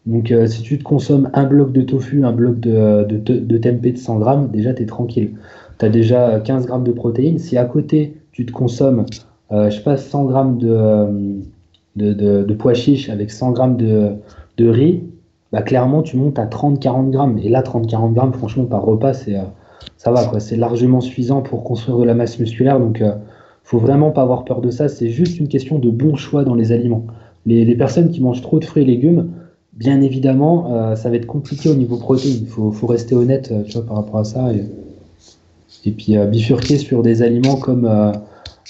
Donc 0.06 0.32
si 0.46 0.62
tu 0.62 0.78
te 0.78 0.84
consommes 0.84 1.28
un 1.34 1.44
bloc 1.44 1.72
de 1.72 1.82
tofu, 1.82 2.24
un 2.24 2.30
bloc 2.30 2.60
de, 2.60 3.04
de, 3.04 3.16
de 3.18 3.58
tempeh 3.58 3.92
de 3.92 3.98
100 3.98 4.18
grammes, 4.20 4.48
déjà 4.52 4.72
tu 4.72 4.84
es 4.84 4.86
tranquille. 4.86 5.32
Tu 5.78 5.84
as 5.84 5.88
déjà 5.88 6.40
15 6.40 6.66
grammes 6.66 6.84
de 6.84 6.92
protéines. 6.92 7.38
Si 7.38 7.56
à 7.56 7.64
côté 7.64 8.16
tu 8.32 8.46
te 8.46 8.52
consommes, 8.52 9.06
euh, 9.52 9.70
je 9.70 9.76
sais 9.76 9.82
pas, 9.82 9.96
100 9.96 10.24
grammes 10.24 10.58
de, 10.58 11.42
de, 11.96 12.54
pois 12.54 12.74
chiches 12.74 13.08
avec 13.10 13.30
100 13.30 13.52
grammes 13.52 13.76
de, 13.76 14.18
riz, 14.58 15.04
bah 15.52 15.62
clairement 15.62 16.02
tu 16.02 16.16
montes 16.16 16.38
à 16.38 16.46
30-40 16.46 17.10
grammes. 17.10 17.38
Et 17.38 17.48
là 17.48 17.62
30-40 17.62 18.12
grammes, 18.12 18.32
franchement 18.32 18.64
par 18.64 18.84
repas, 18.84 19.14
c'est 19.14 19.36
euh, 19.36 19.42
ça 19.96 20.10
va 20.10 20.24
quoi. 20.24 20.40
C'est 20.40 20.56
largement 20.56 21.00
suffisant 21.00 21.42
pour 21.42 21.64
construire 21.64 21.98
de 21.98 22.04
la 22.04 22.14
masse 22.14 22.38
musculaire. 22.38 22.78
Donc 22.78 23.02
faut 23.62 23.78
vraiment 23.78 24.10
pas 24.10 24.22
avoir 24.22 24.44
peur 24.44 24.60
de 24.60 24.70
ça. 24.70 24.88
C'est 24.88 25.10
juste 25.10 25.38
une 25.38 25.48
question 25.48 25.78
de 25.78 25.90
bon 25.90 26.16
choix 26.16 26.44
dans 26.44 26.54
les 26.54 26.72
aliments. 26.72 27.04
Les, 27.46 27.74
personnes 27.76 28.10
qui 28.10 28.20
mangent 28.20 28.42
trop 28.42 28.58
de 28.58 28.64
fruits 28.64 28.82
et 28.82 28.86
légumes, 28.86 29.30
Bien 29.78 30.00
évidemment, 30.00 30.72
euh, 30.72 30.96
ça 30.96 31.08
va 31.08 31.14
être 31.14 31.26
compliqué 31.26 31.68
au 31.70 31.76
niveau 31.76 31.98
protéines. 31.98 32.40
Il 32.42 32.48
faut, 32.48 32.86
rester 32.88 33.14
honnête 33.14 33.52
euh, 33.52 33.62
tu 33.62 33.78
par 33.78 33.98
rapport 33.98 34.18
à 34.18 34.24
ça. 34.24 34.48
Puis 35.90 36.16
euh, 36.16 36.26
bifurquer 36.26 36.78
sur 36.78 37.02
des 37.02 37.22
aliments 37.22 37.56
comme 37.56 37.90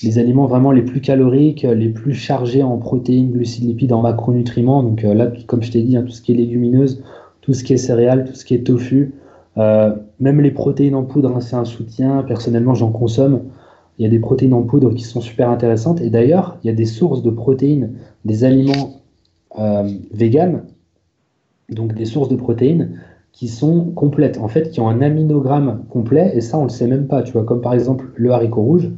les 0.03 0.19
aliments 0.19 0.47
vraiment 0.47 0.71
les 0.71 0.83
plus 0.83 1.01
caloriques, 1.01 1.63
les 1.63 1.89
plus 1.89 2.15
chargés 2.15 2.63
en 2.63 2.79
protéines, 2.79 3.31
glucides, 3.31 3.65
lipides, 3.65 3.93
en 3.93 4.03
macronutriments. 4.03 4.83
Donc 4.83 5.03
là, 5.03 5.31
comme 5.47 5.63
je 5.63 5.73
t'ai 5.73 5.83
dit, 5.83 5.97
hein, 5.97 6.03
tout 6.03 6.13
ce 6.13 6.23
qui 6.23 6.33
est 6.33 6.37
légumineuse, 6.37 7.03
tout 7.41 7.53
ce 7.53 7.65
qui 7.65 7.73
est 7.73 7.79
céréales, 7.79 8.25
tout 8.25 8.35
ce 8.35 8.45
qui 8.45 8.55
est 8.55 8.65
tofu, 8.65 9.15
même 9.57 10.41
les 10.41 10.53
protéines 10.53 10.95
en 10.95 11.03
poudre, 11.03 11.35
hein, 11.35 11.41
c'est 11.41 11.57
un 11.57 11.65
soutien. 11.65 12.23
Personnellement, 12.23 12.75
j'en 12.75 12.91
consomme. 12.91 13.41
Il 13.99 14.05
y 14.05 14.07
a 14.07 14.09
des 14.09 14.21
protéines 14.21 14.55
en 14.55 14.63
poudre 14.63 14.95
qui 14.95 15.03
sont 15.03 15.21
super 15.21 15.51
intéressantes. 15.51 16.01
Et 16.01 16.11
d'ailleurs, 16.11 16.59
il 16.63 16.69
y 16.69 16.71
a 16.71 16.75
des 16.75 16.85
sources 16.85 17.23
de 17.23 17.31
protéines, 17.31 17.95
des 18.25 18.45
aliments 18.45 18.99
euh, 19.59 19.89
donc 21.71 21.95
des 21.95 22.05
sources 22.05 22.29
de 22.29 22.37
protéines 22.37 23.01
qui 23.39 23.47
sont 23.47 23.85
complètes, 23.93 24.39
en 24.39 24.49
fait, 24.49 24.71
qui 24.71 24.81
ont 24.81 24.89
un 24.89 25.01
aminogramme 25.01 25.85
complet, 25.91 26.33
et 26.35 26.41
ça, 26.41 26.59
on 26.59 26.63
ne 26.63 26.67
le 26.67 26.73
sait 26.73 26.89
même 26.89 27.07
pas, 27.07 27.23
tu 27.23 27.35
vois, 27.35 27.45
comme 27.45 27.61
par 27.61 27.73
exemple 27.73 28.07
le 28.17 28.33
haricot 28.33 28.63
rouge, 28.63 28.91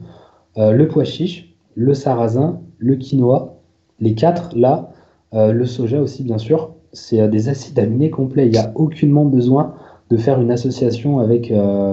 euh, 0.56 0.72
le 0.72 0.88
pois 0.88 1.04
chiche, 1.04 1.54
le 1.74 1.92
sarrasin, 1.92 2.58
le 2.78 2.96
quinoa, 2.96 3.58
les 4.00 4.14
quatre, 4.14 4.56
là, 4.56 4.92
euh, 5.34 5.52
le 5.52 5.66
soja 5.66 6.00
aussi, 6.00 6.22
bien 6.22 6.38
sûr, 6.38 6.70
c'est 6.94 7.20
euh, 7.20 7.28
des 7.28 7.50
acides 7.50 7.78
aminés 7.78 8.08
complets, 8.08 8.46
il 8.46 8.52
n'y 8.52 8.56
a 8.56 8.72
aucunement 8.76 9.26
besoin 9.26 9.74
de 10.08 10.16
faire 10.16 10.40
une 10.40 10.50
association 10.50 11.20
avec 11.20 11.52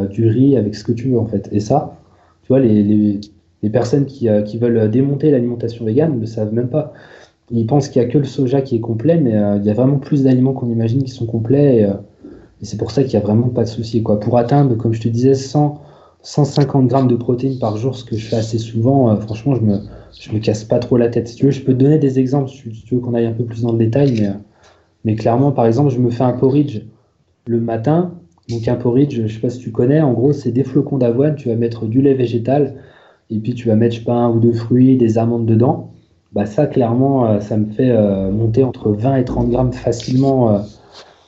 du 0.10 0.28
riz, 0.28 0.56
avec 0.58 0.74
ce 0.74 0.86
que 0.86 0.94
tu 0.94 1.10
veux, 1.10 1.20
en 1.20 1.26
fait. 1.26 1.50
Et 1.52 1.60
ça, 1.60 1.98
tu 2.44 2.48
vois, 2.48 2.62
les, 2.62 3.20
les, 3.62 3.70
personnes 3.70 4.06
qui, 4.06 4.28
qui 4.46 4.58
veulent 4.58 4.90
démonter 4.90 5.30
l'alimentation 5.30 5.86
végane 5.86 6.16
ne 6.16 6.22
le 6.22 6.26
savent 6.26 6.52
même 6.54 6.70
pas 6.70 6.94
ils 7.52 7.68
pensent 7.68 7.90
qu'il 7.90 8.02
n'y 8.02 8.08
a 8.08 8.12
que 8.12 8.18
le 8.18 8.26
soja 8.26 8.62
qui 8.62 8.76
est 8.76 8.80
complet, 8.80 9.20
mais 9.20 9.32
il 9.32 9.64
y 9.64 9.70
a 9.70 9.74
vraiment 9.74 10.00
plus 10.00 10.24
d'aliments 10.24 10.52
qu'on 10.52 10.70
imagine 10.70 11.04
qui 11.04 11.12
sont 11.12 11.28
complets. 11.28 11.78
Et, 11.78 11.88
c'est 12.62 12.78
pour 12.78 12.92
ça 12.92 13.04
qu'il 13.04 13.12
n'y 13.12 13.24
a 13.24 13.26
vraiment 13.26 13.50
pas 13.50 13.64
de 13.64 13.70
souci. 13.70 14.04
Quoi. 14.04 14.20
Pour 14.20 14.38
atteindre, 14.38 14.76
comme 14.76 14.94
je 14.94 15.02
te 15.02 15.08
disais, 15.08 15.36
100, 15.36 15.82
150 16.22 16.88
grammes 16.88 17.08
de 17.08 17.16
protéines 17.16 17.60
par 17.60 17.78
jour, 17.78 17.96
ce 17.96 18.04
que 18.04 18.18
je 18.18 18.28
fais 18.28 18.38
assez 18.38 18.58
souvent, 18.58 19.10
euh, 19.10 19.18
franchement, 19.18 19.56
je 19.56 19.62
me, 19.62 19.80
me 20.34 20.40
casse 20.40 20.64
pas 20.64 20.80
trop 20.80 20.98
la 20.98 21.10
tête. 21.10 21.28
Si 21.28 21.36
tu 21.36 21.46
veux, 21.46 21.52
je 21.52 21.62
peux 21.62 21.74
te 21.74 21.78
donner 21.78 22.00
des 22.00 22.20
exemples, 22.20 22.50
si 22.50 22.84
tu 22.84 22.96
veux 22.96 23.02
qu'on 23.02 23.14
aille 23.14 23.26
un 23.28 23.34
peu 23.34 23.44
plus 23.44 23.62
dans 23.62 23.72
le 23.72 23.78
détail. 23.78 24.20
Mais, 24.20 24.32
mais 25.06 25.16
clairement, 25.16 25.52
par 25.52 25.66
exemple, 25.66 25.92
je 25.92 26.00
me 26.00 26.10
fais 26.10 26.24
un 26.24 26.34
porridge 26.34 26.82
le 27.46 27.60
matin. 27.60 28.14
Donc 28.50 28.68
un 28.68 28.76
porridge, 28.76 29.16
je 29.16 29.24
ne 29.24 29.28
sais 29.28 29.40
pas 29.40 29.50
si 29.50 29.60
tu 29.60 29.72
connais, 29.72 30.02
en 30.02 30.14
gros, 30.14 30.34
c'est 30.34 30.52
des 30.52 30.64
flocons 30.64 30.98
d'avoine, 30.98 31.36
tu 31.36 31.50
vas 31.50 31.56
mettre 31.56 31.86
du 31.86 32.02
lait 32.02 32.14
végétal, 32.14 32.76
et 33.30 33.40
puis 33.40 33.54
tu 33.54 33.68
vas 33.68 33.76
mettre, 33.76 34.04
pas, 34.06 34.14
un 34.14 34.30
ou 34.30 34.40
deux 34.40 34.54
fruits, 34.54 34.96
des 34.96 35.18
amandes 35.18 35.46
dedans 35.46 35.92
bah 36.34 36.46
ça 36.46 36.68
clairement, 36.68 37.26
euh, 37.26 37.40
ça 37.40 37.58
me 37.58 37.66
fait 37.72 37.90
euh, 37.90 38.32
monter 38.32 38.64
entre 38.64 38.92
20 38.92 39.16
et 39.18 39.26
30 39.26 39.50
grammes 39.50 39.74
facilement, 39.74 40.54
euh, 40.54 40.60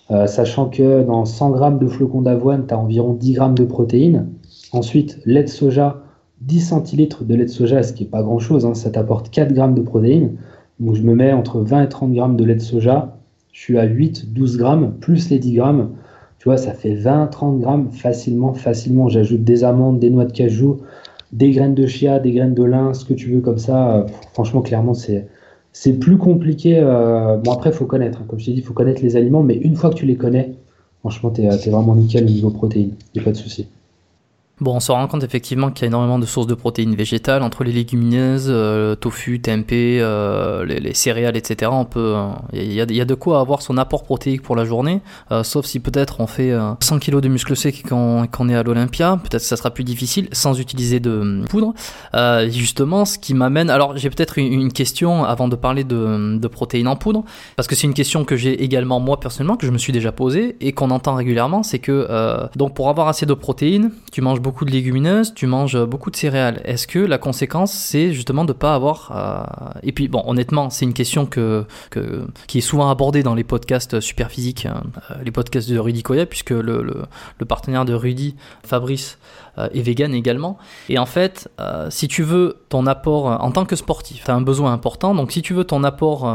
sachant 0.10 0.70
que 0.70 1.04
dans 1.04 1.26
100 1.26 1.52
grammes 1.52 1.80
de 1.80 1.88
flocons 1.88 2.22
d'avoine, 2.22 2.66
tu 2.68 2.74
as 2.74 2.80
environ 2.80 3.14
10 3.14 3.34
grammes 3.34 3.56
de 3.56 3.66
protéines. 3.66 4.28
Ensuite, 4.72 5.20
lait 5.26 5.44
de 5.44 5.50
soja, 5.50 6.02
10 6.42 6.62
centilitres 6.62 7.24
de 7.24 7.36
lait 7.36 7.46
de 7.46 7.50
soja, 7.50 7.84
ce 7.84 7.94
qui 7.94 8.04
n'est 8.04 8.10
pas 8.10 8.24
grand-chose, 8.24 8.66
hein, 8.66 8.74
ça 8.74 8.90
t'apporte 8.90 9.30
4 9.30 9.54
grammes 9.54 9.76
de 9.76 9.82
protéines. 9.82 10.38
Donc 10.80 10.96
je 10.96 11.04
me 11.04 11.14
mets 11.14 11.34
entre 11.34 11.60
20 11.60 11.84
et 11.84 11.90
30 11.90 12.14
grammes 12.14 12.38
de 12.38 12.44
lait 12.44 12.56
de 12.56 12.62
soja, 12.62 13.18
je 13.52 13.60
suis 13.60 13.78
à 13.78 13.84
8, 13.84 14.34
12 14.34 14.58
grammes, 14.58 14.94
plus 15.00 15.30
les 15.30 15.40
10 15.40 15.54
grammes, 15.54 15.90
tu 16.40 16.46
vois, 16.46 16.58
ça 16.58 16.72
fait 16.72 16.96
20, 16.96 17.28
30 17.28 17.60
grammes 17.60 17.92
facilement, 17.92 18.54
facilement. 18.54 19.10
J'ajoute 19.10 19.44
des 19.44 19.66
amandes, 19.66 20.00
des 20.00 20.10
noix 20.10 20.24
de 20.24 20.32
cajou, 20.32 20.78
des 21.34 21.52
graines 21.52 21.76
de 21.76 21.86
chia, 21.86 22.20
des 22.20 22.32
graines 22.32 22.54
de 22.54 22.64
lin, 22.64 22.94
ce 22.94 23.04
que 23.04 23.14
tu 23.14 23.30
veux 23.30 23.42
comme 23.42 23.58
ça. 23.58 23.92
Euh, 23.92 24.04
franchement, 24.32 24.62
clairement, 24.62 24.94
c'est 24.94 25.28
c'est 25.72 25.94
plus 25.94 26.18
compliqué. 26.18 26.80
Euh, 26.80 27.38
bon, 27.38 27.52
après, 27.52 27.72
faut 27.72 27.86
connaître. 27.86 28.20
Hein. 28.22 28.26
Comme 28.28 28.40
je 28.40 28.46
t'ai 28.46 28.54
dit, 28.54 28.62
faut 28.62 28.74
connaître 28.74 29.02
les 29.02 29.16
aliments, 29.16 29.44
mais 29.44 29.56
une 29.56 29.76
fois 29.76 29.90
que 29.90 29.96
tu 29.96 30.06
les 30.06 30.16
connais, 30.16 30.56
franchement, 31.00 31.32
tu 31.32 31.42
es, 31.42 31.46
es, 31.46 31.70
vraiment 31.70 31.96
nickel 31.96 32.24
au 32.26 32.30
niveau 32.30 32.50
protéines. 32.50 32.94
Il 33.14 33.20
n'y 33.20 33.22
a 33.22 33.26
pas 33.26 33.32
de 33.32 33.38
souci. 33.38 33.68
Bon, 34.62 34.76
on 34.76 34.80
se 34.82 34.92
rend 34.92 35.08
compte 35.08 35.24
effectivement 35.24 35.72
qu'il 35.72 35.84
y 35.84 35.86
a 35.86 35.88
énormément 35.88 36.20
de 36.20 36.26
sources 36.26 36.48
de 36.48 36.54
protéines 36.54 36.94
végétales 36.94 37.44
entre 37.44 37.64
les 37.64 37.72
légumineuses, 37.72 38.48
euh, 38.50 38.94
tofu, 38.94 39.40
tempeh, 39.40 40.00
euh, 40.02 40.66
les, 40.66 40.94
céréales, 40.94 41.38
etc. 41.38 41.72
On 41.74 41.86
peut, 41.86 42.14
il 42.52 42.60
euh, 42.82 42.86
y, 42.90 43.02
a, 43.02 43.06
de 43.06 43.14
quoi 43.16 43.40
avoir 43.40 43.62
son 43.62 43.78
apport 43.78 44.04
protéique 44.04 44.42
pour 44.42 44.58
la 44.58 44.66
journée, 44.66 45.02
sauf 45.44 45.66
si 45.66 45.80
peut-être 45.80 46.20
on 46.20 46.28
fait 46.28 46.54
100 46.82 47.00
kg 47.00 47.22
de 47.22 47.30
muscles 47.30 47.56
secs 47.56 47.84
quand 47.88 48.28
on 48.40 48.50
est 48.50 48.56
à 48.56 48.64
l'Olympia, 48.64 49.18
peut-être 49.24 49.42
que 49.42 49.48
ça 49.48 49.56
sera 49.56 49.72
plus 49.72 49.84
difficile 49.86 50.28
sans 50.34 50.60
utiliser 50.60 51.00
de 51.00 51.46
poudre. 51.48 51.74
justement, 52.50 53.06
ce 53.06 53.18
qui 53.18 53.34
m'amène, 53.34 53.70
alors 53.70 53.96
j'ai 53.98 54.10
peut-être 54.10 54.38
une, 54.38 54.72
question 54.74 55.24
avant 55.24 55.48
de 55.48 55.56
parler 55.56 55.84
de, 55.84 56.38
de 56.38 56.48
protéines 56.48 56.88
en 56.88 56.96
poudre, 56.96 57.24
parce 57.56 57.68
que 57.68 57.76
c'est 57.76 57.88
une 57.88 57.94
question 57.94 58.26
que 58.26 58.36
j'ai 58.36 58.64
également 58.64 59.00
moi 59.00 59.20
personnellement 59.20 59.56
que 59.56 59.66
je 59.66 59.72
me 59.72 59.78
suis 59.78 59.94
déjà 59.94 60.12
posée 60.12 60.58
et 60.62 60.74
qu'on 60.74 60.92
entend 60.92 61.16
régulièrement, 61.16 61.64
c'est 61.64 61.80
que 61.80 62.08
donc 62.56 62.74
pour 62.76 62.90
avoir 62.90 63.08
assez 63.08 63.26
de 63.26 63.34
protéines, 63.34 63.92
tu 64.12 64.22
manges 64.22 64.42
beaucoup 64.42 64.49
beaucoup 64.50 64.66
de 64.66 64.72
légumineuses, 64.72 65.36
tu 65.36 65.46
manges 65.46 65.78
beaucoup 65.86 66.10
de 66.10 66.16
céréales. 66.16 66.60
Est-ce 66.66 66.88
que 66.88 66.98
la 66.98 67.20
conséquence, 67.20 67.72
c'est 67.72 68.14
justement 68.14 68.46
de 68.46 68.54
pas 68.54 68.74
avoir... 68.74 69.12
Euh, 69.14 69.80
et 69.84 69.92
puis, 69.92 70.08
bon, 70.08 70.24
honnêtement, 70.26 70.72
c'est 70.72 70.86
une 70.86 70.96
question 70.96 71.28
que, 71.28 71.68
qui 72.48 72.58
est 72.58 72.62
souvent 72.62 72.90
abordée 72.90 73.22
dans 73.22 73.36
les 73.36 73.44
podcasts 73.44 74.00
super 74.00 74.32
physiques, 74.32 74.66
hein, 74.66 74.82
euh, 75.12 75.22
les 75.24 75.30
podcasts 75.30 75.70
de 75.70 75.78
Rudy 75.78 76.02
Koya, 76.02 76.26
puisque 76.26 76.50
le, 76.50 77.06
partenaire 77.48 77.86
de 77.86 77.94
Rudy, 77.94 78.36
Fabrice, 78.66 79.20
euh, 79.20 79.49
et 79.74 79.82
vegan 79.82 80.14
également. 80.14 80.58
Et 80.88 80.98
en 80.98 81.06
fait, 81.06 81.50
euh, 81.60 81.90
si 81.90 82.08
tu 82.08 82.24
veux 82.24 82.58
ton 82.70 82.86
apport 82.88 83.32
euh, 83.32 83.36
en 83.38 83.52
tant 83.52 83.66
que 83.66 83.76
sportif, 83.76 84.24
tu 84.24 84.32
as 84.32 84.36
un 84.36 84.42
besoin 84.42 84.72
important. 84.72 85.14
Donc 85.14 85.32
si 85.32 85.42
tu 85.42 85.54
veux 85.54 85.64
ton 85.64 85.84
apport 85.84 86.28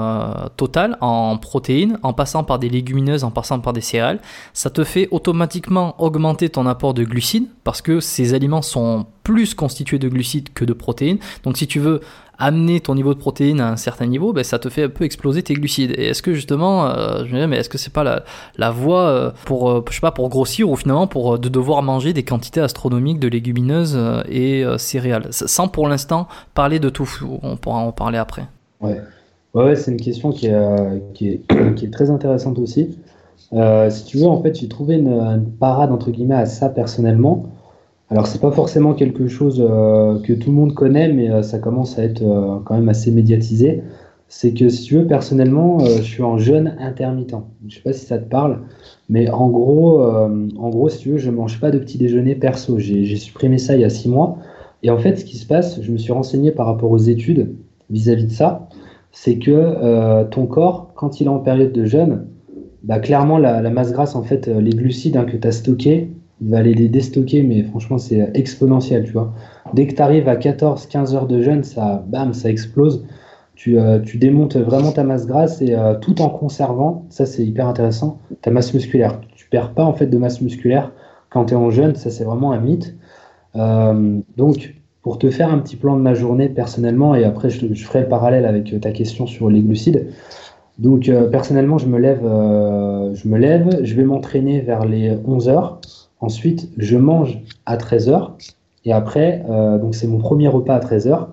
total 0.57 0.97
en 1.01 1.37
protéines, 1.39 1.99
en 2.03 2.13
passant 2.13 2.45
par 2.45 2.59
des 2.59 2.69
légumineuses, 2.69 3.25
en 3.25 3.31
passant 3.31 3.61
par 3.61 3.73
des 3.73 3.81
céréales, 3.81 4.21
ça 4.53 4.71
te 4.71 4.85
fait 4.85 5.09
automatiquement 5.11 6.01
augmenter 6.03 6.49
ton 6.49 6.67
apport 6.67 6.95
de 6.95 7.05
glucides 7.05 7.49
parce 7.65 7.83
que 7.83 8.01
ces 8.01 8.35
aliments 8.35 8.63
sont 8.63 9.07
plus 9.23 9.55
constitués 9.55 9.99
de 9.99 10.09
glucides 10.09 10.53
que 10.53 10.65
de 10.65 10.73
protéines. 10.73 11.19
Donc 11.43 11.57
si 11.57 11.67
tu 11.67 11.81
veux 11.81 12.01
amener 12.39 12.81
ton 12.81 12.95
niveau 12.95 13.15
de 13.15 13.19
protéines 13.19 13.61
à 13.61 13.71
un 13.71 13.77
certain 13.77 14.07
niveau, 14.07 14.33
ben, 14.33 14.45
ça 14.45 14.59
te 14.59 14.69
fait 14.69 14.85
un 14.85 14.89
peu 14.89 15.05
exploser 15.05 15.43
tes 15.43 15.55
glucides. 15.55 15.93
Et 15.97 16.09
est-ce 16.09 16.23
que 16.23 16.33
justement, 16.33 16.87
euh, 16.87 17.19
je 17.19 17.25
me 17.25 17.35
disais, 17.35 17.47
mais 17.47 17.59
est-ce 17.59 17.69
que 17.69 17.79
c'est 17.79 17.93
pas 17.93 18.23
la, 18.57 18.71
voie 18.71 19.03
euh, 19.03 19.31
pour, 19.45 19.71
euh, 19.71 19.85
je 19.89 19.95
sais 19.95 20.01
pas, 20.01 20.11
pour 20.11 20.29
grossir 20.29 20.69
ou 20.71 20.77
finalement 20.77 21.07
pour 21.07 21.39
de 21.39 21.49
devoir 21.49 21.83
manger 21.83 22.13
des 22.13 22.23
quantités 22.23 22.61
astronomiques 22.61 23.21
de 23.21 23.29
légumineuses 23.29 23.99
et 24.29 24.65
céréales, 24.79 25.29
sans 25.31 25.69
pour 25.69 25.89
l'instant 25.89 26.27
parler 26.55 26.79
de 26.79 26.89
tout. 26.89 27.09
On 27.43 27.57
pourra 27.57 27.79
en 27.79 27.93
parler 27.93 28.19
après. 28.19 28.45
Ouais, 28.81 29.01
ouais, 29.55 29.77
c'est 29.77 29.91
une 29.91 30.01
question 30.01 30.31
qui 30.31 30.47
est, 30.47 31.03
qui 31.15 31.29
est, 31.29 31.41
qui 31.77 31.87
est, 31.87 31.91
très 31.91 32.11
intéressante 32.11 32.59
aussi. 32.59 32.99
si 33.91 34.05
tu 34.05 34.19
veux, 34.19 34.27
en 34.27 34.43
fait, 34.43 34.59
j'ai 34.59 34.69
trouvé 34.69 34.97
une, 34.97 35.09
une, 35.09 35.51
parade 35.51 35.93
entre 35.93 36.11
guillemets 36.11 36.35
à 36.35 36.47
ça 36.47 36.69
personnellement. 36.69 37.45
Alors 38.15 38.29
c'est 38.29 38.41
pas 38.41 38.53
forcément 38.53 38.95
quelque 38.95 39.27
chose 39.27 39.61
euh, 39.61 40.21
que 40.21 40.33
tout 40.35 40.51
le 40.51 40.55
monde 40.55 40.73
connaît, 40.73 41.13
mais 41.13 41.33
euh, 41.33 41.43
ça 41.43 41.59
commence 41.59 41.99
à 41.99 42.05
être 42.05 42.23
euh, 42.23 42.61
quand 42.65 42.77
même 42.77 42.89
assez 42.89 43.11
médiatisé. 43.11 43.83
C'est 44.29 44.55
que 44.55 44.69
si 44.69 44.85
tu 44.85 44.95
veux, 44.95 45.07
personnellement, 45.09 45.81
je 45.81 46.01
suis 46.03 46.23
en 46.23 46.39
jeûne 46.39 46.77
intermittent. 46.79 47.35
Je 47.67 47.75
sais 47.75 47.83
pas 47.83 47.93
si 47.93 48.07
ça 48.07 48.19
te 48.19 48.29
parle, 48.29 48.61
mais 49.09 49.29
en 49.31 49.51
gros, 49.51 50.03
en 50.03 50.71
gros, 50.71 50.89
si 50.89 50.99
tu 50.99 51.11
veux, 51.11 51.19
je 51.19 51.31
mange 51.31 51.61
pas 51.61 51.71
de 51.71 51.79
petit 51.79 51.99
déjeuner 51.99 52.35
perso. 52.35 52.79
J'ai 52.79 53.17
supprimé 53.17 53.59
ça 53.59 53.75
il 53.75 53.83
y 53.83 53.85
a 53.85 53.91
six 53.91 54.09
mois. 54.09 54.39
Et 54.83 54.91
en 54.91 54.99
fait, 54.99 55.17
ce 55.17 55.25
qui 55.25 55.37
se 55.37 55.47
passe, 55.47 55.81
je 55.83 55.93
me 55.93 55.99
suis 55.99 56.13
renseigné 56.13 56.53
par 56.53 56.67
rapport 56.67 56.91
aux 56.91 56.99
études 56.99 57.55
vis-à-vis 57.91 58.27
de 58.27 58.33
ça, 58.33 58.69
c'est 59.13 59.39
que 59.39 60.25
ton 60.31 60.47
corps, 60.47 60.93
quand 60.97 61.21
il 61.21 61.27
est 61.27 61.31
en 61.31 61.39
période 61.39 61.73
de 61.73 61.85
jeûne, 61.85 62.27
bah, 62.83 62.99
clairement, 62.99 63.39
la, 63.39 63.61
masse 63.71 63.93
grasse, 63.93 64.17
en 64.17 64.23
fait, 64.23 64.49
les 64.49 64.71
glucides 64.71 65.17
hein, 65.17 65.27
que 65.27 65.37
tu 65.37 65.47
as 65.47 65.53
stockés, 65.53 66.11
il 66.41 66.51
va 66.51 66.59
aller 66.59 66.75
les 66.75 66.89
déstocker, 66.89 67.43
mais 67.43 67.63
franchement, 67.63 67.99
c'est 67.99 68.31
exponentiel, 68.35 69.05
tu 69.05 69.13
vois. 69.13 69.33
Dès 69.73 69.87
que 69.87 69.95
tu 69.95 70.03
arrives 70.03 70.29
à 70.29 70.37
14-15 70.37 71.15
heures 71.15 71.27
de 71.27 71.43
jeûne, 71.43 71.65
ça, 71.65 72.05
bam, 72.09 72.33
ça 72.35 72.51
explose. 72.51 73.07
Tu, 73.55 73.79
tu 74.05 74.19
démontes 74.19 74.57
vraiment 74.57 74.91
ta 74.91 75.05
masse 75.05 75.27
grasse 75.27 75.63
et 75.63 75.77
tout 76.01 76.21
en 76.21 76.29
conservant, 76.29 77.07
ça 77.09 77.25
c'est 77.25 77.45
hyper 77.47 77.69
intéressant, 77.69 78.19
ta 78.43 78.51
masse 78.51 78.75
musculaire. 78.75 79.21
Tu 79.37 79.49
perds 79.49 79.75
pas 79.75 79.85
en 79.85 79.93
fait 79.93 80.09
de 80.09 80.19
masse 80.19 80.41
musculaire 80.41 80.91
quand 81.31 81.47
tu 81.47 81.55
es 81.55 81.57
en 81.57 81.71
jeûne, 81.71 81.95
ça 81.95 82.11
c'est 82.11 82.25
vraiment 82.25 82.51
un 82.51 82.59
mythe. 82.59 82.97
donc 83.55 84.75
pour 85.05 85.19
te 85.19 85.31
faire 85.31 85.53
un 85.53 85.59
petit 85.59 85.77
plan 85.77 85.97
de 85.97 86.01
ma 86.01 86.15
journée 86.15 86.49
personnellement, 86.49 87.15
et 87.15 87.25
après 87.25 87.51
je, 87.51 87.75
ferai 87.75 88.01
le 88.01 88.09
parallèle 88.09 88.47
avec 88.47 88.73
euh, 88.73 88.79
ta 88.79 88.91
question 88.91 89.27
sur 89.27 89.51
les 89.51 89.61
glucides. 89.61 90.09
Donc 90.79 91.11
euh, 91.11 91.29
personnellement, 91.29 91.77
je 91.77 91.87
me 91.87 91.99
lève, 91.99 92.25
euh, 92.25 93.15
je 93.15 93.29
me 93.29 93.37
lève, 93.37 93.85
je 93.85 93.95
vais 93.95 94.03
m'entraîner 94.03 94.63
vers 94.63 94.87
les 94.87 95.15
11 95.27 95.49
heures. 95.51 95.81
Ensuite, 96.25 96.71
je 96.79 96.97
mange 96.97 97.43
à 97.67 97.77
13 97.77 98.09
heures. 98.09 98.37
Et 98.87 98.93
après, 98.93 99.45
donc 99.81 99.95
c'est 99.95 100.07
mon 100.07 100.19
premier 100.19 100.49
repas 100.49 100.75
à 100.75 100.81
13 100.81 101.09
heures. 101.09 101.29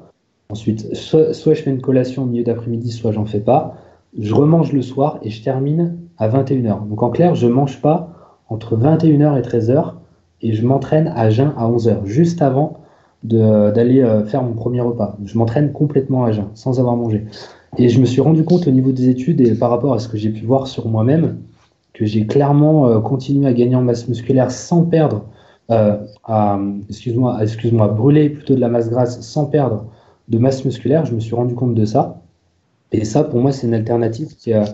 Ensuite, 0.52 0.94
soit, 0.94 1.32
je 1.32 1.62
fais 1.62 1.70
une 1.70 1.80
collation 1.80 2.24
au 2.24 2.26
milieu 2.26 2.44
d'après-midi, 2.44 2.92
soit 2.92 3.14
j'en 3.14 3.24
fais 3.24 3.40
pas. 3.40 3.76
Je 4.20 4.34
remange 4.34 4.74
le 4.74 4.82
soir 4.82 5.18
et 5.24 5.30
je 5.30 5.42
termine 5.42 5.96
à 6.18 6.28
21h. 6.28 6.90
Donc 6.90 7.02
en 7.04 7.10
clair, 7.10 7.36
je 7.36 7.48
mange 7.48 7.82
pas 7.82 8.10
entre 8.50 8.76
21h 8.76 9.40
et 9.40 9.42
13h 9.42 9.94
et 10.42 10.52
je 10.52 10.68
m'entraîne 10.68 11.08
à 11.16 11.30
jeun 11.30 11.54
à 11.56 11.70
11h, 11.70 12.04
juste 12.04 12.42
avant 12.42 12.82
d'aller 13.24 14.02
euh, 14.02 14.26
faire 14.26 14.44
mon 14.44 14.54
premier 14.54 14.82
repas. 14.82 15.16
Je 15.24 15.38
m'entraîne 15.38 15.72
complètement 15.72 16.26
à 16.26 16.34
jeun, 16.34 16.48
sans 16.54 16.82
avoir 16.82 16.98
mangé. 16.98 17.26
Et 17.78 17.88
je 17.88 18.02
me 18.02 18.06
suis 18.06 18.20
rendu 18.20 18.44
compte 18.44 18.68
au 18.68 18.72
niveau 18.72 18.92
des 18.92 19.08
études 19.08 19.40
et 19.40 19.56
par 19.56 19.70
rapport 19.70 19.94
à 19.94 20.00
ce 20.00 20.10
que 20.10 20.18
j'ai 20.18 20.32
pu 20.32 20.44
voir 20.44 20.68
sur 20.68 20.90
moi-même, 20.90 21.38
que 21.94 22.06
j'ai 22.06 22.26
clairement 22.26 22.88
euh, 22.88 23.00
continué 23.00 23.48
à 23.48 23.54
gagner 23.54 23.76
en 23.76 23.82
masse 23.82 24.08
musculaire 24.08 24.52
sans 24.52 24.84
perdre, 24.84 25.26
euh, 25.70 25.98
à, 26.26 26.60
excuse-moi, 26.90 27.38
excuse-moi, 27.42 27.88
brûler 27.90 28.30
plutôt 28.30 28.56
de 28.56 28.60
la 28.60 28.70
masse 28.70 28.90
grasse 28.90 29.22
sans 29.22 29.46
perdre 29.46 29.86
de 30.28 30.38
masse 30.38 30.64
musculaire. 30.66 31.06
Je 31.06 31.14
me 31.14 31.20
suis 31.20 31.36
rendu 31.36 31.56
compte 31.56 31.76
de 31.76 31.86
ça. 31.86 32.22
Et 32.92 33.06
ça, 33.06 33.24
pour 33.24 33.40
moi, 33.40 33.52
c'est 33.52 33.68
une 33.68 33.74
alternative 33.74 34.36
qui, 34.36 34.52
est 34.52 34.66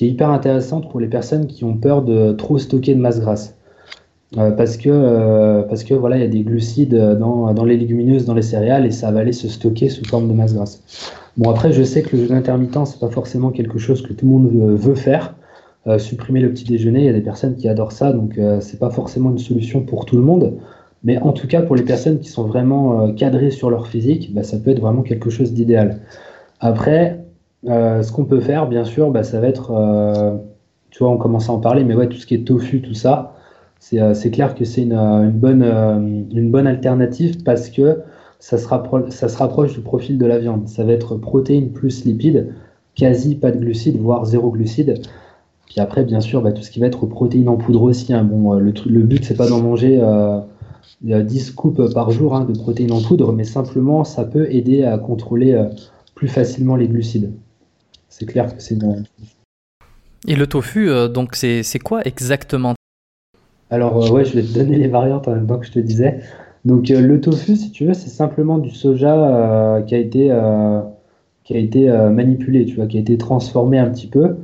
hyper 0.00 0.30
intéressante 0.30 0.90
pour 0.90 1.00
les 1.00 1.08
personnes 1.08 1.46
qui 1.46 1.64
ont 1.64 1.76
peur 1.76 2.02
de 2.02 2.32
trop 2.32 2.58
stocker 2.58 2.94
de 2.94 3.00
masse 3.00 3.20
grasse. 3.20 3.58
Euh, 4.36 4.50
parce 4.50 4.76
que 4.76 4.90
euh, 4.90 5.62
parce 5.62 5.84
que 5.84 5.94
voilà 5.94 6.16
il 6.18 6.20
y 6.20 6.24
a 6.24 6.28
des 6.28 6.42
glucides 6.42 6.94
dans, 6.94 7.54
dans, 7.54 7.64
les 7.64 7.78
légumineuses, 7.78 8.26
dans 8.26 8.34
les 8.34 8.42
céréales 8.42 8.84
et 8.84 8.90
ça 8.90 9.10
va 9.10 9.20
aller 9.20 9.32
se 9.32 9.48
stocker 9.48 9.88
sous 9.88 10.04
forme 10.04 10.28
de 10.28 10.34
masse 10.34 10.52
grasse. 10.52 10.82
Bon 11.38 11.48
après 11.48 11.72
je 11.72 11.82
sais 11.82 12.02
que 12.02 12.14
le 12.14 12.26
jeûne 12.26 12.36
intermittent 12.36 12.84
c'est 12.84 13.00
pas 13.00 13.08
forcément 13.08 13.50
quelque 13.50 13.78
chose 13.78 14.02
que 14.02 14.12
tout 14.12 14.26
le 14.26 14.32
monde 14.32 14.50
veut 14.52 14.94
faire. 14.94 15.34
Euh, 15.88 15.98
supprimer 15.98 16.40
le 16.40 16.50
petit 16.50 16.64
déjeuner, 16.64 17.00
il 17.00 17.06
y 17.06 17.08
a 17.08 17.12
des 17.12 17.22
personnes 17.22 17.56
qui 17.56 17.68
adorent 17.68 17.92
ça 17.92 18.12
donc 18.12 18.38
c'est 18.60 18.78
pas 18.78 18.90
forcément 18.90 19.30
une 19.30 19.38
solution 19.38 19.82
pour 19.82 20.04
tout 20.04 20.16
le 20.16 20.22
monde. 20.22 20.58
Mais 21.04 21.18
en 21.18 21.32
tout 21.32 21.46
cas 21.46 21.62
pour 21.62 21.76
les 21.76 21.84
personnes 21.84 22.18
qui 22.18 22.28
sont 22.28 22.44
vraiment 22.44 23.12
cadrées 23.14 23.50
sur 23.50 23.70
leur 23.70 23.86
physique, 23.86 24.34
bah, 24.34 24.42
ça 24.42 24.58
peut 24.58 24.70
être 24.70 24.80
vraiment 24.80 25.02
quelque 25.02 25.30
chose 25.30 25.52
d'idéal. 25.52 26.00
Après 26.60 27.24
ce 27.64 28.12
qu'on 28.12 28.24
peut 28.24 28.40
faire 28.40 28.68
bien 28.68 28.84
sûr 28.84 29.10
bah, 29.10 29.22
ça 29.22 29.40
va 29.40 29.48
être 29.48 29.72
tu 30.90 30.98
vois 31.02 31.10
on 31.12 31.16
commence 31.16 31.48
à 31.48 31.52
en 31.52 31.58
parler 31.58 31.84
mais 31.84 31.94
ouais 31.94 32.08
tout 32.08 32.18
ce 32.18 32.26
qui 32.26 32.34
est 32.34 32.44
tofu 32.44 32.82
tout 32.82 32.94
ça 32.94 33.34
euh, 33.94 34.14
c'est 34.14 34.30
clair 34.30 34.54
que 34.54 34.64
c'est 34.64 34.82
une, 34.82 34.92
euh, 34.92 35.30
bonne, 35.30 35.62
euh, 35.62 36.66
alternative 36.66 37.42
parce 37.44 37.70
que 37.70 38.00
ça 38.38 38.58
se, 38.58 38.66
ça 39.10 39.28
se 39.28 39.38
rapproche 39.38 39.72
du 39.72 39.80
profil 39.80 40.18
de 40.18 40.26
la 40.26 40.38
viande. 40.38 40.68
Ça 40.68 40.84
va 40.84 40.92
être 40.92 41.16
protéines 41.16 41.72
plus 41.72 42.04
lipides, 42.04 42.52
quasi 42.94 43.36
pas 43.36 43.50
de 43.50 43.58
glucides, 43.58 43.96
voire 43.98 44.24
zéro 44.24 44.50
glucides. 44.50 45.00
Puis 45.68 45.80
après, 45.80 46.04
bien 46.04 46.20
sûr, 46.20 46.42
bah, 46.42 46.52
tout 46.52 46.62
ce 46.62 46.70
qui 46.70 46.80
va 46.80 46.86
être 46.86 47.06
protéines 47.06 47.48
en 47.48 47.56
poudre 47.56 47.82
aussi. 47.82 48.12
Hein. 48.12 48.24
Bon, 48.24 48.54
le, 48.54 48.72
le 48.86 49.02
but, 49.02 49.24
c'est 49.24 49.36
pas 49.36 49.48
d'en 49.48 49.60
manger 49.60 49.98
euh, 50.00 50.40
10 51.02 51.40
scoops 51.40 51.92
par 51.92 52.10
jour 52.10 52.34
hein, 52.34 52.44
de 52.44 52.58
protéines 52.58 52.92
en 52.92 53.02
poudre, 53.02 53.32
mais 53.32 53.44
simplement, 53.44 54.04
ça 54.04 54.24
peut 54.24 54.50
aider 54.50 54.84
à 54.84 54.98
contrôler 54.98 55.62
plus 56.14 56.28
facilement 56.28 56.76
les 56.76 56.88
glucides. 56.88 57.32
C'est 58.08 58.26
clair 58.26 58.54
que 58.54 58.62
c'est 58.62 58.74
une... 58.74 59.04
Et 60.26 60.34
le 60.34 60.46
tofu, 60.46 60.90
donc 61.10 61.36
c'est 61.36 61.78
quoi 61.78 62.02
exactement? 62.04 62.74
Alors, 63.70 64.02
euh, 64.02 64.10
ouais, 64.10 64.24
je 64.24 64.34
vais 64.34 64.42
te 64.42 64.54
donner 64.54 64.76
les 64.76 64.88
variantes 64.88 65.28
en 65.28 65.34
même 65.34 65.46
temps 65.46 65.58
que 65.58 65.66
je 65.66 65.72
te 65.72 65.78
disais. 65.78 66.20
Donc, 66.64 66.90
euh, 66.90 67.00
le 67.00 67.20
tofu, 67.20 67.56
si 67.56 67.70
tu 67.70 67.86
veux, 67.86 67.94
c'est 67.94 68.08
simplement 68.08 68.58
du 68.58 68.70
soja 68.70 69.14
euh, 69.14 69.82
qui 69.82 69.94
a 69.94 69.98
été, 69.98 70.34
qui 71.44 71.54
a 71.54 71.58
été 71.58 71.88
manipulé, 72.12 72.64
tu 72.64 72.76
vois, 72.76 72.86
qui 72.86 72.96
a 72.96 73.00
été 73.00 73.18
transformé 73.18 73.78
un 73.78 73.90
petit 73.90 74.06
peu. 74.06 74.36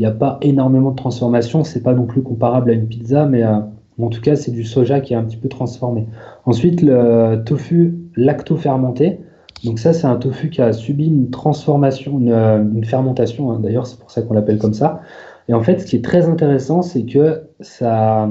N'y 0.00 0.06
a 0.06 0.10
pas 0.10 0.38
énormément 0.42 0.90
de 0.90 0.96
transformation, 0.96 1.62
c'est 1.62 1.82
pas 1.82 1.94
non 1.94 2.06
plus 2.06 2.22
comparable 2.22 2.70
à 2.70 2.72
une 2.72 2.88
pizza, 2.88 3.26
mais 3.26 3.44
en 3.44 4.08
tout 4.08 4.20
cas, 4.20 4.36
c'est 4.36 4.50
du 4.50 4.64
soja 4.64 5.00
qui 5.00 5.12
est 5.12 5.16
un 5.16 5.24
petit 5.24 5.36
peu 5.36 5.48
transformé. 5.48 6.06
Ensuite, 6.46 6.82
le 6.82 7.42
tofu 7.44 7.98
lacto-fermenté. 8.16 9.20
Donc 9.64 9.78
ça, 9.78 9.92
c'est 9.92 10.06
un 10.06 10.16
tofu 10.16 10.50
qui 10.50 10.62
a 10.62 10.72
subi 10.72 11.06
une 11.06 11.30
transformation, 11.30 12.18
une, 12.18 12.84
fermentation. 12.84 13.50
Hein. 13.50 13.60
D'ailleurs, 13.62 13.86
c'est 13.86 13.98
pour 13.98 14.10
ça 14.10 14.22
qu'on 14.22 14.34
l'appelle 14.34 14.58
comme 14.58 14.74
ça. 14.74 15.02
Et 15.48 15.54
en 15.54 15.62
fait, 15.62 15.80
ce 15.80 15.86
qui 15.86 15.96
est 15.96 16.04
très 16.04 16.28
intéressant, 16.28 16.82
c'est 16.82 17.04
que 17.04 17.42
ça, 17.60 18.28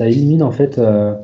élimine 0.00 0.42
en 0.42 0.50
fait 0.52 0.78
euh, 0.78 1.14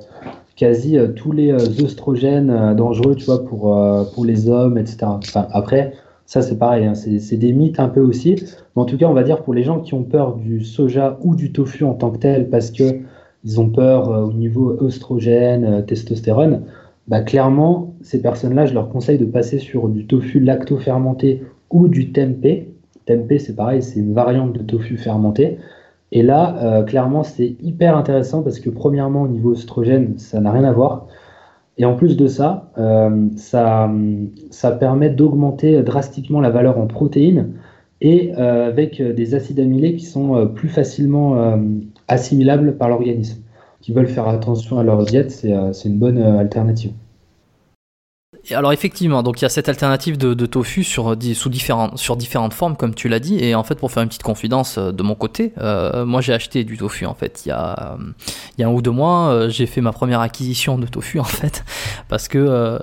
quasi 0.56 0.98
euh, 0.98 1.08
tous 1.08 1.32
les 1.32 1.52
euh, 1.52 2.74
dangereux, 2.74 3.14
tu 3.14 3.26
vois, 3.26 3.44
pour, 3.44 4.24
les 4.24 4.48
hommes, 4.48 4.78
etc. 4.78 5.06
Après, 5.52 5.92
ça 6.32 6.40
c'est 6.40 6.56
pareil, 6.56 6.86
hein, 6.86 6.94
c'est 6.94 7.36
des 7.36 7.52
mythes 7.52 7.78
un 7.78 7.88
peu 7.88 8.00
aussi. 8.00 8.36
Mais 8.74 8.82
en 8.82 8.86
tout 8.86 8.96
cas, 8.96 9.04
on 9.04 9.12
va 9.12 9.22
dire 9.22 9.42
pour 9.42 9.52
les 9.52 9.62
gens 9.62 9.80
qui 9.80 9.92
ont 9.92 10.02
peur 10.02 10.36
du 10.36 10.64
soja 10.64 11.18
ou 11.20 11.34
du 11.34 11.52
tofu 11.52 11.84
en 11.84 11.92
tant 11.92 12.10
que 12.10 12.16
tel, 12.16 12.48
parce 12.48 12.70
que 12.70 13.00
ils 13.44 13.60
ont 13.60 13.68
peur 13.68 14.08
au 14.08 14.32
niveau 14.32 14.82
œstrogène, 14.82 15.84
testostérone, 15.84 16.62
bah, 17.06 17.20
clairement, 17.20 17.92
ces 18.00 18.22
personnes-là, 18.22 18.64
je 18.64 18.72
leur 18.72 18.88
conseille 18.88 19.18
de 19.18 19.26
passer 19.26 19.58
sur 19.58 19.90
du 19.90 20.06
tofu 20.06 20.40
lacto-fermenté 20.40 21.42
ou 21.70 21.88
du 21.88 22.12
tempeh 22.12 22.68
Tempeh, 23.04 23.38
c'est 23.38 23.54
pareil, 23.54 23.82
c'est 23.82 24.00
une 24.00 24.14
variante 24.14 24.54
de 24.54 24.62
tofu 24.62 24.96
fermenté. 24.96 25.58
Et 26.12 26.22
là, 26.22 26.56
euh, 26.62 26.82
clairement, 26.82 27.24
c'est 27.24 27.56
hyper 27.60 27.94
intéressant 27.94 28.42
parce 28.42 28.58
que 28.58 28.70
premièrement, 28.70 29.22
au 29.22 29.28
niveau 29.28 29.52
oestrogène, 29.52 30.18
ça 30.18 30.40
n'a 30.40 30.50
rien 30.50 30.64
à 30.64 30.72
voir. 30.72 31.08
Et 31.82 31.84
en 31.84 31.96
plus 31.96 32.16
de 32.16 32.28
ça, 32.28 32.70
euh, 32.78 33.26
ça, 33.36 33.90
ça, 34.50 34.70
permet 34.70 35.10
d'augmenter 35.10 35.82
drastiquement 35.82 36.40
la 36.40 36.48
valeur 36.48 36.78
en 36.78 36.86
protéines 36.86 37.54
et 38.00 38.32
euh, 38.38 38.68
avec 38.68 39.02
des 39.02 39.34
acides 39.34 39.58
amylés 39.58 39.96
qui 39.96 40.06
sont 40.06 40.46
plus 40.54 40.68
facilement 40.68 41.58
assimilables 42.06 42.76
par 42.76 42.88
l'organisme. 42.88 43.42
Qui 43.80 43.92
veulent 43.92 44.06
faire 44.06 44.28
attention 44.28 44.78
à 44.78 44.84
leur 44.84 45.04
diète, 45.04 45.32
c'est 45.32 45.88
une 45.88 45.98
bonne 45.98 46.18
alternative 46.18 46.92
alors 48.50 48.72
effectivement, 48.72 49.22
donc 49.22 49.40
il 49.40 49.44
y 49.44 49.46
a 49.46 49.48
cette 49.48 49.68
alternative 49.68 50.18
de, 50.18 50.46
tofu 50.46 50.82
sur, 50.82 51.16
sous 51.34 51.48
différentes, 51.48 51.96
sur 51.96 52.16
différentes 52.16 52.54
formes, 52.54 52.76
comme 52.76 52.94
tu 52.94 53.08
l'as 53.08 53.20
dit. 53.20 53.38
Et 53.38 53.54
en 53.54 53.62
fait, 53.62 53.76
pour 53.76 53.92
faire 53.92 54.02
une 54.02 54.08
petite 54.08 54.24
confidence 54.24 54.78
euh, 54.78 54.90
de 54.90 55.02
mon 55.02 55.14
côté, 55.14 55.52
euh, 55.58 56.04
moi 56.04 56.20
j'ai 56.20 56.32
acheté 56.32 56.64
du 56.64 56.76
tofu 56.76 57.06
en 57.06 57.14
fait. 57.14 57.42
Il 57.46 57.50
y 57.50 57.52
a, 57.52 57.96
il 58.58 58.60
y 58.60 58.64
a 58.64 58.68
un 58.68 58.72
ou 58.72 58.82
deux 58.82 58.90
mois, 58.90 59.28
euh, 59.28 59.48
j'ai 59.48 59.66
fait 59.66 59.80
ma 59.80 59.92
première 59.92 60.20
acquisition 60.20 60.76
de 60.76 60.86
tofu 60.86 61.20
en 61.20 61.24
fait, 61.24 61.64
parce 62.08 62.26
que 62.26 62.78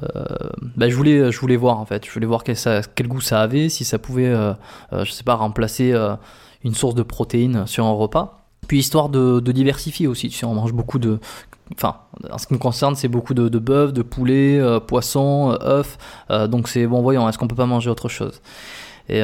bah, 0.77 0.89
je 0.89 0.95
voulais, 0.95 1.31
je 1.31 1.39
voulais 1.39 1.57
voir 1.57 1.79
en 1.79 1.85
fait, 1.85 2.05
je 2.05 2.11
voulais 2.11 2.25
voir 2.25 2.43
quel, 2.43 3.07
goût 3.07 3.21
ça 3.21 3.41
avait, 3.41 3.69
si 3.69 3.83
ça 3.83 3.99
pouvait, 3.99 4.33
je 4.91 5.11
sais 5.11 5.23
pas, 5.23 5.35
remplacer 5.35 5.93
une 6.63 6.73
source 6.73 6.95
de 6.95 7.03
protéines 7.03 7.67
sur 7.67 7.85
un 7.85 7.91
repas. 7.91 8.35
Puis 8.67 8.77
histoire 8.77 9.09
de, 9.09 9.39
de, 9.39 9.51
diversifier 9.51 10.05
aussi, 10.05 10.29
tu 10.29 10.37
sais, 10.37 10.45
on 10.45 10.53
mange 10.53 10.73
beaucoup 10.73 10.99
de 10.99 11.19
enfin, 11.75 11.95
en 12.31 12.37
ce 12.37 12.47
qui 12.47 12.53
me 12.53 12.59
concerne, 12.59 12.95
c'est 12.95 13.07
beaucoup 13.07 13.33
de, 13.33 13.49
de 13.49 13.59
bœuf, 13.59 13.93
de 13.93 14.01
poulet, 14.01 14.59
euh, 14.59 14.79
poisson, 14.79 15.51
euh, 15.51 15.79
œufs. 15.79 15.97
Euh, 16.31 16.47
donc 16.47 16.67
c'est 16.67 16.85
bon, 16.87 17.01
voyons, 17.01 17.27
est-ce 17.29 17.37
qu'on 17.37 17.47
peut 17.47 17.55
pas 17.55 17.65
manger 17.65 17.89
autre 17.89 18.09
chose? 18.09 18.41
Et 19.07 19.23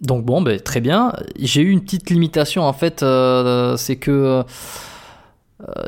donc 0.00 0.24
bon, 0.24 0.42
ben, 0.42 0.58
très 0.58 0.80
bien. 0.80 1.12
J'ai 1.38 1.62
eu 1.62 1.70
une 1.70 1.82
petite 1.82 2.10
limitation 2.10 2.64
en 2.64 2.72
fait, 2.72 3.04
c'est 3.76 3.96
que 3.96 4.42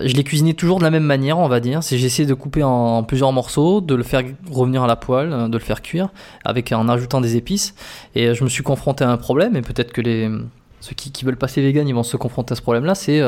je 0.01 0.15
l'ai 0.15 0.23
cuisiné 0.23 0.55
toujours 0.55 0.79
de 0.79 0.85
la 0.85 0.91
même 0.91 1.03
manière, 1.03 1.41
on 1.41 1.49
va 1.49 1.59
dire. 1.59 1.83
C'est 1.83 1.99
j'essaie 1.99 2.25
de 2.25 2.35
couper 2.35 2.63
en, 2.63 3.03
plusieurs 3.03 3.33
morceaux, 3.33 3.81
de 3.81 3.97
le 3.97 4.05
faire 4.05 4.23
revenir 4.49 4.85
à 4.85 4.87
la 4.87 4.95
poêle, 4.95 5.51
de 5.51 5.59
le 5.59 5.65
faire 5.65 5.83
cuire, 5.83 6.11
avec 6.45 6.71
en 6.71 6.89
ajoutant 6.89 7.21
des 7.21 7.35
épices. 7.35 7.75
Et 8.15 8.33
je 8.33 8.45
me 8.45 8.49
suis 8.49 8.63
confronté 8.63 9.03
à 9.03 9.11
un 9.11 9.17
problème, 9.17 9.57
et 9.57 9.63
peut-être 9.63 9.93
que 9.93 10.01
les 10.01 10.31
ceux 10.79 10.95
qui, 10.95 11.11
qui 11.11 11.25
veulent 11.25 11.37
passer 11.37 11.61
vegan, 11.61 11.89
ils 11.89 11.95
vont 11.95 12.05
se 12.05 12.17
confronter 12.17 12.53
à 12.53 12.55
ce 12.55 12.63
problème-là. 12.63 12.95
C'est 12.95 13.21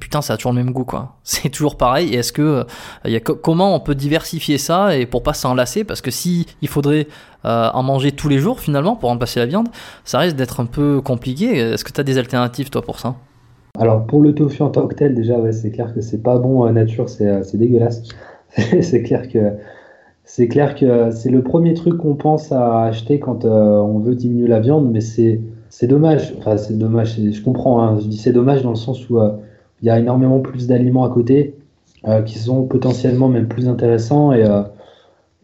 putain, 0.00 0.20
ça 0.20 0.34
a 0.34 0.36
toujours 0.36 0.52
le 0.52 0.62
même 0.62 0.72
goût, 0.72 0.84
quoi. 0.84 1.16
C'est 1.22 1.48
toujours 1.48 1.76
pareil. 1.76 2.14
Et 2.14 2.18
est-ce 2.18 2.32
que, 2.32 2.42
euh, 2.42 2.64
y 3.04 3.16
a, 3.16 3.20
comment 3.20 3.74
on 3.74 3.80
peut 3.80 3.94
diversifier 3.94 4.58
ça 4.58 4.96
et 4.96 5.06
pour 5.06 5.22
pas 5.22 5.32
s'en 5.32 5.54
lasser 5.54 5.84
Parce 5.84 6.00
que 6.00 6.10
si 6.10 6.46
il 6.60 6.68
faudrait 6.68 7.06
euh, 7.44 7.70
en 7.72 7.82
manger 7.82 8.12
tous 8.12 8.28
les 8.28 8.38
jours, 8.38 8.60
finalement, 8.60 8.96
pour 8.96 9.08
remplacer 9.08 9.40
la 9.40 9.46
viande, 9.46 9.68
ça 10.04 10.18
risque 10.18 10.36
d'être 10.36 10.60
un 10.60 10.66
peu 10.66 11.00
compliqué. 11.00 11.56
Est-ce 11.56 11.84
que 11.84 11.92
tu 11.92 12.00
as 12.00 12.04
des 12.04 12.18
alternatives, 12.18 12.70
toi, 12.70 12.82
pour 12.82 12.98
ça? 12.98 13.14
Alors, 13.78 14.06
pour 14.06 14.20
le 14.20 14.34
tofu 14.34 14.62
en 14.62 14.70
tant 14.70 14.86
que 14.86 14.94
tel, 14.94 15.14
déjà, 15.14 15.38
ouais, 15.38 15.52
c'est 15.52 15.70
clair 15.70 15.94
que 15.94 16.00
c'est 16.00 16.22
pas 16.22 16.38
bon 16.38 16.64
à 16.64 16.72
nature, 16.72 17.08
c'est 17.08 17.26
euh, 17.26 17.42
dégueulasse. 17.54 18.02
c'est 18.56 19.02
clair 19.02 19.28
que. 19.28 19.52
C'est 20.24 20.46
clair 20.46 20.76
que 20.76 21.10
c'est 21.10 21.30
le 21.30 21.42
premier 21.42 21.74
truc 21.74 21.98
qu'on 21.98 22.14
pense 22.14 22.52
à 22.52 22.84
acheter 22.84 23.18
quand 23.18 23.44
on 23.44 23.98
veut 23.98 24.14
diminuer 24.14 24.46
la 24.46 24.60
viande, 24.60 24.90
mais 24.90 25.00
c'est 25.00 25.40
dommage. 25.82 26.32
Enfin, 26.38 26.56
c'est 26.56 26.78
dommage. 26.78 27.16
Je 27.20 27.42
comprends. 27.42 27.82
Hein. 27.82 27.98
Je 28.00 28.06
dis 28.06 28.16
c'est 28.16 28.32
dommage 28.32 28.62
dans 28.62 28.70
le 28.70 28.76
sens 28.76 29.10
où 29.10 29.18
il 29.82 29.86
y 29.86 29.90
a 29.90 29.98
énormément 29.98 30.40
plus 30.40 30.66
d'aliments 30.66 31.04
à 31.04 31.10
côté 31.10 31.56
euh, 32.06 32.22
qui 32.22 32.38
sont 32.38 32.64
potentiellement 32.64 33.28
même 33.28 33.48
plus 33.48 33.68
intéressants 33.68 34.32
et, 34.32 34.44
euh, 34.44 34.62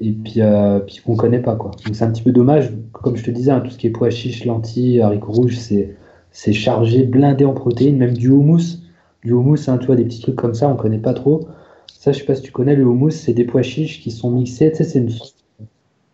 et 0.01 0.13
puis, 0.13 0.41
euh, 0.41 0.79
puis 0.81 1.01
qu'on 1.05 1.17
connaît 1.17 1.41
pas 1.41 1.57
quoi. 1.57 1.73
Donc 1.85 1.95
c'est 1.95 2.05
un 2.05 2.11
petit 2.11 2.23
peu 2.23 2.33
dommage. 2.33 2.73
Comme 2.93 3.17
je 3.17 3.25
te 3.25 3.31
disais, 3.31 3.51
hein, 3.51 3.61
tout 3.61 3.71
ce 3.71 3.79
qui 3.79 3.89
est 3.89 3.91
pois 3.91 4.11
chiches, 4.11 4.45
lentilles, 4.45 5.01
haricots 5.01 5.33
rouges, 5.33 5.59
c'est 5.59 5.97
c'est 6.31 6.53
chargé, 6.53 7.05
blindé 7.05 7.45
en 7.45 7.55
protéines, 7.55 7.97
même 7.97 8.15
du 8.15 8.29
houmous. 8.29 8.81
Du 9.25 9.33
houmous, 9.33 9.69
hein, 9.69 9.79
tu 9.79 9.87
vois, 9.87 9.97
des 9.97 10.05
petits 10.05 10.21
trucs 10.21 10.37
comme 10.37 10.55
ça, 10.55 10.69
on 10.69 10.77
connaît 10.77 10.99
pas 10.99 11.15
trop. 11.15 11.49
Ça, 11.87 12.13
je 12.13 12.19
sais 12.19 12.25
pas 12.25 12.35
si 12.35 12.43
tu 12.43 12.53
connais 12.53 12.77
le 12.77 12.85
houmous, 12.85 13.11
c'est 13.11 13.33
des 13.33 13.45
pois 13.45 13.63
chiches 13.63 14.01
qui 14.01 14.11
sont 14.11 14.31
mixés. 14.31 14.71
Tu 14.71 14.77
sais, 14.77 14.85
c'est 14.85 14.99
une 15.01 15.11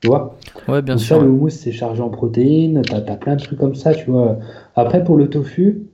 tu 0.05 0.09
vois 0.09 0.37
Ouais, 0.69 0.83
bien 0.83 0.95
Donc 0.95 1.05
sûr. 1.05 1.17
Ça, 1.17 1.23
le 1.23 1.31
houmous, 1.31 1.51
c'est 1.51 1.73
chargé 1.73 2.03
en 2.03 2.11
protéines. 2.11 2.83
Tu 2.83 2.93
as, 2.95 3.01
plein 3.17 3.37
de 3.37 3.43
trucs 3.43 3.59
comme 3.59 3.75
ça, 3.75 3.95
tu 3.95 4.11
vois. 4.11 4.39
Après, 4.77 5.03
pour 5.03 5.17
le 5.17 5.29
tofu, 5.29 5.87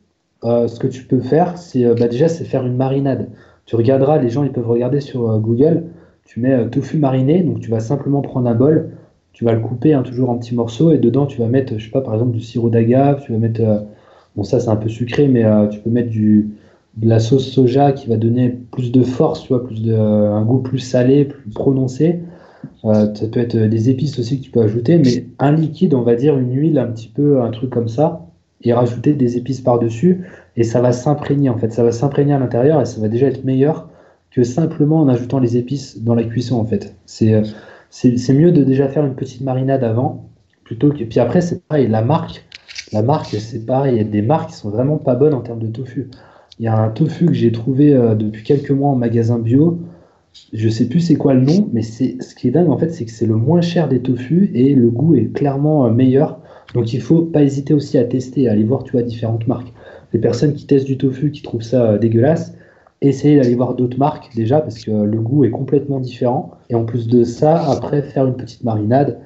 euh, 0.44 0.68
ce 0.68 0.78
que 0.78 0.86
tu 0.86 1.04
peux 1.04 1.20
faire, 1.20 1.58
c'est 1.58 1.84
euh, 1.84 1.94
bah, 1.94 2.08
déjà, 2.08 2.28
c'est 2.28 2.44
faire 2.44 2.66
une 2.66 2.76
marinade. 2.76 3.28
Tu 3.66 3.76
regarderas, 3.76 4.18
les 4.18 4.30
gens, 4.30 4.42
ils 4.42 4.52
peuvent 4.52 4.68
regarder 4.68 5.00
sur 5.00 5.30
euh, 5.30 5.38
Google. 5.38 5.84
Tu 6.24 6.40
mets 6.40 6.68
tofu 6.70 6.96
mariné, 6.98 7.42
donc 7.42 7.60
tu 7.60 7.70
vas 7.70 7.80
simplement 7.80 8.22
prendre 8.22 8.48
un 8.48 8.54
bol, 8.54 8.90
tu 9.32 9.44
vas 9.44 9.52
le 9.52 9.60
couper 9.60 9.94
hein, 9.94 10.02
toujours 10.02 10.30
en 10.30 10.38
petits 10.38 10.54
morceaux, 10.54 10.92
et 10.92 10.98
dedans, 10.98 11.26
tu 11.26 11.40
vas 11.40 11.48
mettre, 11.48 11.76
je 11.76 11.84
sais 11.84 11.90
pas, 11.90 12.02
par 12.02 12.14
exemple, 12.14 12.32
du 12.32 12.40
sirop 12.40 12.70
d'agave, 12.70 13.20
tu 13.24 13.32
vas 13.32 13.38
mettre, 13.38 13.60
bon, 14.36 14.44
ça, 14.44 14.60
c'est 14.60 14.68
un 14.68 14.76
peu 14.76 14.88
sucré, 14.88 15.26
mais 15.26 15.44
tu 15.70 15.80
peux 15.80 15.90
mettre 15.90 16.12
de 16.12 16.44
la 17.02 17.18
sauce 17.18 17.48
soja 17.48 17.90
qui 17.90 18.08
va 18.08 18.16
donner 18.16 18.48
plus 18.70 18.92
de 18.92 19.02
force, 19.02 19.42
tu 19.42 19.48
vois, 19.48 19.64
plus 19.64 19.82
de, 19.82 19.92
un 19.92 20.44
goût 20.44 20.60
plus 20.60 20.78
salé, 20.78 21.24
plus 21.24 21.50
prononcé. 21.50 22.20
Ça 22.84 23.08
peut 23.32 23.40
être 23.40 23.56
des 23.56 23.90
épices 23.90 24.16
aussi 24.20 24.38
que 24.38 24.44
tu 24.44 24.52
peux 24.52 24.60
ajouter, 24.60 24.98
mais 24.98 25.26
un 25.40 25.50
liquide, 25.50 25.94
on 25.94 26.02
va 26.02 26.14
dire 26.14 26.38
une 26.38 26.54
huile, 26.54 26.78
un 26.78 26.86
petit 26.86 27.08
peu, 27.08 27.42
un 27.42 27.50
truc 27.50 27.70
comme 27.70 27.88
ça, 27.88 28.29
et 28.62 28.72
rajouter 28.72 29.14
des 29.14 29.36
épices 29.36 29.60
par-dessus, 29.60 30.24
et 30.56 30.64
ça 30.64 30.80
va 30.80 30.92
s'imprégner 30.92 31.48
en 31.48 31.58
fait, 31.58 31.72
ça 31.72 31.82
va 31.82 31.92
s'imprégner 31.92 32.34
à 32.34 32.38
l'intérieur 32.38 32.80
et 32.80 32.84
ça 32.84 33.00
va 33.00 33.08
déjà 33.08 33.26
être 33.26 33.44
meilleur 33.44 33.88
que 34.30 34.42
simplement 34.42 35.00
en 35.00 35.08
ajoutant 35.08 35.38
les 35.38 35.56
épices 35.56 36.02
dans 36.02 36.14
la 36.14 36.24
cuisson 36.24 36.56
en 36.56 36.64
fait. 36.64 36.94
C'est 37.06 37.34
euh, 37.34 37.42
c'est 37.90 38.32
mieux 38.32 38.52
de 38.52 38.62
déjà 38.62 38.88
faire 38.88 39.04
une 39.04 39.16
petite 39.16 39.40
marinade 39.42 39.82
avant, 39.82 40.28
plutôt 40.64 40.90
que. 40.90 41.02
Puis 41.04 41.18
après, 41.18 41.40
c'est 41.40 41.66
pareil, 41.66 41.88
la 41.88 42.02
marque, 42.02 42.44
la 42.92 43.02
marque, 43.02 43.34
c'est 43.38 43.66
pareil, 43.66 43.96
il 43.96 43.98
y 43.98 44.00
a 44.00 44.04
des 44.04 44.22
marques 44.22 44.50
qui 44.50 44.56
sont 44.56 44.70
vraiment 44.70 44.96
pas 44.96 45.16
bonnes 45.16 45.34
en 45.34 45.40
termes 45.40 45.58
de 45.58 45.66
tofu. 45.66 46.08
Il 46.58 46.64
y 46.64 46.68
a 46.68 46.76
un 46.76 46.90
tofu 46.90 47.26
que 47.26 47.32
j'ai 47.32 47.52
trouvé 47.52 47.94
euh, 47.94 48.14
depuis 48.14 48.44
quelques 48.44 48.70
mois 48.70 48.90
en 48.90 48.94
magasin 48.94 49.38
bio. 49.38 49.80
Je 50.52 50.68
sais 50.68 50.88
plus 50.88 51.00
c'est 51.00 51.16
quoi 51.16 51.34
le 51.34 51.40
nom, 51.40 51.68
mais 51.72 51.82
c'est 51.82 52.22
ce 52.22 52.36
qui 52.36 52.46
est 52.46 52.50
dingue 52.52 52.70
en 52.70 52.78
fait, 52.78 52.90
c'est 52.90 53.04
que 53.04 53.10
c'est 53.10 53.26
le 53.26 53.34
moins 53.34 53.60
cher 53.60 53.88
des 53.88 54.00
tofu 54.00 54.50
et 54.54 54.74
le 54.74 54.88
goût 54.88 55.16
est 55.16 55.32
clairement 55.32 55.86
euh, 55.86 55.90
meilleur. 55.90 56.38
Donc 56.74 56.92
il 56.92 57.00
faut 57.00 57.22
pas 57.22 57.42
hésiter 57.42 57.74
aussi 57.74 57.98
à 57.98 58.04
tester, 58.04 58.48
à 58.48 58.52
aller 58.52 58.64
voir 58.64 58.84
tu 58.84 58.92
vois 58.92 59.02
différentes 59.02 59.46
marques. 59.46 59.72
Les 60.12 60.18
personnes 60.20 60.54
qui 60.54 60.66
testent 60.66 60.86
du 60.86 60.98
tofu, 60.98 61.30
qui 61.30 61.42
trouvent 61.42 61.62
ça 61.62 61.92
euh, 61.92 61.98
dégueulasse, 61.98 62.54
essayez 63.00 63.36
d'aller 63.36 63.54
voir 63.54 63.74
d'autres 63.74 63.98
marques 63.98 64.30
déjà 64.34 64.60
parce 64.60 64.78
que 64.84 64.90
le 64.90 65.20
goût 65.20 65.44
est 65.44 65.50
complètement 65.50 66.00
différent. 66.00 66.52
Et 66.68 66.74
en 66.74 66.84
plus 66.84 67.08
de 67.08 67.24
ça, 67.24 67.70
après 67.70 68.02
faire 68.02 68.26
une 68.26 68.36
petite 68.36 68.64
marinade, 68.64 69.18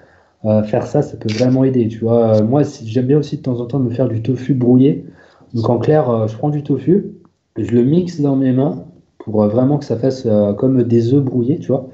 euh, 0.44 0.62
faire 0.62 0.86
ça, 0.86 1.02
ça 1.02 1.16
peut 1.16 1.32
vraiment 1.32 1.64
aider. 1.64 1.88
Tu 1.88 1.98
vois, 2.00 2.36
Euh, 2.40 2.44
moi 2.44 2.62
j'aime 2.84 3.06
bien 3.06 3.18
aussi 3.18 3.38
de 3.38 3.42
temps 3.42 3.60
en 3.60 3.66
temps 3.66 3.78
me 3.78 3.90
faire 3.90 4.08
du 4.08 4.22
tofu 4.22 4.54
brouillé. 4.54 5.04
Donc 5.54 5.68
en 5.70 5.78
clair, 5.78 6.08
euh, 6.10 6.26
je 6.28 6.36
prends 6.36 6.50
du 6.50 6.62
tofu, 6.62 7.06
je 7.56 7.70
le 7.72 7.82
mixe 7.84 8.20
dans 8.20 8.36
mes 8.36 8.52
mains 8.52 8.84
pour 9.18 9.42
euh, 9.42 9.48
vraiment 9.48 9.78
que 9.78 9.84
ça 9.84 9.96
fasse 9.96 10.26
euh, 10.26 10.52
comme 10.54 10.82
des 10.84 11.14
œufs 11.14 11.22
brouillés, 11.24 11.58
tu 11.58 11.68
vois. 11.68 11.88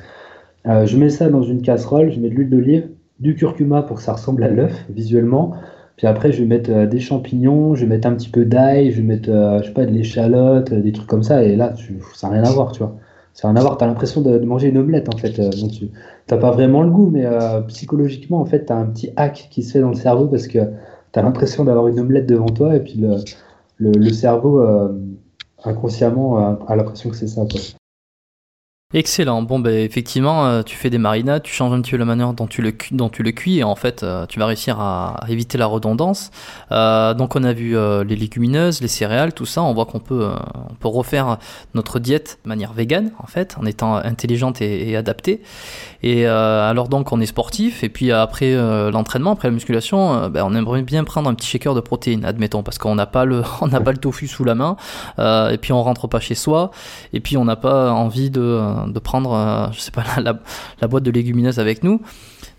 Euh, 0.67 0.87
je 0.87 0.97
mets 0.99 1.11
ça 1.11 1.29
dans 1.31 1.43
une 1.43 1.63
casserole, 1.63 2.13
je 2.13 2.21
mets 2.21 2.29
de 2.31 2.35
l'huile 2.35 2.51
d'olive, 2.51 2.89
du 3.21 3.35
curcuma 3.35 3.83
pour 3.83 3.99
que 3.99 4.03
ça 4.03 4.14
ressemble 4.14 4.43
à 4.45 4.49
l'œuf 4.49 4.85
visuellement. 4.91 5.55
Puis 6.01 6.07
après, 6.07 6.33
je 6.33 6.41
vais 6.41 6.47
mettre 6.47 6.71
euh, 6.71 6.87
des 6.87 6.99
champignons, 6.99 7.75
je 7.75 7.83
vais 7.83 7.87
mettre 7.87 8.09
un 8.09 8.14
petit 8.14 8.31
peu 8.31 8.47
d'ail, 8.47 8.91
je 8.91 8.97
vais 8.97 9.03
mettre, 9.03 9.29
euh, 9.29 9.61
je 9.61 9.66
sais 9.66 9.75
pas, 9.75 9.85
de 9.85 9.91
l'échalote, 9.91 10.73
euh, 10.73 10.81
des 10.81 10.93
trucs 10.93 11.07
comme 11.07 11.23
ça. 11.23 11.45
Et 11.45 11.57
là, 11.57 11.75
tu, 11.77 11.99
ça 12.14 12.29
n'a 12.29 12.37
rien 12.37 12.45
à 12.45 12.51
voir, 12.53 12.73
tu 12.73 12.79
vois. 12.79 12.97
Ça 13.35 13.49
n'a 13.49 13.53
rien 13.53 13.61
à 13.61 13.64
voir. 13.66 13.77
Tu 13.77 13.85
as 13.85 13.87
l'impression 13.87 14.23
de, 14.23 14.39
manger 14.39 14.68
une 14.68 14.79
omelette, 14.79 15.12
en 15.12 15.18
fait. 15.18 15.39
Donc, 15.61 15.73
tu 15.73 15.91
n'as 16.31 16.39
pas 16.39 16.53
vraiment 16.53 16.83
le 16.83 16.91
goût, 16.91 17.11
mais 17.11 17.27
psychologiquement, 17.68 18.41
en 18.41 18.47
fait, 18.47 18.64
tu 18.64 18.73
as 18.73 18.77
un 18.77 18.87
petit 18.87 19.11
hack 19.16 19.49
qui 19.51 19.62
se 19.62 19.73
fait 19.73 19.81
dans 19.81 19.91
le 19.91 19.95
cerveau 19.95 20.27
parce 20.27 20.47
que 20.47 20.59
tu 21.12 21.18
as 21.18 21.23
l'impression 21.23 21.64
d'avoir 21.64 21.87
une 21.89 22.01
omelette 22.01 22.27
devant 22.27 22.47
toi 22.47 22.75
et 22.75 22.81
puis 22.81 22.95
le, 22.95 23.93
le, 23.93 24.11
cerveau, 24.11 24.64
inconsciemment, 25.64 26.39
a, 26.39 26.59
a 26.66 26.77
l'impression 26.77 27.11
que 27.11 27.16
c'est 27.16 27.29
ça, 27.29 27.43
quoi. 27.43 27.61
Excellent. 28.93 29.43
Bon, 29.43 29.61
ben 29.61 29.72
effectivement, 29.72 30.47
euh, 30.47 30.62
tu 30.64 30.74
fais 30.74 30.91
des 30.91 30.99
marinades, 30.99 31.45
tu 31.45 31.55
changes 31.55 31.72
un 31.72 31.80
petit 31.80 31.93
peu 31.93 31.97
la 31.97 32.05
manière 32.05 32.32
dont 32.32 32.49
tu 32.49 32.61
le, 32.61 32.72
dont 32.91 33.09
tu 33.09 33.22
le 33.22 33.30
cuis, 33.30 33.59
et 33.59 33.62
en 33.62 33.76
fait, 33.76 34.03
euh, 34.03 34.26
tu 34.26 34.41
vas 34.41 34.47
réussir 34.47 34.80
à, 34.80 35.20
éviter 35.28 35.59
la 35.59 35.66
redondance. 35.66 36.32
Euh, 36.72 37.14
donc, 37.14 37.36
on 37.36 37.45
a 37.45 37.53
vu 37.53 37.76
les 38.05 38.16
légumineuses, 38.16 38.80
les 38.80 38.88
céréales, 38.88 39.32
tout 39.32 39.47
ça. 39.47 39.62
On 39.62 39.72
voit 39.74 39.86
qu'on 39.86 40.01
peut, 40.01 40.30
peut 40.80 40.88
refaire 40.88 41.38
notre 41.74 42.01
diète 42.01 42.41
de 42.43 42.49
manière 42.49 42.72
végane, 42.72 43.12
en 43.20 43.28
fait, 43.28 43.57
en 43.61 43.64
étant 43.64 43.95
intelligente 43.95 44.61
et, 44.61 44.97
adaptée. 44.97 45.41
Et 46.03 46.26
alors, 46.26 46.88
donc, 46.88 47.12
on 47.12 47.20
est 47.20 47.26
sportif, 47.26 47.84
et 47.84 47.88
puis 47.88 48.11
après 48.11 48.57
l'entraînement, 48.91 49.30
après 49.30 49.47
la 49.47 49.55
musculation, 49.55 50.28
ben, 50.30 50.43
on 50.45 50.53
aimerait 50.53 50.82
bien 50.82 51.05
prendre 51.05 51.30
un 51.30 51.34
petit 51.34 51.47
shaker 51.47 51.76
de 51.76 51.80
protéines, 51.80 52.24
admettons, 52.24 52.64
parce 52.64 52.78
qu'on 52.78 52.97
n'a 52.97 53.07
pas 53.07 53.24
le, 53.24 53.43
pas 53.84 53.93
le 53.93 53.99
tofu 53.99 54.26
sous 54.26 54.43
la 54.43 54.57
main, 54.57 54.76
et 55.18 55.59
puis 55.59 55.72
on 55.72 55.80
rentre 55.80 56.09
pas 56.09 56.18
chez 56.18 56.34
soi, 56.34 56.72
et 57.12 57.20
puis 57.20 57.36
on 57.36 57.45
n'a 57.45 57.57
pas 57.57 57.93
envie 57.93 58.30
de, 58.30 58.80
de 58.87 58.99
prendre, 58.99 59.33
euh, 59.33 59.66
je 59.72 59.81
sais 59.81 59.91
pas, 59.91 60.05
la, 60.20 60.89
boîte 60.89 61.03
de 61.03 61.11
légumineuses 61.11 61.59
avec 61.59 61.83
nous. 61.83 62.01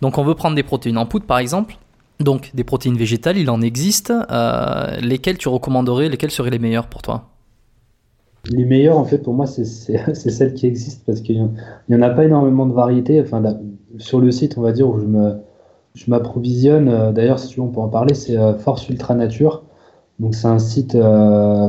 Donc 0.02 0.18
on 0.18 0.24
veut 0.24 0.36
prendre 0.36 0.56
des 0.56 0.64
protéines 0.64 0.98
en 0.98 1.06
poudre 1.06 1.26
par 1.26 1.40
exemple. 1.40 1.78
Donc 2.20 2.52
des 2.54 2.64
protéines 2.64 2.98
végétales, 2.98 3.38
il 3.38 3.50
en 3.50 3.62
existe. 3.62 4.12
Euh, 4.12 4.98
lesquelles 5.02 5.38
tu 5.38 5.50
recommanderais, 5.50 6.10
lesquelles 6.10 6.32
seraient 6.32 6.50
les 6.50 6.60
meilleures 6.60 6.88
pour 6.88 7.02
toi? 7.02 7.30
Les 8.46 8.66
meilleures, 8.66 8.98
en 8.98 9.06
fait, 9.06 9.20
pour 9.20 9.34
moi, 9.34 9.46
c'est 9.46 9.66
celles 10.14 10.54
qui 10.54 10.66
existent 10.66 11.04
parce 11.06 11.22
qu'il 11.22 11.50
n'y 11.90 11.96
en 11.96 12.02
a 12.02 12.10
pas 12.10 12.26
énormément 12.26 12.66
de 12.66 12.74
variétés. 12.74 13.22
Enfin, 13.22 13.42
sur 13.98 14.20
le 14.20 14.32
site, 14.32 14.58
on 14.58 14.62
va 14.62 14.72
dire, 14.72 14.88
où 14.88 15.00
je 15.00 15.06
je 15.94 16.10
m'approvisionne, 16.10 16.88
euh, 16.88 17.12
d'ailleurs, 17.12 17.38
si 17.38 17.60
on 17.60 17.68
peut 17.68 17.82
en 17.82 17.90
parler, 17.90 18.14
c'est 18.14 18.38
Force 18.60 18.88
Ultra 18.88 19.14
Nature. 19.14 19.64
Donc, 20.20 20.36
c'est 20.36 20.48
un 20.48 20.60
site 20.60 20.98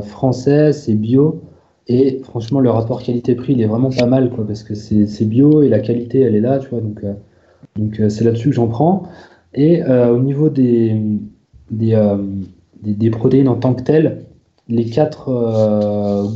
français, 0.05 0.73
c'est 0.73 0.95
bio. 0.95 1.43
Et 1.89 2.21
franchement, 2.23 2.61
le 2.61 2.71
rapport 2.71 3.03
qualité-prix, 3.03 3.55
il 3.55 3.61
est 3.61 3.67
vraiment 3.67 3.91
pas 3.91 4.07
mal, 4.07 4.31
quoi, 4.31 4.47
parce 4.47 4.63
que 4.63 4.75
c'est 4.75 5.25
bio 5.25 5.63
et 5.63 5.69
la 5.69 5.81
qualité, 5.81 6.21
elle 6.21 6.37
est 6.37 6.41
là, 6.41 6.59
tu 6.59 6.69
vois. 6.69 6.81
Donc, 6.81 7.03
euh, 7.03 7.15
donc 7.77 8.01
euh, 8.01 8.09
c'est 8.09 8.25
là-dessus 8.25 8.51
que 8.51 8.55
j'en 8.55 8.69
prends. 8.69 9.05
Et 9.55 9.83
euh, 9.83 10.11
au 10.15 10.19
niveau 10.21 10.49
des, 10.49 11.01
des, 11.71 12.01
des, 12.83 13.11
protéines 13.11 13.49
en 13.49 13.57
tant 13.57 13.75
que 13.75 13.83
telles, 13.83 14.25
les 14.69 14.87
quatre 14.87 15.27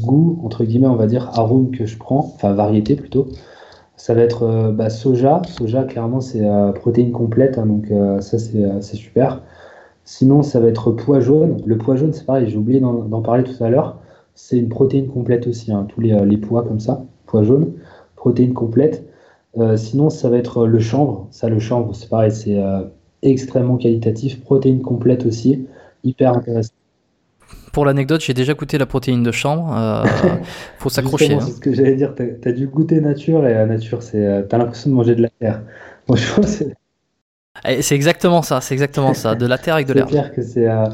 goûts, 0.03 0.40
entre 0.44 0.64
guillemets, 0.64 0.88
on 0.88 0.97
va 0.97 1.07
dire, 1.07 1.30
arômes 1.32 1.70
que 1.70 1.86
je 1.86 1.97
prends, 1.97 2.32
enfin 2.34 2.53
variétés 2.53 2.97
plutôt, 2.97 3.28
ça 3.97 4.14
va 4.14 4.22
être 4.22 4.72
bah, 4.72 4.90
soja. 4.90 5.40
Soja, 5.49 5.84
clairement, 5.84 6.20
c'est 6.20 6.42
protéine 6.74 7.12
complète, 7.12 7.57
hein, 7.57 7.66
donc 7.66 7.86
ça, 8.20 8.38
c'est 8.38 8.97
super. 8.97 9.42
Sinon, 10.05 10.42
ça 10.42 10.61
va 10.61 10.68
être 10.68 10.90
pois 10.90 11.20
jaune. 11.20 11.62
Le 11.64 11.78
pois 11.78 11.97
jaune, 11.97 12.12
c'est 12.12 12.26
pareil, 12.26 12.51
j'ai 12.51 12.59
oublié 12.59 12.80
d'en 12.80 13.22
parler 13.22 13.44
tout 13.44 13.64
à 13.64 13.70
l'heure. 13.70 13.97
C'est 14.37 14.59
une 14.59 14.68
protéine 14.68 15.09
complète 15.09 15.49
aussi, 15.49 15.72
hein, 15.72 15.87
tous 15.89 16.01
les, 16.01 16.12
euh, 16.12 16.24
les 16.24 16.37
pois 16.37 16.62
comme 16.62 16.78
ça, 16.78 17.05
pois 17.26 17.43
jaune, 17.43 17.72
protéine 18.14 18.55
complète. 18.55 19.05
Euh, 19.59 19.76
sinon, 19.76 20.11
ça 20.11 20.28
va 20.30 20.37
être 20.37 20.66
le 20.66 20.78
chanvre. 20.78 21.26
Ça, 21.32 21.49
le 21.49 21.59
chanvre, 21.59 21.95
c'est 21.95 22.09
pareil, 22.09 22.30
c'est 22.30 22.59
euh, 22.59 22.82
extrêmement 23.22 23.76
qualitatif, 23.78 24.41
protéine 24.43 24.82
complète 24.82 25.26
aussi, 25.26 25.66
hyper 26.05 26.34
intéressant. 26.34 26.72
Pour 27.72 27.84
l'anecdote, 27.84 28.22
j'ai 28.22 28.34
déjà 28.34 28.55
goûté 28.55 28.78
la 28.78 28.87
protéine 28.87 29.22
de 29.22 29.32
chambre. 29.32 29.74
Euh, 29.76 30.05
faut 30.78 30.89
s'accrocher. 30.89 31.34
Hein. 31.34 31.41
C'est 31.41 31.53
ce 31.53 31.61
que 31.61 31.72
j'allais 31.74 31.95
dire. 31.97 32.14
T'as 32.14 32.51
as 32.51 32.53
dû 32.53 32.67
goûter 32.68 33.00
nature 33.00 33.46
et 33.46 33.67
nature, 33.67 34.03
c'est, 34.03 34.25
euh, 34.25 34.42
t'as 34.42 34.58
l'impression 34.58 34.91
de 34.91 34.95
manger 34.95 35.14
de 35.14 35.22
la 35.22 35.29
terre. 35.41 35.63
Eh, 37.67 37.83
C'est 37.83 37.95
exactement 37.95 38.42
ça, 38.42 38.61
c'est 38.61 38.75
exactement 38.75 39.14
ça. 39.14 39.34
De 39.34 39.46
la 39.46 39.58
terre 39.58 39.75
avec 39.75 39.87
de 39.87 39.92
c'est 39.92 39.99
l'herbe. 39.99 40.08
clair 40.11 40.33
que 40.33 40.42
c'est, 40.42 40.68
euh, 40.68 40.87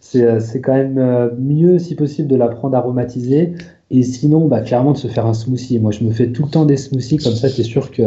c'est, 0.00 0.24
euh, 0.24 0.40
c'est 0.40 0.60
quand 0.60 0.74
même 0.74 0.98
euh, 0.98 1.28
mieux, 1.38 1.78
si 1.78 1.94
possible, 1.94 2.28
de 2.28 2.36
la 2.36 2.48
prendre 2.48 2.76
aromatisée. 2.76 3.54
Et 3.90 4.02
sinon, 4.02 4.46
bah, 4.46 4.60
clairement, 4.60 4.92
de 4.92 4.98
se 4.98 5.08
faire 5.08 5.26
un 5.26 5.34
smoothie. 5.34 5.78
Moi, 5.78 5.92
je 5.92 6.04
me 6.04 6.12
fais 6.12 6.28
tout 6.28 6.44
le 6.44 6.50
temps 6.50 6.64
des 6.64 6.76
smoothies, 6.76 7.16
comme 7.18 7.34
ça, 7.34 7.48
tu 7.48 7.62
es 7.62 7.64
sûr 7.64 7.90
que 7.90 8.02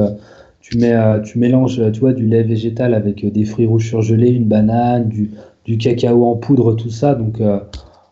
tu, 0.60 0.78
mets, 0.78 0.94
euh, 0.94 1.20
tu 1.20 1.40
mélanges 1.40 1.82
tu 1.92 2.00
vois, 2.00 2.14
du 2.14 2.26
lait 2.26 2.44
végétal 2.44 2.94
avec 2.94 3.26
des 3.32 3.46
fruits 3.46 3.66
rouges 3.66 3.88
surgelés, 3.88 4.30
une 4.30 4.46
banane, 4.46 5.10
du, 5.10 5.32
du 5.66 5.78
cacao 5.78 6.26
en 6.26 6.36
poudre, 6.36 6.76
tout 6.76 6.92
ça. 6.92 7.16
Donc, 7.16 7.42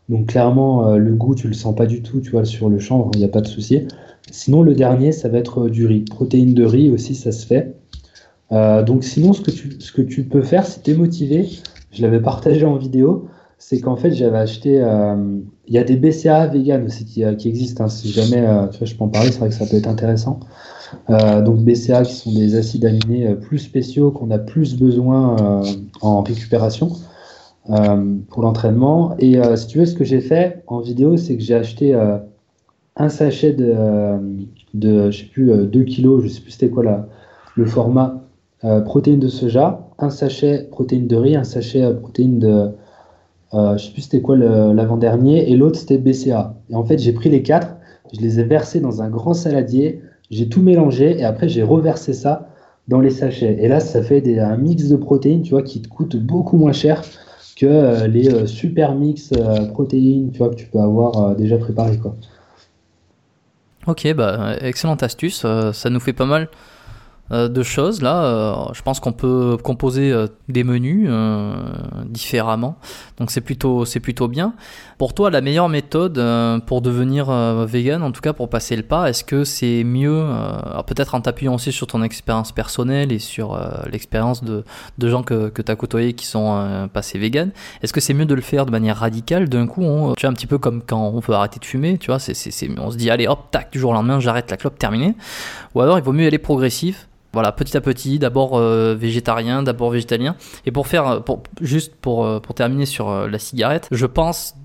donc 0.09 0.27
clairement, 0.27 0.95
le 0.95 1.13
goût, 1.13 1.35
tu 1.35 1.47
le 1.47 1.53
sens 1.53 1.75
pas 1.75 1.85
du 1.85 2.01
tout, 2.01 2.19
tu 2.21 2.31
vois, 2.31 2.45
sur 2.45 2.69
le 2.69 2.79
chanvre, 2.79 3.11
il 3.13 3.19
n'y 3.19 3.25
a 3.25 3.29
pas 3.29 3.41
de 3.41 3.47
souci. 3.47 3.87
Sinon, 4.31 4.63
le 4.63 4.73
dernier, 4.73 5.11
ça 5.11 5.29
va 5.29 5.37
être 5.37 5.69
du 5.69 5.85
riz. 5.85 6.01
Protéines 6.01 6.55
de 6.55 6.65
riz 6.65 6.89
aussi, 6.89 7.13
ça 7.13 7.31
se 7.31 7.45
fait. 7.45 7.75
Donc 8.51 9.03
sinon, 9.03 9.33
ce 9.33 9.41
que 9.41 9.51
tu, 9.51 9.75
ce 9.79 9.91
que 9.91 10.01
tu 10.01 10.23
peux 10.23 10.41
faire, 10.41 10.65
si 10.65 10.81
tu 10.81 10.91
es 10.91 10.93
motivé, 10.95 11.47
je 11.91 12.01
l'avais 12.01 12.19
partagé 12.19 12.65
en 12.65 12.77
vidéo, 12.77 13.27
c'est 13.59 13.79
qu'en 13.81 13.95
fait, 13.97 14.11
j'avais 14.11 14.37
acheté... 14.37 14.81
euh, 14.81 15.15
Il 15.67 15.73
y 15.73 15.77
a 15.77 15.83
des 15.83 15.97
BCA 15.97 16.47
vegan 16.47 16.85
aussi 16.85 17.05
qui, 17.05 17.23
euh, 17.23 17.35
qui 17.35 17.49
existent. 17.49 17.83
hein. 17.83 17.89
si 17.89 18.09
jamais 18.09 18.39
euh, 18.39 18.67
tu 18.67 18.79
vois, 18.79 18.87
je 18.87 18.95
peux 18.95 19.03
en 19.03 19.09
parler, 19.09 19.31
c'est 19.31 19.39
vrai 19.39 19.49
que 19.49 19.55
ça 19.55 19.65
peut 19.67 19.75
être 19.75 19.87
intéressant. 19.87 20.39
Donc 21.07 21.59
BCA 21.59 22.01
qui 22.03 22.15
sont 22.15 22.33
des 22.33 22.55
acides 22.55 22.83
aminés 22.83 23.35
plus 23.35 23.59
spéciaux 23.59 24.09
qu'on 24.09 24.31
a 24.31 24.39
plus 24.39 24.75
besoin 24.75 25.61
en 26.01 26.23
récupération 26.23 26.89
pour 28.29 28.41
l'entraînement. 28.41 29.15
Et 29.19 29.39
si 29.55 29.67
tu 29.67 29.77
veux, 29.77 29.85
ce 29.85 29.93
que 29.93 30.03
j'ai 30.03 30.19
fait 30.19 30.63
en 30.65 30.79
vidéo, 30.79 31.15
c'est 31.15 31.37
que 31.37 31.43
j'ai 31.43 31.53
acheté 31.53 31.93
un 32.95 33.09
sachet 33.09 33.53
de, 33.53 35.11
je 35.11 35.11
sais 35.11 35.25
plus, 35.25 35.51
euh, 35.51 35.65
2 35.65 35.83
kilos, 35.83 36.23
je 36.23 36.29
sais 36.29 36.41
plus 36.41 36.51
c'était 36.51 36.69
quoi 36.69 36.83
la, 36.83 37.07
le 37.55 37.65
format 37.65 38.23
protéines 38.85 39.19
de 39.19 39.27
soja, 39.29 39.87
un 39.99 40.09
sachet 40.09 40.67
protéines 40.71 41.07
de 41.07 41.15
riz, 41.15 41.35
un 41.35 41.43
sachet 41.43 41.93
protéines 42.01 42.39
de, 42.39 42.71
je 43.53 43.77
sais 43.77 43.91
plus 43.91 44.01
c'était 44.03 44.21
quoi 44.21 44.37
l'avant-dernier, 44.37 45.51
et 45.51 45.55
l'autre 45.55 45.79
c'était 45.79 45.97
BCA. 45.97 46.55
Et 46.69 46.75
en 46.75 46.83
fait, 46.83 46.97
j'ai 46.99 47.13
pris 47.13 47.29
les 47.29 47.41
quatre, 47.41 47.75
je 48.13 48.21
les 48.21 48.39
ai 48.39 48.43
versés 48.43 48.79
dans 48.79 49.01
un 49.01 49.09
grand 49.09 49.33
saladier, 49.33 50.01
j'ai 50.29 50.49
tout 50.49 50.61
mélangé, 50.61 51.19
et 51.19 51.23
après 51.23 51.49
j'ai 51.49 51.63
reversé 51.63 52.13
ça 52.13 52.49
dans 52.89 52.99
les 52.99 53.11
sachets. 53.11 53.57
Et 53.59 53.67
là, 53.67 53.79
ça 53.79 54.01
fait 54.01 54.39
un 54.39 54.57
mix 54.57 54.89
de 54.89 54.97
protéines, 54.97 55.43
tu 55.43 55.51
vois, 55.51 55.61
qui 55.61 55.81
te 55.81 55.87
coûte 55.87 56.17
beaucoup 56.17 56.57
moins 56.57 56.73
cher 56.73 57.03
que 57.55 57.65
euh, 57.65 58.07
les 58.07 58.33
euh, 58.33 58.45
super 58.47 58.95
mix 58.95 59.31
euh, 59.31 59.67
protéines, 59.67 60.31
tu 60.31 60.39
vois, 60.39 60.49
que 60.49 60.55
tu 60.55 60.65
peux 60.65 60.79
avoir 60.79 61.35
déjà 61.35 61.57
préparé, 61.57 61.97
quoi. 61.97 62.15
Ok, 63.87 64.13
bah, 64.13 64.55
excellente 64.61 65.03
astuce. 65.03 65.45
ça 65.73 65.89
nous 65.89 65.99
fait 65.99 66.13
pas 66.13 66.25
mal 66.25 66.43
euh, 66.43 66.45
de 67.31 67.63
choses 67.63 68.01
là. 68.01 68.23
Euh, 68.23 68.73
je 68.73 68.81
pense 68.81 68.99
qu'on 68.99 69.13
peut 69.13 69.57
composer 69.63 70.11
euh, 70.11 70.27
des 70.47 70.63
menus 70.63 71.09
différemment. 72.05 72.77
Donc 73.17 73.31
c'est 73.31 73.41
plutôt 73.41 73.85
c'est 73.85 73.99
plutôt 73.99 74.27
bien. 74.27 74.53
Pour 74.97 75.13
toi, 75.13 75.29
la 75.29 75.41
meilleure 75.41 75.69
méthode 75.69 76.21
pour 76.65 76.81
devenir 76.81 77.31
vegan, 77.65 78.03
en 78.03 78.11
tout 78.11 78.19
cas 78.19 78.33
pour 78.33 78.49
passer 78.49 78.75
le 78.75 78.83
pas, 78.83 79.09
est-ce 79.09 79.23
que 79.23 79.45
c'est 79.45 79.85
mieux, 79.85 80.25
peut-être 80.87 81.15
en 81.15 81.21
t'appuyant 81.21 81.55
aussi 81.55 81.71
sur 81.71 81.87
ton 81.87 82.03
expérience 82.03 82.51
personnelle 82.51 83.13
et 83.13 83.19
sur 83.19 83.57
l'expérience 83.89 84.43
de, 84.43 84.65
de, 84.97 85.07
gens 85.07 85.23
que, 85.23 85.47
que 85.47 85.61
tu 85.61 85.71
as 85.71 85.75
côtoyés 85.77 86.13
qui 86.13 86.25
sont 86.25 86.89
passés 86.91 87.17
vegan, 87.17 87.51
est-ce 87.81 87.93
que 87.93 88.01
c'est 88.01 88.13
mieux 88.13 88.25
de 88.25 88.35
le 88.35 88.41
faire 88.41 88.65
de 88.65 88.71
manière 88.71 88.97
radicale 88.97 89.47
d'un 89.47 89.67
coup 89.67 89.83
on, 89.83 90.15
Tu 90.15 90.25
vois, 90.25 90.31
un 90.31 90.33
petit 90.33 90.47
peu 90.47 90.57
comme 90.57 90.81
quand 90.85 91.07
on 91.07 91.19
veut 91.19 91.33
arrêter 91.33 91.59
de 91.59 91.65
fumer, 91.65 91.97
tu 91.97 92.07
vois, 92.07 92.19
c'est, 92.19 92.33
on 92.77 92.91
se 92.91 92.97
dit 92.97 93.09
allez 93.09 93.27
hop, 93.27 93.51
tac, 93.51 93.71
du 93.71 93.79
jour 93.79 93.91
au 93.91 93.93
lendemain, 93.93 94.19
j'arrête 94.19 94.51
la 94.51 94.57
clope, 94.57 94.77
terminé. 94.77 95.15
Ou 95.75 95.81
alors 95.81 95.97
il 95.97 96.03
vaut 96.03 96.13
mieux 96.13 96.27
aller 96.27 96.39
progressif 96.39 97.07
voilà, 97.33 97.51
petit 97.51 97.77
à 97.77 97.81
petit, 97.81 98.19
d'abord 98.19 98.57
euh, 98.57 98.95
végétarien, 98.95 99.61
d'abord 99.61 99.91
végétalien. 99.91 100.35
Et 100.65 100.71
pour 100.71 100.87
faire, 100.87 101.23
pour, 101.23 101.43
juste 101.61 101.95
pour, 101.95 102.25
euh, 102.25 102.39
pour 102.39 102.55
terminer 102.55 102.85
sur 102.85 103.09
euh, 103.09 103.27
la 103.27 103.39
cigarette, 103.39 103.87
je 103.91 104.05
pense 104.05 104.55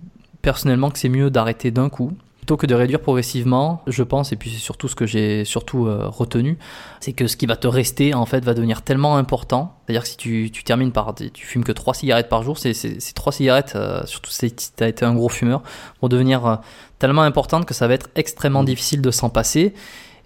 personnellement 0.43 0.91
que 0.91 0.99
c'est 0.99 1.09
mieux 1.09 1.31
d'arrêter 1.31 1.70
d'un 1.70 1.89
coup 1.89 2.12
plutôt 2.39 2.59
que 2.59 2.66
de 2.66 2.74
réduire 2.74 3.01
progressivement, 3.01 3.81
je 3.86 4.03
pense, 4.03 4.32
et 4.32 4.36
puis 4.36 4.51
c'est 4.51 4.59
surtout 4.59 4.86
ce 4.86 4.95
que 4.95 5.07
j'ai 5.07 5.47
surtout 5.47 5.85
retenu, 5.86 6.59
c'est 7.01 7.15
que 7.15 7.27
ce 7.27 7.39
qui 7.39 7.47
va 7.47 7.57
te 7.57 7.66
rester, 7.66 8.12
en 8.12 8.27
fait, 8.27 8.45
va 8.45 8.53
devenir 8.53 8.82
tellement 8.82 9.16
important. 9.16 9.78
C'est-à-dire 9.86 10.03
que 10.03 10.09
si 10.09 10.19
tu, 10.19 10.51
tu, 10.53 10.62
termines 10.62 10.93
par, 10.93 11.15
tu 11.15 11.47
fumes 11.47 11.65
que 11.65 11.73
3 11.73 11.95
cigarettes 11.95 12.28
par 12.28 12.43
jour, 12.43 12.59
ces 12.59 12.74
3 13.15 13.32
cigarettes, 13.32 13.78
surtout 14.05 14.31
si 14.31 14.55
tu 14.55 14.85
as 14.85 14.89
été 14.89 15.07
un 15.07 15.15
gros 15.15 15.31
fumeur, 15.31 15.62
vont 16.03 16.09
devenir 16.09 16.61
tellement 16.99 17.23
importantes 17.23 17.65
que 17.65 17.73
ça 17.73 17.89
va 17.89 17.95
être 17.95 18.11
extrêmement 18.15 18.61
mmh. 18.61 18.66
difficile 18.66 19.01
de 19.01 19.11
s'en 19.11 19.31
passer. 19.31 19.73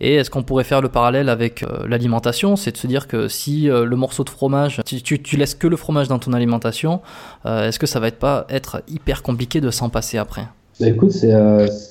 Et 0.01 0.15
est-ce 0.15 0.31
qu'on 0.31 0.43
pourrait 0.43 0.65
faire 0.65 0.81
le 0.81 0.89
parallèle 0.89 1.29
avec 1.29 1.63
euh, 1.63 1.87
l'alimentation? 1.89 2.57
C'est 2.57 2.73
de 2.73 2.77
se 2.77 2.87
dire 2.87 3.09
que 3.09 3.29
si 3.29 3.69
euh, 3.69 3.85
le 3.85 3.97
morceau 3.97 4.25
de 4.25 4.31
fromage, 4.31 4.81
tu, 4.85 5.03
tu, 5.03 5.37
laisses 5.37 5.55
que 5.55 5.67
le 5.67 5.77
fromage 5.77 6.09
dans 6.09 6.19
ton 6.19 6.33
alimentation, 6.33 7.01
euh, 7.47 7.69
est-ce 7.69 7.79
que 7.79 7.87
ça 7.87 7.99
va 7.99 8.09
être 8.09 8.19
pas 8.19 8.47
être 8.49 8.83
hyper 8.89 9.23
compliqué 9.23 9.61
de 9.61 9.71
s'en 9.71 9.89
passer 9.89 10.19
après? 10.19 10.43
Bah 10.81 10.87
écoute, 10.87 11.11
c'est 11.11 11.35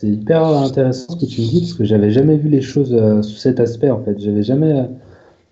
hyper 0.03 0.45
intéressant 0.45 1.13
ce 1.13 1.25
que 1.25 1.29
tu 1.29 1.41
me 1.41 1.47
dis 1.47 1.59
parce 1.59 1.73
que 1.73 1.83
j'avais 1.83 2.09
jamais 2.09 2.37
vu 2.37 2.47
les 2.47 2.61
choses 2.61 2.95
sous 3.21 3.35
cet 3.35 3.59
aspect 3.59 3.89
en 3.89 4.01
fait. 4.01 4.17
J'avais 4.17 4.43
jamais, 4.43 4.85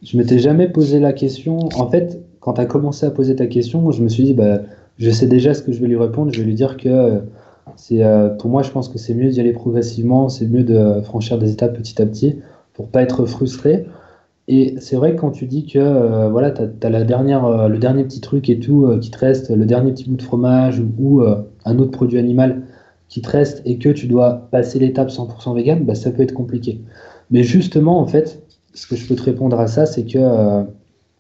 je 0.02 0.16
m'étais 0.16 0.40
jamais 0.40 0.70
posé 0.70 1.02
la 1.02 1.12
question. 1.12 1.60
En 1.76 1.90
fait, 1.90 2.18
quand 2.40 2.54
tu 2.54 2.62
as 2.62 2.66
commencé 2.66 3.06
à 3.06 3.12
poser 3.12 3.36
ta 3.36 3.48
question, 3.48 3.92
je 3.92 4.02
me 4.02 4.08
suis 4.08 4.24
dit, 4.24 4.34
bah, 4.34 4.60
je 5.00 5.12
sais 5.12 5.28
déjà 5.28 5.54
ce 5.54 5.62
que 5.64 5.74
je 5.74 5.82
vais 5.82 5.88
lui 5.88 5.98
répondre. 5.98 6.32
Je 6.32 6.40
vais 6.40 6.46
lui 6.46 6.54
dire 6.54 6.78
que 6.78 7.20
c'est, 7.76 8.04
euh, 8.04 8.30
pour 8.30 8.50
moi, 8.50 8.62
je 8.64 8.72
pense 8.72 8.90
que 8.90 8.98
c'est 8.98 9.14
mieux 9.14 9.30
d'y 9.30 9.40
aller 9.40 9.54
progressivement, 9.54 10.30
c'est 10.30 10.48
mieux 10.48 10.64
de 10.64 11.02
franchir 11.02 11.38
des 11.38 11.52
étapes 11.52 11.76
petit 11.78 12.02
à 12.02 12.06
petit 12.06 12.40
pour 12.74 12.90
pas 12.90 13.02
être 13.02 13.26
frustré. 13.26 13.86
Et 14.48 14.76
c'est 14.80 14.96
vrai 14.96 15.16
que 15.16 15.22
quand 15.22 15.32
tu 15.32 15.46
dis 15.46 15.66
que 15.66 15.80
euh, 15.80 16.30
voilà, 16.30 16.52
tu 16.52 16.62
as, 16.62 16.90
la 16.90 17.04
dernière, 17.04 17.46
euh, 17.46 17.68
le 17.68 17.80
dernier 17.80 18.04
petit 18.04 18.22
truc 18.22 18.50
et 18.50 18.60
tout 18.60 18.88
qui 19.02 19.12
te 19.12 19.18
reste, 19.18 19.50
le 19.50 19.66
dernier 19.66 19.92
petit 19.92 20.10
bout 20.10 20.18
de 20.18 20.22
fromage 20.22 20.80
ou, 21.00 21.24
un 21.66 21.80
autre 21.80 21.92
produit 21.92 22.20
animal 22.20 22.62
qui 23.10 23.22
te 23.22 23.30
reste 23.30 23.62
et 23.66 23.78
que 23.78 23.90
tu 23.90 24.08
dois 24.08 24.48
passer 24.52 24.80
l'étape 24.80 25.10
100% 25.10 25.56
vegan, 25.56 25.84
bah, 25.84 25.96
ça 25.96 26.12
peut 26.12 26.22
être 26.22 26.34
compliqué. 26.34 26.82
Mais 27.32 27.44
justement, 27.44 28.00
en 28.00 28.08
fait, 28.08 28.44
ce 28.74 28.88
que 28.88 28.96
je 28.96 29.08
peux 29.08 29.16
te 29.16 29.24
répondre 29.24 29.60
à 29.60 29.68
ça, 29.68 29.86
c'est 29.86 30.04
que 30.04 30.20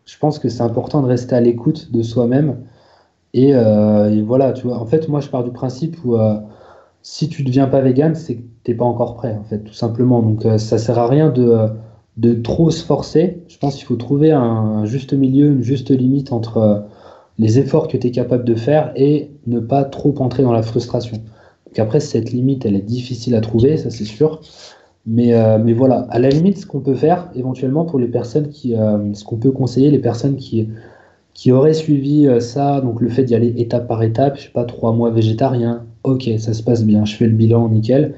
je 0.05 0.17
pense 0.19 0.37
que 0.37 0.49
c'est 0.49 0.61
important 0.61 1.01
de 1.01 1.07
rester 1.07 1.35
à 1.35 1.41
l'écoute 1.41 1.91
de 1.91 2.03
soi-même 2.03 2.57
euh, 3.35 4.09
et, 4.09 4.21
voilà, 4.21 4.53
tu 4.53 4.67
vois, 4.67 4.79
en 4.79 4.85
fait, 4.85 5.07
moi, 5.09 5.19
je 5.19 5.29
pars 5.29 5.43
du 5.43 5.51
principe 5.51 5.97
où 6.05 6.15
euh, 6.15 6.35
si 7.01 7.29
tu 7.29 7.43
ne 7.43 7.47
deviens 7.47 7.67
pas 7.67 7.81
vegan, 7.81 8.15
c'est 8.15 8.35
que 8.35 8.41
tu 8.63 8.71
n'es 8.71 8.77
pas 8.77 8.85
encore 8.85 9.15
prêt, 9.15 9.37
en 9.39 9.43
fait, 9.43 9.59
tout 9.59 9.73
simplement. 9.73 10.21
Donc, 10.21 10.45
euh, 10.45 10.57
ça 10.57 10.77
sert 10.77 10.97
à 10.97 11.07
rien 11.07 11.29
de, 11.29 11.69
de 12.17 12.33
trop 12.33 12.69
se 12.71 12.83
forcer. 12.83 13.43
Je 13.47 13.57
pense 13.57 13.75
qu'il 13.75 13.85
faut 13.85 13.97
trouver 13.97 14.31
un, 14.31 14.85
juste 14.85 15.13
milieu, 15.13 15.47
une 15.47 15.63
juste 15.63 15.91
limite 15.91 16.31
entre 16.31 16.85
les 17.37 17.59
efforts 17.59 17.87
que 17.87 17.97
tu 17.97 18.07
es 18.07 18.11
capable 18.11 18.45
de 18.45 18.55
faire 18.55 18.93
et 18.95 19.31
ne 19.47 19.59
pas 19.59 19.83
trop 19.83 20.15
entrer 20.19 20.43
dans 20.43 20.53
la 20.53 20.63
frustration. 20.63 21.17
Donc, 21.67 21.79
après, 21.79 21.99
cette 21.99 22.31
limite, 22.31 22.65
elle 22.65 22.75
est 22.75 22.81
difficile 22.81 23.35
à 23.35 23.41
trouver, 23.41 23.77
ça 23.77 23.89
c'est 23.89 24.05
sûr. 24.05 24.41
Mais, 25.07 25.33
mais 25.59 25.73
voilà, 25.73 26.07
à 26.09 26.17
la 26.17 26.29
limite, 26.29 26.57
ce 26.57 26.65
qu'on 26.65 26.79
peut 26.79 26.95
faire 26.95 27.29
éventuellement 27.35 27.85
pour 27.85 27.99
les 27.99 28.07
personnes 28.07 28.47
qui. 28.49 28.71
ce 28.71 29.23
qu'on 29.23 29.37
peut 29.37 29.51
conseiller, 29.51 29.91
les 29.91 29.99
personnes 29.99 30.35
qui 30.35 30.67
qui 31.35 31.51
aurait 31.51 31.73
suivi 31.73 32.27
euh, 32.27 32.39
ça, 32.39 32.81
donc 32.81 33.01
le 33.01 33.09
fait 33.09 33.23
d'y 33.23 33.35
aller 33.35 33.53
étape 33.57 33.87
par 33.87 34.01
étape, 34.01 34.37
je 34.37 34.43
sais 34.43 34.49
pas, 34.49 34.63
trois 34.63 34.93
mois 34.93 35.11
végétarien, 35.11 35.85
ok, 36.03 36.27
ça 36.39 36.53
se 36.53 36.63
passe 36.63 36.83
bien, 36.83 37.05
je 37.05 37.15
fais 37.15 37.27
le 37.27 37.33
bilan 37.33 37.69
nickel, 37.69 38.15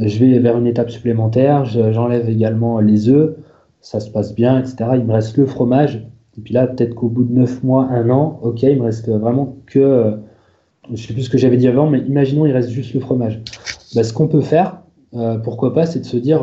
je 0.00 0.18
vais 0.18 0.38
vers 0.40 0.58
une 0.58 0.66
étape 0.66 0.90
supplémentaire, 0.90 1.64
j'enlève 1.64 2.28
également 2.28 2.80
les 2.80 3.08
œufs, 3.08 3.36
ça 3.80 4.00
se 4.00 4.10
passe 4.10 4.34
bien, 4.34 4.58
etc. 4.58 4.90
Il 4.94 5.04
me 5.04 5.12
reste 5.12 5.36
le 5.36 5.46
fromage, 5.46 6.04
et 6.36 6.40
puis 6.40 6.52
là, 6.52 6.66
peut-être 6.66 6.94
qu'au 6.94 7.08
bout 7.08 7.24
de 7.24 7.32
neuf 7.32 7.62
mois, 7.62 7.88
un 7.90 8.10
an, 8.10 8.40
ok, 8.42 8.62
il 8.64 8.76
me 8.76 8.82
reste 8.82 9.08
vraiment 9.08 9.56
que, 9.66 9.78
euh, 9.78 10.16
je 10.92 11.06
sais 11.06 11.14
plus 11.14 11.22
ce 11.22 11.30
que 11.30 11.38
j'avais 11.38 11.58
dit 11.58 11.68
avant, 11.68 11.88
mais 11.88 12.00
imaginons 12.00 12.44
il 12.44 12.52
reste 12.52 12.70
juste 12.70 12.92
le 12.92 13.00
fromage. 13.00 13.40
Bah, 13.94 14.02
ce 14.02 14.12
qu'on 14.12 14.26
peut 14.26 14.40
faire, 14.40 14.82
euh, 15.14 15.38
pourquoi 15.38 15.74
pas, 15.74 15.86
c'est 15.86 16.00
de 16.00 16.06
se 16.06 16.16
dire, 16.16 16.42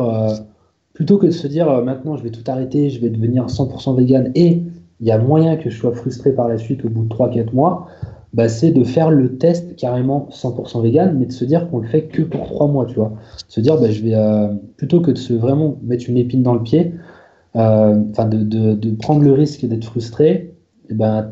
plutôt 0.93 1.17
que 1.17 1.25
de 1.25 1.31
se 1.31 1.47
dire 1.47 1.83
maintenant 1.83 2.15
je 2.15 2.23
vais 2.23 2.31
tout 2.31 2.43
arrêter, 2.49 2.89
je 2.89 3.01
vais 3.01 3.09
devenir 3.09 3.47
100% 3.47 3.97
vegan 3.97 4.31
et 4.33 4.63
il 4.99 5.07
y 5.07 5.11
a 5.11 5.17
moyen 5.17 5.57
que 5.57 5.69
je 5.69 5.77
sois 5.77 5.93
frustré 5.93 6.31
par 6.31 6.47
la 6.47 6.57
suite 6.57 6.85
au 6.85 6.89
bout 6.89 7.03
de 7.03 7.09
3-4 7.09 7.53
mois, 7.53 7.87
bah, 8.33 8.49
c'est 8.49 8.71
de 8.71 8.83
faire 8.83 9.11
le 9.11 9.37
test 9.37 9.77
carrément 9.77 10.27
100% 10.31 10.81
vegan, 10.83 11.17
mais 11.17 11.25
de 11.25 11.31
se 11.31 11.45
dire 11.45 11.69
qu'on 11.69 11.79
le 11.79 11.87
fait 11.87 12.03
que 12.03 12.21
pour 12.21 12.45
3 12.45 12.67
mois, 12.67 12.85
tu 12.85 12.95
vois. 12.95 13.13
Se 13.47 13.61
dire, 13.61 13.79
bah, 13.79 13.89
je 13.89 14.03
vais, 14.03 14.13
euh, 14.13 14.49
plutôt 14.75 14.99
que 14.99 15.11
de 15.11 15.17
se 15.17 15.33
vraiment 15.33 15.77
mettre 15.83 16.09
une 16.09 16.17
épine 16.17 16.43
dans 16.43 16.53
le 16.53 16.61
pied, 16.61 16.93
euh, 17.55 17.95
de, 17.95 18.95
prendre 18.95 19.21
le 19.21 19.31
risque 19.31 19.65
d'être 19.65 19.85
frustré, 19.85 20.31
et 20.87 20.91
eh 20.91 20.93
ben, 20.93 21.27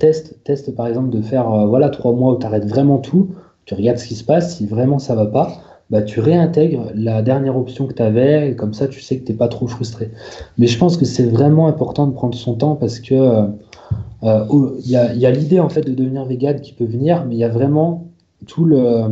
par 0.76 0.88
exemple 0.88 1.10
de 1.10 1.22
faire 1.22 1.52
euh, 1.52 1.68
voilà, 1.68 1.90
3 1.90 2.14
mois 2.14 2.36
où 2.36 2.40
tu 2.40 2.46
arrêtes 2.46 2.66
vraiment 2.66 2.98
tout, 2.98 3.32
tu 3.66 3.74
regardes 3.74 3.98
ce 3.98 4.08
qui 4.08 4.16
se 4.16 4.24
passe, 4.24 4.56
si 4.56 4.66
vraiment 4.66 4.98
ça 4.98 5.14
va 5.14 5.26
pas, 5.26 5.52
bah, 5.94 6.02
tu 6.02 6.20
réintègres 6.22 6.88
la 6.96 7.22
dernière 7.22 7.56
option 7.56 7.86
que 7.86 7.94
tu 7.94 8.02
avais, 8.02 8.56
comme 8.58 8.74
ça 8.74 8.88
tu 8.88 9.00
sais 9.00 9.20
que 9.20 9.26
tu 9.26 9.32
n'es 9.32 9.38
pas 9.38 9.48
trop 9.48 9.68
frustré. 9.68 10.10
Mais 10.58 10.66
je 10.66 10.76
pense 10.80 10.98
que 10.98 11.06
c'est 11.06 11.28
vraiment 11.28 11.68
important 11.68 12.08
de 12.08 12.14
prendre 12.14 12.34
son 12.34 12.56
temps 12.56 12.76
parce 12.76 13.00
que 13.00 13.14
euh, 13.14 13.44
euh, 14.24 14.72
il 14.84 14.90
y 14.90 14.96
a, 14.96 15.32
l'idée 15.32 15.60
en 15.60 15.70
fait 15.70 15.82
de 15.82 15.94
devenir 15.94 16.26
vegan 16.26 16.60
qui 16.62 16.74
peut 16.74 16.86
venir, 16.86 17.26
mais 17.28 17.36
il 17.36 17.38
y 17.38 17.44
a 17.44 17.50
vraiment 17.50 18.08
tout 18.48 18.66
le, 18.66 19.04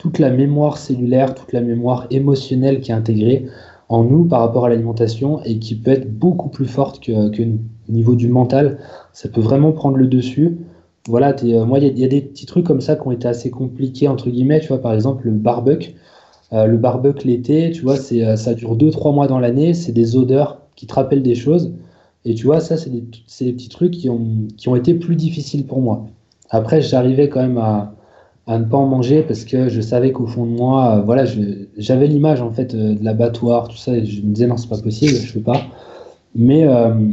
toute 0.00 0.18
la 0.18 0.30
mémoire 0.30 0.76
cellulaire, 0.76 1.36
toute 1.36 1.52
la 1.52 1.60
mémoire 1.60 2.08
émotionnelle 2.10 2.80
qui 2.80 2.90
est 2.90 2.94
intégrée 2.94 3.46
en 3.88 4.02
nous 4.02 4.24
par 4.24 4.40
rapport 4.40 4.64
à 4.64 4.70
l'alimentation 4.70 5.40
et 5.44 5.60
qui 5.60 5.76
peut 5.76 5.92
être 5.92 6.12
beaucoup 6.12 6.48
plus 6.48 6.66
forte 6.66 6.98
que, 6.98 7.28
que 7.28 7.42
au 7.42 7.92
niveau 7.92 8.16
du 8.16 8.26
mental. 8.26 8.78
Ça 9.12 9.28
peut 9.28 9.40
vraiment 9.40 9.70
prendre 9.70 9.98
le 9.98 10.08
dessus 10.08 10.58
voilà, 11.08 11.34
euh, 11.42 11.64
moi, 11.64 11.78
il 11.80 11.98
y, 11.98 12.04
a 12.04 12.08
des 12.08 12.20
petits 12.20 12.46
trucs 12.46 12.64
comme 12.64 12.80
ça 12.80 12.94
qui 12.94 13.06
ont 13.06 13.10
été 13.10 13.26
assez 13.26 13.50
compliqués, 13.50 14.06
entre 14.06 14.30
guillemets, 14.30 14.60
tu 14.60 14.68
vois, 14.68 14.80
par 14.80 14.92
exemple, 14.92 15.26
le 15.26 15.32
barbecue. 15.32 15.94
Euh, 16.52 16.66
le 16.66 16.76
barbecue 16.76 17.26
l'été, 17.26 17.72
tu 17.72 17.82
vois, 17.82 17.96
c'est, 17.96 18.24
euh, 18.24 18.36
ça 18.36 18.54
dure 18.54 18.76
2-3 18.76 19.12
mois 19.12 19.26
dans 19.26 19.40
l'année, 19.40 19.74
c'est 19.74 19.92
des 19.92 20.16
odeurs 20.16 20.60
qui 20.76 20.86
te 20.86 20.94
rappellent 20.94 21.22
des 21.22 21.34
choses. 21.34 21.72
Et 22.24 22.34
tu 22.34 22.46
vois, 22.46 22.60
ça, 22.60 22.76
c'est 22.76 22.90
des, 22.90 23.00
des, 23.00 23.52
petits 23.52 23.68
trucs 23.68 23.92
qui 23.92 24.08
ont, 24.10 24.20
qui 24.56 24.68
ont 24.68 24.76
été 24.76 24.94
plus 24.94 25.16
difficiles 25.16 25.66
pour 25.66 25.80
moi. 25.80 26.06
Après, 26.50 26.80
j'arrivais 26.80 27.28
quand 27.28 27.40
même 27.40 27.58
à, 27.58 27.94
à, 28.46 28.58
ne 28.58 28.64
pas 28.64 28.76
en 28.76 28.86
manger 28.86 29.22
parce 29.22 29.44
que 29.44 29.68
je 29.68 29.80
savais 29.80 30.12
qu'au 30.12 30.26
fond 30.26 30.46
de 30.46 30.52
moi, 30.52 31.02
voilà, 31.04 31.24
j'avais 31.78 32.06
l'image 32.06 32.42
en 32.42 32.50
fait 32.50 32.76
de 32.76 33.02
l'abattoir, 33.02 33.68
tout 33.68 33.76
ça, 33.76 33.96
et 33.96 34.04
je 34.04 34.20
me 34.22 34.32
disais 34.32 34.46
non, 34.46 34.56
c'est 34.56 34.68
pas 34.68 34.78
possible, 34.78 35.14
je 35.14 35.38
ne 35.38 35.42
pas. 35.42 35.62
Mais, 36.36 36.66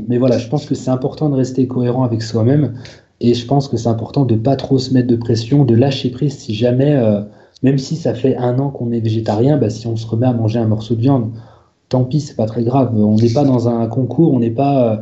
mais 0.07 0.17
voilà, 0.17 0.37
je 0.37 0.47
pense 0.47 0.65
que 0.65 0.75
c'est 0.75 0.91
important 0.91 1.29
de 1.29 1.35
rester 1.35 1.67
cohérent 1.67 2.03
avec 2.03 2.21
soi-même. 2.21 2.75
Et 3.21 3.33
je 3.33 3.45
pense 3.45 3.67
que 3.67 3.77
c'est 3.77 3.89
important 3.89 4.25
de 4.25 4.35
pas 4.35 4.55
trop 4.55 4.79
se 4.79 4.93
mettre 4.93 5.07
de 5.07 5.15
pression, 5.15 5.65
de 5.65 5.75
lâcher 5.75 6.09
prise 6.09 6.37
si 6.37 6.53
jamais, 6.53 6.95
euh, 6.95 7.21
même 7.63 7.77
si 7.77 7.95
ça 7.95 8.13
fait 8.13 8.37
un 8.37 8.59
an 8.59 8.69
qu'on 8.69 8.91
est 8.91 9.01
végétarien, 9.01 9.57
bah, 9.57 9.69
si 9.69 9.87
on 9.87 9.95
se 9.95 10.07
remet 10.07 10.27
à 10.27 10.33
manger 10.33 10.59
un 10.59 10.67
morceau 10.67 10.95
de 10.95 11.01
viande, 11.01 11.31
tant 11.89 12.05
pis, 12.05 12.21
c'est 12.21 12.35
pas 12.35 12.45
très 12.45 12.63
grave. 12.63 12.93
On 12.95 13.15
n'est 13.15 13.33
pas 13.33 13.43
dans 13.43 13.67
un 13.67 13.87
concours, 13.87 14.33
on 14.33 14.39
n'est 14.39 14.51
pas. 14.51 14.93
Euh, 14.93 14.97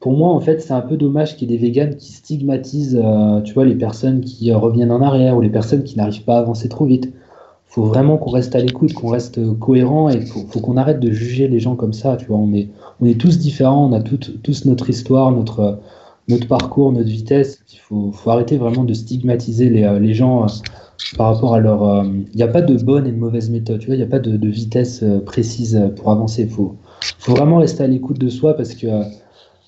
pour 0.00 0.12
moi, 0.12 0.30
en 0.30 0.40
fait, 0.40 0.60
c'est 0.60 0.72
un 0.72 0.80
peu 0.80 0.96
dommage 0.96 1.36
qu'il 1.36 1.50
y 1.50 1.54
ait 1.54 1.56
des 1.56 1.62
véganes 1.62 1.96
qui 1.96 2.12
stigmatisent, 2.12 3.00
euh, 3.02 3.40
tu 3.42 3.54
vois, 3.54 3.64
les 3.64 3.74
personnes 3.74 4.20
qui 4.20 4.52
reviennent 4.52 4.92
en 4.92 5.00
arrière 5.00 5.36
ou 5.36 5.40
les 5.40 5.50
personnes 5.50 5.84
qui 5.84 5.96
n'arrivent 5.96 6.24
pas 6.24 6.36
à 6.36 6.40
avancer 6.40 6.68
trop 6.68 6.84
vite. 6.84 7.12
faut 7.66 7.84
vraiment 7.84 8.16
qu'on 8.18 8.30
reste 8.30 8.54
à 8.54 8.60
l'écoute, 8.60 8.92
qu'on 8.92 9.08
reste 9.08 9.40
cohérent 9.58 10.08
et 10.08 10.20
faut, 10.22 10.60
qu'on 10.60 10.76
arrête 10.76 11.00
de 11.00 11.10
juger 11.10 11.48
les 11.48 11.60
gens 11.60 11.76
comme 11.76 11.92
ça. 11.92 12.16
Tu 12.16 12.26
vois, 12.26 12.38
on 12.38 12.52
est, 12.52 12.68
on 13.00 13.06
est 13.06 13.20
tous 13.20 13.38
différents, 13.38 13.88
on 13.88 13.92
a 13.92 14.00
tous 14.00 14.64
notre 14.64 14.90
histoire, 14.90 15.30
notre, 15.32 15.78
notre 16.28 16.48
parcours, 16.48 16.92
notre 16.92 17.08
vitesse. 17.08 17.60
Il 17.72 17.78
faut, 17.78 18.12
arrêter 18.26 18.56
vraiment 18.56 18.84
de 18.84 18.94
stigmatiser 18.94 19.68
les, 19.70 19.98
les 20.00 20.14
gens 20.14 20.44
euh, 20.44 20.48
par 21.16 21.34
rapport 21.34 21.54
à 21.54 21.60
leur. 21.60 21.82
euh, 21.82 22.04
Il 22.32 22.36
n'y 22.36 22.42
a 22.42 22.48
pas 22.48 22.62
de 22.62 22.76
bonne 22.82 23.06
et 23.06 23.12
de 23.12 23.16
mauvaise 23.16 23.50
méthode. 23.50 23.84
Il 23.88 23.94
n'y 23.94 24.02
a 24.02 24.06
pas 24.06 24.18
de, 24.18 24.48
vitesse 24.48 25.02
euh, 25.02 25.20
précise 25.20 25.80
pour 25.96 26.10
avancer. 26.10 26.42
Il 26.42 26.50
faut, 26.50 26.76
vraiment 27.28 27.58
rester 27.58 27.82
à 27.82 27.86
l'écoute 27.86 28.18
de 28.18 28.28
soi 28.28 28.54
parce 28.54 28.74
que, 28.74 28.86
euh, 28.86 29.02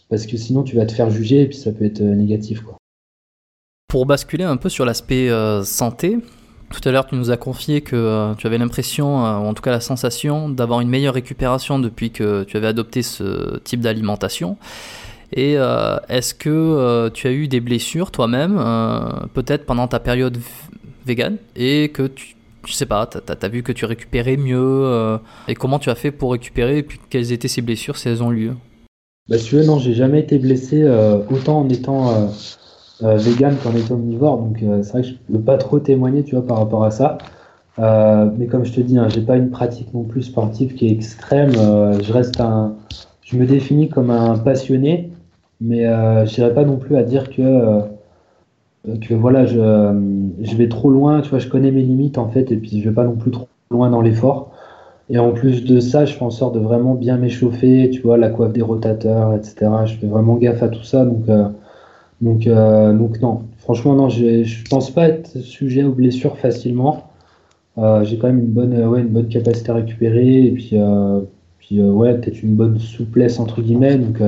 parce 0.09 0.27
que 0.27 0.37
sinon 0.37 0.63
tu 0.63 0.77
vas 0.77 0.87
te 0.87 0.93
faire 0.93 1.11
juger 1.11 1.43
et 1.43 1.47
puis 1.47 1.57
ça 1.57 1.73
peut 1.73 1.85
être 1.85 2.01
euh, 2.01 2.15
négatif. 2.15 2.63
Pour 3.89 4.07
basculer 4.07 4.45
un 4.45 4.57
peu 4.57 4.69
sur 4.69 4.85
l'aspect 4.85 5.31
euh, 5.31 5.63
santé, 5.65 6.19
tout 6.71 6.87
à 6.87 6.93
l'heure 6.93 7.07
tu 7.07 7.15
nous 7.15 7.31
as 7.31 7.37
confié 7.37 7.81
que 7.81 7.97
euh, 7.97 8.35
tu 8.35 8.47
avais 8.47 8.59
l'impression, 8.59 9.25
euh, 9.25 9.39
ou 9.39 9.47
en 9.47 9.55
tout 9.55 9.63
cas 9.63 9.71
la 9.71 9.81
sensation, 9.81 10.49
d'avoir 10.49 10.81
une 10.81 10.89
meilleure 10.89 11.15
récupération 11.15 11.79
depuis 11.79 12.11
que 12.11 12.45
tu 12.45 12.57
avais 12.57 12.67
adopté 12.67 13.03
ce 13.03 13.59
type 13.61 13.81
d'alimentation. 13.81 14.57
Et 15.33 15.55
euh, 15.57 15.97
est-ce 16.09 16.35
que 16.35 16.49
euh, 16.49 17.11
tu 17.11 17.27
as 17.27 17.33
eu 17.33 17.49
des 17.49 17.61
blessures 17.61 18.11
toi-même, 18.11 18.57
euh, 18.59 19.27
peut-être 19.35 19.67
pendant 19.67 19.87
ta 19.87 20.01
période 20.01 20.39
vegan, 21.07 21.37
et 21.55 21.91
que 21.91 22.07
tu, 22.07 22.35
je 22.67 22.73
sais 22.73 22.87
pas, 22.87 23.07
t'as 23.07 23.35
as, 23.41 23.49
vu 23.49 23.63
que 23.63 23.73
tu 23.73 23.85
récupérais 23.85 24.37
mieux, 24.37 25.19
et 25.47 25.55
comment 25.55 25.79
tu 25.79 25.91
as 25.91 25.95
fait 25.95 26.11
pour 26.11 26.33
récupérer, 26.33 26.79
et 26.79 26.83
puis 26.83 26.99
quelles 27.11 27.33
étaient 27.33 27.49
ces 27.49 27.63
blessures 27.63 27.97
si 27.97 28.09
elles 28.09 28.23
ont 28.23 28.31
lieu? 28.31 28.53
Bah, 29.29 29.37
si 29.37 29.45
tu 29.45 29.57
veux, 29.57 29.65
non, 29.65 29.79
j'ai 29.79 29.93
jamais 29.93 30.21
été 30.21 30.39
blessé 30.39 30.83
euh, 30.83 31.19
autant 31.31 31.61
en 31.61 31.69
étant 31.69 32.31
euh, 33.03 33.17
vegan 33.17 33.55
qu'en 33.63 33.75
étant 33.75 33.95
omnivore. 33.95 34.39
Donc, 34.39 34.65
c'est 34.83 34.93
vrai 34.93 35.03
que 35.03 35.09
je 35.09 35.15
peux 35.31 35.41
pas 35.41 35.59
trop 35.59 35.79
témoigner, 35.79 36.25
tu 36.25 36.35
vois, 36.35 36.47
par 36.47 36.59
rapport 36.59 36.85
à 36.85 36.91
ça. 36.91 37.19
Mais 37.79 38.47
comme 38.47 38.65
je 38.65 38.73
te 38.73 38.81
dis, 38.81 38.99
hein, 38.99 39.09
j'ai 39.09 39.21
pas 39.21 39.37
une 39.37 39.51
pratique 39.51 39.93
non 39.93 40.05
plus 40.05 40.23
sportive 40.23 40.75
qui 40.75 40.89
est 40.89 40.93
extrême. 40.93 41.53
Je 41.53 42.13
reste 42.13 42.41
un, 42.41 42.75
je 43.23 43.37
me 43.37 43.47
définis 43.47 43.91
comme 43.91 44.11
un 44.11 44.39
passionné, 44.39 45.11
mais 45.61 45.87
euh, 45.87 46.25
je 46.27 46.41
n'irai 46.41 46.55
pas 46.55 46.65
non 46.65 46.77
plus 46.77 46.97
à 46.97 47.03
dire 47.03 47.31
que 47.31 47.43
euh, 47.43 47.81
que 49.01 49.15
voilà, 49.15 49.45
je, 49.45 49.59
je 50.41 50.57
vais 50.57 50.69
trop 50.69 50.91
loin. 50.91 51.21
Tu 51.21 51.31
vois, 51.31 51.39
je 51.39 51.49
connais 51.49 51.71
mes 51.71 51.83
limites 51.83 52.19
en 52.19 52.29
fait, 52.29 52.53
et 52.53 52.57
puis 52.57 52.81
je 52.81 52.89
vais 52.89 52.95
pas 52.95 53.05
non 53.05 53.17
plus 53.17 53.31
trop 53.31 53.49
loin 53.71 53.91
dans 53.91 54.01
l'effort. 54.01 54.53
Et 55.11 55.19
en 55.19 55.33
plus 55.33 55.65
de 55.65 55.81
ça, 55.81 56.05
je 56.05 56.15
fais 56.15 56.23
en 56.25 56.31
sorte 56.31 56.55
de 56.55 56.61
vraiment 56.61 56.95
bien 56.95 57.17
m'échauffer, 57.17 57.91
tu 57.91 58.03
vois, 58.03 58.19
la 58.19 58.31
coiffe 58.31 58.53
des 58.53 58.63
rotateurs, 58.63 59.35
etc. 59.35 59.71
Je 59.87 59.97
fais 59.97 60.07
vraiment 60.07 60.37
gaffe 60.37 60.63
à 60.63 60.69
tout 60.69 60.85
ça, 60.85 61.05
donc, 61.05 61.29
euh, 61.29 61.49
donc, 62.21 62.47
donc 62.99 63.21
non. 63.21 63.43
Franchement, 63.59 63.95
non, 63.95 64.09
je, 64.09 64.45
je 64.45 64.65
pense 64.69 64.91
pas 64.91 65.09
être 65.09 65.39
sujet 65.39 65.85
aux 65.85 65.93
blessures 65.93 66.37
facilement. 66.39 67.05
J'ai 68.03 68.19
quand 68.19 68.27
même 68.27 68.41
une 68.41 68.53
bonne, 68.53 68.87
ouais, 68.87 69.01
une 69.01 69.09
bonne 69.09 69.29
capacité 69.29 69.71
à 69.71 69.75
récupérer, 69.75 70.45
et 70.45 70.51
puis, 70.51 70.75
puis 71.59 71.83
ouais, 71.83 72.15
peut-être 72.15 72.43
une 72.43 72.55
bonne 72.55 72.79
souplesse 72.79 73.39
entre 73.39 73.63
guillemets. 73.63 73.97
Donc, 73.97 74.21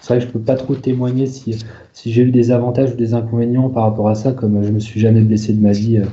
c'est 0.00 0.14
vrai 0.14 0.18
que 0.18 0.26
je 0.26 0.32
peux 0.32 0.40
pas 0.40 0.56
trop 0.56 0.74
témoigner 0.74 1.26
si, 1.26 1.64
si 1.92 2.12
j'ai 2.12 2.22
eu 2.22 2.30
des 2.30 2.50
avantages 2.50 2.92
ou 2.92 2.96
des 2.96 3.14
inconvénients 3.14 3.68
par 3.68 3.84
rapport 3.84 4.08
à 4.08 4.14
ça, 4.14 4.32
comme 4.32 4.62
je 4.62 4.70
me 4.70 4.80
suis 4.80 5.00
jamais 5.00 5.20
blessé 5.20 5.52
de 5.52 5.60
ma 5.60 5.72
vie. 5.72 5.98
euh, 5.98 6.04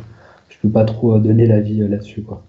je 0.50 0.58
peux 0.62 0.70
pas 0.70 0.86
trop 0.86 1.16
euh, 1.16 1.20
donner 1.20 1.46
l'avis 1.48 1.82
euh, 1.82 1.88
là-dessus, 1.88 2.22
quoi. 2.22 2.44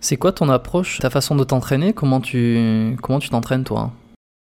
C'est 0.00 0.16
quoi 0.16 0.32
ton 0.32 0.48
approche, 0.48 0.98
ta 0.98 1.10
façon 1.10 1.36
de 1.36 1.44
t'entraîner? 1.44 1.92
Comment 1.92 2.20
tu 2.20 2.96
comment 3.02 3.18
tu 3.18 3.30
t'entraînes 3.30 3.64
toi? 3.64 3.92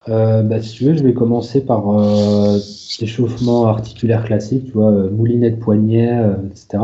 Euh, 0.09 0.43
bah, 0.43 0.61
si 0.61 0.73
tu 0.75 0.85
veux, 0.85 0.95
je 0.95 1.05
vais 1.05 1.13
commencer 1.15 1.65
par 1.65 1.89
euh, 1.91 2.59
l'échauffement 3.01 3.67
articulaire 3.67 4.25
classique, 4.25 4.65
tu 4.67 4.73
vois, 4.73 4.91
moulinette 4.91 5.61
poignet, 5.61 6.19
euh, 6.19 6.35
etc. 6.51 6.83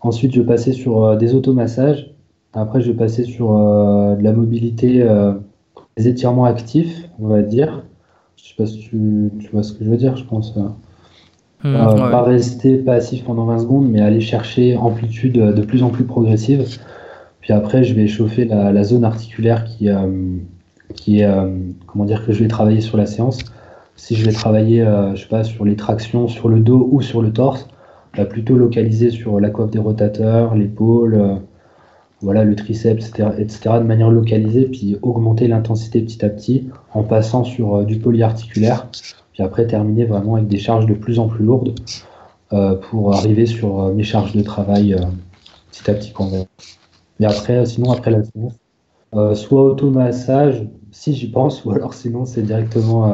Ensuite, 0.00 0.32
je 0.34 0.40
vais 0.40 0.46
passer 0.46 0.72
sur 0.72 1.16
des 1.16 1.34
automassages. 1.34 2.14
Après, 2.52 2.80
je 2.80 2.92
vais 2.92 2.96
passer 2.96 3.24
sur 3.24 3.48
de 3.52 4.22
la 4.22 4.32
mobilité, 4.32 5.04
des 5.96 6.08
étirements 6.08 6.44
actifs, 6.44 7.08
on 7.18 7.26
va 7.26 7.42
dire. 7.42 7.84
Je 8.38 8.48
sais 8.50 8.54
pas 8.56 8.66
si 8.66 8.78
tu, 8.78 9.30
tu 9.40 9.48
vois 9.52 9.62
ce 9.62 9.72
que 9.72 9.84
je 9.84 9.90
veux 9.90 9.96
dire, 9.96 10.16
je 10.16 10.24
pense. 10.24 10.56
euh. 10.56 10.68
Hmm, 11.64 11.74
Euh, 11.76 12.04
ouais. 12.04 12.10
Pas 12.10 12.22
rester 12.22 12.78
passif 12.78 13.24
pendant 13.24 13.46
20 13.46 13.58
secondes, 13.60 13.88
mais 13.90 14.00
aller 14.00 14.20
chercher 14.20 14.76
amplitude 14.76 15.38
euh, 15.38 15.52
de 15.52 15.62
plus 15.62 15.82
en 15.82 15.90
plus 15.90 16.04
progressive. 16.04 16.64
Puis 17.40 17.52
après, 17.52 17.84
je 17.84 17.94
vais 17.94 18.06
chauffer 18.08 18.44
la, 18.44 18.72
la 18.72 18.84
zone 18.84 19.04
articulaire 19.04 19.64
qui, 19.64 19.90
euh, 19.90 20.36
qui 20.94 21.20
est, 21.20 21.24
euh, 21.26 21.50
comment 21.86 22.04
dire, 22.04 22.24
que 22.26 22.32
je 22.32 22.42
vais 22.42 22.48
travailler 22.48 22.80
sur 22.80 22.96
la 22.96 23.06
séance. 23.06 23.40
Si 23.96 24.16
je 24.16 24.24
vais 24.26 24.32
travailler, 24.32 24.84
je 25.14 25.20
sais 25.22 25.28
pas, 25.28 25.44
sur 25.44 25.64
les 25.64 25.76
tractions, 25.76 26.28
sur 26.28 26.48
le 26.48 26.60
dos 26.60 26.88
ou 26.92 27.02
sur 27.02 27.22
le 27.22 27.32
torse, 27.32 27.68
bah, 28.16 28.26
plutôt 28.26 28.56
localiser 28.56 29.10
sur 29.10 29.40
la 29.40 29.50
coiffe 29.50 29.70
des 29.72 29.80
rotateurs, 29.80 30.54
l'épaule, 30.54 31.40
voilà, 32.20 32.44
le 32.44 32.56
triceps, 32.56 33.08
etc., 33.08 33.28
etc., 33.38 33.60
de 33.78 33.84
manière 33.84 34.10
localisée, 34.10 34.66
puis 34.66 34.96
augmenter 35.02 35.46
l'intensité 35.46 36.00
petit 36.00 36.24
à 36.24 36.28
petit 36.28 36.68
en 36.92 37.02
passant 37.02 37.44
sur 37.44 37.76
euh, 37.76 37.84
du 37.84 37.98
polyarticulaire 37.98 38.88
puis 39.32 39.42
après 39.42 39.66
terminer 39.66 40.04
vraiment 40.04 40.34
avec 40.34 40.48
des 40.48 40.58
charges 40.58 40.86
de 40.86 40.94
plus 40.94 41.20
en 41.20 41.28
plus 41.28 41.44
lourdes 41.44 41.78
euh, 42.52 42.74
pour 42.74 43.14
arriver 43.14 43.46
sur 43.46 43.80
euh, 43.80 43.92
mes 43.92 44.02
charges 44.02 44.32
de 44.32 44.42
travail 44.42 44.96
petit 45.70 45.90
à 45.90 45.94
petit 45.94 46.12
quand 46.12 46.30
même. 46.30 46.46
Mais 47.20 47.26
après, 47.26 47.64
sinon 47.66 47.92
après 47.92 48.10
la 48.10 48.22
séance, 48.24 49.38
soit 49.38 49.62
automassage 49.62 50.66
si 50.90 51.14
j'y 51.14 51.30
pense, 51.30 51.64
ou 51.64 51.70
alors 51.70 51.94
sinon 51.94 52.24
c'est 52.24 52.42
directement 52.42 53.04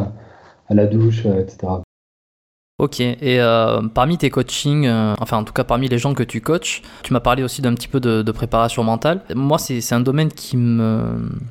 à 0.68 0.74
la 0.74 0.86
douche, 0.86 1.26
etc. 1.26 1.83
Ok, 2.78 2.98
et 2.98 3.16
euh, 3.22 3.82
parmi 3.94 4.18
tes 4.18 4.30
coachings, 4.30 4.88
euh, 4.88 5.14
enfin 5.20 5.36
en 5.36 5.44
tout 5.44 5.52
cas 5.52 5.62
parmi 5.62 5.86
les 5.88 5.96
gens 5.96 6.12
que 6.12 6.24
tu 6.24 6.40
coaches, 6.40 6.82
tu 7.04 7.12
m'as 7.12 7.20
parlé 7.20 7.44
aussi 7.44 7.62
d'un 7.62 7.72
petit 7.72 7.86
peu 7.86 8.00
de, 8.00 8.28
préparation 8.32 8.82
mentale. 8.82 9.20
Moi, 9.32 9.58
c'est 9.58 9.92
un 9.92 10.00
domaine 10.00 10.28
qui 10.28 10.56
me, 10.56 10.98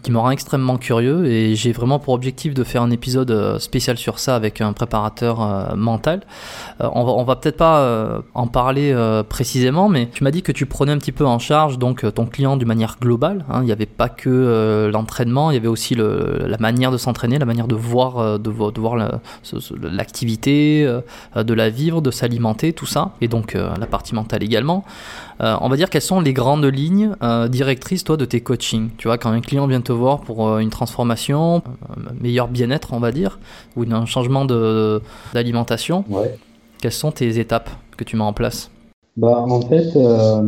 qui 0.02 0.12
rend 0.12 0.32
extrêmement 0.32 0.76
curieux 0.76 1.26
et 1.26 1.56
j'ai 1.56 1.72
vraiment 1.72 1.98
pour 1.98 2.14
objectif 2.14 2.54
de 2.54 2.66
faire 2.66 2.82
un 2.82 2.92
épisode 2.92 3.32
euh, 3.32 3.58
spécial 3.58 3.98
sur 3.98 4.20
ça 4.20 4.36
avec 4.36 4.60
un 4.60 4.74
préparateur 4.74 5.78
mental. 5.78 6.24
On 6.82 7.06
va, 7.06 7.12
on 7.14 7.24
va 7.24 7.38
peut-être 7.38 7.56
pas 7.56 8.22
en 8.34 8.48
parler 8.48 8.94
précisément, 9.30 9.88
mais 9.88 10.10
tu 10.14 10.26
m'as 10.26 10.32
dit 10.32 10.42
que 10.42 10.52
tu 10.52 10.66
prenais 10.66 10.92
un 10.92 10.98
petit 10.98 11.14
peu 11.14 11.26
en 11.26 11.40
charge 11.40 11.78
donc 11.80 12.06
ton 12.14 12.26
client 12.26 12.58
d'une 12.58 12.68
manière 12.68 12.98
globale. 13.00 13.46
hein. 13.50 13.60
Il 13.62 13.66
n'y 13.66 13.72
avait 13.72 13.86
pas 13.86 14.10
que 14.10 14.90
l'entraînement, 14.92 15.52
il 15.52 15.54
y 15.54 15.58
avait 15.58 15.70
aussi 15.70 15.96
la 15.96 16.58
manière 16.60 16.92
de 16.92 16.98
s'entraîner, 16.98 17.40
la 17.40 17.46
manière 17.46 17.68
de 17.68 17.76
voir, 17.76 18.38
de, 18.40 18.50
vo- 18.50 18.72
de 18.72 18.82
voir 18.82 18.98
l'activité. 19.82 20.86
Euh, 21.38 21.44
de 21.44 21.54
la 21.54 21.70
vivre, 21.70 22.02
de 22.02 22.12
s'alimenter, 22.12 22.74
tout 22.74 22.86
ça, 22.86 23.12
et 23.22 23.28
donc 23.28 23.56
euh, 23.56 23.70
la 23.80 23.86
partie 23.86 24.16
mentale 24.16 24.44
également. 24.44 24.84
Euh, 25.42 25.56
on 25.62 25.70
va 25.70 25.76
dire 25.78 25.90
quelles 25.90 26.02
sont 26.02 26.22
les 26.22 26.34
grandes 26.34 26.66
lignes 26.66 27.12
directrices, 27.50 28.04
toi, 28.04 28.18
de 28.18 28.26
tes 28.26 28.42
coachings? 28.42 28.90
Tu 28.98 29.08
vois, 29.08 29.18
quand 29.18 29.32
un 29.32 29.42
client 29.42 29.68
vient 29.68 29.82
te 29.82 29.92
voir 29.92 30.22
pour 30.22 30.58
une 30.60 30.70
transformation, 30.70 31.62
un 31.90 32.14
meilleur 32.22 32.48
bien-être, 32.48 32.94
on 32.94 33.00
va 33.00 33.12
dire, 33.12 33.40
ou 33.76 33.84
un 33.92 34.06
changement 34.06 34.46
d'alimentation, 35.34 36.06
Ouais. 36.10 36.36
quelles 36.82 36.92
sont 36.92 37.12
tes 37.12 37.40
étapes 37.40 37.70
que 37.98 38.04
tu 38.04 38.16
mets 38.16 38.24
en 38.24 38.34
place? 38.34 38.70
Bah, 39.18 39.44
en 39.48 39.62
fait, 39.62 39.96
euh, 39.96 40.44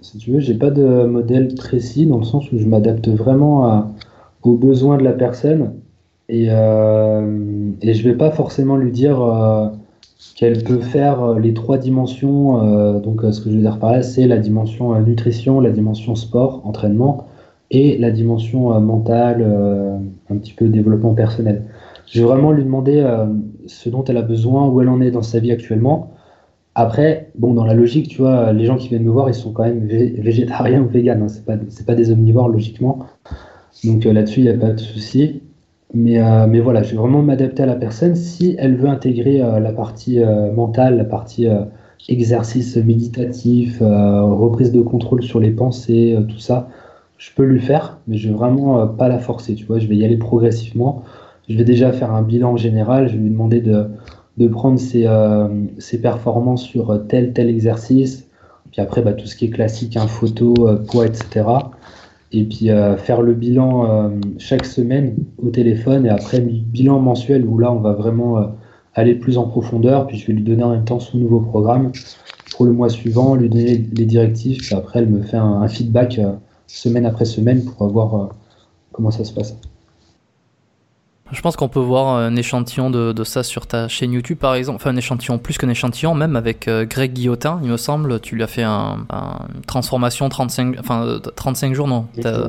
si 0.00 0.18
tu 0.18 0.32
veux, 0.32 0.40
j'ai 0.40 0.54
pas 0.54 0.70
de 0.70 1.04
modèle 1.04 1.54
précis 1.54 2.06
dans 2.06 2.18
le 2.18 2.24
sens 2.24 2.50
où 2.52 2.58
je 2.58 2.66
m'adapte 2.66 3.08
vraiment 3.08 3.64
à- 3.66 3.90
aux 4.42 4.54
besoins 4.56 4.98
de 4.98 5.04
la 5.04 5.12
personne 5.12 5.74
et, 6.28 6.46
euh, 6.50 7.70
et 7.80 7.94
je 7.94 8.08
vais 8.08 8.16
pas 8.16 8.30
forcément 8.32 8.76
lui 8.76 8.90
dire 8.90 9.20
euh, 9.22 9.68
qu'elle 10.36 10.62
peut 10.62 10.80
faire 10.80 11.22
euh, 11.22 11.38
les 11.38 11.54
trois 11.54 11.78
dimensions. 11.78 12.62
euh, 12.62 13.00
donc, 13.00 13.24
euh, 13.24 13.32
ce 13.32 13.40
que 13.40 13.50
je 13.50 13.56
veux 13.56 13.60
dire 13.60 13.78
par 13.78 13.92
là, 13.92 14.02
c'est 14.02 14.26
la 14.26 14.38
dimension 14.38 14.98
nutrition, 15.00 15.60
la 15.60 15.70
dimension 15.70 16.14
sport, 16.14 16.62
entraînement 16.64 17.26
et 17.70 17.96
la 17.98 18.10
dimension 18.10 18.78
mentale, 18.80 19.42
un 20.28 20.36
petit 20.36 20.52
peu 20.52 20.68
développement 20.68 21.14
personnel. 21.14 21.62
Je 22.06 22.20
vais 22.20 22.26
vraiment 22.26 22.52
lui 22.52 22.64
demander 22.64 23.02
ce 23.66 23.88
dont 23.88 24.04
elle 24.04 24.18
a 24.18 24.22
besoin, 24.22 24.68
où 24.68 24.82
elle 24.82 24.90
en 24.90 25.00
est 25.00 25.10
dans 25.10 25.22
sa 25.22 25.38
vie 25.38 25.52
actuellement. 25.52 26.10
Après, 26.74 27.30
bon, 27.38 27.54
dans 27.54 27.64
la 27.64 27.72
logique, 27.72 28.08
tu 28.08 28.18
vois, 28.20 28.52
les 28.52 28.66
gens 28.66 28.76
qui 28.76 28.88
viennent 28.88 29.04
me 29.04 29.10
voir, 29.10 29.30
ils 29.30 29.34
sont 29.34 29.52
quand 29.52 29.64
même 29.64 29.86
vé- 29.86 30.20
végétariens 30.20 30.82
ou 30.82 30.86
véganes. 30.88 31.22
Hein, 31.22 31.28
c'est 31.28 31.46
pas, 31.46 31.56
pas 31.86 31.94
des 31.94 32.10
omnivores, 32.12 32.50
logiquement. 32.50 33.06
Donc 33.84 34.04
là-dessus, 34.04 34.40
il 34.40 34.44
n'y 34.44 34.50
a 34.50 34.58
pas 34.58 34.72
de 34.72 34.78
souci. 34.78 35.40
Mais, 35.94 36.18
euh, 36.22 36.46
mais 36.46 36.60
voilà, 36.60 36.82
je 36.82 36.92
vais 36.92 36.96
vraiment 36.96 37.22
m'adapter 37.22 37.62
à 37.62 37.66
la 37.66 37.74
personne. 37.74 38.14
Si 38.14 38.56
elle 38.58 38.76
veut 38.76 38.88
intégrer 38.88 39.42
euh, 39.42 39.60
la 39.60 39.72
partie 39.72 40.20
euh, 40.22 40.50
mentale, 40.52 40.96
la 40.96 41.04
partie 41.04 41.46
euh, 41.46 41.64
exercice 42.08 42.76
méditatif, 42.76 43.78
euh, 43.82 44.22
reprise 44.22 44.72
de 44.72 44.80
contrôle 44.80 45.22
sur 45.22 45.38
les 45.38 45.50
pensées, 45.50 46.14
euh, 46.16 46.22
tout 46.22 46.38
ça, 46.38 46.68
je 47.18 47.30
peux 47.34 47.44
lui 47.44 47.60
faire, 47.60 47.98
mais 48.08 48.16
je 48.16 48.28
vais 48.28 48.34
vraiment 48.34 48.86
pas 48.88 49.08
la 49.08 49.18
forcer, 49.18 49.54
tu 49.54 49.66
vois. 49.66 49.78
Je 49.78 49.86
vais 49.86 49.96
y 49.96 50.04
aller 50.04 50.16
progressivement. 50.16 51.04
Je 51.48 51.56
vais 51.56 51.64
déjà 51.64 51.92
faire 51.92 52.12
un 52.12 52.22
bilan 52.22 52.56
général. 52.56 53.08
Je 53.08 53.14
vais 53.14 53.20
lui 53.20 53.30
demander 53.30 53.60
de, 53.60 53.86
de 54.38 54.48
prendre 54.48 54.80
ses, 54.80 55.06
ses 55.78 56.00
performances 56.00 56.64
sur 56.64 57.06
tel, 57.06 57.32
tel 57.32 57.48
exercice. 57.48 58.26
Puis 58.72 58.80
après, 58.80 59.02
bah, 59.02 59.12
tout 59.12 59.26
ce 59.26 59.36
qui 59.36 59.44
est 59.44 59.50
classique, 59.50 59.96
hein, 59.96 60.08
photo, 60.08 60.54
poids, 60.88 61.06
etc. 61.06 61.44
Et 62.32 62.44
puis 62.44 62.70
euh, 62.70 62.96
faire 62.96 63.20
le 63.20 63.34
bilan 63.34 63.90
euh, 63.90 64.08
chaque 64.38 64.64
semaine 64.64 65.16
au 65.38 65.50
téléphone 65.50 66.06
et 66.06 66.08
après 66.08 66.40
bilan 66.40 66.98
mensuel 66.98 67.44
où 67.44 67.58
là 67.58 67.70
on 67.70 67.80
va 67.80 67.92
vraiment 67.92 68.38
euh, 68.38 68.46
aller 68.94 69.14
plus 69.14 69.36
en 69.36 69.44
profondeur. 69.46 70.06
Puis 70.06 70.18
je 70.18 70.26
vais 70.26 70.32
lui 70.32 70.42
donner 70.42 70.62
en 70.62 70.70
même 70.70 70.84
temps 70.84 71.00
son 71.00 71.18
nouveau 71.18 71.40
programme 71.40 71.92
pour 72.56 72.64
le 72.64 72.72
mois 72.72 72.88
suivant, 72.88 73.34
lui 73.34 73.48
donner 73.48 73.76
les 73.92 74.06
directives, 74.06 74.58
puis 74.58 74.74
après 74.74 75.00
elle 75.00 75.08
me 75.08 75.22
fait 75.22 75.38
un, 75.38 75.66
feedback 75.68 76.20
semaine 76.66 77.06
après 77.06 77.24
semaine 77.24 77.64
pour 77.64 77.86
voir 77.88 78.30
comment 78.92 79.10
ça 79.10 79.24
se 79.24 79.32
passe. 79.32 79.56
Je 81.32 81.40
pense 81.40 81.56
qu'on 81.56 81.68
peut 81.68 81.80
voir 81.80 82.16
un 82.16 82.36
échantillon 82.36 82.90
de, 82.90 83.24
ça 83.24 83.42
sur 83.42 83.66
ta 83.66 83.88
chaîne 83.88 84.12
YouTube 84.12 84.38
par 84.38 84.54
exemple, 84.54 84.76
enfin 84.76 84.90
un 84.90 84.96
échantillon 84.96 85.38
plus 85.38 85.56
qu'un 85.56 85.70
échantillon, 85.70 86.14
même 86.14 86.36
avec 86.36 86.68
euh, 86.68 86.84
Greg 86.84 87.12
Guillotin, 87.12 87.58
il 87.62 87.70
me 87.70 87.78
semble, 87.78 88.20
tu 88.20 88.36
lui 88.36 88.42
as 88.42 88.46
fait 88.46 88.64
une 88.64 89.06
transformation 89.66 90.28
35, 90.28 90.76
enfin, 90.78 91.18
35 91.34 91.74
jours, 91.74 91.88
non? 91.88 92.06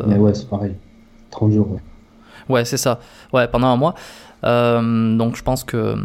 Mais 0.07 0.18
ouais, 0.18 0.34
c'est 0.34 0.49
pareil, 0.49 0.73
30 1.31 1.51
jours. 1.51 1.68
Ouais, 1.72 1.80
ouais 2.49 2.65
c'est 2.65 2.77
ça, 2.77 2.99
ouais, 3.31 3.47
pendant 3.47 3.68
un 3.68 3.77
mois. 3.77 3.95
Euh, 4.43 5.18
donc 5.18 5.38
je 5.38 5.43
pense 5.43 5.64
que 5.64 5.95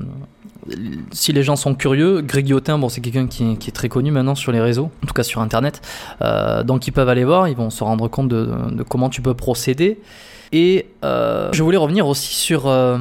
si 1.10 1.32
les 1.32 1.42
gens 1.42 1.56
sont 1.56 1.74
curieux, 1.74 2.20
Greg 2.20 2.44
Guillotin, 2.44 2.78
bon, 2.78 2.88
c'est 2.88 3.00
quelqu'un 3.00 3.26
qui, 3.26 3.44
est 3.44 3.74
très 3.74 3.88
connu 3.88 4.12
maintenant 4.12 4.36
sur 4.36 4.52
les 4.52 4.60
réseaux, 4.60 4.90
en 5.02 5.06
tout 5.06 5.14
cas 5.14 5.24
sur 5.24 5.40
Internet. 5.40 5.80
Euh, 6.22 6.62
donc 6.62 6.86
ils 6.86 6.92
peuvent 6.92 7.08
aller 7.08 7.24
voir, 7.24 7.48
ils 7.48 7.56
vont 7.56 7.70
se 7.70 7.82
rendre 7.82 8.06
compte 8.06 8.28
de, 8.28 8.48
de 8.70 8.82
comment 8.84 9.08
tu 9.08 9.20
peux 9.20 9.34
procéder. 9.34 9.98
Et 10.52 10.86
euh, 11.04 11.50
je 11.52 11.62
voulais 11.62 11.76
revenir 11.76 12.06
aussi 12.06 12.34
sur, 12.34 12.66
euh, 12.66 12.96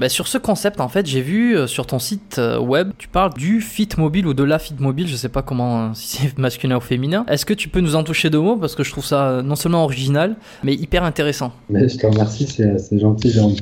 bah, 0.00 0.08
sur 0.08 0.28
ce 0.28 0.38
concept. 0.38 0.80
En 0.80 0.88
fait, 0.88 1.06
j'ai 1.06 1.20
vu 1.20 1.56
euh, 1.56 1.66
sur 1.66 1.86
ton 1.86 1.98
site 1.98 2.40
web, 2.60 2.90
tu 2.98 3.08
parles 3.08 3.34
du 3.34 3.60
fit 3.60 3.88
mobile 3.98 4.26
ou 4.26 4.34
de 4.34 4.44
la 4.44 4.58
fit 4.58 4.74
mobile. 4.78 5.08
Je 5.08 5.16
sais 5.16 5.28
pas 5.28 5.42
comment, 5.42 5.94
si 5.94 6.18
c'est 6.18 6.38
masculin 6.38 6.76
ou 6.76 6.80
féminin. 6.80 7.24
Est-ce 7.28 7.44
que 7.44 7.54
tu 7.54 7.68
peux 7.68 7.80
nous 7.80 7.96
en 7.96 8.04
toucher 8.04 8.30
deux 8.30 8.40
mots? 8.40 8.56
Parce 8.56 8.74
que 8.74 8.84
je 8.84 8.90
trouve 8.90 9.04
ça 9.04 9.42
non 9.42 9.56
seulement 9.56 9.84
original, 9.84 10.36
mais 10.62 10.74
hyper 10.74 11.02
intéressant. 11.04 11.52
Je 11.70 11.96
te 11.96 12.06
remercie, 12.06 12.46
c'est 12.46 12.98
gentil, 12.98 13.30
Jérôme. 13.30 13.54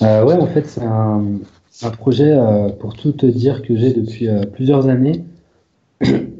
ouais, 0.00 0.34
en 0.34 0.46
fait, 0.46 0.66
c'est 0.66 0.82
un, 0.82 1.24
un, 1.82 1.90
projet 1.90 2.36
pour 2.78 2.94
tout 2.94 3.12
te 3.12 3.26
dire 3.26 3.62
que 3.62 3.76
j'ai 3.76 3.92
depuis 3.92 4.28
plusieurs 4.52 4.88
années. 4.88 5.24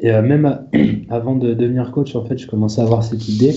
Et 0.03 0.11
même 0.13 0.67
avant 1.11 1.37
de 1.37 1.55
devenir 1.55 1.91
coach, 1.93 2.15
en 2.15 2.25
fait, 2.25 2.39
je 2.39 2.47
commençais 2.47 2.81
à 2.81 2.85
avoir 2.85 3.03
cette 3.03 3.29
idée. 3.29 3.55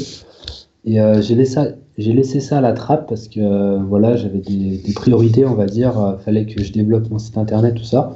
Et 0.86 1.00
j'ai 1.22 1.36
laissé, 1.36 1.60
laissé 1.98 2.40
ça 2.40 2.58
à 2.58 2.62
la 2.62 2.74
trappe 2.74 3.08
parce 3.08 3.28
que 3.28 3.40
euh, 3.40 3.78
voilà, 3.84 4.16
j'avais 4.16 4.40
des, 4.40 4.82
priorités, 4.96 5.46
on 5.46 5.56
va 5.56 5.66
dire. 5.66 6.00
Euh, 6.00 6.18
fallait 6.18 6.46
que 6.46 6.64
je 6.64 6.72
développe 6.72 7.10
mon 7.10 7.20
site 7.20 7.38
internet, 7.38 7.76
tout 7.76 7.84
ça. 7.84 8.16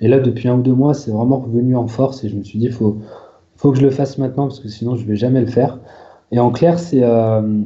Et 0.00 0.08
là, 0.08 0.18
depuis 0.18 0.48
un 0.48 0.58
ou 0.58 0.62
deux 0.62 0.74
mois, 0.74 0.94
c'est 0.94 1.10
vraiment 1.10 1.40
revenu 1.40 1.76
en 1.76 1.86
force 1.86 2.24
et 2.24 2.28
je 2.28 2.36
me 2.36 2.42
suis 2.42 2.58
dit, 2.58 2.70
faut, 2.70 2.98
faut 3.56 3.72
que 3.72 3.78
je 3.78 3.82
le 3.82 3.90
fasse 3.90 4.18
maintenant 4.18 4.46
parce 4.46 4.60
que 4.60 4.68
sinon, 4.68 4.96
je 4.96 5.04
vais 5.04 5.16
jamais 5.16 5.40
le 5.40 5.46
faire. 5.46 5.78
Et 6.32 6.38
en 6.38 6.50
clair, 6.50 6.78
c'est 6.78 7.02
euh, 7.02 7.62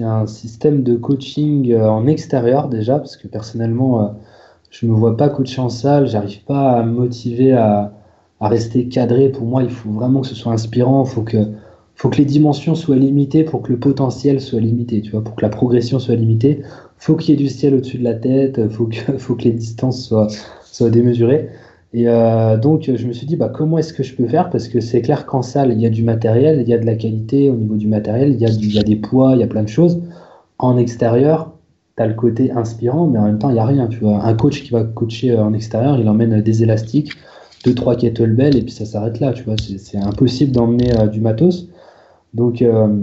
un 0.00 0.26
système 0.26 0.82
de 0.82 0.96
coaching 0.96 1.74
en 1.76 2.06
extérieur 2.06 2.68
déjà 2.68 2.98
parce 2.98 3.16
que 3.16 3.28
personnellement, 3.28 4.16
je 4.70 4.86
me 4.86 4.92
vois 4.92 5.16
pas 5.16 5.28
coacher 5.28 5.60
en 5.60 5.68
salle, 5.68 6.06
j'arrive 6.06 6.44
pas 6.44 6.72
à 6.72 6.82
me 6.82 6.92
motiver 6.92 7.52
à, 7.52 7.92
à 8.40 8.48
rester 8.48 8.88
cadré. 8.88 9.30
Pour 9.30 9.46
moi, 9.46 9.62
il 9.62 9.70
faut 9.70 9.90
vraiment 9.90 10.20
que 10.20 10.26
ce 10.26 10.34
soit 10.34 10.52
inspirant, 10.52 11.04
il 11.04 11.10
faut 11.10 11.22
que 11.22 11.46
faut 11.96 12.10
que 12.10 12.18
les 12.18 12.26
dimensions 12.26 12.74
soient 12.74 12.96
limitées 12.96 13.42
pour 13.42 13.62
que 13.62 13.72
le 13.72 13.78
potentiel 13.78 14.40
soit 14.40 14.60
limité, 14.60 15.00
tu 15.00 15.10
vois, 15.10 15.24
pour 15.24 15.34
que 15.34 15.42
la 15.42 15.48
progression 15.48 15.98
soit 15.98 16.14
limitée. 16.14 16.60
Faut 16.98 17.16
qu'il 17.16 17.30
y 17.30 17.32
ait 17.32 17.42
du 17.42 17.48
ciel 17.48 17.74
au-dessus 17.74 17.98
de 17.98 18.04
la 18.04 18.14
tête, 18.14 18.68
faut 18.70 18.86
que, 18.86 19.18
faut 19.18 19.34
que 19.34 19.44
les 19.44 19.52
distances 19.52 20.06
soient, 20.06 20.28
soient 20.62 20.90
démesurées. 20.90 21.48
Et 21.94 22.08
euh, 22.08 22.58
donc, 22.58 22.90
je 22.94 23.06
me 23.06 23.12
suis 23.14 23.26
dit, 23.26 23.36
bah, 23.36 23.48
comment 23.48 23.78
est-ce 23.78 23.94
que 23.94 24.02
je 24.02 24.14
peux 24.14 24.28
faire? 24.28 24.50
Parce 24.50 24.68
que 24.68 24.80
c'est 24.80 25.00
clair 25.00 25.24
qu'en 25.24 25.40
salle, 25.40 25.72
il 25.72 25.80
y 25.80 25.86
a 25.86 25.88
du 25.88 26.02
matériel, 26.02 26.60
il 26.60 26.68
y 26.68 26.74
a 26.74 26.78
de 26.78 26.84
la 26.84 26.96
qualité 26.96 27.48
au 27.48 27.54
niveau 27.54 27.76
du 27.76 27.86
matériel, 27.86 28.32
il 28.32 28.40
y 28.40 28.44
a, 28.44 28.50
il 28.50 28.74
y 28.74 28.78
a 28.78 28.82
des 28.82 28.96
poids, 28.96 29.32
il 29.34 29.40
y 29.40 29.42
a 29.42 29.46
plein 29.46 29.62
de 29.62 29.68
choses. 29.68 30.02
En 30.58 30.76
extérieur, 30.76 31.52
tu 31.96 32.02
as 32.02 32.06
le 32.06 32.14
côté 32.14 32.50
inspirant, 32.50 33.06
mais 33.06 33.18
en 33.18 33.24
même 33.24 33.38
temps, 33.38 33.48
il 33.48 33.54
n'y 33.54 33.60
a 33.60 33.64
rien. 33.64 33.86
Tu 33.86 34.00
vois. 34.00 34.22
Un 34.22 34.34
coach 34.34 34.62
qui 34.62 34.70
va 34.70 34.84
coacher 34.84 35.34
en 35.38 35.54
extérieur, 35.54 35.98
il 35.98 36.06
emmène 36.10 36.42
des 36.42 36.62
élastiques, 36.62 37.12
deux, 37.64 37.74
trois 37.74 37.96
kettlebells, 37.96 38.58
et 38.58 38.62
puis 38.62 38.72
ça 38.72 38.84
s'arrête 38.84 39.18
là. 39.20 39.32
Tu 39.32 39.44
vois. 39.44 39.54
C'est 39.78 39.96
impossible 39.96 40.52
d'emmener 40.52 40.92
euh, 40.98 41.06
du 41.06 41.22
matos. 41.22 41.68
Donc, 42.34 42.62
euh, 42.62 43.02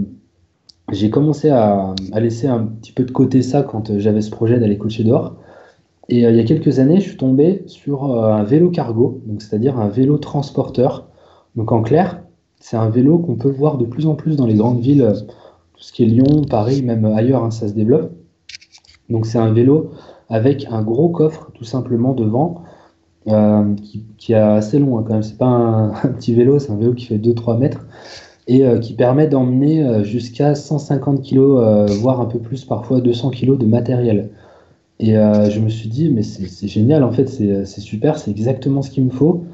j'ai 0.92 1.10
commencé 1.10 1.50
à, 1.50 1.94
laisser 2.14 2.46
un 2.46 2.60
petit 2.60 2.92
peu 2.92 3.04
de 3.04 3.10
côté 3.10 3.42
ça 3.42 3.62
quand 3.62 3.90
euh, 3.90 3.98
j'avais 3.98 4.20
ce 4.20 4.30
projet 4.30 4.58
d'aller 4.58 4.78
coacher 4.78 5.04
dehors. 5.04 5.36
Et 6.08 6.26
euh, 6.26 6.30
il 6.30 6.36
y 6.36 6.40
a 6.40 6.44
quelques 6.44 6.78
années, 6.78 7.00
je 7.00 7.08
suis 7.08 7.16
tombé 7.16 7.64
sur 7.66 8.04
un 8.04 8.44
vélo 8.44 8.70
cargo, 8.70 9.20
c'est-à-dire 9.38 9.78
un 9.78 9.88
vélo 9.88 10.18
transporteur. 10.18 11.08
Donc 11.56 11.72
en 11.72 11.82
clair, 11.82 12.22
c'est 12.60 12.76
un 12.76 12.90
vélo 12.90 13.18
qu'on 13.18 13.36
peut 13.36 13.50
voir 13.50 13.78
de 13.78 13.86
plus 13.86 14.06
en 14.06 14.14
plus 14.14 14.36
dans 14.36 14.46
les 14.46 14.54
grandes 14.54 14.80
villes, 14.80 15.12
tout 15.74 15.82
ce 15.82 15.92
qui 15.92 16.02
est 16.02 16.06
Lyon, 16.06 16.42
Paris, 16.48 16.82
même 16.82 17.04
ailleurs, 17.04 17.44
hein, 17.44 17.50
ça 17.50 17.68
se 17.68 17.72
développe. 17.72 18.12
Donc 19.08 19.26
c'est 19.26 19.38
un 19.38 19.52
vélo 19.52 19.90
avec 20.28 20.66
un 20.70 20.82
gros 20.82 21.08
coffre 21.08 21.50
tout 21.54 21.64
simplement 21.64 22.12
devant, 22.12 22.62
qui, 23.26 24.32
est 24.32 24.34
assez 24.34 24.78
long 24.78 24.98
hein, 24.98 25.04
quand 25.06 25.14
même. 25.14 25.22
C'est 25.22 25.38
pas 25.38 25.46
un, 25.46 25.90
un, 26.04 26.08
petit 26.08 26.34
vélo, 26.34 26.58
c'est 26.58 26.72
un 26.72 26.76
vélo 26.76 26.92
qui 26.92 27.06
fait 27.06 27.18
2-3 27.18 27.58
mètres 27.58 27.86
et 28.46 28.64
euh, 28.64 28.78
qui 28.78 28.92
permet 28.94 29.26
d'emmener 29.26 29.82
euh, 29.82 30.04
jusqu'à 30.04 30.54
150 30.54 31.22
kg, 31.22 31.38
euh, 31.38 31.86
voire 32.00 32.20
un 32.20 32.26
peu 32.26 32.38
plus, 32.38 32.64
parfois 32.64 33.00
200 33.00 33.30
kg 33.30 33.56
de 33.56 33.66
matériel. 33.66 34.30
Et 35.00 35.14
je 35.14 35.60
me 35.60 35.68
suis 35.68 35.88
dit, 35.88 36.08
mais 36.08 36.22
c'est 36.22 36.68
génial, 36.68 37.02
en 37.02 37.10
fait, 37.10 37.26
c'est 37.26 37.80
super, 37.80 38.16
c'est 38.16 38.30
exactement 38.30 38.80
ce 38.80 38.90
qu'il 38.90 39.04
me 39.04 39.10
faut. 39.10 39.44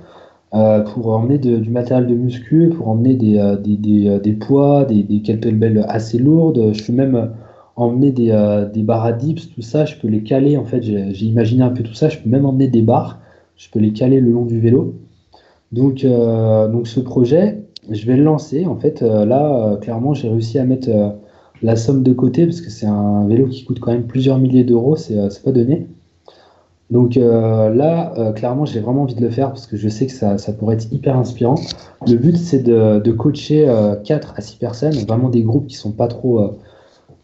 pour 0.50 1.08
emmener 1.08 1.38
du 1.38 1.70
matériel 1.70 2.06
de 2.06 2.14
muscu, 2.14 2.68
pour 2.68 2.88
emmener 2.88 3.14
des, 3.14 4.32
poids, 4.38 4.84
des, 4.84 5.02
des 5.02 5.22
kettlebells 5.22 5.84
assez 5.88 6.18
lourdes. 6.18 6.74
Je 6.74 6.84
peux 6.84 6.92
même 6.92 7.30
emmener 7.74 8.12
des, 8.12 8.68
des 8.72 8.82
barres 8.82 9.06
à 9.06 9.12
dips, 9.12 9.50
tout 9.52 9.62
ça. 9.62 9.86
Je 9.86 9.96
peux 9.96 10.08
les 10.08 10.22
caler, 10.22 10.58
en 10.58 10.66
fait, 10.66 10.82
j'ai 10.82 11.26
imaginé 11.26 11.62
un 11.62 11.70
peu 11.70 11.82
tout 11.82 11.94
ça. 11.94 12.10
Je 12.10 12.18
peux 12.18 12.28
même 12.28 12.44
emmener 12.44 12.68
des 12.68 12.82
barres. 12.82 13.18
Je 13.56 13.70
peux 13.70 13.80
les 13.80 13.94
caler 13.94 14.20
le 14.20 14.30
long 14.30 14.44
du 14.44 14.60
vélo. 14.60 14.94
Donc, 15.72 16.04
donc 16.04 16.86
ce 16.86 17.00
projet, 17.00 17.60
je 17.90 18.06
vais 18.06 18.16
le 18.16 18.24
lancer. 18.24 18.66
En 18.66 18.76
fait, 18.76 19.02
euh, 19.02 19.24
là, 19.24 19.72
euh, 19.72 19.76
clairement, 19.76 20.14
j'ai 20.14 20.28
réussi 20.28 20.58
à 20.58 20.64
mettre 20.64 20.88
euh, 20.88 21.10
la 21.62 21.76
somme 21.76 22.02
de 22.02 22.12
côté 22.12 22.46
parce 22.46 22.60
que 22.60 22.70
c'est 22.70 22.86
un 22.86 23.26
vélo 23.26 23.46
qui 23.48 23.64
coûte 23.64 23.80
quand 23.80 23.92
même 23.92 24.06
plusieurs 24.06 24.38
milliers 24.38 24.64
d'euros, 24.64 24.96
c'est 24.96 25.42
pas 25.44 25.52
donné. 25.52 25.86
Donc 26.90 27.14
là, 27.14 28.32
clairement, 28.34 28.64
j'ai 28.64 28.80
vraiment 28.80 29.02
envie 29.02 29.14
de 29.14 29.20
le 29.20 29.30
faire 29.30 29.48
parce 29.48 29.68
que 29.68 29.76
je 29.76 29.88
sais 29.88 30.06
que 30.06 30.12
ça, 30.12 30.36
pourrait 30.58 30.74
être 30.74 30.90
hyper 30.90 31.16
inspirant. 31.16 31.54
Le 32.08 32.16
but, 32.16 32.36
c'est 32.36 32.64
de, 32.64 33.12
coacher 33.12 33.72
4 34.04 34.34
à 34.36 34.40
6 34.40 34.56
personnes, 34.56 34.94
vraiment 35.06 35.28
des 35.28 35.42
groupes 35.42 35.66
qui 35.68 35.76
sont 35.76 35.92
pas 35.92 36.08
trop, 36.08 36.40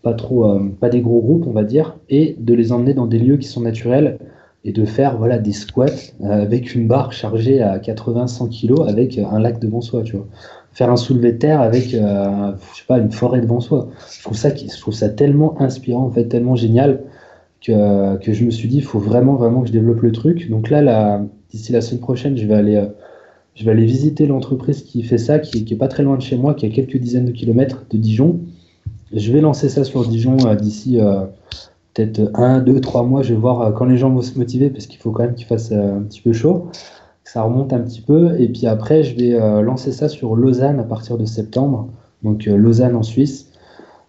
pas 0.02 0.12
trop, 0.12 0.46
pas 0.78 0.90
des 0.90 1.00
gros 1.00 1.20
groupes, 1.20 1.46
on 1.48 1.52
va 1.52 1.64
dire, 1.64 1.96
et 2.10 2.36
de 2.38 2.54
les 2.54 2.70
emmener 2.70 2.94
dans 2.94 3.06
des 3.06 3.18
lieux 3.18 3.38
qui 3.38 3.48
sont 3.48 3.62
naturels 3.62 4.18
et 4.66 4.72
de 4.72 4.84
faire 4.84 5.16
voilà 5.16 5.38
des 5.38 5.52
squats 5.52 5.86
avec 6.22 6.74
une 6.74 6.86
barre 6.86 7.12
chargée 7.12 7.62
à 7.62 7.78
80-100 7.78 8.50
kg 8.50 8.88
avec 8.88 9.18
un 9.18 9.38
lac 9.38 9.58
devant 9.60 9.80
soi, 9.80 10.02
tu 10.02 10.16
vois 10.16 10.26
faire 10.76 10.90
un 10.90 10.96
soulevé 10.96 11.32
de 11.32 11.38
terre 11.38 11.62
avec 11.62 11.94
euh, 11.94 12.52
je 12.74 12.80
sais 12.80 12.84
pas 12.86 12.98
une 12.98 13.10
forêt 13.10 13.40
devant 13.40 13.60
soi. 13.60 13.88
Je 14.14 14.22
trouve 14.22 14.36
ça 14.36 14.54
je 14.54 14.78
trouve 14.78 14.92
ça 14.92 15.08
tellement 15.08 15.58
inspirant 15.58 16.02
en 16.02 16.10
fait 16.10 16.26
tellement 16.26 16.54
génial 16.54 17.00
que, 17.62 18.18
que 18.18 18.34
je 18.34 18.44
me 18.44 18.50
suis 18.50 18.68
dit 18.68 18.76
il 18.76 18.84
faut 18.84 18.98
vraiment 18.98 19.36
vraiment 19.36 19.62
que 19.62 19.68
je 19.68 19.72
développe 19.72 20.02
le 20.02 20.12
truc. 20.12 20.50
Donc 20.50 20.68
là 20.68 21.22
d'ici 21.50 21.72
la 21.72 21.80
semaine 21.80 22.02
prochaine, 22.02 22.36
je 22.36 22.46
vais 22.46 22.54
aller 22.54 22.76
euh, 22.76 22.88
je 23.54 23.64
vais 23.64 23.70
aller 23.70 23.86
visiter 23.86 24.26
l'entreprise 24.26 24.82
qui 24.82 25.02
fait 25.02 25.16
ça 25.16 25.38
qui, 25.38 25.66
est 25.66 25.76
pas 25.76 25.88
très 25.88 26.02
loin 26.02 26.18
de 26.18 26.22
chez 26.22 26.36
moi, 26.36 26.52
qui 26.52 26.66
a 26.66 26.68
quelques 26.68 26.98
dizaines 26.98 27.24
de 27.24 27.32
kilomètres 27.32 27.86
de 27.88 27.96
Dijon. 27.96 28.40
Je 29.14 29.32
vais 29.32 29.40
lancer 29.40 29.70
ça 29.70 29.82
sur 29.82 30.06
Dijon 30.06 30.36
euh, 30.44 30.56
d'ici 30.56 30.98
peut-être 31.96 32.30
un, 32.34 32.60
deux, 32.60 32.80
trois 32.80 33.02
mois. 33.02 33.22
Je 33.22 33.34
vais 33.34 33.40
voir 33.40 33.74
quand 33.74 33.86
les 33.86 33.96
gens 33.96 34.10
vont 34.10 34.22
se 34.22 34.38
motiver 34.38 34.70
parce 34.70 34.86
qu'il 34.86 35.00
faut 35.00 35.10
quand 35.10 35.24
même 35.24 35.34
qu'il 35.34 35.46
fasse 35.46 35.72
un 35.72 36.02
petit 36.02 36.20
peu 36.20 36.32
chaud 36.32 36.70
ça 37.26 37.42
remonte 37.42 37.72
un 37.72 37.80
petit 37.80 38.00
peu. 38.00 38.40
Et 38.40 38.48
puis 38.48 38.66
après, 38.66 39.02
je 39.02 39.16
vais 39.16 39.34
euh, 39.34 39.60
lancer 39.60 39.92
ça 39.92 40.08
sur 40.08 40.36
Lausanne 40.36 40.78
à 40.78 40.84
partir 40.84 41.18
de 41.18 41.24
septembre. 41.24 41.88
Donc 42.22 42.46
euh, 42.46 42.56
Lausanne 42.56 42.94
en 42.94 43.02
Suisse, 43.02 43.50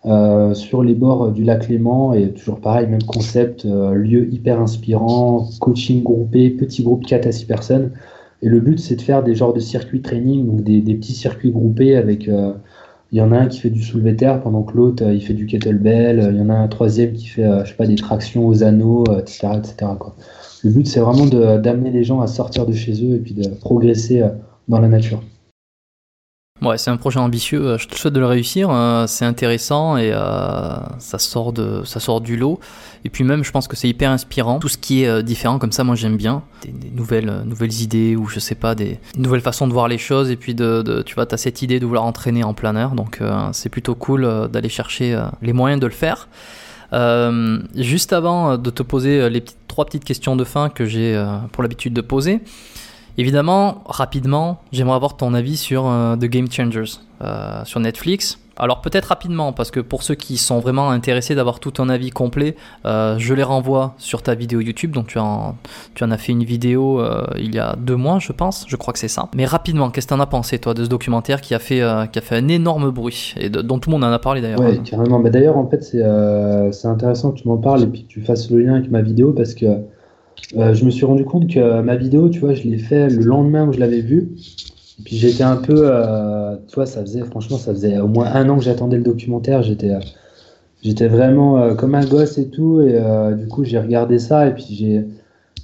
euh, 0.06 0.54
sur 0.54 0.84
les 0.84 0.94
bords 0.94 1.32
du 1.32 1.44
lac 1.44 1.68
Léman. 1.68 2.14
Et 2.14 2.32
toujours 2.32 2.62
pareil, 2.62 2.88
même 2.88 3.04
concept, 3.04 3.66
lieu 3.66 4.32
hyper 4.32 4.62
inspirant, 4.62 5.50
coaching 5.60 6.04
groupé, 6.04 6.52
petit 6.52 6.84
groupe 6.84 7.06
4 7.06 7.28
à 7.28 7.32
6 7.32 7.46
personnes. 7.46 7.92
Et 8.44 8.50
le 8.50 8.60
but, 8.60 8.80
c'est 8.80 8.96
de 8.96 9.02
faire 9.02 9.24
des 9.24 9.34
genres 9.34 9.54
de 9.54 9.60
circuits 9.60 10.04
training, 10.04 10.46
donc 10.46 10.64
des, 10.64 10.82
petits 10.94 11.14
circuits 11.14 11.52
groupés 11.52 11.96
avec. 11.96 12.30
Il 13.12 13.18
y 13.18 13.22
en 13.22 13.32
a 13.32 13.38
un 13.38 13.48
qui 13.48 13.60
fait 13.60 13.70
du 13.70 13.82
soulevé 13.82 14.16
terre 14.16 14.42
pendant 14.42 14.64
que 14.64 14.76
l'autre 14.76 15.04
il 15.04 15.22
fait 15.22 15.34
du 15.34 15.46
kettlebell. 15.46 16.32
Il 16.34 16.38
y 16.38 16.42
en 16.42 16.50
a 16.50 16.56
un 16.56 16.68
troisième 16.68 17.14
qui 17.14 17.28
fait 17.28 17.46
je 17.64 17.70
sais 17.70 17.76
pas 17.76 17.88
des 17.88 17.96
tractions 17.96 18.48
aux 18.48 18.64
anneaux, 18.64 19.06
etc., 19.18 19.48
etc. 19.58 19.92
Quoi. 20.00 20.16
Le 20.64 20.72
but, 20.72 20.88
c'est 20.88 21.00
vraiment 21.00 21.26
d'amener 21.26 21.92
les 21.92 22.04
gens 22.04 22.22
à 22.22 22.28
sortir 22.28 22.66
de 22.66 22.74
chez 22.74 22.94
eux 23.04 23.16
et 23.16 23.20
puis 23.20 23.34
de 23.34 23.48
progresser 23.48 24.22
euh, 24.22 24.30
dans 24.68 24.80
la 24.80 24.88
nature. 24.88 25.22
Ouais, 26.62 26.78
c'est 26.78 26.90
un 26.90 26.98
projet 26.98 27.20
ambitieux. 27.20 27.62
Euh, 27.62 27.78
je 27.78 27.88
te 27.88 27.96
souhaite 27.96 28.14
de 28.14 28.20
le 28.20 28.26
réussir. 28.26 28.70
Euh, 28.72 29.06
c'est 29.08 29.26
intéressant 29.26 29.98
et 29.98 30.12
ça 30.12 31.20
sort 31.20 31.54
de, 31.54 31.84
ça 31.86 32.00
sort 32.00 32.22
du 32.22 32.38
lot. 32.38 32.60
Et 33.06 33.10
puis 33.10 33.24
même, 33.24 33.44
je 33.44 33.52
pense 33.52 33.68
que 33.68 33.76
c'est 33.76 33.88
hyper 33.88 34.12
inspirant. 34.12 34.60
Tout 34.60 34.70
ce 34.70 34.78
qui 34.78 35.04
est 35.04 35.24
différent 35.24 35.60
comme 35.60 35.72
ça, 35.72 35.84
moi 35.84 35.96
j'aime 35.96 36.18
bien. 36.18 36.44
Des, 36.64 36.74
nouvelles, 36.92 37.44
nouvelles 37.46 37.82
idées 37.82 38.16
ou 38.16 38.28
je 38.28 38.40
sais 38.40 38.56
pas, 38.56 38.76
des 38.76 39.00
nouvelles 39.18 39.42
façons 39.42 39.68
de 39.68 39.74
voir 39.74 39.88
les 39.88 39.98
choses. 39.98 40.32
Et 40.32 40.36
puis 40.36 40.56
de, 40.56 41.04
tu 41.06 41.16
vois, 41.16 41.32
as 41.32 41.38
cette 41.38 41.62
idée 41.62 41.80
de 41.80 41.86
vouloir 41.86 42.06
entraîner 42.06 42.44
en 42.44 42.54
plein 42.54 42.76
air. 42.76 42.92
Donc 42.92 43.22
c'est 43.52 43.70
plutôt 43.70 43.96
cool 43.96 44.50
d'aller 44.52 44.70
chercher 44.70 45.22
les 45.42 45.54
moyens 45.54 45.80
de 45.80 45.88
le 45.88 45.94
faire. 45.94 46.28
Euh, 46.94 47.60
juste 47.76 48.14
avant 48.14 48.58
de 48.58 48.70
te 48.70 48.82
poser 48.84 49.30
les 49.30 49.44
trois 49.68 49.86
petites 49.86 50.06
questions 50.06 50.36
de 50.36 50.44
fin 50.44 50.70
que 50.70 50.86
j'ai 50.86 51.16
euh, 51.16 51.38
pour 51.52 51.64
l'habitude 51.64 51.94
de 51.94 52.02
poser, 52.02 52.40
Évidemment, 53.18 53.84
rapidement, 53.86 54.60
j'aimerais 54.72 54.96
avoir 54.96 55.18
ton 55.18 55.34
avis 55.34 55.58
sur 55.58 55.84
The 56.20 56.26
Game 56.26 56.52
Changers 56.52 57.00
sur 57.66 57.80
Netflix. 57.80 58.40
Alors 58.60 58.82
peut-être 58.82 59.06
rapidement, 59.06 59.54
parce 59.54 59.72
que 59.72 59.80
pour 59.80 60.04
ceux 60.04 60.16
qui 60.16 60.38
sont 60.38 60.60
vraiment 60.60 60.90
intéressés 60.90 61.36
d'avoir 61.36 61.60
tout 61.60 61.74
un 61.80 61.90
avis 61.90 62.10
complet, 62.10 62.56
euh, 62.86 63.16
je 63.18 63.34
les 63.34 63.44
renvoie 63.44 63.94
sur 63.98 64.24
ta 64.24 64.34
vidéo 64.36 64.62
YouTube. 64.62 64.92
Donc 64.92 65.08
tu 65.08 65.20
en, 65.20 65.56
as 66.02 66.18
fait 66.18 66.32
une 66.32 66.44
vidéo 66.44 67.00
euh, 67.00 67.24
il 67.38 67.54
y 67.54 67.60
a 67.60 67.76
deux 67.76 67.96
mois, 67.96 68.18
je 68.20 68.32
pense. 68.32 68.66
Je 68.68 68.76
crois 68.76 68.94
que 68.94 69.00
c'est 69.00 69.08
ça. 69.08 69.30
Mais 69.36 69.46
rapidement, 69.46 69.90
qu'est-ce 69.92 70.08
que 70.08 70.14
tu 70.14 70.20
en 70.20 70.24
as 70.24 70.28
pensé, 70.28 70.58
toi, 70.58 70.74
de 70.74 70.84
ce 70.84 70.90
documentaire 70.90 71.42
qui 71.42 71.54
a 71.54 71.60
fait, 71.60 71.82
euh, 71.82 72.08
qui 72.08 72.18
a 72.18 72.22
fait 72.22 72.36
un 72.36 72.48
énorme 72.48 72.90
bruit 72.90 73.36
et 73.38 73.50
dont 73.50 73.78
tout 73.78 73.90
le 73.90 73.96
monde 73.96 74.04
en 74.04 74.12
a 74.12 74.20
parlé 74.20 74.42
d'ailleurs? 74.42 74.60
Oui, 74.60 74.82
carrément. 74.82 75.20
Mais 75.20 75.30
d'ailleurs, 75.30 75.58
en 75.58 75.68
fait, 75.68 75.84
c'est 75.84 76.88
intéressant 76.88 77.32
que 77.32 77.40
tu 77.40 77.48
m'en 77.48 77.58
parles 77.58 77.84
et 77.84 77.88
puis 77.88 78.04
que 78.04 78.08
tu 78.08 78.22
fasses 78.22 78.50
le 78.50 78.60
lien 78.60 78.76
avec 78.76 78.90
ma 78.90 79.02
vidéo 79.02 79.34
parce 79.34 79.54
que 79.54 79.68
je 80.54 80.86
me 80.86 80.90
suis 80.90 81.06
rendu 81.06 81.26
compte 81.26 81.48
que 81.48 81.82
ma 81.82 81.96
vidéo, 81.96 82.30
tu 82.30 82.40
vois, 82.40 82.54
je 82.54 82.64
l'ai 82.64 82.78
fait 82.78 83.10
le 83.10 83.24
lendemain 83.24 83.68
où 83.68 83.74
je 83.74 83.80
l'avais 83.80 84.02
vue. 84.02 84.36
Et 85.00 85.04
puis 85.04 85.16
j'étais 85.18 85.44
un 85.44 85.58
peu, 85.58 85.84
euh, 85.84 86.56
tu 86.68 86.76
vois, 86.76 86.86
ça 86.86 87.02
faisait, 87.02 87.24
franchement, 87.24 87.58
ça 87.58 87.72
faisait 87.72 88.00
au 88.00 88.08
moins 88.08 88.26
un 88.34 88.50
an 88.50 88.58
que 88.58 88.64
j'attendais 88.64 88.98
le 88.98 89.04
documentaire. 89.04 89.62
J'étais, 89.62 89.92
euh, 89.92 90.00
j'étais 90.82 91.08
vraiment 91.08 91.60
euh, 91.60 91.76
comme 91.76 91.94
un 91.94 92.06
gosse 92.06 92.38
et 92.38 92.50
tout. 92.50 92.82
Et 92.82 93.00
du 93.38 93.48
coup, 93.48 93.64
j'ai 93.64 93.80
regardé 93.80 94.18
ça. 94.18 94.48
Et 94.48 94.54
puis 94.54 94.66
j'ai, 94.70 95.06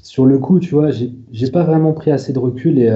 sur 0.04 0.26
le 0.26 0.38
coup, 0.38 0.60
tu 0.60 0.76
vois, 0.76 0.90
j'ai 0.92 1.52
pas 1.52 1.64
vraiment 1.64 1.94
pris 1.94 2.12
assez 2.12 2.32
de 2.32 2.40
recul. 2.40 2.78
Et 2.78 2.92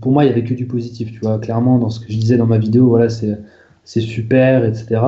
pour 0.00 0.12
moi, 0.12 0.24
il 0.24 0.28
y 0.28 0.30
avait 0.30 0.44
que 0.44 0.54
du 0.54 0.66
positif, 0.66 1.12
tu 1.12 1.20
vois. 1.20 1.38
Clairement, 1.38 1.78
dans 1.78 1.90
ce 1.90 2.00
que 2.00 2.06
je 2.08 2.18
disais 2.18 2.36
dans 2.36 2.46
ma 2.46 2.58
vidéo, 2.58 2.88
voilà, 2.88 3.08
c'est, 3.08 3.38
c'est 3.84 4.00
super, 4.00 4.64
etc. 4.64 5.00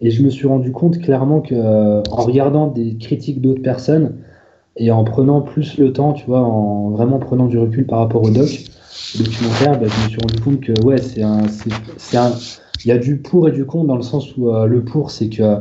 Et 0.00 0.10
je 0.10 0.22
me 0.22 0.30
suis 0.30 0.46
rendu 0.46 0.72
compte 0.72 0.98
clairement 1.00 1.40
que 1.40 1.54
en 1.54 2.22
regardant 2.22 2.68
des 2.68 2.96
critiques 2.96 3.42
d'autres 3.42 3.62
personnes 3.62 4.14
et 4.76 4.90
en 4.90 5.04
prenant 5.04 5.40
plus 5.40 5.78
le 5.78 5.92
temps, 5.92 6.12
tu 6.12 6.26
vois, 6.26 6.40
en 6.40 6.90
vraiment 6.90 7.18
prenant 7.18 7.46
du 7.46 7.58
recul 7.58 7.86
par 7.86 8.00
rapport 8.00 8.22
au 8.22 8.30
doc, 8.30 8.48
documentaire, 9.18 9.80
bah, 9.80 9.86
je 9.86 10.04
me 10.04 10.08
suis 10.08 10.18
rendu 10.20 10.40
compte 10.40 10.60
que 10.60 10.84
ouais, 10.84 10.98
c'est 10.98 11.22
un, 11.22 11.42
c'est 11.96 12.16
un, 12.16 12.32
il 12.84 12.88
y 12.88 12.92
a 12.92 12.98
du 12.98 13.16
pour 13.16 13.48
et 13.48 13.52
du 13.52 13.64
contre 13.64 13.86
dans 13.86 13.96
le 13.96 14.02
sens 14.02 14.36
où 14.36 14.50
euh, 14.50 14.66
le 14.66 14.84
pour, 14.84 15.10
c'est 15.10 15.28
que 15.28 15.58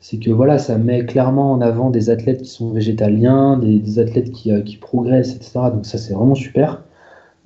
c'est 0.00 0.18
que 0.18 0.30
voilà, 0.30 0.58
ça 0.58 0.78
met 0.78 1.04
clairement 1.04 1.52
en 1.52 1.60
avant 1.60 1.90
des 1.90 2.08
athlètes 2.08 2.42
qui 2.42 2.50
sont 2.50 2.70
végétaliens, 2.70 3.58
des, 3.58 3.98
athlètes 3.98 4.30
qui, 4.30 4.52
euh, 4.52 4.62
qui, 4.62 4.76
progressent, 4.76 5.34
etc. 5.34 5.58
Donc 5.72 5.86
ça, 5.86 5.98
c'est 5.98 6.14
vraiment 6.14 6.36
super. 6.36 6.84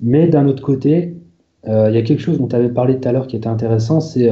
Mais 0.01 0.27
d'un 0.27 0.47
autre 0.47 0.61
côté, 0.61 1.17
euh, 1.67 1.89
il 1.89 1.95
y 1.95 1.97
a 1.97 2.03
quelque 2.03 2.19
chose 2.19 2.37
dont 2.37 2.47
tu 2.47 2.55
avais 2.55 2.69
parlé 2.69 2.99
tout 2.99 3.09
à 3.09 3.11
l'heure 3.11 3.25
qui 3.25 3.35
était 3.35 3.47
intéressant, 3.47 3.99
c'est 3.99 4.29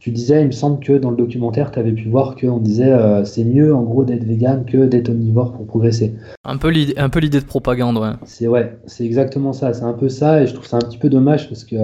tu 0.00 0.10
disais, 0.10 0.40
il 0.40 0.46
me 0.46 0.52
semble 0.52 0.80
que 0.80 0.94
dans 0.94 1.10
le 1.10 1.16
documentaire, 1.16 1.70
tu 1.70 1.78
avais 1.78 1.92
pu 1.92 2.08
voir 2.08 2.34
qu'on 2.34 2.56
disait 2.56 2.90
euh, 2.90 3.22
c'est 3.26 3.44
mieux 3.44 3.74
en 3.74 3.82
gros 3.82 4.02
d'être 4.02 4.24
vegan 4.24 4.64
que 4.64 4.86
d'être 4.86 5.10
omnivore 5.10 5.52
pour 5.52 5.66
progresser. 5.66 6.14
Un 6.42 6.56
peu 6.56 6.70
l'idée, 6.70 6.94
de 6.94 7.44
propagande, 7.44 7.98
ouais. 7.98 8.12
C'est 8.24 8.48
ouais, 8.48 8.78
c'est 8.86 9.04
exactement 9.04 9.52
ça. 9.52 9.74
C'est 9.74 9.84
un 9.84 9.92
peu 9.92 10.08
ça, 10.08 10.42
et 10.42 10.46
je 10.46 10.54
trouve 10.54 10.66
ça 10.66 10.78
un 10.78 10.80
petit 10.80 10.96
peu 10.96 11.10
dommage 11.10 11.48
parce 11.50 11.64
que 11.64 11.76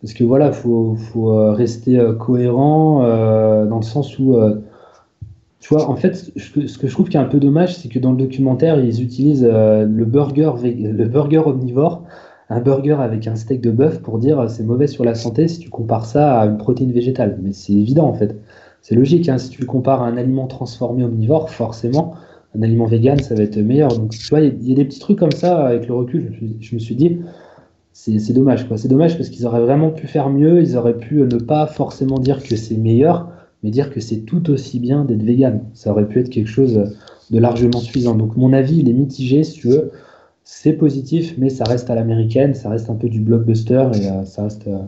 parce 0.00 0.14
que 0.14 0.22
voilà, 0.22 0.52
faut 0.52 0.94
faut 0.94 1.32
euh, 1.32 1.50
rester 1.52 1.98
euh, 1.98 2.12
cohérent 2.12 3.00
dans 3.00 3.76
le 3.76 3.84
sens 3.84 4.20
où 4.20 4.36
tu 5.58 5.74
vois, 5.74 5.88
en 5.88 5.96
fait, 5.96 6.32
ce 6.36 6.78
que 6.78 6.86
je 6.86 6.92
trouve 6.92 7.08
qui 7.08 7.16
est 7.16 7.20
un 7.20 7.24
peu 7.24 7.38
dommage, 7.40 7.76
c'est 7.76 7.88
que 7.88 7.98
dans 7.98 8.12
le 8.12 8.16
documentaire, 8.16 8.78
ils 8.78 9.02
utilisent 9.02 9.44
le 9.44 10.04
burger 10.04 10.52
le 10.62 11.04
burger 11.06 11.42
omnivore 11.44 12.04
un 12.52 12.60
burger 12.60 12.96
avec 13.00 13.26
un 13.26 13.34
steak 13.34 13.60
de 13.60 13.70
bœuf 13.70 14.00
pour 14.00 14.18
dire 14.18 14.38
euh, 14.38 14.48
c'est 14.48 14.62
mauvais 14.62 14.86
sur 14.86 15.04
la 15.04 15.14
santé 15.14 15.48
si 15.48 15.58
tu 15.58 15.70
compares 15.70 16.06
ça 16.06 16.40
à 16.40 16.46
une 16.46 16.58
protéine 16.58 16.92
végétale. 16.92 17.38
Mais 17.42 17.52
c'est 17.52 17.72
évident 17.72 18.06
en 18.06 18.14
fait. 18.14 18.36
C'est 18.82 18.94
logique. 18.94 19.28
Hein. 19.28 19.38
Si 19.38 19.48
tu 19.48 19.60
le 19.60 19.66
compares 19.66 20.02
à 20.02 20.06
un 20.06 20.16
aliment 20.16 20.46
transformé 20.46 21.04
omnivore, 21.04 21.50
forcément, 21.50 22.14
un 22.56 22.62
aliment 22.62 22.86
vegan, 22.86 23.18
ça 23.20 23.34
va 23.34 23.42
être 23.42 23.56
meilleur. 23.56 23.96
Donc 23.96 24.10
tu 24.10 24.28
vois, 24.28 24.40
il 24.40 24.68
y, 24.68 24.72
a 24.72 24.74
des 24.74 24.84
petits 24.84 24.98
trucs 24.98 25.18
comme 25.18 25.32
ça 25.32 25.66
avec 25.66 25.88
le 25.88 25.94
recul. 25.94 26.32
Je, 26.60 26.74
me 26.74 26.80
suis 26.80 26.94
dit, 26.94 27.20
c'est 27.92 28.32
dommage. 28.32 28.68
quoi. 28.68 28.76
C'est 28.76 28.88
dommage 28.88 29.16
parce 29.16 29.28
qu'ils 29.28 29.46
auraient 29.46 29.62
vraiment 29.62 29.90
pu 29.90 30.06
faire 30.06 30.28
mieux. 30.28 30.60
Ils 30.60 30.76
auraient 30.76 30.98
pu 30.98 31.22
ne 31.22 31.38
pas 31.38 31.66
forcément 31.66 32.18
dire 32.18 32.42
que 32.42 32.56
c'est 32.56 32.76
meilleur, 32.76 33.30
mais 33.62 33.70
dire 33.70 33.90
que 33.90 34.00
c'est 34.00 34.20
tout 34.20 34.50
aussi 34.50 34.80
bien 34.80 35.04
d'être 35.04 35.22
vegan. 35.22 35.60
Ça 35.74 35.92
aurait 35.92 36.08
pu 36.08 36.18
être 36.18 36.28
quelque 36.28 36.50
chose 36.50 36.82
de 37.30 37.38
largement 37.38 37.78
suffisant. 37.78 38.16
Donc 38.16 38.36
mon 38.36 38.52
avis, 38.52 38.78
il 38.78 38.88
est 38.88 38.94
mitigé 38.94 39.44
si 39.44 39.54
tu 39.54 39.68
veux 39.68 39.92
c'est 40.54 40.74
positif, 40.74 41.34
mais 41.38 41.48
ça 41.48 41.64
reste 41.64 41.88
à 41.88 41.94
l'américaine, 41.94 42.54
ça 42.54 42.68
reste 42.68 42.90
un 42.90 42.94
peu 42.94 43.08
du 43.08 43.20
blockbuster 43.20 43.88
et 43.94 44.10
euh, 44.10 44.24
ça, 44.26 44.44
reste, 44.44 44.68
euh, 44.68 44.82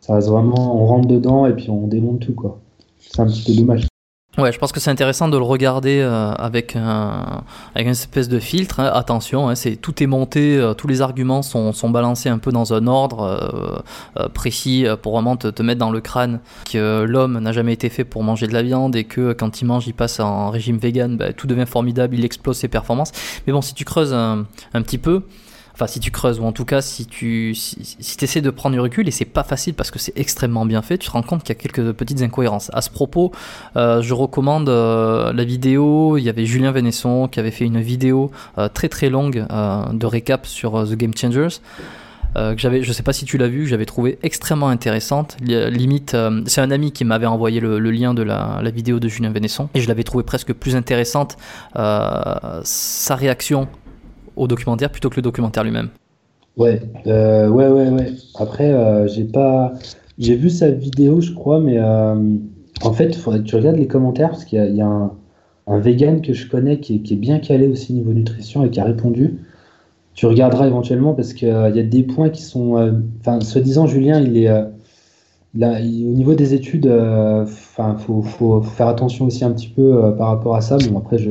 ça 0.00 0.14
reste 0.14 0.28
vraiment, 0.28 0.82
on 0.82 0.86
rentre 0.86 1.06
dedans 1.06 1.44
et 1.46 1.52
puis 1.54 1.68
on 1.68 1.86
démonte 1.86 2.20
tout 2.20 2.34
quoi. 2.34 2.58
C'est 2.98 3.20
un 3.20 3.26
petit 3.26 3.44
peu 3.44 3.60
dommage. 3.60 3.91
Ouais, 4.38 4.50
je 4.50 4.58
pense 4.58 4.72
que 4.72 4.80
c'est 4.80 4.90
intéressant 4.90 5.28
de 5.28 5.36
le 5.36 5.42
regarder 5.42 6.00
euh, 6.00 6.32
avec, 6.32 6.74
un, 6.74 7.44
avec 7.74 7.84
une 7.84 7.92
espèce 7.92 8.30
de 8.30 8.38
filtre. 8.38 8.80
Hein. 8.80 8.90
Attention, 8.94 9.50
hein, 9.50 9.54
c'est, 9.54 9.76
tout 9.76 10.02
est 10.02 10.06
monté, 10.06 10.56
euh, 10.56 10.72
tous 10.72 10.88
les 10.88 11.02
arguments 11.02 11.42
sont, 11.42 11.74
sont, 11.74 11.90
balancés 11.90 12.30
un 12.30 12.38
peu 12.38 12.50
dans 12.50 12.72
un 12.72 12.86
ordre 12.86 13.82
euh, 14.16 14.28
précis 14.28 14.86
pour 15.02 15.12
vraiment 15.12 15.36
te, 15.36 15.48
te, 15.48 15.62
mettre 15.62 15.80
dans 15.80 15.90
le 15.90 16.00
crâne 16.00 16.40
que 16.64 17.02
l'homme 17.02 17.40
n'a 17.40 17.52
jamais 17.52 17.74
été 17.74 17.90
fait 17.90 18.04
pour 18.04 18.22
manger 18.22 18.46
de 18.46 18.54
la 18.54 18.62
viande 18.62 18.96
et 18.96 19.04
que 19.04 19.34
quand 19.34 19.60
il 19.60 19.66
mange, 19.66 19.86
il 19.86 19.92
passe 19.92 20.18
en 20.18 20.48
régime 20.48 20.78
vegan, 20.78 21.18
bah, 21.18 21.34
tout 21.34 21.46
devient 21.46 21.66
formidable, 21.66 22.14
il 22.14 22.24
explose 22.24 22.56
ses 22.56 22.68
performances. 22.68 23.12
Mais 23.46 23.52
bon, 23.52 23.60
si 23.60 23.74
tu 23.74 23.84
creuses 23.84 24.14
un, 24.14 24.46
un 24.72 24.80
petit 24.80 24.96
peu, 24.96 25.24
Si 25.86 26.00
tu 26.00 26.10
creuses, 26.10 26.40
ou 26.40 26.44
en 26.44 26.52
tout 26.52 26.64
cas, 26.64 26.80
si 26.80 27.06
tu 27.06 27.54
si, 27.54 27.96
essaies 28.20 28.40
de 28.40 28.50
prendre 28.50 28.74
du 28.74 28.80
recul, 28.80 29.08
et 29.08 29.10
c'est 29.10 29.24
pas 29.24 29.44
facile 29.44 29.74
parce 29.74 29.90
que 29.90 29.98
c'est 29.98 30.16
extrêmement 30.16 30.64
bien 30.66 30.82
fait, 30.82 30.98
tu 30.98 31.08
te 31.08 31.12
rends 31.12 31.22
compte 31.22 31.42
qu'il 31.42 31.54
y 31.54 31.58
a 31.58 31.60
quelques 31.60 31.92
petites 31.92 32.22
incohérences. 32.22 32.70
À 32.72 32.80
ce 32.82 32.90
propos, 32.90 33.32
euh, 33.76 34.02
je 34.02 34.14
recommande 34.14 34.68
euh, 34.68 35.32
la 35.32 35.44
vidéo. 35.44 36.16
Il 36.18 36.22
y 36.22 36.28
avait 36.28 36.46
Julien 36.46 36.72
Vénesson 36.72 37.28
qui 37.28 37.40
avait 37.40 37.50
fait 37.50 37.64
une 37.64 37.80
vidéo 37.80 38.30
euh, 38.58 38.68
très 38.68 38.88
très 38.88 39.10
longue 39.10 39.46
de 39.92 40.06
récap 40.06 40.46
sur 40.46 40.86
The 40.86 40.94
Game 40.94 41.12
Changers. 41.16 41.60
que 42.34 42.54
j'avais, 42.56 42.82
je 42.82 42.92
sais 42.92 43.02
pas 43.02 43.12
si 43.12 43.24
tu 43.24 43.36
l'as 43.38 43.48
vu, 43.48 43.66
j'avais 43.66 43.84
trouvé 43.84 44.18
extrêmement 44.22 44.68
intéressante. 44.68 45.36
Limite, 45.40 46.16
c'est 46.46 46.60
un 46.60 46.70
ami 46.70 46.92
qui 46.92 47.04
m'avait 47.04 47.26
envoyé 47.26 47.60
le, 47.60 47.78
lien 47.78 48.14
de 48.14 48.22
la, 48.22 48.60
la, 48.62 48.70
vidéo 48.70 49.00
de 49.00 49.08
Julien 49.08 49.30
Vénesson 49.30 49.68
et 49.74 49.80
je 49.80 49.88
l'avais 49.88 50.04
trouvé 50.04 50.24
presque 50.24 50.52
plus 50.52 50.76
intéressante. 50.76 51.36
sa 51.74 53.16
réaction 53.16 53.68
au 54.36 54.46
documentaire 54.46 54.90
plutôt 54.90 55.10
que 55.10 55.16
le 55.16 55.22
documentaire 55.22 55.64
lui-même. 55.64 55.88
Ouais, 56.56 56.82
euh, 57.06 57.48
ouais, 57.48 57.68
ouais, 57.68 57.88
ouais. 57.88 58.12
Après, 58.38 58.72
euh, 58.72 59.08
j'ai 59.08 59.24
pas, 59.24 59.72
j'ai 60.18 60.36
vu 60.36 60.50
sa 60.50 60.70
vidéo, 60.70 61.20
je 61.20 61.32
crois, 61.32 61.60
mais 61.60 61.78
euh, 61.78 62.14
en 62.82 62.92
fait, 62.92 63.10
tu 63.44 63.56
regardes 63.56 63.76
les 63.76 63.86
commentaires 63.86 64.30
parce 64.30 64.44
qu'il 64.44 64.74
y, 64.74 64.82
a, 64.82 65.10
un, 65.66 65.78
vegan 65.78 66.20
que 66.20 66.34
je 66.34 66.48
connais 66.48 66.78
qui 66.80 66.96
est, 66.96 67.16
bien 67.16 67.38
calé 67.38 67.68
aussi 67.68 67.94
niveau 67.94 68.12
nutrition 68.12 68.64
et 68.64 68.70
qui 68.70 68.80
a 68.80 68.84
répondu. 68.84 69.38
Tu 70.14 70.26
regarderas 70.26 70.66
éventuellement 70.66 71.14
parce 71.14 71.32
qu'il 71.32 71.48
y 71.48 71.80
a 71.80 71.82
des 71.82 72.02
points 72.02 72.28
qui 72.28 72.42
sont, 72.42 73.02
enfin, 73.20 73.40
soi-disant, 73.40 73.86
Julien, 73.86 74.20
il 74.20 74.36
est, 74.36 74.50
au 74.50 76.12
niveau 76.12 76.34
des 76.34 76.52
études, 76.52 76.86
enfin, 76.86 77.96
faut, 77.96 78.60
faire 78.62 78.88
attention 78.88 79.24
aussi 79.26 79.42
un 79.44 79.52
petit 79.52 79.68
peu 79.68 80.14
par 80.18 80.28
rapport 80.28 80.54
à 80.54 80.60
ça. 80.60 80.76
Bon, 80.90 80.98
après, 80.98 81.16
je, 81.16 81.30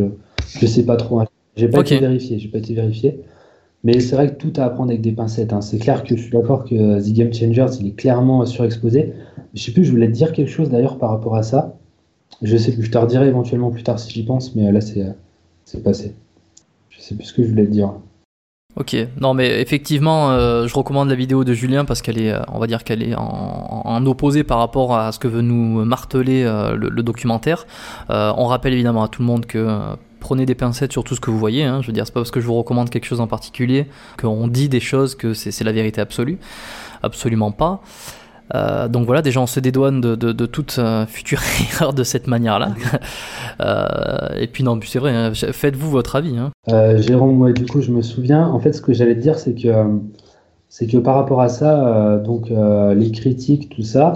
je 0.59 0.65
sais 0.65 0.83
pas 0.83 0.95
trop. 0.95 1.21
J'ai 1.55 1.67
pas 1.67 1.81
été 1.81 1.99
vérifié, 1.99 2.39
j'ai 2.39 2.47
pas 2.47 2.59
été 2.59 2.73
vérifié. 2.73 3.19
Mais 3.83 3.99
c'est 3.99 4.15
vrai 4.15 4.29
que 4.29 4.35
tout 4.35 4.53
à 4.57 4.65
apprendre 4.65 4.91
avec 4.91 5.01
des 5.01 5.11
pincettes. 5.11 5.53
Hein. 5.53 5.61
C'est 5.61 5.79
clair 5.79 6.03
que 6.03 6.15
je 6.15 6.21
suis 6.21 6.31
d'accord 6.31 6.65
que 6.65 7.01
The 7.01 7.13
Game 7.13 7.33
Changers, 7.33 7.77
il 7.79 7.87
est 7.87 7.95
clairement 7.95 8.45
surexposé. 8.45 9.13
Je 9.53 9.61
sais 9.61 9.71
plus, 9.71 9.83
je 9.83 9.91
voulais 9.91 10.07
te 10.07 10.13
dire 10.13 10.33
quelque 10.33 10.51
chose 10.51 10.69
d'ailleurs 10.69 10.97
par 10.97 11.09
rapport 11.09 11.35
à 11.35 11.43
ça. 11.43 11.77
Je 12.41 12.55
sais 12.57 12.71
plus, 12.73 12.83
je 12.83 12.91
te 12.91 12.97
redirai 12.97 13.27
éventuellement 13.27 13.71
plus 13.71 13.83
tard 13.83 13.99
si 13.99 14.11
j'y 14.11 14.23
pense, 14.23 14.55
mais 14.55 14.71
là 14.71 14.81
c'est, 14.81 15.05
c'est 15.65 15.83
passé. 15.83 16.15
Je 16.89 16.99
sais 16.99 17.15
plus 17.15 17.25
ce 17.25 17.33
que 17.33 17.43
je 17.43 17.49
voulais 17.49 17.65
te 17.65 17.71
dire. 17.71 17.93
Ok, 18.77 18.95
non 19.19 19.33
mais 19.33 19.61
effectivement, 19.61 20.31
euh, 20.31 20.65
je 20.65 20.73
recommande 20.73 21.09
la 21.09 21.15
vidéo 21.15 21.43
de 21.43 21.53
Julien 21.53 21.83
parce 21.83 22.01
qu'elle 22.01 22.21
est, 22.21 22.31
euh, 22.31 22.39
on 22.53 22.57
va 22.57 22.67
dire 22.67 22.85
qu'elle 22.85 23.03
est 23.03 23.15
en, 23.15 24.05
opposé 24.05 24.43
par 24.43 24.59
rapport 24.59 24.95
à 24.95 25.11
ce 25.11 25.19
que 25.19 25.27
veut 25.27 25.41
nous 25.41 25.83
marteler 25.83 26.43
euh, 26.43 26.75
le, 26.75 26.89
le, 26.89 27.03
documentaire. 27.03 27.67
on 28.09 28.45
rappelle 28.45 28.73
évidemment 28.73 29.03
à 29.03 29.09
tout 29.09 29.21
le 29.21 29.27
monde 29.27 29.45
que 29.45 29.67
prenez 30.21 30.45
des 30.45 30.55
pincettes 30.55 30.93
sur 30.93 31.03
tout 31.03 31.15
ce 31.15 31.19
que 31.19 31.29
vous 31.29 31.39
voyez. 31.39 31.65
Hein. 31.65 31.81
Je 31.81 31.87
veux 31.87 31.93
dire, 31.93 32.05
c'est 32.05 32.13
pas 32.13 32.21
parce 32.21 32.31
que 32.31 32.39
je 32.39 32.47
vous 32.47 32.55
recommande 32.55 32.89
quelque 32.89 33.05
chose 33.05 33.19
en 33.19 33.27
particulier 33.27 33.87
qu'on 34.17 34.47
dit 34.47 34.69
des 34.69 34.79
choses 34.79 35.15
que 35.15 35.33
c'est 35.33 35.63
la 35.63 35.73
vérité 35.73 35.99
absolue. 35.99 36.37
Absolument 37.03 37.51
pas. 37.51 37.81
Euh, 38.53 38.87
donc 38.87 39.05
voilà, 39.05 39.21
déjà 39.21 39.39
on 39.39 39.47
se 39.47 39.59
dédouane 39.59 40.01
de, 40.01 40.15
de, 40.15 40.45
toute 40.45 40.77
euh, 40.77 41.05
future 41.05 41.39
erreur 41.73 41.93
de 41.93 42.03
cette 42.03 42.27
manière-là. 42.27 42.73
euh, 43.61 44.39
et 44.39 44.47
puis 44.47 44.63
non, 44.63 44.79
c'est 44.85 44.99
vrai, 44.99 45.11
hein, 45.11 45.31
faites-vous 45.33 45.89
votre 45.89 46.15
avis. 46.15 46.35
Hein. 46.37 46.51
Jérôme, 46.97 47.35
moi 47.35 47.51
du 47.51 47.65
coup 47.65 47.81
je 47.81 47.91
me 47.91 48.01
souviens, 48.01 48.47
en 48.47 48.59
fait 48.59 48.73
ce 48.73 48.81
que 48.81 48.93
j'allais 48.93 49.15
te 49.15 49.21
dire 49.21 49.39
c'est 49.39 49.53
que, 49.53 49.69
c'est 50.67 50.87
que 50.87 50.97
par 50.97 51.15
rapport 51.15 51.41
à 51.41 51.49
ça, 51.49 52.17
donc 52.23 52.49
les 52.49 53.11
critiques, 53.11 53.69
tout 53.69 53.83
ça, 53.83 54.13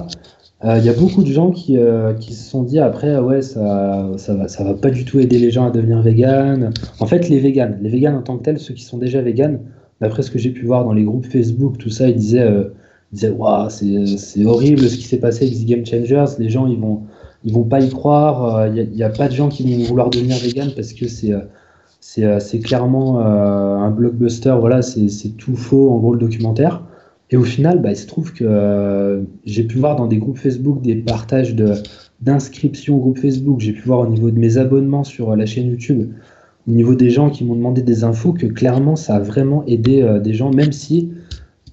il 0.65 0.71
euh, 0.71 0.77
y 0.79 0.89
a 0.89 0.93
beaucoup 0.93 1.21
de 1.21 1.31
gens 1.31 1.51
qui, 1.51 1.77
euh, 1.77 2.13
qui, 2.13 2.33
se 2.33 2.49
sont 2.49 2.63
dit 2.63 2.79
après, 2.79 3.13
ah 3.13 3.21
ouais, 3.21 3.43
ça, 3.43 4.09
ça, 4.17 4.33
va, 4.33 4.47
ça 4.47 4.63
va 4.63 4.73
pas 4.73 4.89
du 4.89 5.05
tout 5.05 5.19
aider 5.19 5.37
les 5.37 5.51
gens 5.51 5.67
à 5.67 5.69
devenir 5.69 6.01
vegan. 6.01 6.73
En 6.99 7.05
fait, 7.05 7.29
les 7.29 7.39
véganes, 7.39 7.77
les 7.83 7.89
véganes 7.89 8.15
en 8.15 8.23
tant 8.23 8.35
que 8.37 8.43
tels, 8.43 8.57
ceux 8.57 8.73
qui 8.73 8.83
sont 8.83 8.97
déjà 8.97 9.21
véganes, 9.21 9.59
d'après 10.01 10.23
ce 10.23 10.31
que 10.31 10.39
j'ai 10.39 10.49
pu 10.49 10.65
voir 10.65 10.83
dans 10.83 10.93
les 10.93 11.03
groupes 11.03 11.27
Facebook, 11.27 11.77
tout 11.77 11.91
ça, 11.91 12.07
ils 12.09 12.15
disaient, 12.15 12.41
euh, 12.41 12.73
disaient 13.13 13.31
c'est 14.17 14.43
horrible 14.43 14.89
ce 14.89 14.97
qui 14.97 15.03
s'est 15.03 15.19
passé 15.19 15.45
avec 15.45 15.59
The 15.59 15.65
Game 15.65 15.85
Changers. 15.85 16.33
Les 16.39 16.49
gens, 16.49 16.65
ils 16.65 16.79
vont, 16.79 17.01
ils 17.43 17.53
vont 17.53 17.63
pas 17.63 17.81
y 17.81 17.89
croire. 17.89 18.67
Il 18.67 18.89
n'y 18.89 19.03
a, 19.03 19.09
pas 19.09 19.27
de 19.27 19.33
gens 19.33 19.49
qui 19.49 19.71
vont 19.71 19.83
vouloir 19.83 20.09
devenir 20.09 20.37
vegan 20.37 20.71
parce 20.75 20.93
que 20.93 21.07
c'est 21.07 21.31
c'est 21.99 22.59
clairement 22.59 23.19
un 23.19 23.91
blockbuster. 23.91 24.55
Voilà, 24.59 24.81
c'est 24.81 25.37
tout 25.37 25.55
faux 25.55 25.91
en 25.91 25.99
gros 25.99 26.13
le 26.13 26.19
documentaire. 26.19 26.81
Et 27.31 27.37
au 27.37 27.43
final, 27.43 27.81
bah, 27.81 27.91
il 27.91 27.97
se 27.97 28.07
trouve 28.07 28.33
que 28.33 29.23
j'ai 29.45 29.63
pu 29.63 29.77
voir 29.77 29.95
dans 29.95 30.07
des 30.07 30.17
groupes 30.17 30.37
Facebook 30.37 30.81
des 30.81 30.95
partages 30.95 31.55
d'inscriptions 32.21 32.97
au 32.97 32.99
groupe 32.99 33.17
Facebook. 33.17 33.59
J'ai 33.59 33.73
pu 33.73 33.81
voir 33.81 33.99
au 34.01 34.07
niveau 34.07 34.29
de 34.29 34.37
mes 34.37 34.57
abonnements 34.57 35.03
sur 35.03 35.35
la 35.35 35.45
chaîne 35.45 35.67
YouTube, 35.67 36.11
au 36.67 36.71
niveau 36.71 36.93
des 36.93 37.09
gens 37.09 37.29
qui 37.29 37.43
m'ont 37.43 37.55
demandé 37.55 37.81
des 37.81 38.03
infos, 38.03 38.33
que 38.33 38.45
clairement 38.45 38.95
ça 38.95 39.15
a 39.15 39.19
vraiment 39.19 39.65
aidé 39.65 40.19
des 40.23 40.33
gens, 40.33 40.51
même 40.51 40.71
si 40.71 41.11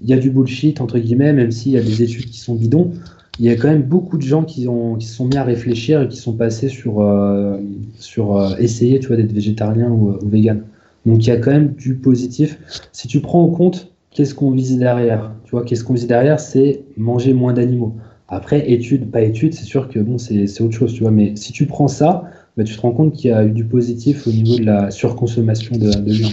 il 0.03 0.09
y 0.09 0.13
a 0.13 0.19
du 0.19 0.31
bullshit, 0.31 0.81
entre 0.81 0.99
guillemets, 0.99 1.33
même 1.33 1.51
s'il 1.51 1.73
y 1.73 1.79
a 1.79 1.83
des 1.83 2.03
études 2.03 2.27
qui 2.27 2.39
sont 2.39 2.55
bidons, 2.55 2.91
il 3.39 3.47
y 3.47 3.51
a 3.51 3.57
quand 3.57 3.69
même 3.69 3.83
beaucoup 3.83 4.19
de 4.19 4.23
gens 4.23 4.45
qui, 4.45 4.69
ont, 4.69 4.97
qui 4.97 5.07
se 5.07 5.15
sont 5.15 5.27
mis 5.27 5.37
à 5.37 5.45
réfléchir 5.45 6.03
et 6.03 6.09
qui 6.09 6.17
sont 6.17 6.35
passés 6.35 6.69
sur, 6.69 7.01
euh, 7.01 7.59
sur 7.99 8.37
euh, 8.37 8.55
essayer 8.59 8.99
d'être 8.99 9.33
végétarien 9.33 9.89
ou, 9.89 10.11
ou, 10.11 10.29
vegan. 10.29 10.63
Donc 11.07 11.25
il 11.25 11.29
y 11.29 11.33
a 11.33 11.39
quand 11.39 11.51
même 11.51 11.73
du 11.73 11.95
positif. 11.95 12.59
Si 12.93 13.09
tu 13.09 13.21
prends 13.21 13.43
en 13.43 13.49
compte 13.49 13.92
qu'est-ce 14.13 14.35
qu'on 14.35 14.51
vise 14.51 14.79
derrière, 14.79 15.35
tu 15.45 15.51
vois, 15.53 15.65
qu'est-ce 15.65 15.85
qu'on 15.85 15.95
vise 15.95 16.07
derrière, 16.07 16.41
c'est 16.41 16.85
manger 16.97 17.33
moins 17.33 17.53
d'animaux. 17.53 17.97
Après, 18.29 18.71
étude, 18.71 19.11
pas 19.11 19.23
étude, 19.23 19.53
c'est 19.55 19.65
sûr 19.65 19.89
que 19.89 19.99
bon, 19.99 20.17
c'est 20.19 20.61
autre 20.61 20.75
chose, 20.75 20.95
tu 20.95 21.03
vois. 21.03 21.11
Mais 21.11 21.37
si 21.37 21.53
tu 21.53 21.67
prends 21.67 21.89
ça, 21.89 22.25
bah, 22.57 22.65
tu 22.65 22.75
te 22.75 22.81
rends 22.81 22.93
compte 22.93 23.13
qu'il 23.13 23.31
y 23.31 23.33
a 23.33 23.45
eu 23.45 23.51
du 23.51 23.65
positif 23.65 24.27
au 24.27 24.31
niveau 24.31 24.59
de 24.59 24.65
la 24.65 24.91
surconsommation 24.91 25.77
de, 25.77 25.91
de 25.91 26.13
viande 26.13 26.33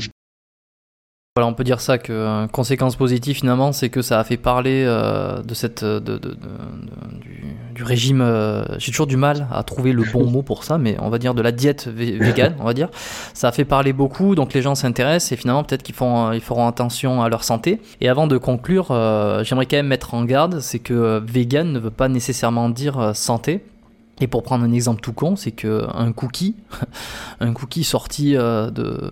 on 1.48 1.53
peut 1.53 1.64
dire 1.64 1.82
ça 1.82 1.98
que 1.98 2.11
euh, 2.11 2.48
conséquence 2.48 2.95
positive 2.95 3.36
finalement, 3.38 3.72
c'est 3.72 3.90
que 3.90 4.02
ça 4.02 4.20
a 4.20 4.24
fait 4.24 4.38
parler 4.38 4.84
euh, 4.86 5.41
de 5.41 5.53
cette 5.53 5.84
de, 5.84 6.18
du, 7.74 7.84
régime. 7.84 8.22
Euh, 8.22 8.64
j'ai 8.78 8.91
toujours 8.91 9.07
du 9.07 9.18
mal 9.18 9.48
à 9.52 9.64
trouver 9.64 9.94
le 9.94 10.03
bon 10.11 10.26
mot 10.32 10.41
pour 10.41 10.64
ça, 10.64 10.78
mais 10.78 10.98
on 10.99 11.10
va 11.10 11.18
dire 11.18 11.34
de 11.34 11.41
la 11.41 11.52
diète 11.52 11.88
végane, 11.88 12.56
on 12.60 12.66
va 12.66 12.74
dire. 12.74 12.90
Ça 13.34 13.48
a 13.48 13.52
fait 13.52 13.66
parler 13.66 13.94
beaucoup, 13.94 14.36
donc 14.36 14.53
les 14.53 14.61
gens 14.61 14.76
s'intéressent 14.76 15.32
et 15.32 15.36
finalement 15.36 15.64
peut-être 15.64 15.84
qu'ils 15.84 15.95
font 15.95 16.32
ils 16.32 16.41
feront 16.41 16.68
attention 16.68 17.22
à 17.22 17.30
leur 17.30 17.44
santé. 17.44 17.82
Et 18.02 18.10
avant 18.10 18.28
de 18.28 18.38
conclure, 18.38 18.88
j'aimerais 19.44 19.66
quand 19.66 19.78
même 19.78 19.88
mettre 19.88 20.14
en 20.14 20.26
garde, 20.26 20.60
c'est 20.60 20.80
que 20.80 21.22
vegan 21.26 21.72
ne 21.72 21.80
veut 21.80 21.91
pas 21.91 22.10
nécessairement 22.10 22.70
dire 22.70 23.11
santé. 23.14 23.64
Et 24.21 24.27
pour 24.27 24.43
prendre 24.43 24.65
un 24.65 24.71
exemple 24.73 25.01
tout 25.01 25.13
con, 25.13 25.35
c'est 25.35 25.51
que 25.51 25.87
un 25.93 26.11
cookie, 26.11 26.55
un 27.39 27.53
cookie 27.53 27.83
sorti 27.83 28.35
euh, 28.35 28.69
de, 28.69 29.11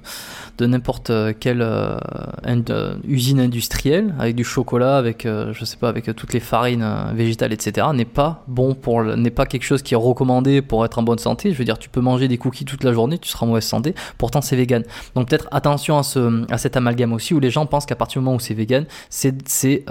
de 0.58 0.66
n'importe 0.66 1.12
quelle 1.40 1.62
euh, 1.62 1.98
euh, 2.46 2.96
usine 3.08 3.40
industrielle 3.40 4.14
avec 4.20 4.36
du 4.36 4.44
chocolat, 4.44 4.98
avec 4.98 5.26
je 5.26 5.66
sais 5.66 5.78
pas, 5.78 5.90
avec 5.90 6.14
toutes 6.16 6.34
les 6.34 6.40
farines 6.40 6.86
végétales, 7.14 7.54
etc., 7.54 7.88
n'est 7.94 8.06
pas 8.06 8.44
bon 8.48 8.74
pour, 8.74 9.04
n'est 9.04 9.32
pas 9.32 9.46
quelque 9.46 9.64
chose 9.64 9.82
qui 9.82 9.94
est 9.94 9.98
recommandé 9.98 10.62
pour 10.62 10.84
être 10.86 11.00
en 11.00 11.04
bonne 11.04 11.20
santé. 11.20 11.52
Je 11.52 11.58
veux 11.58 11.66
dire, 11.66 11.78
tu 11.78 11.90
peux 11.90 12.02
manger 12.02 12.28
des 12.28 12.38
cookies 12.38 12.66
toute 12.66 12.84
la 12.84 12.94
journée, 12.94 13.18
tu 13.18 13.30
seras 13.30 13.46
en 13.46 13.50
mauvaise 13.50 13.64
santé. 13.64 13.96
Pourtant, 14.18 14.42
c'est 14.42 14.56
vegan. 14.56 14.84
Donc 15.16 15.30
peut-être 15.30 15.48
attention 15.52 15.98
à 15.98 16.04
ce, 16.04 16.46
à 16.52 16.58
cet 16.58 16.76
amalgame 16.78 17.14
aussi 17.14 17.34
où 17.34 17.40
les 17.40 17.52
gens 17.52 17.66
pensent 17.66 17.86
qu'à 17.86 17.96
partir 17.96 18.22
du 18.22 18.26
moment 18.26 18.38
où 18.38 18.40
c'est 18.40 18.54
vegan, 18.54 18.86
c'est, 19.10 19.48
c'est, 19.48 19.86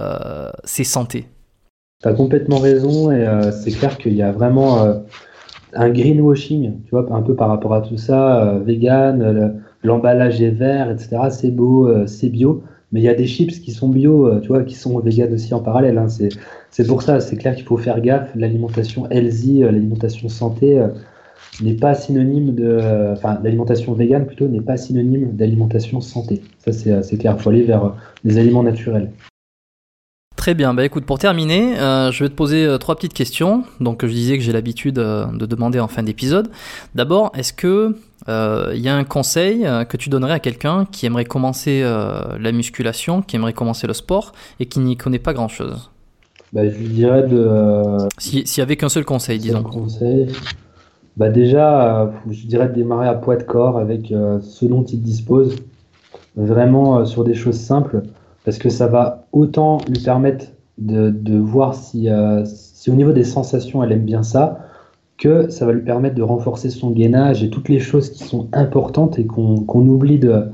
c'est 0.64 0.84
santé. 0.84 1.28
Tu 2.02 2.09
as 2.09 2.12
complètement 2.12 2.59
raison 2.59 3.10
et 3.10 3.27
euh, 3.27 3.51
c'est 3.51 3.70
clair 3.70 3.97
qu'il 3.97 4.14
y 4.14 4.20
a 4.20 4.31
vraiment 4.31 4.85
euh, 4.85 4.98
un 5.73 5.89
greenwashing, 5.89 6.82
tu 6.85 6.90
vois, 6.90 7.06
un 7.10 7.23
peu 7.23 7.35
par 7.35 7.48
rapport 7.48 7.73
à 7.73 7.81
tout 7.81 7.97
ça, 7.97 8.44
euh, 8.44 8.59
vegan, 8.59 9.62
l'emballage 9.82 10.43
est 10.43 10.51
vert, 10.51 10.90
etc. 10.90 11.16
C'est 11.31 11.51
beau, 11.51 12.06
c'est 12.06 12.28
bio, 12.28 12.62
mais 12.93 13.01
il 13.01 13.05
y 13.05 13.09
a 13.09 13.14
des 13.14 13.27
chips 13.27 13.60
qui 13.60 13.73
sont 13.73 13.89
bio, 13.89 14.40
tu 14.40 14.48
vois, 14.48 14.62
qui 14.64 14.74
sont 14.74 14.98
vegan 14.98 15.32
aussi 15.32 15.55
en 15.55 15.60
parallèle. 15.60 15.97
Hein. 15.97 16.09
C'est 16.70 16.86
pour 16.86 17.01
ça, 17.01 17.20
c'est 17.20 17.36
clair 17.36 17.55
qu'il 17.55 17.64
faut 17.64 17.78
faire 17.78 18.01
gaffe. 18.02 18.31
L'alimentation 18.35 19.09
healthy, 19.10 19.60
l'alimentation 19.60 20.28
santé 20.28 20.85
n'est 21.62 21.74
pas 21.77 21.94
synonyme 21.94 22.55
de, 22.55 23.12
enfin, 23.12 23.40
l'alimentation 23.43 23.94
vegan 23.94 24.27
plutôt 24.27 24.48
n'est 24.48 24.60
pas 24.60 24.77
synonyme 24.77 25.32
d'alimentation 25.32 26.02
santé. 26.02 26.43
Ça 26.59 26.73
c'est 26.73 27.16
clair, 27.16 27.36
il 27.39 27.43
faut 27.43 27.51
aller 27.51 27.62
vers 27.62 27.94
des 28.23 28.36
aliments 28.36 28.62
naturels. 28.62 29.10
Très 30.47 30.55
bien, 30.55 30.74
bah 30.74 30.85
écoute, 30.85 31.05
pour 31.05 31.18
terminer, 31.18 31.77
euh, 31.77 32.12
je 32.12 32.23
vais 32.23 32.31
te 32.31 32.35
poser 32.36 32.64
euh, 32.64 32.78
trois 32.78 32.94
petites 32.94 33.14
questions. 33.14 33.64
Donc 33.81 34.06
je 34.06 34.12
disais 34.12 34.39
que 34.39 34.44
j'ai 34.44 34.52
l'habitude 34.52 34.97
euh, 35.01 35.27
de 35.32 35.44
demander 35.44 35.81
en 35.81 35.89
fin 35.89 36.05
d'épisode. 36.05 36.51
D'abord, 36.94 37.32
est-ce 37.35 37.52
que 37.52 37.97
il 38.28 38.81
y 38.81 38.89
a 38.89 38.94
un 38.94 39.02
conseil 39.02 39.66
que 39.89 39.97
tu 39.97 40.09
donnerais 40.09 40.35
à 40.35 40.39
quelqu'un 40.39 40.85
qui 40.85 41.05
aimerait 41.05 41.24
commencer 41.24 41.82
la 41.82 42.52
musculation, 42.52 43.23
qui 43.23 43.35
aimerait 43.35 43.55
commencer 43.55 43.89
le 43.89 43.93
sport 43.93 44.31
et 44.60 44.66
qui 44.66 44.78
n'y 44.78 44.97
connaît 44.97 45.18
pas 45.18 45.32
grand-chose? 45.32 45.90
Bah, 46.52 46.62
Je 46.68 46.77
lui 46.77 46.90
dirais 46.90 47.24
de... 47.24 47.97
S'il 48.18 48.44
n'y 48.44 48.62
avait 48.62 48.77
qu'un 48.77 48.89
seul 48.89 49.05
conseil, 49.05 49.40
disons. 49.40 49.64
conseil 49.64 50.28
bah 51.16 51.28
déjà, 51.28 52.12
je 52.31 52.47
dirais 52.47 52.68
de 52.68 52.74
démarrer 52.74 53.09
à 53.09 53.14
poids 53.14 53.36
de 53.36 53.43
corps 53.43 53.78
avec 53.78 54.14
ce 54.43 54.64
dont 54.64 54.85
il 54.85 55.02
dispose, 55.02 55.56
vraiment 56.36 57.05
sur 57.05 57.24
des 57.24 57.35
choses 57.35 57.59
simples 57.59 58.02
parce 58.47 58.59
que 58.59 58.70
ça 58.70 58.86
va 58.86 59.27
autant 59.32 59.78
lui 59.89 59.98
permettre 59.98 60.47
de, 60.78 61.10
de 61.10 61.36
voir 61.36 61.74
si, 61.74 62.09
euh, 62.09 62.44
si, 62.44 62.90
au 62.90 62.94
niveau 62.94 63.12
des 63.12 63.24
sensations 63.24 63.82
elle 63.82 63.90
aime 63.90 64.05
bien 64.05 64.23
ça, 64.23 64.60
que 65.18 65.51
ça 65.51 65.66
va 65.66 65.73
lui 65.73 65.82
permettre 65.82 66.14
de 66.14 66.23
renforcer 66.23 66.70
son 66.70 66.93
gainage 66.93 67.43
et 67.43 67.51
toutes 67.51 67.68
les 67.68 67.81
choses 67.81 68.09
qui 68.10 68.23
sont 68.23 68.48
importantes 68.52 69.18
et 69.18 69.27
qu'on 69.27 69.89
oublie 69.89 70.20
de, 70.20 70.44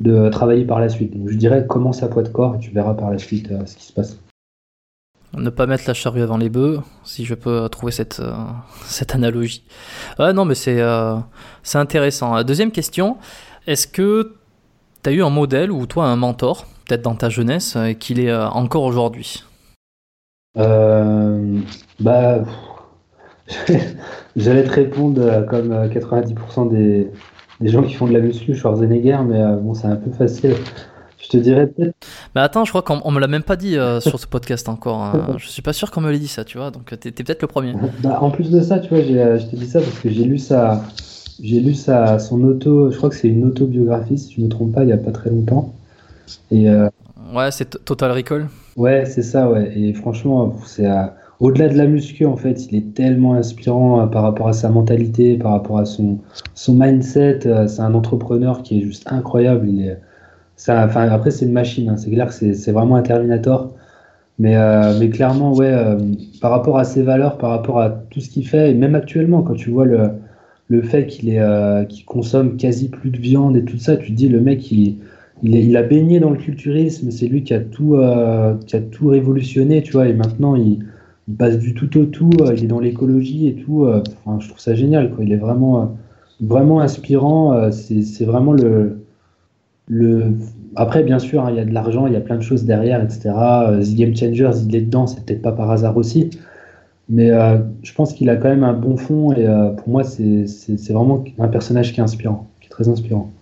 de, 0.00 0.28
travailler 0.28 0.64
par 0.64 0.80
la 0.80 0.88
suite. 0.88 1.16
Donc 1.16 1.28
je 1.28 1.36
dirais 1.36 1.64
commence 1.68 2.02
à 2.02 2.08
poids 2.08 2.24
de 2.24 2.28
corps 2.30 2.56
et 2.56 2.58
tu 2.58 2.72
verras 2.72 2.94
par 2.94 3.12
la 3.12 3.18
suite 3.18 3.52
euh, 3.52 3.64
ce 3.64 3.76
qui 3.76 3.84
se 3.84 3.92
passe. 3.92 4.18
Ne 5.36 5.50
pas 5.50 5.66
mettre 5.66 5.84
la 5.86 5.94
charrue 5.94 6.22
avant 6.22 6.38
les 6.38 6.48
bœufs, 6.48 6.80
si 7.04 7.24
je 7.24 7.34
peux 7.34 7.68
trouver 7.68 7.92
cette, 7.92 8.18
euh, 8.18 8.32
cette 8.86 9.14
analogie. 9.14 9.62
Ah 10.18 10.32
non, 10.32 10.44
mais 10.44 10.56
c'est 10.56 10.82
intéressant. 11.74 12.42
Deuxième 12.42 12.72
question, 12.72 13.18
est-ce 13.68 13.86
que 13.86 14.34
tu 15.04 15.10
as 15.10 15.12
eu 15.12 15.22
un 15.22 15.30
modèle 15.30 15.70
ou 15.70 15.86
toi 15.86 16.06
un 16.06 16.16
mentor? 16.16 16.66
Peut-être 16.86 17.02
dans 17.02 17.14
ta 17.14 17.28
jeunesse, 17.28 17.76
et 17.76 17.94
qu'il 17.94 18.20
est 18.20 18.30
euh, 18.30 18.48
encore 18.48 18.84
aujourd'hui 18.84 19.44
euh, 20.56 21.58
Bah, 22.00 22.44
j'allais 24.36 24.64
te 24.64 24.72
répondre 24.72 25.20
euh, 25.22 25.42
comme 25.42 25.72
90% 25.72 26.70
des, 26.70 27.10
des, 27.60 27.68
gens 27.68 27.82
qui 27.82 27.94
font 27.94 28.06
de 28.06 28.12
la 28.12 28.20
muscu, 28.20 28.54
Schwarzenegger, 28.54 29.18
mais 29.26 29.42
bon, 29.60 29.74
c'est 29.74 29.88
un 29.88 29.96
peu 29.96 30.10
facile. 30.12 30.54
Je 31.18 31.28
te 31.28 31.36
dirais 31.38 31.66
peut-être. 31.66 31.94
Mais 32.36 32.40
attends, 32.40 32.64
je 32.64 32.70
crois 32.70 32.82
qu'on 32.82 33.10
me 33.10 33.18
l'a 33.18 33.26
même 33.26 33.42
pas 33.42 33.56
dit 33.56 33.76
sur 33.98 34.20
ce 34.20 34.28
podcast 34.28 34.68
encore. 34.68 35.02
Hein. 35.02 35.34
Je 35.38 35.48
suis 35.48 35.62
pas 35.62 35.72
sûr 35.72 35.90
qu'on 35.90 36.00
me 36.00 36.12
l'ait 36.12 36.20
dit 36.20 36.28
ça, 36.28 36.44
tu 36.44 36.56
vois. 36.56 36.70
Donc 36.70 36.94
t'es 37.00 37.08
es, 37.08 37.12
peut-être 37.12 37.42
le 37.42 37.48
premier. 37.48 37.74
Bah, 38.00 38.18
en 38.20 38.30
plus 38.30 38.50
de 38.50 38.60
ça, 38.60 38.78
tu 38.78 38.90
vois, 38.90 39.02
je 39.02 39.44
te 39.44 39.56
dis 39.56 39.66
ça 39.66 39.80
parce 39.80 39.98
que 39.98 40.08
j'ai 40.08 40.22
lu 40.22 40.38
ça, 40.38 40.84
j'ai 41.42 41.58
lu 41.58 41.74
ça, 41.74 42.20
son 42.20 42.44
auto. 42.44 42.92
Je 42.92 42.96
crois 42.96 43.08
que 43.08 43.16
c'est 43.16 43.28
une 43.28 43.44
autobiographie, 43.44 44.18
si 44.18 44.34
je 44.34 44.40
me 44.40 44.48
trompe 44.48 44.72
pas, 44.72 44.84
il 44.84 44.90
y 44.90 44.92
a 44.92 44.98
pas 44.98 45.10
très 45.10 45.30
longtemps. 45.30 45.74
Et, 46.50 46.68
euh, 46.68 46.88
ouais, 47.34 47.50
c'est 47.50 47.84
Total 47.84 48.12
Recall. 48.12 48.48
Ouais, 48.76 49.04
c'est 49.04 49.22
ça, 49.22 49.50
ouais. 49.50 49.72
Et 49.76 49.92
franchement, 49.94 50.54
c'est 50.64 50.86
au-delà 51.40 51.68
de 51.68 51.76
la 51.76 51.86
muscu, 51.86 52.24
en 52.24 52.36
fait, 52.36 52.66
il 52.66 52.76
est 52.76 52.94
tellement 52.94 53.34
inspirant 53.34 54.00
euh, 54.00 54.06
par 54.06 54.22
rapport 54.22 54.48
à 54.48 54.52
sa 54.52 54.68
mentalité, 54.68 55.36
par 55.36 55.52
rapport 55.52 55.78
à 55.78 55.84
son, 55.84 56.18
son 56.54 56.74
mindset. 56.74 57.46
Euh, 57.46 57.66
c'est 57.66 57.82
un 57.82 57.94
entrepreneur 57.94 58.62
qui 58.62 58.78
est 58.78 58.82
juste 58.82 59.10
incroyable. 59.10 59.68
Il 59.68 59.86
est, 59.86 59.98
ça, 60.56 60.84
enfin, 60.84 61.08
après, 61.08 61.30
c'est 61.30 61.46
une 61.46 61.52
machine. 61.52 61.88
Hein. 61.88 61.96
C'est 61.96 62.10
clair 62.10 62.28
que 62.28 62.54
c'est 62.54 62.72
vraiment 62.72 62.96
un 62.96 63.02
Terminator. 63.02 63.74
Mais, 64.38 64.54
mais 65.00 65.08
clairement, 65.08 65.54
ouais, 65.54 65.74
par 66.42 66.50
rapport 66.50 66.76
à 66.76 66.84
ses 66.84 67.02
valeurs, 67.02 67.38
par 67.38 67.48
rapport 67.48 67.80
à 67.80 67.88
tout 67.88 68.20
ce 68.20 68.28
qu'il 68.28 68.46
fait, 68.46 68.70
et 68.70 68.74
même 68.74 68.94
actuellement, 68.94 69.42
quand 69.42 69.54
tu 69.54 69.70
vois 69.70 69.86
le, 69.86 70.10
le 70.68 70.82
fait 70.82 71.06
qu'il 71.06 71.42
qu 71.88 72.04
consomme 72.04 72.58
quasi 72.58 72.90
plus 72.90 73.08
de 73.08 73.16
viande 73.16 73.56
et 73.56 73.64
tout 73.64 73.78
ça, 73.78 73.96
tu 73.96 74.12
te 74.12 74.12
dis, 74.12 74.28
le 74.28 74.42
mec, 74.42 74.70
il 74.70 74.98
il, 75.42 75.76
a 75.76 75.82
baigné 75.82 76.20
dans 76.20 76.30
le 76.30 76.36
culturisme, 76.36 77.10
c'est 77.10 77.26
lui 77.26 77.42
qui 77.42 77.52
a 77.54 77.60
tout, 77.60 77.96
euh, 77.96 78.54
qui 78.66 78.76
a 78.76 78.80
tout 78.80 79.08
révolutionné, 79.08 79.82
tu 79.82 79.92
vois, 79.92 80.08
et 80.08 80.14
maintenant 80.14 80.54
il, 80.56 80.80
passe 81.38 81.58
du 81.58 81.74
tout 81.74 81.98
au 81.98 82.04
tout, 82.04 82.30
euh, 82.40 82.54
il 82.56 82.64
est 82.64 82.68
dans 82.68 82.78
l'écologie 82.78 83.48
et 83.48 83.54
tout. 83.54 83.84
Euh, 83.84 84.00
je 84.38 84.46
trouve 84.48 84.60
ça 84.60 84.74
génial, 84.76 85.12
quoi. 85.12 85.24
Il 85.24 85.32
est 85.32 85.36
vraiment, 85.36 85.96
vraiment 86.40 86.80
inspirant. 86.80 87.70
c'est 87.72 88.24
vraiment 88.24 88.52
le, 88.52 89.00
le. 89.88 90.32
Après, 90.76 91.02
bien 91.02 91.18
sûr, 91.18 91.44
hein, 91.44 91.50
il 91.50 91.56
y 91.56 91.60
a 91.60 91.64
de 91.64 91.72
l'argent, 91.72 92.06
il 92.06 92.12
y 92.12 92.16
a 92.16 92.20
plein 92.20 92.36
de 92.36 92.42
choses 92.42 92.64
derrière, 92.64 93.02
etc. 93.02 93.30
The 93.30 93.94
Game 93.96 94.14
Changers, 94.14 94.52
il 94.68 94.76
est 94.76 94.82
dedans, 94.82 95.06
c'est 95.06 95.24
peut-être 95.24 95.42
pas 95.42 95.52
par 95.52 95.70
hasard 95.70 95.96
aussi. 95.96 96.30
Mais 97.08 97.30
je 97.82 97.92
pense 97.94 98.12
qu'il 98.12 98.30
a 98.30 98.36
quand 98.36 98.48
même 98.48 98.64
un 98.64 98.74
bon 98.74 98.96
fond 98.96 99.32
et 99.32 99.46
pour 99.78 99.88
moi, 99.88 100.04
c'est 100.04 100.92
vraiment 100.92 101.24
un 101.38 101.48
personnage 101.48 101.92
qui 101.92 102.00
est 102.00 102.04
inspirant, 102.04 102.48
qui 102.60 102.66
est 102.66 102.70
très 102.70 102.88
inspirant. 102.88 103.32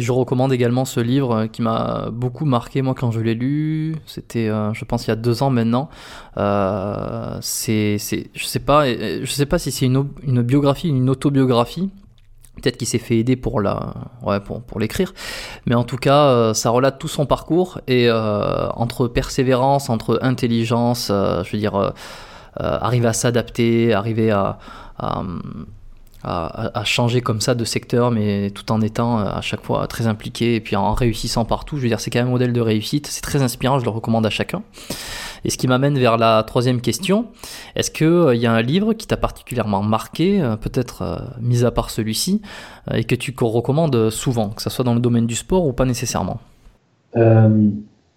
Je 0.00 0.12
recommande 0.12 0.52
également 0.52 0.84
ce 0.84 1.00
livre 1.00 1.34
euh, 1.34 1.46
qui 1.46 1.62
m'a 1.62 2.08
beaucoup 2.12 2.44
marqué 2.44 2.82
moi 2.82 2.94
quand 2.94 3.10
je 3.10 3.20
l'ai 3.20 3.34
lu. 3.34 3.96
C'était, 4.06 4.48
euh, 4.48 4.72
je 4.74 4.84
pense, 4.84 5.06
il 5.06 5.08
y 5.08 5.12
a 5.12 5.16
deux 5.16 5.42
ans 5.42 5.50
maintenant. 5.50 5.88
Euh, 6.36 7.38
c'est, 7.40 7.96
je 7.98 8.44
sais 8.44 8.58
pas, 8.60 8.86
je 8.86 9.26
sais 9.26 9.46
pas 9.46 9.58
si 9.58 9.70
c'est 9.70 9.86
une, 9.86 10.02
biographie, 10.42 10.88
une 10.88 11.10
autobiographie. 11.10 11.90
Peut-être 12.60 12.76
qu'il 12.76 12.88
s'est 12.88 12.98
fait 12.98 13.18
aider 13.18 13.36
pour 13.36 13.60
la, 13.60 13.94
ouais, 14.22 14.40
pour, 14.40 14.62
pour 14.62 14.80
l'écrire, 14.80 15.14
mais 15.66 15.76
en 15.76 15.84
tout 15.84 15.96
cas, 15.96 16.52
ça 16.54 16.70
relate 16.70 16.98
tout 16.98 17.06
son 17.06 17.24
parcours 17.24 17.80
et 17.86 18.10
entre 18.10 19.06
persévérance, 19.06 19.88
entre 19.90 20.18
intelligence, 20.22 21.06
je 21.06 21.52
veux 21.52 21.58
dire, 21.58 21.92
arriver 22.56 23.06
à 23.06 23.12
s'adapter, 23.12 23.94
arriver 23.94 24.32
à, 24.32 24.58
changer 26.84 27.20
comme 27.20 27.40
ça 27.40 27.54
de 27.54 27.64
secteur, 27.64 28.10
mais 28.10 28.50
tout 28.50 28.70
en 28.72 28.80
étant 28.80 29.18
à 29.18 29.40
chaque 29.40 29.62
fois 29.62 29.86
très 29.86 30.06
impliqué 30.06 30.56
et 30.56 30.60
puis 30.60 30.76
en 30.76 30.92
réussissant 30.92 31.44
partout. 31.44 31.76
Je 31.76 31.82
veux 31.82 31.88
dire, 31.88 32.00
c'est 32.00 32.10
quand 32.10 32.20
même 32.20 32.28
un 32.28 32.32
modèle 32.32 32.52
de 32.52 32.60
réussite. 32.60 33.06
C'est 33.06 33.22
très 33.22 33.42
inspirant, 33.42 33.78
je 33.78 33.84
le 33.84 33.90
recommande 33.90 34.26
à 34.26 34.30
chacun. 34.30 34.62
Et 35.44 35.50
ce 35.50 35.58
qui 35.58 35.68
m'amène 35.68 35.98
vers 35.98 36.16
la 36.16 36.42
troisième 36.42 36.80
question. 36.80 37.26
Est-ce 37.76 37.90
qu'il 37.90 38.40
y 38.40 38.46
a 38.46 38.52
un 38.52 38.62
livre 38.62 38.92
qui 38.92 39.06
t'a 39.06 39.16
particulièrement 39.16 39.82
marqué, 39.82 40.42
peut-être 40.60 41.36
mis 41.40 41.64
à 41.64 41.70
part 41.70 41.90
celui-ci, 41.90 42.42
et 42.92 43.04
que 43.04 43.14
tu 43.14 43.34
recommandes 43.40 44.10
souvent, 44.10 44.50
que 44.50 44.62
ce 44.62 44.70
soit 44.70 44.84
dans 44.84 44.94
le 44.94 45.00
domaine 45.00 45.26
du 45.26 45.36
sport 45.36 45.66
ou 45.66 45.72
pas 45.72 45.84
nécessairement? 45.84 46.40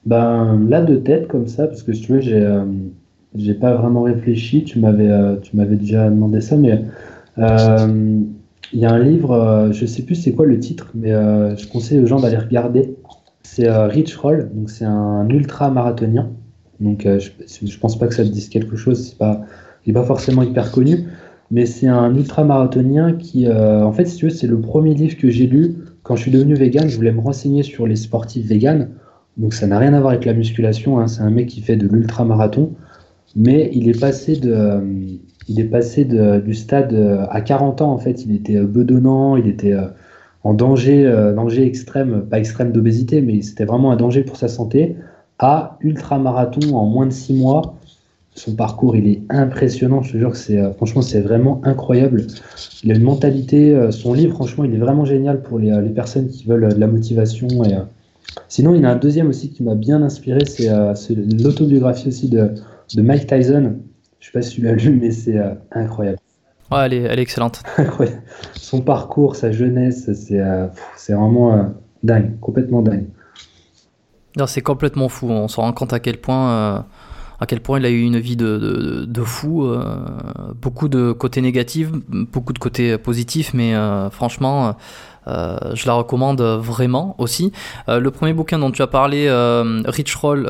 Ben, 0.05 0.67
là, 0.67 0.81
de 0.81 0.95
tête, 0.95 1.27
comme 1.27 1.47
ça, 1.47 1.67
parce 1.67 1.83
que 1.83 1.93
si 1.93 2.01
tu 2.01 2.13
veux, 2.13 2.21
j'ai 2.21 2.39
euh, 2.39 2.65
j'ai 3.35 3.53
pas 3.53 3.75
vraiment 3.75 4.01
réfléchi. 4.03 4.63
Tu 4.63 4.79
m'avais 4.79 5.09
euh, 5.09 5.35
tu 5.37 5.55
m'avais 5.55 5.75
déjà 5.75 6.09
demandé 6.09 6.41
ça, 6.41 6.57
mais 6.57 6.71
euh, 6.71 6.77
il 7.37 8.79
y 8.79 8.85
a 8.85 8.91
un 8.91 8.99
livre, 8.99 9.69
je 9.71 9.85
sais 9.85 10.03
plus 10.03 10.15
c'est 10.15 10.33
quoi 10.33 10.45
le 10.45 10.59
titre, 10.59 10.91
mais 10.93 11.11
je 11.11 11.67
conseille 11.67 11.99
aux 11.99 12.05
gens 12.05 12.19
d'aller 12.19 12.37
regarder. 12.37 12.95
C'est 13.43 13.69
Rich 13.69 14.15
Roll, 14.15 14.49
donc 14.53 14.69
c'est 14.69 14.85
un 14.85 15.27
ultra 15.29 15.69
marathonien. 15.71 16.29
Donc 16.79 17.03
je, 17.05 17.29
je 17.65 17.79
pense 17.79 17.97
pas 17.97 18.07
que 18.07 18.15
ça 18.15 18.23
te 18.23 18.29
dise 18.29 18.49
quelque 18.49 18.75
chose, 18.75 19.09
c'est 19.09 19.17
pas, 19.17 19.41
il 19.85 19.91
est 19.91 19.93
pas 19.93 20.03
forcément 20.03 20.43
hyper 20.43 20.71
connu, 20.71 21.05
mais 21.51 21.65
c'est 21.65 21.87
un 21.87 22.15
ultra 22.15 22.43
marathonien 22.43 23.13
qui, 23.13 23.47
en 23.51 23.91
fait, 23.91 24.05
si 24.05 24.17
tu 24.17 24.25
veux, 24.25 24.31
c'est 24.31 24.47
le 24.47 24.59
premier 24.59 24.93
livre 24.93 25.17
que 25.17 25.29
j'ai 25.29 25.47
lu 25.47 25.75
quand 26.03 26.15
je 26.15 26.23
suis 26.23 26.31
devenu 26.31 26.55
vegan. 26.55 26.87
Je 26.87 26.95
voulais 26.95 27.11
me 27.11 27.19
renseigner 27.19 27.63
sur 27.63 27.87
les 27.87 27.95
sportifs 27.95 28.45
véganes. 28.45 28.89
Donc 29.37 29.53
ça 29.53 29.67
n'a 29.67 29.79
rien 29.79 29.93
à 29.93 29.99
voir 29.99 30.11
avec 30.11 30.25
la 30.25 30.33
musculation, 30.33 30.99
hein. 30.99 31.07
c'est 31.07 31.21
un 31.21 31.29
mec 31.29 31.47
qui 31.47 31.61
fait 31.61 31.77
de 31.77 31.87
l'ultra-marathon, 31.87 32.73
mais 33.35 33.71
il 33.73 33.87
est 33.87 33.99
passé, 33.99 34.35
de, 34.35 34.81
il 35.47 35.59
est 35.59 35.65
passé 35.65 36.05
du 36.05 36.53
stade 36.53 36.93
euh, 36.93 37.25
à 37.29 37.41
40 37.41 37.81
ans, 37.81 37.91
en 37.91 37.97
fait, 37.97 38.23
il 38.25 38.35
était 38.35 38.57
euh, 38.57 38.65
bedonnant, 38.65 39.35
il 39.35 39.47
était 39.47 39.73
euh, 39.73 39.87
en 40.43 40.53
danger, 40.53 41.03
danger 41.35 41.67
extrême, 41.67 42.25
pas 42.27 42.39
extrême 42.39 42.71
d'obésité, 42.71 43.21
mais 43.21 43.43
c'était 43.43 43.65
vraiment 43.65 43.91
un 43.91 43.95
danger 43.95 44.23
pour 44.23 44.37
sa 44.37 44.47
santé, 44.47 44.95
à 45.37 45.77
ultra-marathon 45.81 46.75
en 46.75 46.85
moins 46.85 47.05
de 47.05 47.11
6 47.11 47.35
mois. 47.35 47.75
Son 48.33 48.55
parcours, 48.55 48.95
il 48.95 49.07
est 49.07 49.21
impressionnant, 49.29 50.01
je 50.01 50.13
te 50.13 50.17
jure 50.17 50.31
que 50.31 50.37
c'est, 50.37 50.59
franchement, 50.73 51.03
c'est 51.03 51.21
vraiment 51.21 51.61
incroyable. 51.63 52.25
Il 52.83 52.91
a 52.91 52.95
une 52.95 53.03
mentalité, 53.03 53.91
son 53.91 54.13
livre, 54.13 54.33
franchement, 54.33 54.63
il 54.63 54.73
est 54.73 54.79
vraiment 54.79 55.05
génial 55.05 55.43
pour 55.43 55.59
les, 55.59 55.71
personnes 55.89 56.27
qui 56.27 56.45
veulent 56.47 56.73
de 56.73 56.79
la 56.79 56.87
motivation 56.87 57.47
et 57.63 57.75
Sinon, 58.47 58.73
il 58.73 58.81
y 58.81 58.85
en 58.85 58.89
a 58.89 58.93
un 58.93 58.95
deuxième 58.95 59.29
aussi 59.29 59.49
qui 59.49 59.61
m'a 59.61 59.75
bien 59.75 60.01
inspiré, 60.01 60.39
c'est 60.45 60.69
l'autobiographie 61.15 62.07
aussi 62.07 62.29
de, 62.29 62.51
Mike 62.97 63.27
Tyson. 63.27 63.75
Je 64.21 64.27
sais 64.27 64.31
pas 64.31 64.41
si 64.43 64.55
tu 64.55 64.61
l'as 64.61 64.73
lu, 64.73 64.91
mais 64.91 65.11
c'est 65.11 65.37
euh, 65.37 65.55
incroyable. 65.71 66.19
Ouais, 66.71 66.85
elle 66.85 66.93
est, 66.93 67.01
elle 67.01 67.19
est 67.19 67.23
excellente. 67.23 67.63
Son 68.53 68.81
parcours, 68.81 69.35
sa 69.35 69.51
jeunesse, 69.51 70.09
c'est 70.13 70.39
euh, 70.39 70.67
vraiment 71.09 71.73
dingue, 72.03 72.39
complètement 72.39 72.81
dingue. 72.81 73.07
C'est 74.45 74.61
complètement 74.61 75.09
fou. 75.09 75.27
On 75.29 75.49
se 75.49 75.59
rend 75.59 75.73
compte 75.73 75.91
à 75.91 75.99
quel 75.99 76.21
point, 76.21 76.85
à 77.41 77.45
quel 77.45 77.59
point 77.59 77.79
il 77.79 77.85
a 77.85 77.89
eu 77.89 77.99
une 77.99 78.19
vie 78.19 78.37
de, 78.37 79.05
de, 79.05 79.23
fou. 79.23 79.67
beaucoup 80.55 80.87
de 80.87 81.11
côtés 81.11 81.41
négatifs, 81.41 81.91
beaucoup 81.91 82.53
de 82.53 82.59
côtés 82.59 82.97
positifs, 82.97 83.53
mais 83.53 83.73
franchement 84.11 84.77
euh, 85.27 85.57
je 85.73 85.85
la 85.85 85.93
recommande 85.93 86.41
vraiment 86.41 87.15
aussi. 87.17 87.51
Euh, 87.89 87.99
le 87.99 88.11
premier 88.11 88.33
bouquin 88.33 88.59
dont 88.59 88.71
tu 88.71 88.81
as 88.81 88.87
parlé, 88.87 89.25
euh, 89.27 89.81
Rich 89.85 90.15
Roll, 90.15 90.41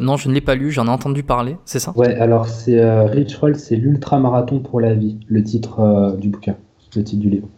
non, 0.00 0.16
je 0.16 0.28
ne 0.28 0.34
l'ai 0.34 0.40
pas 0.40 0.54
lu, 0.54 0.70
j'en 0.70 0.86
ai 0.86 0.90
entendu 0.90 1.22
parler, 1.22 1.56
c'est 1.64 1.78
ça? 1.78 1.92
Ouais, 1.96 2.14
alors 2.16 2.46
c'est 2.46 2.82
Rich 3.04 3.36
Roll, 3.36 3.56
c'est 3.56 3.76
l'ultra 3.76 4.18
marathon 4.18 4.60
pour 4.60 4.80
la 4.80 4.94
vie, 4.94 5.18
le 5.28 5.42
titre 5.42 6.16
du 6.18 6.28
bouquin, 6.28 6.56
le 6.96 7.04
titre 7.04 7.20
du 7.20 7.30
livre. 7.30 7.48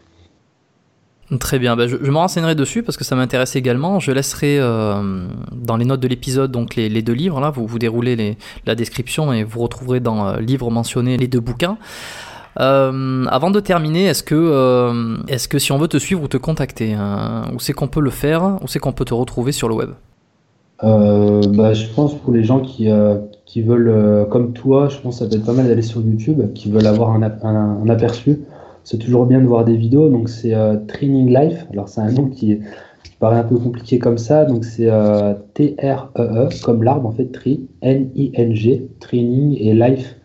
Très 1.40 1.58
bien, 1.58 1.74
bah, 1.74 1.88
je, 1.88 1.96
me 1.96 2.16
renseignerai 2.16 2.54
dessus 2.54 2.82
parce 2.82 2.98
que 2.98 3.04
ça 3.04 3.16
m'intéresse 3.16 3.56
également. 3.56 3.98
Je 3.98 4.12
laisserai 4.12 4.58
dans 4.58 5.76
les 5.76 5.84
notes 5.84 6.00
de 6.00 6.08
l'épisode 6.08 6.52
donc 6.52 6.76
les, 6.76 7.02
deux 7.02 7.14
livres. 7.14 7.40
Là, 7.40 7.50
vous, 7.50 7.66
vous 7.66 7.78
déroulez 7.78 8.36
la 8.66 8.74
description 8.74 9.32
et 9.32 9.42
vous 9.42 9.60
retrouverez 9.60 10.00
dans 10.00 10.36
livre 10.36 10.70
mentionné 10.70 11.16
les 11.16 11.26
deux 11.26 11.40
bouquins. 11.40 11.78
Euh, 12.60 13.24
avant 13.28 13.50
de 13.50 13.60
terminer, 13.60 14.04
est-ce 14.04 14.22
que, 14.22 14.34
euh, 14.34 15.16
est-ce 15.28 15.48
que 15.48 15.58
si 15.58 15.72
on 15.72 15.78
veut 15.78 15.88
te 15.88 15.96
suivre 15.96 16.22
ou 16.22 16.28
te 16.28 16.36
contacter, 16.36 16.94
hein, 16.94 17.42
où 17.54 17.58
c'est 17.58 17.72
qu'on 17.72 17.88
peut 17.88 18.00
le 18.00 18.10
faire 18.10 18.58
Où 18.62 18.68
c'est 18.68 18.78
qu'on 18.78 18.92
peut 18.92 19.04
te 19.04 19.14
retrouver 19.14 19.52
sur 19.52 19.68
le 19.68 19.74
web? 19.74 19.90
Euh, 20.82 21.40
bah, 21.48 21.72
Je 21.72 21.86
pense 21.94 22.14
pour 22.14 22.32
les 22.32 22.44
gens 22.44 22.60
qui, 22.60 22.88
qui 23.46 23.62
veulent, 23.62 24.26
comme 24.28 24.52
toi, 24.52 24.88
je 24.88 24.98
pense 24.98 25.18
que 25.18 25.24
ça 25.24 25.30
peut 25.30 25.36
être 25.36 25.46
pas 25.46 25.52
mal 25.52 25.66
d'aller 25.66 25.82
sur 25.82 26.00
YouTube, 26.00 26.52
qui 26.54 26.70
veulent 26.70 26.86
avoir 26.86 27.10
un, 27.10 27.22
un, 27.22 27.88
aperçu. 27.88 28.40
C'est 28.84 28.98
toujours 28.98 29.24
bien 29.26 29.40
de 29.40 29.46
voir 29.46 29.64
des 29.64 29.76
vidéos, 29.76 30.08
donc 30.08 30.28
c'est 30.28 30.54
Training 30.88 31.34
Life. 31.34 31.66
Alors 31.72 31.88
c'est 31.88 32.02
un 32.02 32.12
nom 32.12 32.26
qui, 32.26 32.60
paraît 33.20 33.38
un 33.38 33.44
peu 33.44 33.56
compliqué 33.56 33.98
comme 33.98 34.18
ça, 34.18 34.44
donc 34.44 34.64
c'est 34.64 34.90
T-R-E-E, 35.54 36.48
-E, 36.48 36.62
comme 36.62 36.82
l'arbre 36.82 37.08
en 37.08 37.12
fait, 37.12 37.26
Tri, 37.32 37.68
N-I-N-G, 37.80 38.88
Training 39.00 39.56
et 39.58 39.72
Life 39.72 40.16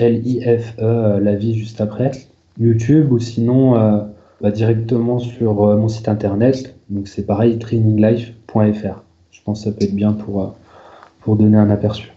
L-I-F-E, 0.00 0.82
euh, 0.82 1.20
la 1.20 1.34
vie 1.34 1.54
juste 1.54 1.80
après, 1.80 2.10
YouTube 2.58 3.12
ou 3.12 3.18
sinon 3.18 3.76
euh, 3.76 4.00
bah, 4.40 4.50
directement 4.50 5.18
sur 5.18 5.64
euh, 5.64 5.76
mon 5.76 5.88
site 5.88 6.08
internet. 6.08 6.74
Donc 6.88 7.08
c'est 7.08 7.26
pareil, 7.26 7.58
traininglife.fr. 7.58 9.02
Je 9.30 9.40
pense 9.44 9.60
que 9.60 9.70
ça 9.70 9.76
peut 9.76 9.84
être 9.84 9.94
bien 9.94 10.12
pour, 10.12 10.54
pour 11.20 11.36
donner 11.36 11.56
un 11.56 11.70
aperçu. 11.70 12.12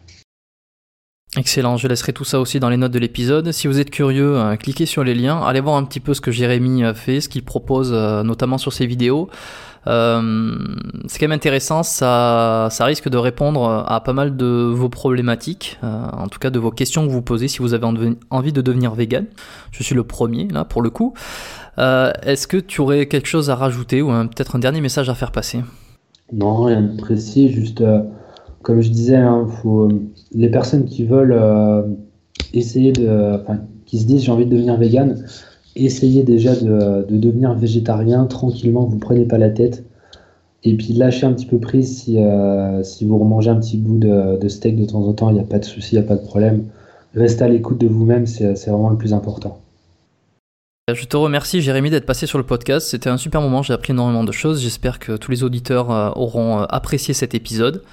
Excellent, 1.36 1.78
je 1.78 1.88
laisserai 1.88 2.14
tout 2.14 2.26
ça 2.26 2.40
aussi 2.40 2.60
dans 2.60 2.70
les 2.70 2.78
notes 2.78 2.92
de 2.92 3.00
l'épisode. 3.00 3.52
Si 3.52 3.68
vous 3.68 3.80
êtes 3.80 3.90
curieux, 3.90 4.40
cliquez 4.60 4.86
sur 4.86 5.04
les 5.04 5.16
liens, 5.16 5.42
allez 5.42 5.62
voir 5.62 5.78
un 5.78 5.84
petit 5.84 6.00
peu 6.00 6.14
ce 6.14 6.22
que 6.22 6.30
Jérémy 6.30 6.84
fait, 6.94 7.22
ce 7.22 7.30
qu'il 7.30 7.44
propose 7.44 7.92
notamment 7.92 8.60
sur 8.60 8.72
ses 8.72 8.86
vidéos. 8.86 9.30
Euh, 9.88 10.58
c'est 11.08 11.20
quand 11.20 11.28
même 11.28 11.36
intéressant, 11.36 11.84
ça, 11.84 12.70
ça 12.72 12.86
risque 12.86 13.10
de 13.10 13.18
répondre 13.18 13.86
à 13.88 14.02
pas 14.02 14.14
mal 14.14 14.38
de 14.38 14.72
vos 14.74 14.90
problématiques, 14.90 15.78
euh, 15.84 16.06
en 16.12 16.28
tout 16.28 16.40
cas 16.40 16.50
de 16.50 16.60
vos 16.60 16.72
questions 16.72 17.06
que 17.06 17.12
vous 17.12 17.22
posez 17.22 17.48
si 17.48 17.60
vous 17.60 17.74
avez 17.74 17.86
envie 18.30 18.54
de 18.54 18.62
devenir 18.62 18.94
vegan. 18.94 19.26
Je 19.72 19.84
suis 19.84 19.96
le 19.96 20.04
premier 20.04 20.48
là 20.48 20.66
pour 20.66 20.82
le 20.82 20.90
coup. 20.90 21.14
Euh, 21.80 22.12
est-ce 22.24 22.48
que 22.48 22.58
tu 22.58 22.82
aurais 22.82 23.08
quelque 23.08 23.28
chose 23.28 23.50
à 23.50 23.56
rajouter 23.56 24.02
ou 24.02 24.10
peut-être 24.10 24.56
un 24.56 24.60
dernier 24.60 24.82
message 24.82 25.10
à 25.10 25.16
faire 25.16 25.32
passer? 25.32 25.62
Non, 26.32 26.64
rien 26.64 26.82
de 26.82 26.98
précis, 26.98 27.50
juste 27.50 27.84
comme 28.62 28.82
je 28.82 28.90
disais, 28.90 29.18
hein, 29.18 29.48
les 30.32 30.50
personnes 30.50 30.86
qui 30.86 31.06
veulent 31.06 31.38
essayer 32.54 32.92
de, 32.94 33.42
enfin, 33.42 33.60
qui 33.86 34.00
se 34.00 34.06
disent 34.06 34.24
j'ai 34.24 34.32
envie 34.32 34.46
de 34.46 34.52
devenir 34.52 34.78
vegan, 34.78 35.26
essayez 35.76 36.24
déjà 36.24 36.56
de, 36.56 37.06
devenir 37.10 37.54
végétarien 37.54 38.26
tranquillement, 38.26 38.86
vous 38.86 39.00
prenez 39.00 39.26
pas 39.26 39.38
la 39.38 39.50
tête. 39.50 39.84
Et 40.64 40.76
puis 40.78 40.94
lâchez 40.94 41.26
un 41.26 41.34
petit 41.34 41.46
peu 41.46 41.58
prise 41.58 42.04
si, 42.04 42.18
euh, 42.20 42.84
si 42.84 43.06
vous 43.06 43.18
remangez 43.18 43.50
un 43.50 43.58
petit 43.58 43.78
bout 43.78 43.98
de, 43.98 44.48
steak 44.48 44.78
de 44.78 44.86
temps 44.86 45.06
en 45.06 45.14
temps, 45.14 45.30
il 45.30 45.34
n'y 45.34 45.42
a 45.42 45.46
pas 45.46 45.60
de 45.60 45.66
souci, 45.66 45.96
il 45.96 46.00
n'y 46.00 46.06
a 46.06 46.08
pas 46.08 46.16
de 46.16 46.26
problème. 46.26 46.66
Restez 47.16 47.44
à 47.44 47.50
l'écoute 47.50 47.80
de 47.80 47.88
vous-même, 47.88 48.26
c'est 48.26 48.54
vraiment 48.68 48.90
le 48.90 48.98
plus 48.98 49.14
important. 49.14 49.60
Je 50.94 51.06
te 51.06 51.16
remercie 51.16 51.62
Jérémy 51.62 51.90
d'être 51.90 52.06
passé 52.06 52.26
sur 52.26 52.38
le 52.38 52.44
podcast, 52.44 52.90
c'était 52.90 53.10
un 53.10 53.18
super 53.18 53.40
moment, 53.40 53.62
j'ai 53.62 53.74
appris 53.74 53.94
énormément 53.94 54.26
de 54.26 54.34
choses, 54.34 54.62
j'espère 54.62 55.00
que 55.00 55.16
tous 55.16 55.32
les 55.32 55.44
auditeurs 55.44 55.92
euh, 55.92 56.10
auront 56.16 56.60
euh, 56.60 56.66
apprécié 56.68 57.14
cet 57.14 57.34
épisode. 57.36 57.84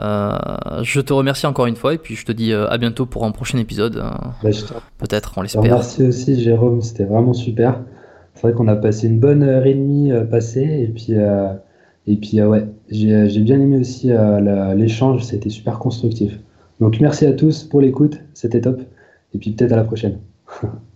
Euh, 0.00 0.82
je 0.82 1.00
te 1.00 1.12
remercie 1.12 1.46
encore 1.46 1.66
une 1.66 1.76
fois 1.76 1.94
et 1.94 1.98
puis 1.98 2.14
je 2.14 2.24
te 2.24 2.32
dis 2.32 2.52
euh, 2.52 2.68
à 2.68 2.78
bientôt 2.78 3.06
pour 3.06 3.24
un 3.24 3.32
prochain 3.32 3.58
épisode. 3.58 3.96
Euh, 3.96 4.10
bah, 4.42 4.50
peut-être, 4.98 5.34
on 5.36 5.42
l'espère. 5.42 5.62
Merci 5.62 6.04
aussi 6.04 6.40
Jérôme, 6.40 6.80
c'était 6.80 7.04
vraiment 7.04 7.34
super. 7.34 7.80
C'est 8.34 8.42
vrai 8.42 8.52
qu'on 8.52 8.68
a 8.68 8.76
passé 8.76 9.08
une 9.08 9.20
bonne 9.20 9.42
heure 9.42 9.66
et 9.66 9.74
demie 9.74 10.12
passée 10.30 10.62
et 10.62 10.86
puis, 10.88 11.12
et 12.06 12.16
puis 12.16 12.42
ouais, 12.42 12.66
j'ai 12.88 13.40
bien 13.40 13.60
aimé 13.60 13.76
aussi 13.76 14.10
l'échange, 14.76 15.24
c'était 15.24 15.50
super 15.50 15.78
constructif. 15.78 16.38
Donc 16.80 16.98
merci 17.00 17.26
à 17.26 17.32
tous 17.32 17.64
pour 17.64 17.82
l'écoute, 17.82 18.20
c'était 18.32 18.62
top 18.62 18.80
et 19.34 19.38
puis 19.38 19.50
peut-être 19.50 19.72
à 19.72 19.76
la 19.76 19.84
prochaine. 19.84 20.18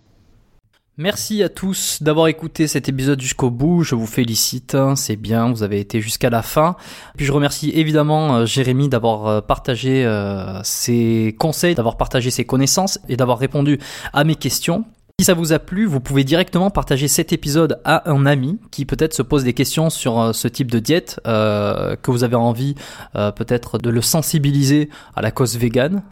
Merci 0.97 1.43
à 1.43 1.49
tous 1.49 2.01
d'avoir 2.01 2.29
écouté 2.29 2.67
cet 2.67 2.87
épisode 2.87 3.19
jusqu'au 3.19 3.49
bout. 3.49 3.83
Je 3.83 3.95
vous 3.95 4.07
félicite, 4.07 4.75
hein, 4.75 4.95
c'est 4.95 5.17
bien, 5.17 5.51
vous 5.51 5.61
avez 5.61 5.81
été 5.81 5.99
jusqu'à 5.99 6.29
la 6.29 6.41
fin. 6.41 6.77
Puis 7.17 7.25
je 7.25 7.33
remercie 7.33 7.69
évidemment 7.75 8.37
euh, 8.37 8.45
Jérémy 8.45 8.87
d'avoir 8.87 9.27
euh, 9.27 9.41
partagé 9.41 10.05
euh, 10.05 10.63
ses 10.63 11.35
conseils, 11.37 11.75
d'avoir 11.75 11.97
partagé 11.97 12.31
ses 12.31 12.45
connaissances 12.45 12.97
et 13.09 13.17
d'avoir 13.17 13.39
répondu 13.39 13.77
à 14.13 14.23
mes 14.23 14.35
questions. 14.35 14.85
Si 15.17 15.23
ça 15.23 15.33
vous 15.33 15.53
a 15.53 15.59
plu, 15.59 15.85
vous 15.85 16.01
pouvez 16.01 16.25
directement 16.25 16.69
partager 16.69 17.07
cet 17.07 17.31
épisode 17.31 17.79
à 17.85 18.11
un 18.11 18.25
ami 18.25 18.59
qui 18.69 18.83
peut-être 18.83 19.13
se 19.13 19.21
pose 19.21 19.45
des 19.45 19.53
questions 19.53 19.89
sur 19.89 20.19
euh, 20.19 20.33
ce 20.33 20.49
type 20.49 20.69
de 20.69 20.79
diète, 20.79 21.21
euh, 21.25 21.95
que 21.95 22.11
vous 22.11 22.25
avez 22.25 22.35
envie 22.35 22.75
euh, 23.15 23.31
peut-être 23.31 23.77
de 23.77 23.89
le 23.89 24.01
sensibiliser 24.01 24.89
à 25.15 25.21
la 25.21 25.31
cause 25.31 25.57
végane. 25.57 26.03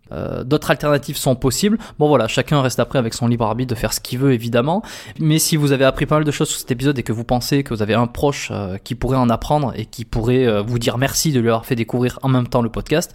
D'autres 0.46 0.72
alternatives 0.72 1.18
sont 1.18 1.36
possibles. 1.36 1.78
Bon 2.00 2.08
voilà, 2.08 2.30
chacun 2.30 2.62
reste 2.62 2.80
après 2.80 2.98
avec 2.98 3.14
son 3.14 3.28
libre 3.28 3.46
arbitre 3.46 3.72
de 3.72 3.78
faire 3.78 3.92
ce 3.92 4.00
qu'il 4.00 4.20
veut 4.20 4.32
évidemment. 4.32 4.84
Mais 5.20 5.38
si 5.38 5.58
vous 5.58 5.74
avez 5.74 5.84
appris 5.84 6.06
pas 6.06 6.16
mal 6.16 6.24
de 6.24 6.32
choses 6.32 6.48
sur 6.48 6.60
cet 6.60 6.72
épisode 6.72 6.98
et 6.98 7.04
que 7.04 7.12
vous 7.12 7.26
pensez 7.26 7.64
que 7.64 7.74
vous 7.74 7.82
avez 7.82 7.96
un 7.96 8.08
proche 8.08 8.52
qui 8.84 8.94
pourrait 8.94 9.18
en 9.18 9.30
apprendre 9.30 9.74
et 9.76 9.86
qui 9.86 10.06
pourrait 10.06 10.62
vous 10.62 10.78
dire 10.78 11.00
merci 11.00 11.32
de 11.32 11.40
lui 11.40 11.50
avoir 11.50 11.66
fait 11.66 11.76
découvrir 11.76 12.20
en 12.22 12.30
même 12.30 12.48
temps 12.48 12.62
le 12.62 12.70
podcast, 12.70 13.12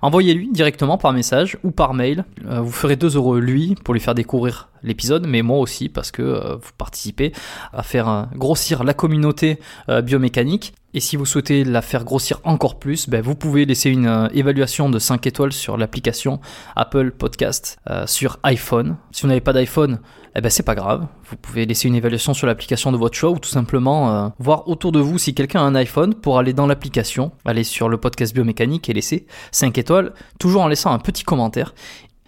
envoyez-lui 0.00 0.50
directement 0.50 0.96
par 0.96 1.12
message 1.12 1.58
ou 1.62 1.72
par 1.72 1.92
mail. 1.92 2.24
vous 2.46 2.72
ferez 2.72 2.96
2 2.96 3.16
euros 3.16 3.38
lui 3.38 3.74
pour 3.84 3.92
lui 3.92 4.00
faire 4.00 4.14
découvrir 4.14 4.69
l'épisode, 4.82 5.26
mais 5.26 5.42
moi 5.42 5.58
aussi 5.58 5.88
parce 5.88 6.10
que 6.10 6.22
euh, 6.22 6.56
vous 6.56 6.70
participez 6.76 7.32
à 7.72 7.82
faire 7.82 8.28
grossir 8.34 8.84
la 8.84 8.94
communauté 8.94 9.58
biomécanique. 9.88 10.74
Et 10.92 11.00
si 11.00 11.16
vous 11.16 11.26
souhaitez 11.26 11.62
la 11.62 11.82
faire 11.82 12.04
grossir 12.04 12.40
encore 12.42 12.78
plus, 12.78 13.08
ben, 13.08 13.22
vous 13.22 13.36
pouvez 13.36 13.64
laisser 13.64 13.90
une 13.90 14.28
évaluation 14.34 14.90
de 14.90 14.98
5 14.98 15.24
étoiles 15.26 15.52
sur 15.52 15.76
l'application 15.76 16.40
Apple 16.74 17.12
Podcast 17.12 17.78
sur 18.06 18.38
iPhone. 18.42 18.96
Si 19.12 19.22
vous 19.22 19.28
n'avez 19.28 19.40
pas 19.40 19.52
d'iPhone, 19.52 20.00
eh 20.36 20.40
ben 20.40 20.50
c'est 20.50 20.64
pas 20.64 20.74
grave. 20.74 21.06
Vous 21.28 21.36
pouvez 21.36 21.66
laisser 21.66 21.88
une 21.88 21.94
évaluation 21.94 22.34
sur 22.34 22.46
l'application 22.46 22.92
de 22.92 22.96
votre 22.96 23.16
choix 23.16 23.30
ou 23.30 23.38
tout 23.38 23.48
simplement 23.48 24.32
voir 24.38 24.68
autour 24.68 24.92
de 24.92 25.00
vous 25.00 25.18
si 25.18 25.34
quelqu'un 25.34 25.60
a 25.60 25.64
un 25.64 25.74
iPhone 25.74 26.14
pour 26.14 26.38
aller 26.38 26.52
dans 26.52 26.66
l'application, 26.66 27.32
aller 27.44 27.64
sur 27.64 27.88
le 27.88 27.96
podcast 27.96 28.34
biomécanique 28.34 28.88
et 28.88 28.92
laisser 28.92 29.26
5 29.52 29.78
étoiles, 29.78 30.12
toujours 30.38 30.62
en 30.62 30.68
laissant 30.68 30.92
un 30.92 30.98
petit 30.98 31.24
commentaire. 31.24 31.74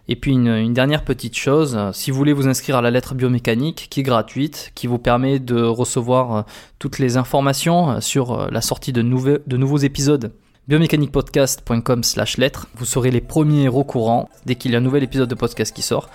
Et 0.08 0.16
puis 0.16 0.32
une, 0.32 0.74
dernière 0.74 1.04
petite 1.04 1.36
chose, 1.36 1.76
euh, 1.76 1.92
si 1.92 2.10
vous 2.10 2.16
voulez 2.16 2.32
vous 2.32 2.48
inscrire 2.48 2.76
à 2.76 2.82
la 2.82 2.90
lettre 2.90 3.14
biomécanique 3.14 3.86
qui 3.88 4.00
est 4.00 4.02
gratuite, 4.02 4.72
qui 4.74 4.86
vous 4.86 4.98
permet 4.98 5.38
de 5.38 5.62
recevoir 5.62 6.36
euh, 6.36 6.42
toutes 6.78 6.98
les 6.98 7.16
informations 7.16 7.90
euh, 7.90 8.00
sur 8.00 8.50
la 8.50 8.60
sortie 8.60 8.92
de, 8.92 9.02
nouveaux 9.02 9.76
épisodes, 9.78 10.32
biomécaniquepodcast.com 10.66 12.02
slash 12.02 12.36
lettres, 12.36 12.66
vous 12.74 12.84
serez 12.84 13.12
les 13.12 13.20
premiers 13.20 13.68
au 13.68 13.84
courant 13.84 14.28
dès 14.44 14.56
qu'il 14.56 14.72
y 14.72 14.74
a 14.74 14.78
un 14.78 14.82
nouvel 14.82 15.04
épisode 15.04 15.30
de 15.30 15.36
podcast 15.36 15.74
qui 15.74 15.82
sort, 15.82 16.08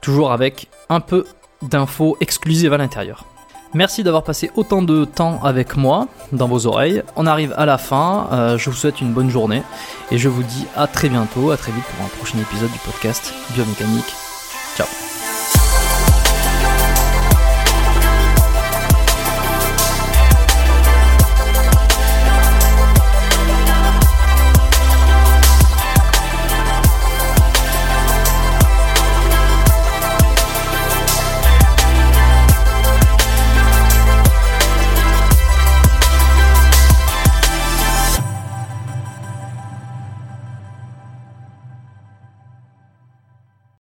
toujours 0.00 0.30
avec 0.30 0.68
un 0.88 1.00
peu 1.00 1.24
d'infos 1.62 2.16
exclusives 2.20 2.72
à 2.72 2.78
l'intérieur. 2.78 3.35
Merci 3.76 4.02
d'avoir 4.02 4.22
passé 4.22 4.50
autant 4.56 4.80
de 4.80 5.04
temps 5.04 5.38
avec 5.44 5.76
moi 5.76 6.08
dans 6.32 6.48
vos 6.48 6.66
oreilles. 6.66 7.02
On 7.14 7.26
arrive 7.26 7.52
à 7.58 7.66
la 7.66 7.76
fin. 7.76 8.26
Euh, 8.32 8.56
je 8.56 8.70
vous 8.70 8.76
souhaite 8.76 9.02
une 9.02 9.12
bonne 9.12 9.28
journée 9.28 9.62
et 10.10 10.16
je 10.16 10.30
vous 10.30 10.42
dis 10.42 10.64
à 10.74 10.86
très 10.86 11.10
bientôt, 11.10 11.50
à 11.50 11.58
très 11.58 11.72
vite 11.72 11.84
pour 11.84 12.06
un 12.06 12.08
prochain 12.08 12.38
épisode 12.38 12.72
du 12.72 12.78
podcast 12.78 13.34
Biomécanique. 13.54 14.14
Ciao 14.78 14.86